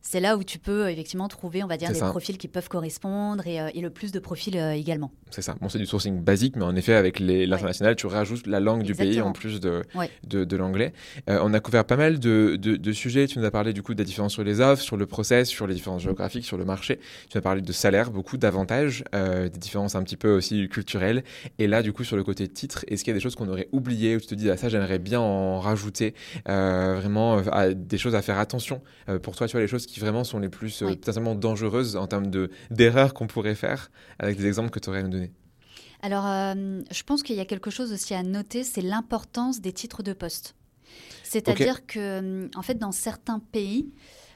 c'est 0.06 0.20
là 0.20 0.36
où 0.36 0.44
tu 0.44 0.58
peux 0.58 0.90
effectivement 0.90 1.28
trouver, 1.28 1.64
on 1.64 1.66
va 1.66 1.78
dire, 1.78 1.90
des 1.90 1.98
profils 1.98 2.36
qui 2.36 2.46
peuvent 2.46 2.68
correspondre 2.68 3.46
et, 3.46 3.56
et 3.74 3.80
le 3.80 3.88
plus 3.88 4.12
de 4.12 4.18
profils 4.18 4.54
également. 4.56 5.10
C'est 5.30 5.42
ça. 5.42 5.56
Bon, 5.60 5.68
c'est 5.70 5.78
du 5.78 5.86
sourcing 5.86 6.20
basique, 6.20 6.56
mais 6.56 6.64
en 6.64 6.76
effet, 6.76 6.94
avec 6.94 7.18
l'international, 7.18 7.96
tu 7.96 8.06
rajoutes 8.06 8.46
la 8.46 8.60
langue 8.60 8.82
du 8.82 8.94
pays 8.94 9.22
en 9.22 9.32
plus 9.32 9.60
de, 9.60 9.82
de, 10.26 10.44
de 10.44 10.56
l'anglais. 10.56 10.92
on 11.26 11.54
a 11.54 11.60
couvert 11.60 11.84
pas 11.84 11.96
mal 11.96 12.18
de, 12.18 12.56
de, 12.56 12.92
sujets. 12.92 13.26
Tu 13.26 13.38
nous 13.38 13.44
as 13.46 13.50
parlé 13.50 13.72
du 13.72 13.82
coup 13.82 13.94
des 13.94 14.04
différences 14.04 14.34
sur 14.34 14.44
les 14.44 14.60
offres, 14.60 14.82
sur 14.82 14.98
le 14.98 15.06
process, 15.06 15.48
sur 15.48 15.66
les 15.66 15.74
différences 15.74 16.02
géographiques, 16.02 16.44
sur 16.44 16.58
le 16.58 16.66
marché. 16.66 17.00
Tu 17.30 17.38
as 17.38 17.40
parlé 17.40 17.62
de 17.62 17.72
salaire, 17.72 18.10
beaucoup 18.10 18.36
d'avantages, 18.36 19.04
des 19.12 19.58
différences 19.58 19.94
un 19.94 20.02
petit 20.02 20.18
peu 20.18 20.32
aussi 20.32 20.68
culturelles. 20.68 21.24
Et 21.58 21.66
là, 21.66 21.82
du 21.82 21.94
coup, 21.94 22.04
sur 22.04 22.16
le 22.16 22.24
côté 22.24 22.46
titre, 22.46 22.84
est-ce 22.88 23.02
qu'il 23.04 23.10
y 23.10 23.14
a 23.14 23.18
des 23.18 23.22
choses 23.22 23.36
qu'on 23.36 23.48
aurait 23.48 23.68
oubliées 23.72 24.16
ou 24.16 24.20
tu 24.20 24.26
te 24.26 24.34
dis, 24.34 24.50
ah, 24.50 24.56
ça, 24.58 24.68
j'aimerais 24.68 24.98
bien 24.98 25.20
en 25.20 25.60
rajouter 25.60 26.14
vraiment 26.44 27.40
des 27.74 27.98
choses 27.98 28.14
à 28.14 28.20
faire 28.20 28.38
attention 28.38 28.82
pour 29.22 29.34
toi, 29.34 29.48
tu 29.48 29.52
vois, 29.52 29.62
les 29.62 29.66
choses 29.66 29.86
qui 29.86 29.93
vraiment 30.00 30.24
sont 30.24 30.38
les 30.38 30.48
plus 30.48 30.82
euh, 30.82 30.88
potentiellement 30.88 31.34
dangereuses 31.34 31.96
en 31.96 32.06
termes 32.06 32.30
d'erreurs 32.70 33.14
qu'on 33.14 33.26
pourrait 33.26 33.54
faire, 33.54 33.90
avec 34.18 34.36
des 34.36 34.46
exemples 34.46 34.70
que 34.70 34.78
tu 34.78 34.88
aurais 34.88 35.00
à 35.00 35.02
nous 35.02 35.10
donner 35.10 35.32
Alors, 36.02 36.26
euh, 36.26 36.82
je 36.90 37.02
pense 37.02 37.22
qu'il 37.22 37.36
y 37.36 37.40
a 37.40 37.44
quelque 37.44 37.70
chose 37.70 37.92
aussi 37.92 38.14
à 38.14 38.22
noter, 38.22 38.64
c'est 38.64 38.82
l'importance 38.82 39.60
des 39.60 39.72
titres 39.72 40.02
de 40.02 40.12
poste. 40.12 40.54
C'est-à-dire 41.22 41.86
que, 41.86 42.44
euh, 42.44 42.48
en 42.54 42.62
fait, 42.62 42.74
dans 42.74 42.92
certains 42.92 43.40
pays, 43.40 43.92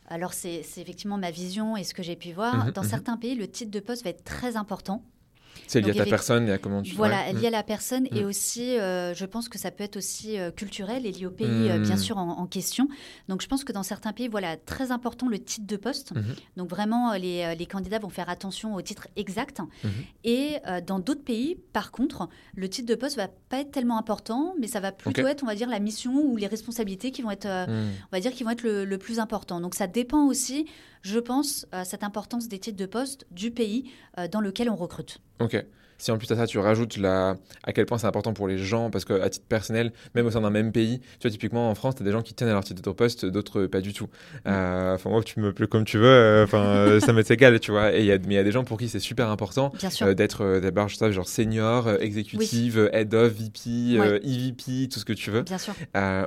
alors 0.08 0.32
c'est 0.32 0.62
effectivement 0.76 1.18
ma 1.18 1.30
vision 1.30 1.76
et 1.76 1.84
ce 1.84 1.94
que 1.94 2.02
j'ai 2.02 2.16
pu 2.16 2.32
voir, 2.32 2.66
mhm, 2.66 2.72
dans 2.72 2.82
mhm. 2.82 2.88
certains 2.88 3.16
pays, 3.16 3.34
le 3.34 3.48
titre 3.48 3.70
de 3.70 3.80
poste 3.80 4.04
va 4.04 4.10
être 4.10 4.24
très 4.24 4.56
important. 4.56 5.04
C'est 5.66 5.80
lié 5.80 5.90
à 5.90 6.04
ta 6.04 6.04
personne 6.04 6.48
et 6.48 6.52
à 6.52 6.58
comment 6.58 6.82
tu 6.82 6.94
Voilà, 6.94 7.32
lié 7.32 7.48
à 7.48 7.50
la 7.50 7.62
personne 7.62 8.06
et 8.12 8.22
mm. 8.22 8.26
aussi, 8.26 8.78
euh, 8.78 9.14
je 9.14 9.24
pense 9.24 9.48
que 9.48 9.58
ça 9.58 9.70
peut 9.70 9.84
être 9.84 9.96
aussi 9.96 10.38
euh, 10.38 10.50
culturel 10.50 11.06
et 11.06 11.12
lié 11.12 11.26
au 11.26 11.30
pays, 11.30 11.46
euh, 11.46 11.78
bien 11.78 11.96
mm. 11.96 11.98
sûr, 11.98 12.18
en, 12.18 12.46
question. 12.46 12.88
Donc, 13.28 13.42
je 13.42 13.46
pense 13.46 13.64
que 13.64 13.72
dans 13.72 13.82
certains 13.82 14.12
pays, 14.12 14.28
voilà, 14.28 14.56
très 14.56 14.90
important 14.90 15.28
le 15.28 15.38
titre 15.38 15.66
de 15.66 15.76
poste. 15.76 16.14
Mm-hmm. 16.14 16.22
Donc, 16.56 16.70
vraiment, 16.70 17.12
les, 17.12 17.54
les, 17.56 17.66
candidats 17.66 17.98
vont 17.98 18.08
faire 18.08 18.30
attention 18.30 18.74
au 18.74 18.80
titre 18.80 19.08
exact. 19.16 19.60
Mm-hmm. 19.60 19.88
Et 20.24 20.56
dans 20.86 20.98
d'autres 20.98 21.24
pays, 21.24 21.56
par 21.72 21.90
contre, 21.90 22.28
le 22.54 22.68
titre 22.68 22.88
de 22.88 22.94
poste 22.94 23.16
va 23.16 23.28
pas 23.48 23.60
être 23.60 23.70
tellement 23.70 23.98
important, 23.98 24.54
mais 24.58 24.66
ça 24.66 24.80
va 24.80 24.92
plutôt 24.92 25.26
être, 25.26 25.42
on 25.42 25.46
va 25.46 25.54
dire, 25.54 25.68
la 25.68 25.80
mission 25.80 26.14
ou 26.22 26.36
les 26.36 26.46
responsabilités 26.46 27.10
qui 27.10 27.22
vont 27.22 27.30
être, 27.30 27.46
mm. 27.46 27.70
on 27.70 28.16
va 28.16 28.20
dire, 28.20 28.32
qui 28.32 28.44
vont 28.44 28.50
être 28.50 28.62
le, 28.62 28.84
le, 28.84 28.98
plus 28.98 29.18
important. 29.18 29.60
Donc, 29.60 29.74
ça 29.74 29.86
dépend 29.86 30.26
aussi, 30.26 30.66
je 31.08 31.18
pense, 31.18 31.66
cette 31.84 32.04
importance 32.04 32.48
des 32.48 32.58
titres 32.58 32.76
de 32.76 32.86
poste 32.86 33.26
du 33.30 33.50
pays 33.50 33.90
dans 34.30 34.40
lequel 34.40 34.68
on 34.70 34.76
recrute. 34.76 35.18
Si 35.98 36.10
en 36.12 36.18
plus 36.18 36.30
à 36.30 36.36
ça, 36.36 36.46
tu 36.46 36.58
rajoutes 36.58 36.96
la... 36.96 37.36
à 37.64 37.72
quel 37.72 37.84
point 37.86 37.98
c'est 37.98 38.06
important 38.06 38.32
pour 38.32 38.46
les 38.46 38.58
gens, 38.58 38.90
parce 38.90 39.04
qu'à 39.04 39.28
titre 39.28 39.46
personnel, 39.48 39.92
même 40.14 40.26
au 40.26 40.30
sein 40.30 40.40
d'un 40.40 40.50
même 40.50 40.72
pays, 40.72 41.00
tu 41.00 41.28
vois, 41.28 41.30
typiquement 41.30 41.70
en 41.70 41.74
France, 41.74 41.96
tu 41.96 42.02
as 42.02 42.04
des 42.04 42.12
gens 42.12 42.22
qui 42.22 42.34
tiennent 42.34 42.50
à 42.50 42.52
leur 42.52 42.64
titre 42.64 42.82
de 42.82 42.90
poste, 42.90 43.26
d'autres 43.26 43.66
pas 43.66 43.80
du 43.80 43.92
tout. 43.92 44.04
Mm. 44.04 44.48
Euh, 44.48 44.94
enfin, 44.94 45.10
moi, 45.10 45.22
tu 45.22 45.40
me 45.40 45.52
plais 45.52 45.66
comme 45.66 45.84
tu 45.84 45.98
veux, 45.98 46.06
euh, 46.06 46.44
enfin, 46.44 46.64
euh, 46.64 47.00
ça 47.00 47.12
m'est 47.12 47.28
égal, 47.30 47.58
tu 47.60 47.70
vois. 47.70 47.94
Et 47.94 48.04
y 48.04 48.12
a, 48.12 48.18
mais 48.18 48.34
il 48.34 48.36
y 48.36 48.38
a 48.38 48.44
des 48.44 48.52
gens 48.52 48.64
pour 48.64 48.78
qui 48.78 48.88
c'est 48.88 49.00
super 49.00 49.28
important 49.28 49.72
d'être 50.16 50.60
d'abord, 50.60 50.88
je 50.88 50.96
sais, 50.96 51.12
genre 51.12 51.28
senior, 51.28 51.88
exécutive, 52.00 52.88
head 52.92 53.14
of, 53.14 53.32
VP, 53.32 53.96
EVP, 54.24 54.88
tout 54.88 55.00
ce 55.00 55.04
que 55.04 55.12
tu 55.12 55.30
veux. 55.30 55.42
Bien 55.42 55.58
sûr. 55.58 55.74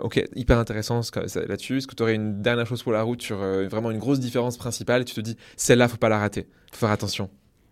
ok, 0.01 0.23
hyper 0.35 0.57
intéressant 0.57 1.01
là-dessus. 1.47 1.77
Est-ce 1.77 1.87
que 1.87 1.95
tu 1.95 2.03
aurais 2.03 2.15
une 2.15 2.41
dernière 2.41 2.67
chose 2.67 2.83
pour 2.83 2.91
la 2.91 3.03
route 3.03 3.21
sur 3.21 3.37
vraiment 3.37 3.91
une 3.91 3.99
grosse 3.99 4.19
différence 4.19 4.57
principale? 4.57 5.01
Et 5.01 5.05
tu 5.05 5.15
te 5.15 5.21
dis, 5.21 5.37
celle-là, 5.55 5.87
faut 5.87 5.97
pas 5.97 6.09
la 6.09 6.19
rater, 6.19 6.47
faut 6.71 6.79
faire 6.79 6.91
attention 6.91 7.29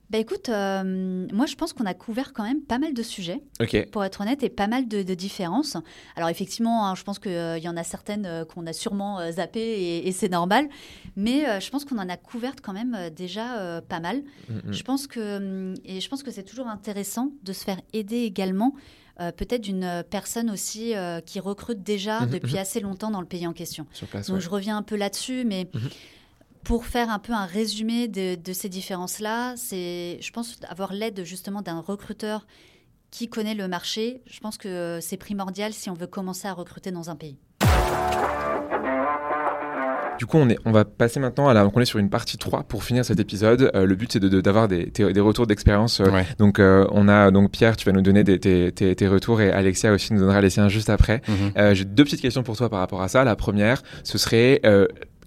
bah 0.10 0.18
écoute, 0.18 0.50
euh, 0.50 1.28
moi 1.32 1.46
je 1.46 1.56
pense 1.56 1.72
qu'on 1.74 1.86
a 1.86 1.94
couvert 1.94 2.34
quand 2.34 2.44
même 2.44 2.62
pas 2.62 2.80
mal 2.80 2.96
de 2.96 3.04
sujets, 3.04 3.44
pour 3.92 4.04
être 4.04 4.22
honnête, 4.22 4.42
et 4.42 4.50
pas 4.50 4.66
mal 4.66 4.88
de, 4.88 5.04
différences. 5.14 5.78
Alors 6.16 6.30
effectivement, 6.30 6.88
hein, 6.88 6.96
je 6.96 7.04
pense 7.04 7.20
qu'il 7.20 7.32
euh, 7.32 7.60
y 7.60 7.68
en 7.68 7.78
a 7.78 7.84
certaines 7.84 8.26
euh, 8.26 8.44
qu'on 8.44 8.66
a 8.66 8.74
sûrement 8.74 9.32
zappées 9.32 10.08
et, 10.08 10.12
c'est 10.12 10.30
normal, 10.30 10.68
mais 11.16 11.62
je 11.62 11.70
pense 11.70 11.86
qu'on 11.86 12.00
en 12.00 12.10
a 12.10 12.18
couvert 12.18 12.56
quand 12.62 12.74
même 12.74 12.98
déjà 13.16 13.82
pas 13.88 14.00
mal. 14.00 14.24
Mm, 14.50 14.54
mm. 14.54 14.74
Je 14.74 14.84
pense 14.84 15.08
que 15.08 15.74
et 15.86 16.02
je 16.02 16.10
pense 16.10 16.24
que 16.24 16.32
c'est 16.32 16.44
toujours 16.44 16.68
intéressant 16.68 17.32
de 17.44 17.54
se 17.54 17.64
faire 17.64 17.80
aider 17.94 18.24
également. 18.24 18.74
peut-être 19.18 19.62
d'une 19.62 20.04
personne 20.10 20.50
aussi 20.50 20.94
qui 21.26 21.40
recrute 21.40 21.84
déjà 21.84 22.26
depuis 22.26 22.58
assez 22.58 22.80
longtemps 22.80 23.12
dans 23.12 23.22
le 23.22 23.28
pays 23.28 23.46
en 23.46 23.54
question. 23.54 23.86
Donc 24.28 24.40
je 24.40 24.50
reviens 24.50 24.78
un 24.78 24.84
peu 24.84 24.96
là-dessus, 24.96 25.46
mais 25.46 25.70
pour 26.64 26.86
faire 26.86 27.10
un 27.10 27.20
peu 27.20 27.34
un 27.34 27.46
résumé 27.46 28.08
de, 28.08 28.54
ces 28.54 28.70
différences-là, 28.70 29.56
c'est, 29.56 30.20
je 30.22 30.32
pense, 30.32 30.60
avoir 30.68 30.94
l'aide 30.94 31.24
justement 31.24 31.62
d'un 31.62 31.80
recruteur 31.80 32.46
qui 33.12 33.28
connaît 33.28 33.56
le 33.56 33.68
marché. 33.68 34.22
Je 34.28 34.40
pense 34.40 34.58
que 34.58 35.00
c'est 35.02 35.18
primordial 35.18 35.74
si 35.74 35.90
on 35.90 35.94
veut 35.94 36.08
commencer 36.08 36.48
à 36.48 36.54
recruter 36.54 36.92
dans 36.92 37.10
un 37.10 37.16
pays. 37.16 37.38
Du 40.20 40.26
coup, 40.26 40.38
on, 40.38 40.50
est, 40.50 40.60
on 40.66 40.72
va 40.72 40.84
passer 40.84 41.22
maintenant 41.22 41.48
à 41.48 41.54
la. 41.54 41.64
Donc, 41.64 41.78
on 41.78 41.80
est 41.80 41.86
sur 41.86 41.98
une 41.98 42.10
partie 42.10 42.38
3 42.38 42.64
pour 42.64 42.84
finir 42.84 43.06
cet 43.06 43.22
épisode. 43.22 43.72
Euh, 43.74 43.86
le 43.86 43.96
but, 43.96 44.12
c'est 44.12 44.20
d'avoir 44.20 44.68
de, 44.68 44.90
des, 44.94 45.14
des, 45.14 45.20
retours 45.22 45.48
d'expérience. 45.48 46.02
Euh, 46.02 46.08
donc, 46.38 46.60
euh, 46.60 46.86
on 46.92 47.08
a 47.08 47.32
donc 47.32 47.52
Pierre, 47.52 47.78
tu 47.78 47.86
vas 47.86 47.94
nous 47.94 48.02
donner 48.02 48.26
des, 48.26 48.38
tes, 48.38 48.72
tes, 48.74 49.08
retours 49.08 49.40
et 49.40 49.50
Alexia 49.50 49.94
aussi 49.94 50.14
nous 50.14 50.20
donnera 50.20 50.42
les 50.42 50.50
siens 50.50 50.68
juste 50.68 50.90
après. 50.90 51.22
Mhm. 51.30 51.74
J'ai 51.74 51.86
deux 51.86 52.04
petites 52.04 52.22
questions 52.22 52.44
pour 52.44 52.58
toi 52.58 52.70
par 52.70 52.80
rapport 52.80 53.02
à 53.02 53.08
ça. 53.08 53.24
La 53.24 53.38
première, 53.38 53.82
ce 54.04 54.18
serait 54.18 54.62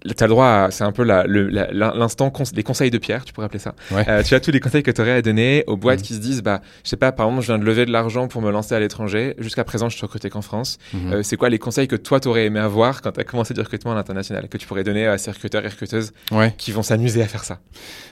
tu 0.05 0.23
as 0.23 0.27
le 0.27 0.31
droit 0.31 0.47
à, 0.47 0.71
c'est 0.71 0.83
un 0.83 0.91
peu 0.91 1.03
l'instant 1.03 2.31
des 2.53 2.63
conseils 2.63 2.91
de 2.91 2.97
Pierre, 2.97 3.23
tu 3.25 3.33
pourrais 3.33 3.45
appeler 3.45 3.59
ça. 3.59 3.75
Euh, 3.91 4.23
tu 4.23 4.35
as 4.35 4.39
tous 4.39 4.51
les 4.51 4.59
conseils 4.59 4.83
que 4.83 4.91
tu 4.91 5.01
aurais 5.01 5.11
à 5.11 5.21
donner 5.21 5.63
aux 5.67 5.77
boîtes 5.77 5.99
mm. 5.99 6.03
qui 6.03 6.13
se 6.13 6.19
disent, 6.19 6.43
bah, 6.43 6.61
je 6.83 6.89
sais 6.89 6.97
pas, 6.97 7.11
par 7.11 7.27
exemple, 7.27 7.43
je 7.43 7.47
viens 7.47 7.59
de 7.59 7.63
lever 7.63 7.85
de 7.85 7.91
l'argent 7.91 8.27
pour 8.27 8.41
me 8.41 8.51
lancer 8.51 8.75
à 8.75 8.79
l'étranger. 8.79 9.35
Jusqu'à 9.37 9.63
présent, 9.63 9.89
je 9.89 9.95
suis 9.95 10.05
recruté 10.05 10.29
qu'en 10.29 10.41
France. 10.41 10.77
Mm-hmm. 10.93 11.13
Euh, 11.13 11.23
c'est 11.23 11.37
quoi 11.37 11.49
les 11.49 11.59
conseils 11.59 11.87
que 11.87 11.95
toi, 11.95 12.19
tu 12.19 12.27
aurais 12.27 12.45
aimé 12.45 12.59
avoir 12.59 13.01
quand 13.01 13.11
tu 13.11 13.19
as 13.19 13.23
commencé 13.23 13.53
du 13.53 13.61
recrutement 13.61 13.93
à 13.93 13.95
l'international, 13.95 14.49
que 14.49 14.57
tu 14.57 14.67
pourrais 14.67 14.83
donner 14.83 15.07
à 15.07 15.17
ces 15.17 15.31
recruteurs 15.31 15.63
et 15.63 15.69
recruteuses 15.69 16.11
qui 16.57 16.71
vont 16.71 16.83
s'amuser 16.83 17.21
à 17.21 17.27
faire 17.27 17.43
ça? 17.43 17.59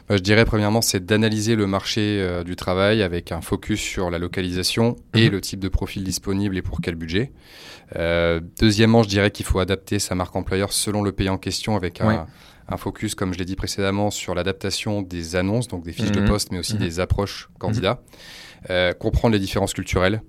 Bah, 0.08 0.18
Je 0.18 0.22
dirais, 0.22 0.46
premièrement, 0.46 0.82
c'est 0.82 1.06
d'analyser 1.06 1.56
le 1.56 1.68
marché 1.68 2.20
euh, 2.22 2.44
du 2.44 2.56
travail 2.56 3.02
avec 3.04 3.32
un 3.32 3.42
focus 3.42 3.82
sur 3.82 4.10
la 4.10 4.20
localisation 4.20 4.96
et 5.14 5.28
mm-hmm. 5.28 5.32
le 5.32 5.42
type 5.42 5.60
de 5.60 5.70
profil 5.70 6.04
disponible 6.04 6.58
et 6.58 6.62
pour 6.62 6.80
quel 6.82 6.96
budget. 6.96 7.32
Deuxièmement, 8.60 9.04
je 9.04 9.10
dirais 9.10 9.32
qu'il 9.32 9.46
faut 9.46 9.60
adapter 9.60 10.00
sa 10.00 10.16
marque 10.16 10.36
employeur 10.36 10.72
selon 10.72 11.02
le 11.04 11.12
pays 11.12 11.30
en 11.30 11.38
question 11.38 11.76
avec 11.76 12.02
un, 12.02 12.28
focus, 12.78 13.16
comme 13.16 13.34
je 13.34 13.40
l'ai 13.40 13.46
dit 13.46 13.58
précédemment, 13.58 14.12
sur 14.12 14.34
l'adaptation 14.34 15.02
des 15.02 15.36
annonces, 15.36 15.68
donc 15.68 15.84
des 15.84 15.92
fiches 15.92 16.12
de 16.12 16.22
mhm. 16.22 16.28
poste, 16.28 16.52
mais 16.52 16.60
aussi 16.60 16.76
mhm. 16.76 16.80
des 16.80 17.00
approches 17.02 17.50
candidats. 17.60 18.02
Euh, 18.70 18.94
comprendre 18.94 19.34
les 19.34 19.40
différences 19.40 19.74
culturelles, 19.74 20.22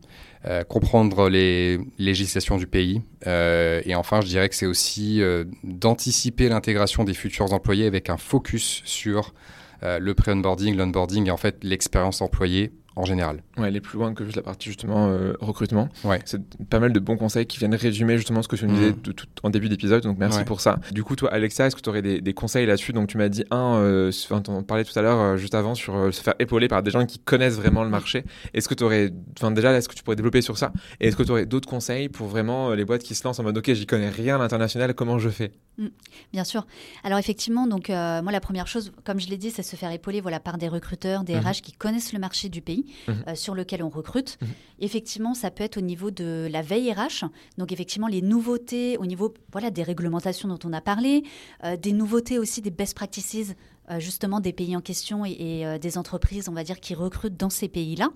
euh, 0.46 0.64
comprendre 0.64 1.28
les 1.28 1.78
législations 1.98 2.56
du 2.56 2.66
pays. 2.66 3.02
Euh, 3.26 3.82
et 3.84 3.94
enfin, 3.94 4.22
je 4.22 4.26
dirais 4.26 4.48
que 4.48 4.54
c'est 4.54 4.66
aussi 4.66 5.20
d'anticiper 5.62 6.48
l'intégration 6.48 7.04
des 7.04 7.14
futurs 7.14 7.52
employés 7.52 7.86
avec 7.86 8.08
un 8.08 8.16
focus 8.16 8.82
sur 8.84 9.34
le 9.82 10.12
pré-onboarding, 10.12 10.76
l'onboarding 10.76 11.26
et 11.26 11.30
en 11.32 11.36
fait 11.36 11.64
l'expérience 11.64 12.22
employée 12.22 12.72
en 12.96 13.04
général. 13.04 13.42
Ouais, 13.56 13.66
aller 13.66 13.80
plus 13.80 13.98
loin 13.98 14.14
que 14.14 14.24
juste 14.24 14.36
la 14.36 14.42
partie 14.42 14.68
justement 14.68 15.08
euh, 15.08 15.34
recrutement. 15.40 15.88
Ouais. 16.04 16.20
C'est 16.24 16.42
pas 16.68 16.80
mal 16.80 16.92
de 16.92 17.00
bons 17.00 17.16
conseils 17.16 17.46
qui 17.46 17.58
viennent 17.58 17.74
résumer 17.74 18.16
justement 18.16 18.42
ce 18.42 18.48
que 18.48 18.56
tu 18.56 18.66
nous 18.66 18.74
disais 18.74 18.90
mm. 18.90 19.14
tout, 19.14 19.26
en 19.42 19.50
début 19.50 19.68
d'épisode, 19.68 20.02
donc 20.02 20.18
merci 20.18 20.44
pour 20.44 20.60
ça. 20.60 20.78
Du 20.90 21.04
coup, 21.04 21.16
toi, 21.16 21.32
Alexa, 21.32 21.66
est-ce 21.66 21.76
que 21.76 21.80
tu 21.80 21.88
aurais 21.88 22.02
des, 22.02 22.34
conseils 22.34 22.66
là-dessus? 22.66 22.92
Donc, 22.92 23.08
tu 23.08 23.18
m'as 23.18 23.28
dit 23.28 23.44
un, 23.50 23.74
euh, 23.76 24.10
on 24.48 24.62
parlait 24.62 24.84
tout 24.84 24.98
à 24.98 25.02
l'heure, 25.02 25.20
euh, 25.20 25.36
juste 25.36 25.54
avant, 25.54 25.74
sur 25.74 25.94
euh, 25.94 26.10
se 26.10 26.22
faire 26.22 26.34
épauler 26.38 26.68
par 26.68 26.82
des 26.82 26.90
gens 26.90 27.04
qui 27.06 27.18
connaissent 27.18 27.56
vraiment 27.56 27.84
le 27.84 27.90
marché. 27.90 28.24
Est-ce 28.54 28.68
que 28.68 28.74
tu 28.74 28.84
aurais, 28.84 29.12
enfin 29.38 29.50
déjà, 29.50 29.72
est-ce 29.72 29.88
que 29.88 29.94
tu 29.94 30.02
pourrais 30.02 30.16
développer 30.16 30.42
sur 30.42 30.58
ça? 30.58 30.72
Et 31.00 31.08
est-ce 31.08 31.16
que 31.16 31.22
tu 31.22 31.30
aurais 31.30 31.46
d'autres 31.46 31.68
conseils 31.68 32.08
pour 32.08 32.26
vraiment 32.26 32.70
les 32.70 32.84
boîtes 32.84 33.02
qui 33.02 33.14
se 33.14 33.24
lancent 33.24 33.38
en 33.38 33.42
mode, 33.42 33.58
ok, 33.58 33.72
j'y 33.72 33.86
connais 33.86 34.10
rien 34.10 34.36
à 34.36 34.38
l'international, 34.38 34.94
comment 34.94 35.18
je 35.18 35.28
fais? 35.28 35.52
Mm. 35.78 35.86
Bien 36.32 36.44
sûr. 36.44 36.66
Alors 37.04 37.18
effectivement, 37.18 37.66
donc 37.66 37.88
moi 37.88 38.32
la 38.32 38.40
première 38.40 38.66
chose, 38.66 38.92
comme 39.04 39.20
je 39.20 39.28
l'ai 39.28 39.36
dit, 39.36 39.50
c'est 39.50 39.62
se 39.62 39.76
faire 39.76 39.90
épauler 39.90 40.20
voilà 40.20 40.40
par 40.40 40.58
des 40.58 40.68
recruteurs, 40.68 41.24
des 41.24 41.38
RH 41.38 41.46
mhm. 41.46 41.52
qui 41.62 41.72
connaissent 41.72 42.12
le 42.12 42.18
marché 42.18 42.48
du 42.48 42.60
pays. 42.60 42.81
Mhm. 43.08 43.34
sur 43.34 43.54
le 43.54 43.62
lequel 43.62 43.82
on 43.82 43.88
recrute. 43.88 44.38
Mhm. 44.40 44.48
Effectivement, 44.80 45.34
ça 45.34 45.50
peut 45.50 45.64
être 45.64 45.76
au 45.76 45.80
niveau 45.80 46.10
de 46.10 46.48
la 46.50 46.62
veille 46.62 46.92
RH, 46.92 47.24
donc 47.58 47.72
effectivement 47.72 48.08
les 48.08 48.20
nouveautés 48.20 48.98
au 48.98 49.06
niveau 49.06 49.32
voilà 49.52 49.70
des 49.70 49.82
réglementations 49.82 50.48
dont 50.48 50.58
on 50.64 50.72
a 50.72 50.80
parlé, 50.80 51.22
euh, 51.64 51.76
des 51.76 51.92
nouveautés 51.92 52.38
aussi 52.38 52.60
des 52.60 52.70
best 52.70 52.94
practices 52.94 53.54
euh, 53.90 53.98
justement 54.00 54.40
des 54.40 54.52
pays 54.52 54.76
en 54.76 54.80
question 54.80 55.24
et, 55.24 55.64
euh, 55.64 55.78
des 55.78 55.98
entreprises, 55.98 56.48
on 56.48 56.52
va 56.52 56.64
dire, 56.64 56.80
qui 56.80 56.94
recrutent 56.94 57.36
dans 57.36 57.50
ces 57.50 57.68
pays-là. 57.68 58.10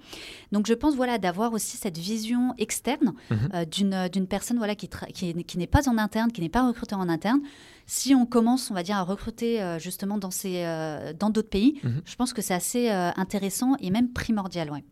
Donc 0.52 0.66
je 0.66 0.74
pense 0.74 0.94
voilà 0.94 1.18
d'avoir 1.18 1.52
aussi 1.52 1.76
cette 1.76 1.98
vision 1.98 2.54
externe 2.58 3.14
mhm. 3.30 3.64
d'une 3.66 4.08
d'une 4.08 4.26
personne 4.26 4.58
voilà 4.58 4.74
qui, 4.74 4.88
qui, 5.14 5.44
qui 5.44 5.58
n'est 5.58 5.66
pas 5.66 5.88
en 5.88 5.98
interne, 5.98 6.32
qui 6.32 6.40
n'est 6.40 6.48
pas 6.48 6.66
recruteur 6.66 6.98
en 6.98 7.08
interne. 7.08 7.40
Si 7.86 8.14
on 8.14 8.26
commence, 8.26 8.70
on 8.70 8.74
va 8.74 8.82
dire, 8.82 8.96
à 8.96 9.02
recruter 9.02 9.76
justement 9.78 10.18
dans 10.18 10.32
ces 10.32 10.64
dans 11.18 11.30
d'autres 11.30 11.50
pays, 11.50 11.78
mhm. 11.84 12.02
je 12.04 12.16
pense 12.16 12.32
que 12.32 12.42
c'est 12.42 12.54
assez 12.54 12.88
intéressant 12.88 13.76
et 13.80 13.90
même 13.90 14.12
primordial, 14.12 14.70
ouais. 14.70 14.84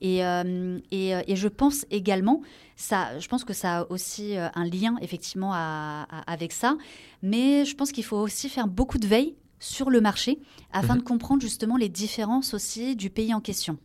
Et, 0.00 0.24
euh, 0.24 0.78
euh, 0.92 1.22
et, 1.26 1.36
je 1.36 1.48
pense 1.48 1.84
également, 1.90 2.42
ça, 2.76 3.18
je 3.18 3.26
pense 3.28 3.44
que 3.44 3.52
ça 3.52 3.78
a 3.78 3.90
aussi 3.90 4.36
euh, 4.36 4.48
un 4.54 4.64
lien 4.64 4.96
effectivement 5.02 5.52
avec 5.52 6.52
ça, 6.52 6.76
mais 7.22 7.64
je 7.64 7.74
pense 7.74 7.92
qu'il 7.92 8.04
faut 8.04 8.18
aussi 8.18 8.48
faire 8.48 8.68
beaucoup 8.68 8.98
de 8.98 9.06
veille 9.06 9.34
sur 9.58 9.90
le 9.90 10.00
marché 10.00 10.38
afin 10.72 10.94
mhm. 10.94 11.00
de 11.00 11.04
comprendre 11.04 11.42
justement 11.42 11.76
les 11.76 11.88
différences 11.88 12.54
aussi 12.54 12.94
du 12.94 13.10
pays 13.10 13.34
en 13.34 13.40
question. 13.40 13.78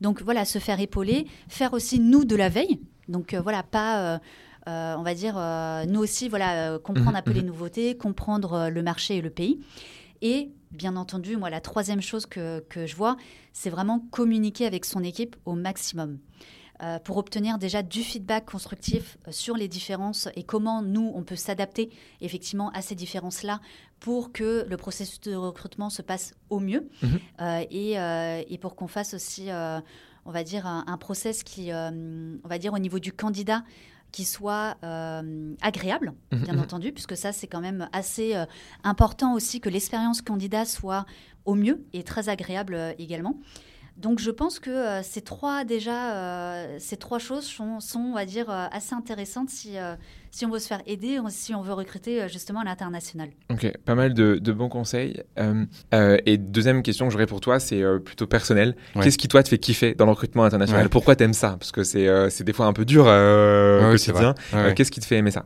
Donc 0.00 0.22
voilà, 0.22 0.46
se 0.46 0.58
faire 0.58 0.80
épauler, 0.80 1.26
faire 1.48 1.74
aussi 1.74 2.00
nous 2.00 2.24
de 2.24 2.36
la 2.36 2.48
veille. 2.48 2.80
Donc 3.08 3.34
voilà, 3.34 3.62
pas 3.62 4.20
on 4.66 5.02
va 5.02 5.14
dire, 5.14 5.34
nous 5.88 6.00
aussi, 6.00 6.28
voilà, 6.28 6.78
comprendre 6.78 7.16
un 7.16 7.22
peu 7.22 7.32
les 7.32 7.42
nouveautés, 7.42 7.96
comprendre 7.96 8.68
le 8.68 8.82
marché 8.82 9.16
et 9.16 9.20
le 9.20 9.30
pays. 9.30 9.60
Et 10.22 10.52
bien 10.70 10.96
entendu, 10.96 11.36
moi, 11.36 11.50
la 11.50 11.60
troisième 11.60 12.02
chose 12.02 12.26
que, 12.26 12.60
que 12.68 12.86
je 12.86 12.94
vois, 12.94 13.16
c'est 13.52 13.70
vraiment 13.70 14.00
communiquer 14.10 14.66
avec 14.66 14.84
son 14.84 15.02
équipe 15.02 15.36
au 15.44 15.54
maximum. 15.54 16.18
Euh, 16.82 16.98
pour 16.98 17.18
obtenir 17.18 17.58
déjà 17.58 17.82
du 17.82 18.02
feedback 18.02 18.46
constructif 18.46 19.18
euh, 19.28 19.32
sur 19.32 19.54
les 19.54 19.68
différences 19.68 20.28
et 20.34 20.42
comment 20.42 20.80
nous, 20.80 21.12
on 21.14 21.22
peut 21.24 21.36
s'adapter 21.36 21.90
effectivement 22.22 22.70
à 22.70 22.80
ces 22.80 22.94
différences-là 22.94 23.60
pour 23.98 24.32
que 24.32 24.64
le 24.66 24.76
processus 24.78 25.20
de 25.20 25.34
recrutement 25.34 25.90
se 25.90 26.00
passe 26.00 26.32
au 26.48 26.58
mieux 26.58 26.88
mhm. 27.02 27.18
euh, 27.42 27.64
et, 27.70 27.96
et, 28.50 28.58
pour 28.58 28.76
qu'on 28.76 28.86
fasse 28.86 29.12
aussi, 29.12 29.48
on 30.24 30.30
va 30.30 30.42
dire, 30.42 30.66
un, 30.66 30.96
process 30.96 31.42
qui, 31.42 31.70
on 31.70 32.48
va 32.48 32.56
dire, 32.56 32.72
au 32.72 32.78
niveau 32.78 32.98
du 32.98 33.12
candidat, 33.12 33.62
qui 34.12 34.24
soit 34.24 34.76
agréable, 35.60 36.14
mhm, 36.32 36.42
bien 36.42 36.54
mhm. 36.54 36.60
entendu, 36.60 36.92
puisque 36.92 37.16
ça, 37.16 37.32
c'est 37.32 37.46
quand 37.46 37.60
même 37.60 37.88
assez 37.92 38.34
important 38.84 39.34
aussi 39.34 39.60
que 39.60 39.68
l'expérience 39.68 40.22
candidat 40.22 40.64
soit 40.64 41.06
au 41.44 41.54
mieux 41.54 41.84
et 41.92 42.02
très 42.02 42.28
agréable 42.28 42.94
également. 42.98 43.36
Donc 44.00 44.18
je 44.18 44.30
pense 44.30 44.58
que 44.58 44.70
euh, 44.70 45.02
ces 45.02 45.20
trois 45.20 45.64
déjà, 45.64 46.14
euh, 46.14 46.78
ces 46.78 46.96
trois 46.96 47.18
choses 47.18 47.44
sont, 47.44 47.80
sont 47.80 48.00
on 48.00 48.14
va 48.14 48.24
dire, 48.24 48.48
euh, 48.48 48.66
assez 48.72 48.94
intéressantes 48.94 49.50
si, 49.50 49.76
si 50.30 50.46
on 50.46 50.50
veut 50.50 50.58
se 50.58 50.66
faire 50.66 50.82
aider, 50.86 51.18
si 51.28 51.54
on 51.54 51.62
veut 51.62 51.72
recruter 51.72 52.28
justement 52.28 52.60
à 52.60 52.64
l'international. 52.64 53.30
Ok, 53.50 53.70
pas 53.84 53.94
mal 53.94 54.14
de, 54.14 54.52
bons 54.52 54.68
conseils. 54.68 55.22
et 56.26 56.36
deuxième 56.36 56.82
question 56.82 57.06
que 57.06 57.12
j'aurais 57.12 57.26
pour 57.26 57.40
toi, 57.40 57.60
c'est 57.60 57.82
plutôt 58.04 58.26
personnel. 58.26 58.76
Qu'est-ce 59.02 59.18
qui 59.18 59.28
toi 59.28 59.42
te 59.42 59.48
fait 59.48 59.58
kiffer 59.58 59.94
dans 59.94 60.06
le 60.06 60.12
recrutement 60.12 60.44
international 60.44 60.88
Pourquoi 60.88 61.16
tu 61.16 61.24
aimes 61.24 61.32
ça 61.32 61.56
Parce 61.58 61.72
que 61.72 61.84
c'est 61.84 62.44
des 62.44 62.52
fois 62.52 62.66
un 62.66 62.72
peu 62.72 62.84
dur 62.84 63.04
au 63.06 63.90
quotidien. 63.90 64.34
Qu'est-ce 64.74 64.90
qui 64.90 65.00
te 65.00 65.06
fait 65.06 65.16
aimer 65.16 65.30
ça 65.30 65.44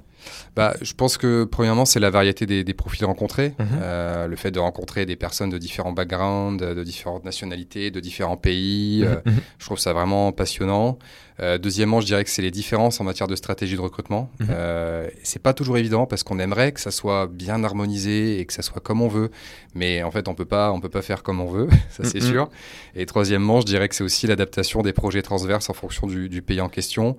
bah, 0.57 0.75
je 0.81 0.93
pense 0.95 1.19
que 1.19 1.45
premièrement, 1.45 1.85
c'est 1.85 2.01
la 2.01 2.11
variété 2.11 2.47
des, 2.47 2.75
profils 2.75 3.05
rencontrés, 3.05 3.55
mhm. 3.59 4.29
le 4.29 4.37
fait 4.37 4.51
de 4.51 4.59
rencontrer 4.59 5.07
des 5.07 5.17
personnes 5.17 5.51
de 5.51 5.59
différents 5.59 5.93
backgrounds, 5.93 6.65
de 6.65 6.85
différentes 6.85 7.25
nationalités, 7.25 7.91
de 7.91 8.01
différents 8.01 8.37
pays. 8.37 9.03
Mhm, 9.03 9.09
euh, 9.09 9.31
mhm. 9.31 9.41
Je 9.59 9.65
trouve 9.65 9.79
ça 9.79 9.93
vraiment 9.93 10.33
passionnant. 10.33 10.99
Euh, 11.41 11.59
deuxièmement, 11.59 12.01
je 12.01 12.07
dirais 12.07 12.25
que 12.25 12.31
c'est 12.31 12.43
les 12.43 12.51
différences 12.51 13.01
en 13.01 13.05
matière 13.05 13.27
de 13.27 13.35
stratégie 13.35 13.77
de 13.77 13.81
recrutement. 13.81 14.31
Mhm. 14.41 14.47
Euh, 14.51 15.09
c'est 15.23 15.43
pas 15.43 15.53
toujours 15.53 15.77
évident 15.79 16.07
parce 16.07 16.23
qu'on 16.23 16.39
aimerait 16.39 16.73
que 16.73 16.81
ça 16.81 16.91
soit 16.91 17.27
bien 17.27 17.65
harmonisé 17.65 18.39
et 18.39 18.45
que 18.47 18.53
ça 18.53 18.63
soit 18.63 18.81
comme 18.81 19.03
on 19.03 19.09
veut, 19.09 19.31
mais 19.75 20.03
en 20.03 20.11
fait, 20.11 20.29
on 20.29 20.35
peut 20.35 20.45
pas, 20.45 20.71
on 20.73 20.81
peut 20.81 20.89
pas 20.89 21.03
faire 21.03 21.23
comme 21.23 21.41
on 21.41 21.51
veut, 21.51 21.69
ça 21.91 22.05
c'est 22.05 22.21
sûr. 22.21 22.49
Et 22.95 23.07
troisièmement, 23.07 23.61
je 23.61 23.67
dirais 23.67 23.89
que 23.89 23.95
c'est 23.95 24.05
aussi 24.05 24.27
l'adaptation 24.27 24.83
des 24.83 24.93
projets 24.93 25.23
transverses 25.23 25.69
en 25.71 25.75
fonction 25.75 26.07
du, 26.07 26.29
du 26.29 26.43
pays 26.43 26.61
en 26.61 26.69
question 26.69 27.17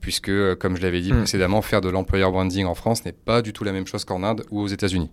puisque, 0.00 0.54
comme 0.56 0.76
je 0.76 0.82
l'avais 0.82 1.00
dit 1.00 1.12
précédemment, 1.12 1.62
faire 1.62 1.80
de 1.80 1.88
l'employer 1.88 2.24
branding 2.24 2.66
en 2.66 2.74
France 2.74 3.06
n'est 3.06 3.12
pas 3.12 3.40
du 3.40 3.54
tout 3.54 3.64
la 3.64 3.72
même 3.72 3.86
chose 3.86 4.04
qu'en 4.04 4.22
Inde 4.22 4.44
ou 4.50 4.60
aux 4.60 4.66
États-Unis. 4.66 5.10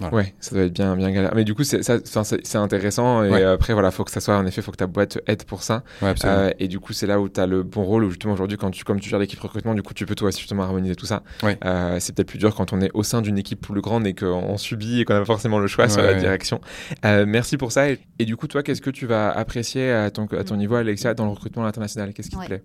Ouais, 0.00 0.34
ça 0.40 0.54
doit 0.54 0.64
être 0.64 0.72
bien, 0.72 0.96
bien 0.96 1.10
galère. 1.10 1.32
Mais 1.34 1.44
du 1.44 1.54
coup, 1.54 1.64
c'est, 1.64 1.82
ça, 1.82 1.98
c'est, 2.04 2.56
intéressant. 2.56 3.24
Et 3.24 3.42
après, 3.42 3.72
voilà, 3.72 3.90
faut 3.90 4.04
que 4.04 4.10
ça 4.10 4.20
soit, 4.20 4.36
en 4.36 4.46
effet, 4.46 4.62
faut 4.62 4.70
que 4.70 4.76
ta 4.76 4.86
boîte 4.86 5.18
aide 5.26 5.44
pour 5.44 5.62
ça. 5.62 5.82
Euh, 6.02 6.50
et 6.58 6.68
du 6.68 6.80
coup, 6.80 6.92
c'est 6.92 7.06
là 7.06 7.20
où 7.20 7.28
tu 7.28 7.40
as 7.40 7.46
le 7.46 7.62
bon 7.62 7.82
rôle, 7.82 8.04
où 8.04 8.10
justement, 8.10 8.34
aujourd'hui, 8.34 8.56
quand 8.56 8.70
tu, 8.70 8.84
comme 8.84 9.00
tu 9.00 9.08
gères 9.08 9.18
l'équipe 9.18 9.40
recrutement, 9.40 9.74
du 9.74 9.82
coup, 9.82 9.94
tu 9.94 10.06
peux 10.06 10.14
toi 10.14 10.28
aussi 10.28 10.40
justement 10.40 10.62
harmoniser 10.62 10.96
tout 10.96 11.06
ça. 11.06 11.22
Euh, 11.44 11.96
c'est 12.00 12.14
peut-être 12.14 12.28
plus 12.28 12.38
dur 12.38 12.54
quand 12.54 12.72
on 12.72 12.80
est 12.80 12.90
au 12.94 13.02
sein 13.02 13.22
d'une 13.22 13.38
équipe 13.38 13.60
plus 13.60 13.80
grande 13.80 14.06
et 14.06 14.14
qu'on 14.14 14.56
subit 14.56 15.00
et 15.00 15.04
qu'on 15.04 15.14
n'a 15.14 15.20
pas 15.20 15.26
forcément 15.26 15.58
le 15.58 15.66
choix 15.66 15.88
sur 15.88 16.02
la 16.02 16.14
direction. 16.14 16.60
Euh, 17.04 17.24
merci 17.26 17.56
pour 17.56 17.72
ça. 17.72 17.88
Et, 17.90 18.24
du 18.24 18.36
coup, 18.36 18.46
toi, 18.46 18.62
qu'est-ce 18.62 18.82
que 18.82 18.90
tu 18.90 19.06
vas 19.06 19.30
apprécier 19.30 19.90
à 19.90 20.10
ton, 20.10 20.26
à 20.26 20.44
ton 20.44 20.56
niveau, 20.56 20.76
Alexia, 20.76 21.14
dans 21.14 21.24
le 21.24 21.30
recrutement 21.30 21.64
international 21.64 22.12
Qu'est-ce 22.12 22.30
qui 22.30 22.36
te 22.36 22.46
plaît? 22.46 22.62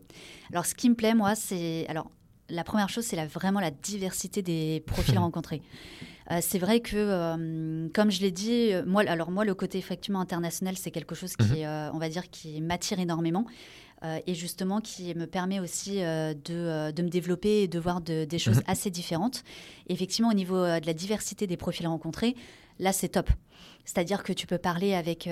Alors, 0.52 0.66
ce 0.66 0.76
qui 0.76 0.90
me 0.90 0.96
plaît, 0.96 1.14
moi, 1.14 1.36
c'est. 1.36 1.86
Alors, 1.88 2.12
la 2.50 2.64
première 2.64 2.90
chose, 2.90 3.06
c'est 3.06 3.24
vraiment 3.26 3.60
la 3.60 3.72
diversité 3.72 4.42
des 4.42 4.84
profils 4.86 5.18
rencontrés. 5.18 5.62
Euh, 6.34 6.40
c'est 6.42 6.60
vrai 6.60 6.80
que, 6.80 6.96
euh, 6.96 7.88
comme 7.94 8.12
je 8.12 8.22
l'ai 8.22 8.32
dit, 8.32 8.74
euh, 8.74 8.84
moi, 8.86 9.04
alors 9.08 9.32
moi, 9.32 9.46
le 9.46 9.54
côté 9.54 9.78
effectivement 9.78 10.20
international, 10.20 10.76
c'est 10.78 10.92
quelque 10.92 11.16
chose 11.16 11.36
qui, 11.36 11.64
mhm. 11.64 11.92
on 11.94 11.98
va 11.98 12.10
dire, 12.10 12.30
qui 12.30 12.62
m'attire 12.62 13.00
énormément. 13.00 13.46
et 14.28 14.36
justement 14.36 14.82
qui 14.82 15.16
me 15.16 15.26
permet 15.26 15.62
aussi 15.62 16.02
de, 16.02 16.92
de, 16.92 17.02
me 17.02 17.08
développer 17.08 17.64
et 17.64 17.68
de 17.70 17.80
voir 17.80 18.02
des 18.02 18.38
choses 18.38 18.58
mhm. 18.58 18.64
assez 18.68 18.90
différentes. 18.90 19.44
effectivement, 19.88 20.30
au 20.30 20.34
niveau 20.34 20.58
de 20.58 20.86
la 20.86 20.94
diversité 20.94 21.48
des 21.48 21.56
profils 21.56 21.88
rencontrés, 21.88 22.36
là, 22.80 22.92
c'est 22.92 23.08
top. 23.08 23.30
C'est-à-dire 23.86 24.24
que 24.24 24.34
tu 24.34 24.46
peux 24.46 24.58
parler 24.58 24.94
avec, 24.94 25.28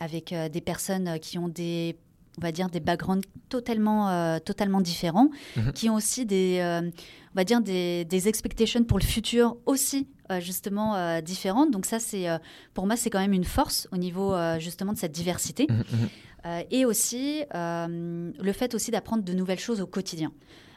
avec 0.00 0.34
des 0.34 0.60
personnes 0.62 1.18
qui 1.20 1.36
ont 1.36 1.48
des 1.48 1.98
on 2.38 2.40
va 2.40 2.52
dire 2.52 2.68
des 2.68 2.80
backgrounds 2.80 3.26
totalement 3.48 4.10
euh, 4.10 4.38
totalement 4.38 4.80
différents 4.80 5.30
mhm. 5.56 5.72
qui 5.72 5.90
ont 5.90 5.94
aussi 5.94 6.26
des 6.26 6.58
euh, 6.60 6.80
on 6.82 7.36
va 7.36 7.44
dire 7.44 7.60
des, 7.60 8.04
des, 8.04 8.28
expectations 8.28 8.84
pour 8.84 8.98
le 8.98 9.04
futur 9.04 9.56
aussi 9.66 10.08
euh, 10.30 10.40
justement 10.40 11.20
différentes 11.20 11.70
donc 11.70 11.86
ça 11.86 11.98
c'est 11.98 12.26
pour 12.74 12.86
moi 12.86 12.96
c'est 12.96 13.10
quand 13.10 13.20
même 13.20 13.32
une 13.32 13.44
force 13.44 13.88
au 13.92 13.96
niveau 13.96 14.34
justement 14.58 14.92
de 14.92 14.98
cette 14.98 15.12
diversité 15.12 15.66
mhm, 15.68 15.76
mhm. 15.78 16.64
et 16.70 16.84
aussi 16.84 17.44
le 17.52 18.52
fait 18.52 18.74
aussi 18.74 18.90
d'apprendre 18.90 19.22
de 19.22 19.32
nouvelles 19.32 19.60
choses 19.60 19.80
au 19.80 19.86
quotidien 19.86 20.32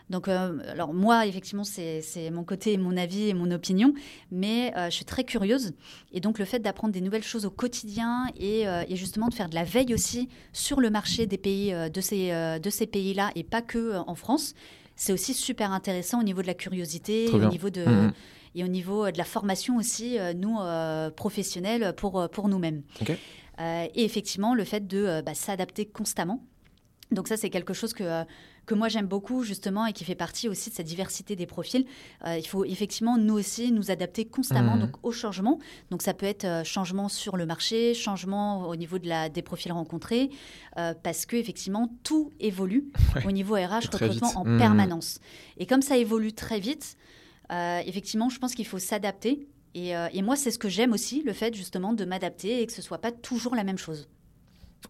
donc, 0.09 0.27
euh, 0.27 0.59
alors 0.67 0.93
moi, 0.93 1.25
effectivement, 1.25 1.63
c'est 1.63 2.29
mon 2.31 2.43
côté, 2.43 2.77
mon 2.77 2.95
avis 2.95 3.29
et 3.29 3.33
mon 3.33 3.49
opinion, 3.51 3.93
mais 4.31 4.73
euh, 4.77 4.85
je 4.85 4.95
suis 4.95 5.05
très 5.05 5.23
curieuse. 5.23 5.73
Et 6.11 6.19
donc, 6.19 6.37
le 6.37 6.45
fait 6.45 6.59
d'apprendre 6.59 6.93
des 6.93 7.01
nouvelles 7.01 7.23
choses 7.23 7.45
au 7.45 7.49
quotidien 7.49 8.27
et, 8.37 8.67
euh, 8.67 8.83
et, 8.87 8.95
justement 8.95 9.29
de 9.29 9.33
faire 9.33 9.49
de 9.49 9.55
la 9.55 9.63
veille 9.63 9.93
aussi 9.93 10.29
sur 10.53 10.79
le 10.79 10.89
marché 10.89 11.25
des 11.25 11.37
pays, 11.37 11.73
de 11.73 12.01
ces, 12.01 12.59
de 12.59 12.69
ces 12.69 12.85
pays-là 12.85 13.31
et 13.35 13.43
pas 13.43 13.61
que 13.61 13.97
en 14.07 14.15
France, 14.15 14.53
c'est 14.95 15.11
aussi 15.11 15.33
super 15.33 15.71
intéressant 15.71 16.19
au 16.19 16.23
niveau 16.23 16.41
de 16.41 16.47
la 16.47 16.53
curiosité, 16.53 17.29
au 17.29 17.45
niveau 17.49 17.69
de, 17.69 17.83
mmh. 17.83 18.13
et 18.55 18.63
au 18.63 18.67
niveau 18.67 19.11
de 19.11 19.17
la 19.17 19.23
formation 19.23 19.77
aussi, 19.77 20.17
nous, 20.35 20.57
professionnels, 21.15 21.93
pour, 21.97 22.29
pour 22.29 22.47
nous-mêmes. 22.47 22.83
et 23.59 24.05
effectivement, 24.05 24.53
le 24.53 24.63
fait 24.63 24.87
de 24.87 25.21
bah, 25.25 25.33
s'adapter 25.33 25.85
constamment. 25.85 26.43
Donc 27.11 27.27
ça, 27.27 27.37
c'est 27.37 27.49
quelque 27.49 27.73
chose 27.73 27.93
que 27.93 28.23
que 28.65 28.73
moi 28.73 28.87
j'aime 28.87 29.05
beaucoup 29.05 29.43
justement 29.43 29.85
et 29.85 29.93
qui 29.93 30.03
fait 30.03 30.15
partie 30.15 30.49
aussi 30.49 30.69
de 30.69 30.75
cette 30.75 30.85
diversité 30.85 31.35
des 31.35 31.45
profils. 31.45 31.85
Euh, 32.25 32.37
il 32.37 32.45
faut 32.45 32.65
effectivement 32.65 33.17
nous 33.17 33.35
aussi 33.35 33.71
nous 33.71 33.91
adapter 33.91 34.25
constamment 34.25 34.75
mmh. 34.75 34.79
donc, 34.79 34.95
au 35.03 35.11
changement. 35.11 35.59
Donc 35.91 36.01
ça 36.01 36.13
peut 36.13 36.25
être 36.25 36.45
euh, 36.45 36.63
changement 36.63 37.09
sur 37.09 37.37
le 37.37 37.45
marché, 37.45 37.93
changement 37.93 38.67
au 38.67 38.75
niveau 38.75 38.99
de 38.99 39.07
la, 39.07 39.29
des 39.29 39.41
profils 39.41 39.71
rencontrés, 39.71 40.29
euh, 40.77 40.93
parce 41.03 41.25
que 41.25 41.35
effectivement 41.35 41.89
tout 42.03 42.31
évolue 42.39 42.85
au 43.25 43.31
niveau 43.31 43.55
RH 43.55 43.91
recrutement 43.91 44.31
en 44.35 44.45
mmh. 44.45 44.57
permanence. 44.57 45.19
Et 45.57 45.65
comme 45.65 45.81
ça 45.81 45.97
évolue 45.97 46.33
très 46.33 46.59
vite, 46.59 46.97
effectivement 47.49 48.29
je 48.29 48.39
pense 48.39 48.55
qu'il 48.55 48.65
faut 48.65 48.79
s'adapter. 48.79 49.47
Et, 49.75 49.89
et 49.89 50.21
moi 50.21 50.35
c'est 50.35 50.51
ce 50.51 50.57
que 50.57 50.69
j'aime 50.69 50.93
aussi, 50.93 51.21
le 51.23 51.33
fait 51.33 51.53
justement 51.53 51.93
de 51.93 52.05
m'adapter 52.05 52.61
et 52.61 52.65
que 52.65 52.71
ce 52.71 52.81
soit 52.81 52.97
pas 52.97 53.11
toujours 53.11 53.55
la 53.55 53.63
même 53.63 53.77
chose. 53.77 54.07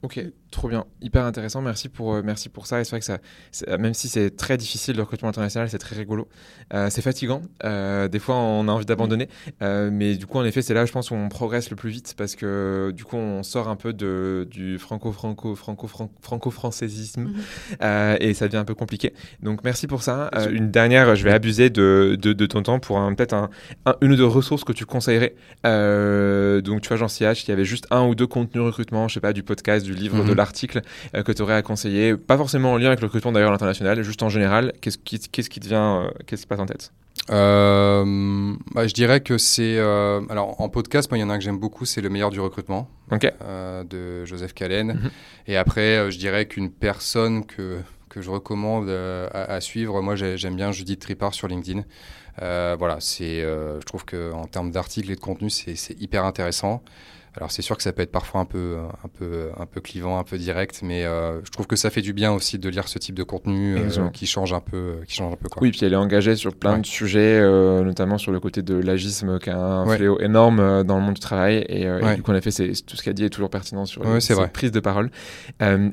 Ok, 0.02 0.20
trop 0.52 0.70
bien, 0.70 0.86
hyper 1.02 1.26
intéressant. 1.26 1.62
Merci 1.62 1.90
pour, 1.90 2.16
euh, 2.16 2.22
merci 2.24 2.50
pour 2.50 2.68
ça. 2.68 2.80
Et 2.80 2.84
c'est 2.84 2.92
vrai 2.92 3.00
que 3.00 3.06
ça, 3.06 3.78
même 3.78 3.94
si 3.94 4.08
c'est 4.08 4.36
très 4.36 4.58
difficile 4.58 4.96
le 4.96 5.04
recrutement 5.04 5.30
international, 5.30 5.70
c'est 5.70 5.78
très 5.78 5.96
rigolo. 5.96 6.28
Euh, 6.74 6.90
c'est 6.90 7.02
fatigant. 7.02 7.42
Euh, 7.64 8.08
des 8.08 8.20
fois, 8.20 8.36
on 8.36 8.68
a 8.68 8.72
envie 8.72 8.86
d'abandonner. 8.86 9.30
mais 9.62 10.16
du 10.16 10.26
coup, 10.26 10.38
en 10.38 10.46
effet, 10.46 10.62
c'est 10.62 10.74
là, 10.74 10.86
je 10.86 10.92
pense, 10.92 11.12
où 11.12 11.16
on 11.16 11.30
progresse 11.30 11.70
le 11.70 11.76
plus 11.76 11.90
vite 11.90 12.16
parce 12.18 12.36
que 12.36 12.92
du 12.96 13.04
coup, 13.04 13.18
on 13.18 13.44
sort 13.44 13.68
un 13.68 13.76
peu 13.76 13.94
de, 13.94 14.48
du 14.50 14.78
franco-franco, 14.80 15.56
franco-franco-françaisisme 15.56 17.22
mhm. 17.22 18.18
et 18.20 18.34
ça 18.34 18.48
devient 18.48 18.58
un 18.58 18.66
peu 18.66 18.76
compliqué. 18.76 19.14
Donc, 19.42 19.64
merci 19.64 19.88
pour 19.88 20.04
ça. 20.04 20.30
une 20.52 20.72
dernière, 20.72 21.16
je 21.16 21.24
vais 21.24 21.32
abuser 21.32 21.70
de, 21.70 22.18
de, 22.20 22.46
ton 22.46 22.64
temps 22.64 22.80
pour 22.80 22.98
peut-être 23.16 23.34
un, 23.34 23.50
une 24.02 24.12
ou 24.12 24.16
deux 24.16 24.26
ressources 24.26 24.64
que 24.64 24.74
tu 24.74 24.86
conseillerais. 24.86 25.36
donc, 25.64 26.82
tu 26.82 26.88
vois, 26.90 26.98
Jean 26.98 27.08
CH, 27.08 27.44
il 27.46 27.50
y 27.50 27.52
avait 27.52 27.66
juste 27.66 27.88
un 27.92 28.06
ou 28.06 28.16
deux 28.16 28.28
contenus 28.28 28.64
recrutement, 28.64 29.08
je 29.08 29.16
sais 29.16 29.20
pas, 29.20 29.34
du 29.34 29.44
podcast 29.44 29.85
du 29.86 29.94
livre, 29.94 30.24
de 30.24 30.32
mhm. 30.32 30.36
l'article 30.36 30.82
euh, 31.16 31.24
que 31.24 31.32
tu 31.32 31.42
aurais 31.42 31.56
à 31.56 31.62
conseiller 31.62 32.18
Pas 32.18 32.38
forcément 32.38 32.74
en 32.74 32.78
lien 32.78 32.88
avec 32.88 33.02
le 33.02 33.06
recrutement 33.06 33.32
d'ailleurs 33.32 33.54
international, 33.54 34.02
juste 34.04 34.24
en 34.24 34.30
général. 34.30 34.74
Qu'est-ce 34.82 34.98
qui, 34.98 35.20
qu'est-ce 35.20 35.50
qui 35.50 35.60
te 35.60 35.68
vient, 35.68 36.04
euh, 36.04 36.10
qu'est-ce 36.26 36.42
qui 36.42 36.48
passe 36.48 36.60
en 36.60 36.66
tête? 36.66 36.92
Euh, 37.32 38.54
bah, 38.74 38.88
je 38.88 38.94
dirais 38.94 39.22
que 39.22 39.38
c'est 39.38 39.80
alors 39.80 40.60
en 40.60 40.68
podcast 40.70 41.10
moi 41.10 41.18
il 41.18 41.22
y 41.22 41.24
en 41.24 41.30
a 41.30 41.38
que 41.38 41.44
j'aime 41.44 41.58
beaucoup 41.58 41.86
c'est 41.86 42.02
le 42.02 42.10
meilleur 42.10 42.30
du 42.30 42.42
recrutement 42.42 42.90
de 43.10 44.26
Joseph 44.26 44.54
Callen 44.54 44.88
mhm. 44.88 45.10
et 45.48 45.56
après 45.56 46.12
je 46.12 46.20
dirais 46.20 46.46
qu'une 46.46 46.70
personne 46.70 47.46
que 47.46 47.80
que 48.10 48.22
je 48.22 48.30
recommande 48.30 48.90
à, 48.90 49.62
suivre 49.62 50.02
moi 50.02 50.16
j'aime 50.16 50.58
bien 50.58 50.74
Judith 50.74 51.00
Tripart 51.00 51.34
sur 51.34 51.48
LinkedIn 51.48 51.84
voilà 52.38 52.98
c'est 53.00 53.40
je 53.40 53.86
trouve 53.86 54.04
que 54.04 54.34
en 54.34 54.46
termes 54.46 54.70
d'articles 54.70 55.10
et 55.10 55.16
de 55.16 55.22
contenu 55.22 55.50
c'est 55.50 56.00
hyper 56.00 56.26
intéressant 56.26 56.84
Alors 57.38 57.52
c'est 57.52 57.62
sûr 57.62 57.76
que 57.76 57.84
ça 57.84 57.92
peut 57.92 58.02
être 58.02 58.12
parfois 58.12 58.42
un 58.42 58.46
peu, 58.46 58.78
un 59.04 59.08
peu, 59.08 59.50
un 59.58 59.66
peu 59.66 59.82
clivant, 59.82 60.18
un 60.18 60.24
peu 60.24 60.38
direct, 60.38 60.80
mais 60.84 61.06
euh, 61.06 61.44
je 61.44 61.52
trouve 61.52 61.68
que 61.68 61.76
ça 61.76 61.90
fait 61.90 62.02
du 62.02 62.14
bien 62.14 62.32
aussi 62.32 62.60
de 62.60 62.70
lire 62.70 62.88
ce 62.88 62.98
type 62.98 63.16
de 63.16 63.24
contenu 63.24 63.76
euh, 63.78 64.10
qui 64.14 64.26
change 64.26 64.54
un 64.54 64.62
peu, 64.62 65.00
qui 65.06 65.16
change 65.16 65.34
un 65.34 65.36
peu 65.36 65.50
quoi. 65.50 65.62
Oui, 65.62 65.72
puis 65.72 65.82
elle 65.84 65.94
est 65.94 65.98
engagée 65.98 66.36
sur 66.36 66.56
plein 66.56 66.78
de 66.78 66.86
sujets, 66.86 67.40
euh, 67.42 67.84
notamment 67.84 68.18
sur 68.18 68.32
le 68.32 68.40
côté 68.40 68.62
de 68.62 68.76
l'agisme, 68.76 69.40
qui 69.40 69.50
a 69.50 69.58
un 69.58 69.86
fléau 69.96 70.20
énorme 70.20 70.84
dans 70.84 70.98
le 70.98 71.04
monde 71.04 71.16
du 71.16 71.20
travail. 71.20 71.66
Et, 71.68 71.86
du 72.16 72.22
coup, 72.22 72.32
en 72.32 72.36
effet, 72.36 72.52
c'est 72.52 72.72
tout 72.86 72.96
ce 72.96 73.04
qu'elle 73.04 73.14
dit 73.14 73.26
est 73.26 73.30
toujours 73.30 73.50
pertinent 73.50 73.86
sur 73.86 74.06
ouais, 74.06 74.22
cette 74.22 74.54
prise 74.54 74.72
de 74.72 74.80
parole. 74.80 75.12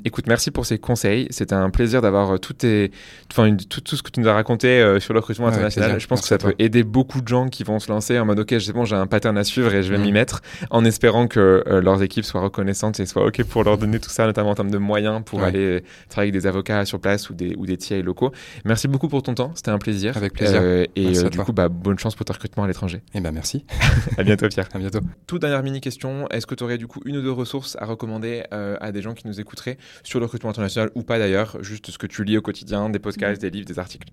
écoute, 0.04 0.26
merci 0.28 0.50
pour 0.50 0.66
ces 0.66 0.78
conseils. 0.78 1.26
C'était 1.30 1.54
un 1.54 1.70
plaisir 1.70 2.02
d'avoir 2.02 2.38
tout, 2.38 2.52
tes, 2.52 2.92
enfin, 3.32 3.56
tout, 3.56 3.80
tout, 3.80 3.96
ce 3.96 4.02
que 4.02 4.10
tu 4.10 4.20
nous 4.20 4.28
as 4.28 4.34
raconté 4.34 4.96
sur 5.00 5.12
le 5.12 5.20
recrutement 5.20 5.48
international. 5.48 5.98
je 5.98 6.06
pense 6.06 6.20
que 6.20 6.28
ça 6.28 6.38
peut 6.38 6.54
aider 6.58 6.84
beaucoup 6.84 7.20
de 7.20 7.28
gens 7.28 7.48
qui 7.48 7.64
vont 7.64 7.80
se 7.80 7.90
lancer 7.90 8.18
en 8.18 8.26
mode 8.26 8.38
ok, 8.38 8.54
c'est 8.60 8.72
bon, 8.72 8.84
j'ai 8.84 8.96
un 8.96 9.06
pattern 9.06 9.36
à 9.36 9.44
suivre 9.44 9.74
et 9.74 9.82
je 9.82 9.90
vais 9.90 9.98
mm. 9.98 10.02
m'y 10.02 10.12
mettre, 10.12 10.42
en 10.70 10.84
espérant 10.84 11.26
que 11.26 11.31
euh, 11.40 11.80
leurs 11.80 12.02
équipes 12.02 12.24
soient 12.24 12.40
reconnaissantes 12.40 13.00
et 13.00 13.06
soient 13.06 13.24
OK 13.24 13.42
pour 13.44 13.64
leur 13.64 13.78
donner 13.78 13.98
tout 13.98 14.10
ça, 14.10 14.26
notamment 14.26 14.50
en 14.50 14.54
termes 14.54 14.70
de 14.70 14.78
moyens 14.78 15.22
pour 15.24 15.42
aller 15.42 15.82
travailler 16.08 16.30
avec 16.30 16.40
des 16.40 16.46
avocats 16.46 16.84
sur 16.84 17.00
place 17.00 17.30
ou 17.30 17.34
des, 17.34 17.54
ou 17.56 17.66
des 17.66 17.76
TI 17.76 18.02
locaux. 18.02 18.32
Merci 18.64 18.88
beaucoup 18.88 19.08
pour 19.08 19.22
ton 19.22 19.34
temps, 19.34 19.52
c'était 19.54 19.70
un 19.70 19.78
plaisir. 19.78 20.16
Avec 20.16 20.34
plaisir. 20.34 20.60
Euh, 20.62 20.84
et 20.96 21.18
euh, 21.18 21.28
du 21.28 21.38
coup, 21.38 21.52
bah, 21.52 21.68
bonne 21.68 21.98
chance 21.98 22.14
pour 22.14 22.24
ton 22.24 22.34
recrutement 22.34 22.64
à 22.64 22.66
l'étranger. 22.66 22.98
Et 23.14 23.18
eh 23.18 23.20
ben 23.20 23.32
merci. 23.32 23.64
à 24.18 24.22
bientôt, 24.22 24.48
Pierre. 24.48 24.68
À 24.72 24.78
bientôt. 24.78 25.00
Toute 25.26 25.40
dernière 25.40 25.62
mini 25.62 25.80
question 25.80 26.28
est-ce 26.28 26.46
que 26.46 26.54
tu 26.54 26.64
aurais 26.64 26.78
du 26.78 26.86
coup 26.86 27.00
une 27.04 27.16
ou 27.16 27.22
deux 27.22 27.32
ressources 27.32 27.76
à 27.80 27.86
recommander 27.86 28.44
à 28.50 28.92
des 28.92 29.02
gens 29.02 29.14
qui 29.14 29.26
nous 29.26 29.40
écouteraient 29.40 29.78
sur 30.02 30.18
le 30.18 30.26
recrutement 30.26 30.50
international 30.50 30.90
ou 30.94 31.02
pas 31.02 31.18
d'ailleurs, 31.18 31.58
juste 31.62 31.90
ce 31.90 31.98
que 31.98 32.06
tu 32.06 32.24
lis 32.24 32.36
au 32.36 32.42
quotidien, 32.42 32.90
des 32.90 32.98
podcasts, 32.98 33.40
des 33.40 33.50
livres, 33.50 33.66
des 33.66 33.78
articles? 33.78 34.08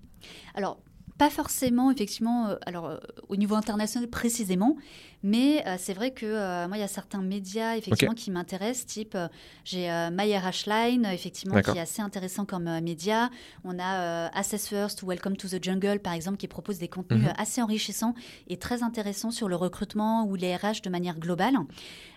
Alors, 0.54 0.78
pas 1.20 1.28
forcément, 1.28 1.90
effectivement, 1.90 2.48
euh, 2.48 2.56
alors 2.64 2.86
euh, 2.86 2.96
au 3.28 3.36
niveau 3.36 3.54
international 3.54 4.08
précisément, 4.08 4.78
mais 5.22 5.62
euh, 5.66 5.76
c'est 5.78 5.92
vrai 5.92 6.12
que 6.12 6.66
moi, 6.66 6.78
il 6.78 6.80
y 6.80 6.82
a 6.82 6.88
certains 6.88 7.20
médias 7.20 7.76
effectivement 7.76 8.14
qui 8.14 8.30
m'intéressent, 8.30 8.86
type 8.86 9.18
j'ai 9.62 9.90
RH 9.90 10.66
Line, 10.66 11.04
effectivement, 11.04 11.60
qui 11.60 11.76
est 11.76 11.80
assez 11.80 12.00
intéressant 12.00 12.46
comme 12.46 12.80
média. 12.80 13.28
On 13.64 13.78
a 13.78 14.28
Assess 14.28 14.66
First 14.66 15.02
ou 15.02 15.08
Welcome 15.08 15.36
to 15.36 15.46
the 15.46 15.62
Jungle, 15.62 15.98
par 15.98 16.14
exemple, 16.14 16.38
qui 16.38 16.48
propose 16.48 16.78
des 16.78 16.88
contenus 16.88 17.24
mhm. 17.24 17.34
assez 17.36 17.60
enrichissants 17.60 18.14
et 18.48 18.56
très 18.56 18.82
intéressants 18.82 19.30
sur 19.30 19.50
le 19.50 19.56
recrutement 19.56 20.24
ou 20.24 20.36
les 20.36 20.56
RH 20.56 20.80
de 20.82 20.88
manière 20.88 21.18
globale. 21.18 21.56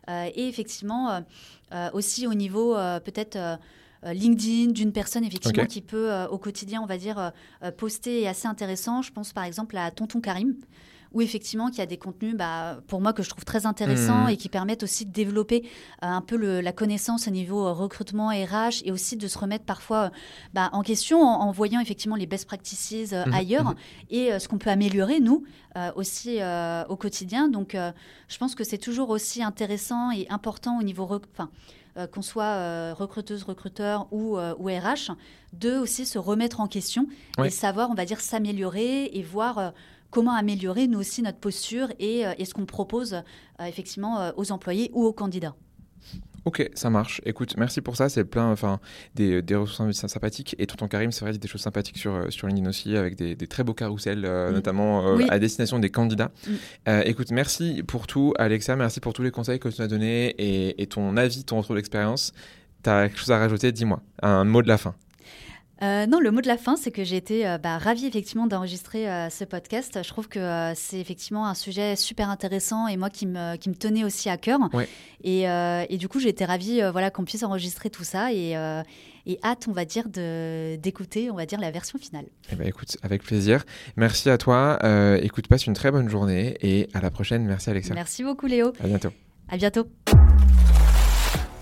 et 0.08 0.48
effectivement, 0.48 1.22
aussi 1.92 2.26
au 2.26 2.34
niveau 2.34 2.76
peut-être 3.04 3.60
LinkedIn 4.12 4.72
d'une 4.72 4.92
personne 4.92 5.24
effectivement 5.24 5.66
qui 5.66 5.82
peut 5.82 6.12
euh, 6.12 6.28
au 6.28 6.38
quotidien, 6.38 6.82
on 6.82 6.86
va 6.86 6.98
dire, 6.98 7.32
euh, 7.64 7.72
poster 7.72 8.24
est 8.24 8.28
assez 8.28 8.48
intéressant. 8.48 9.02
Je 9.02 9.12
pense 9.12 9.32
par 9.34 9.44
exemple 9.44 9.78
à 9.78 9.92
Tonton 9.92 10.20
Karim 10.20 10.56
où 11.14 11.22
effectivement 11.22 11.70
qu'il 11.70 11.80
y 11.80 11.82
a 11.82 11.86
des 11.86 11.98
contenus 11.98 12.36
bah, 12.36 12.80
pour 12.88 13.02
moi 13.02 13.14
que 13.14 13.24
je 13.24 13.30
trouve 13.30 13.46
très 13.46 13.66
intéressants 13.66 14.26
mmh. 14.26 14.30
et 14.30 14.38
qui 14.38 14.50
permettent 14.50 14.84
aussi 14.84 15.06
de 15.06 15.12
développer 15.12 15.64
un 16.02 16.22
peu 16.22 16.36
la 16.36 16.72
connaissance 16.72 17.28
au 17.28 17.32
niveau 17.32 17.74
recrutement 17.74 18.30
RH 18.30 18.84
et 18.86 18.92
aussi 18.92 19.18
de 19.18 19.28
se 19.28 19.38
remettre 19.38 19.66
parfois 19.66 20.12
bah, 20.54 20.70
en 20.74 20.82
question 20.82 21.22
en, 21.22 21.52
voyant 21.52 21.80
effectivement 21.80 22.16
les 22.16 22.26
best 22.26 22.46
practices 22.46 23.12
mmh. 23.12 23.34
ailleurs 23.34 23.72
mmh. 23.72 23.76
et 24.12 24.40
ce 24.40 24.48
qu'on 24.48 24.58
peut 24.58 24.70
améliorer 24.70 25.20
nous 25.20 25.44
aussi 25.96 26.40
au 26.90 26.96
quotidien. 26.96 27.48
Donc 27.48 27.76
je 27.76 28.38
pense 28.38 28.56
que 28.56 28.64
c'est 28.64 28.78
toujours 28.78 29.10
aussi 29.10 29.44
intéressant 29.44 30.12
et 30.12 30.28
important 30.30 30.80
au 30.80 30.84
niveau... 30.84 31.04
Enfin, 31.04 31.50
euh, 31.96 32.08
qu'on 32.08 32.24
soit 32.24 32.44
euh, 32.44 32.96
recruteuse, 32.98 33.44
recruteur 33.44 34.08
ou, 34.10 34.36
euh, 34.40 34.56
ou, 34.58 34.66
RH, 34.66 35.12
de 35.54 35.78
aussi 35.78 36.08
se 36.08 36.18
remettre 36.18 36.60
en 36.60 36.68
question 36.68 37.06
et 37.44 37.52
savoir, 37.52 37.92
on 37.92 37.94
va 37.94 38.04
dire, 38.06 38.20
s'améliorer 38.20 39.12
et 39.14 39.22
voir 39.22 39.74
comment 40.14 40.36
améliorer 40.36 40.88
nous 40.88 41.00
aussi 41.00 41.22
notre 41.22 41.40
posture 41.40 41.90
et, 42.00 42.24
et 42.38 42.46
ce 42.46 42.54
qu'on 42.54 42.66
propose 42.66 43.22
effectivement 43.60 44.32
aux 44.38 44.52
employés 44.52 44.92
ou 44.94 45.04
aux 45.04 45.14
candidats. 45.14 45.56
Ok, 46.46 46.70
ça 46.74 46.90
marche. 46.90 47.22
Écoute, 47.26 47.56
merci 47.58 47.80
pour 47.80 47.96
ça. 47.96 48.10
C'est 48.10 48.26
plein, 48.26 48.52
enfin, 48.52 48.80
des, 49.16 49.42
des 49.42 49.56
ressources 49.56 50.06
sympathiques. 50.08 50.56
Et 50.60 50.68
Tonton 50.68 50.90
Karim, 50.90 51.12
c'est 51.12 51.24
vrai, 51.24 51.38
des 51.38 51.48
choses 51.48 51.62
sympathiques 51.62 51.98
sur, 51.98 52.14
euh, 52.14 52.30
sur 52.30 52.48
LinkedIn 52.48 52.70
aussi, 52.70 52.98
avec 52.98 53.16
des, 53.16 53.36
des 53.36 53.48
très 53.48 53.64
beaux 53.64 53.74
carousels, 53.74 54.26
euh, 54.26 54.52
mm. 54.52 54.54
notamment 54.54 55.08
euh, 55.08 55.26
à 55.30 55.40
destination 55.40 55.80
des 55.80 55.90
candidats. 55.90 56.32
Mm. 56.46 56.92
écoute, 57.06 57.32
merci 57.32 57.82
pour 57.84 58.08
tout, 58.08 58.34
Alexa. 58.38 58.76
Merci 58.76 59.00
pour 59.00 59.14
tous 59.14 59.24
les 59.24 59.32
conseils 59.32 59.60
que 59.60 59.70
tu 59.70 59.76
nous 59.80 59.86
as 59.86 59.88
donnés 59.88 60.36
et, 60.38 60.82
et 60.82 60.88
ton 60.88 61.16
avis, 61.16 61.46
ton 61.46 61.62
retour 61.62 61.76
d'expérience. 61.76 62.34
Tu 62.84 62.90
as 62.90 63.08
quelque 63.08 63.20
chose 63.20 63.32
à 63.32 63.38
rajouter? 63.38 63.72
Dis-moi. 63.72 64.02
Un 64.22 64.44
mot 64.44 64.62
de 64.62 64.68
la 64.68 64.78
fin. 64.78 64.96
Euh, 65.84 66.06
non, 66.06 66.20
le 66.20 66.32
mot 66.32 66.40
de 66.40 66.48
la 66.48 66.58
fin, 66.58 66.78
c'est 66.78 66.92
que 66.92 67.04
j'ai 67.04 67.18
été 67.18 67.48
euh, 67.48 67.58
bah, 67.58 67.78
ravie 67.78 68.06
effectivement 68.06 68.48
d'enregistrer 68.48 69.10
euh, 69.10 69.30
ce 69.30 69.44
podcast. 69.44 70.00
Je 70.02 70.08
trouve 70.08 70.30
que 70.30 70.72
c'est 70.76 71.00
effectivement 71.00 71.46
un 71.46 71.56
sujet 71.56 71.98
super 71.98 72.30
intéressant 72.30 72.88
et 72.88 72.96
moi 72.96 73.10
qui 73.10 73.26
me, 73.28 73.58
qui 73.58 73.70
me 73.70 73.76
tenait 73.76 74.06
aussi 74.06 74.30
à 74.30 74.38
cœur. 74.38 74.60
Et, 75.24 75.44
et, 75.44 75.98
du 75.98 76.08
coup, 76.08 76.20
j'ai 76.20 76.30
été 76.30 76.46
ravie 76.46 76.82
voilà, 76.92 77.10
qu'on 77.10 77.26
puisse 77.26 77.44
enregistrer 77.44 77.90
tout 77.90 78.04
ça 78.04 78.34
et, 78.34 78.52
et 79.26 79.40
hâte, 79.44 79.68
on 79.68 79.72
va 79.72 79.86
dire, 79.86 80.08
d'écouter, 80.08 81.32
on 81.32 81.36
va 81.36 81.46
dire, 81.46 81.60
la 81.60 81.72
version 81.72 81.98
finale. 82.00 82.26
Eh 82.52 82.56
ben, 82.56 82.68
écoute, 82.68 82.98
avec 83.02 83.24
plaisir. 83.24 83.64
Merci 83.96 84.30
à 84.30 84.38
toi. 84.38 84.80
écoute, 85.22 85.48
passe 85.48 85.66
une 85.66 85.74
très 85.74 85.92
bonne 85.92 86.10
journée 86.10 86.58
et 86.62 86.90
à 86.94 87.02
la 87.02 87.10
prochaine. 87.10 87.46
Merci 87.46 87.70
Alexa. 87.70 87.94
Merci 87.94 88.24
beaucoup 88.24 88.48
Léo. 88.48 88.74
À 88.80 88.88
bientôt. 88.88 89.10
À 89.50 89.58
bientôt. 89.58 89.88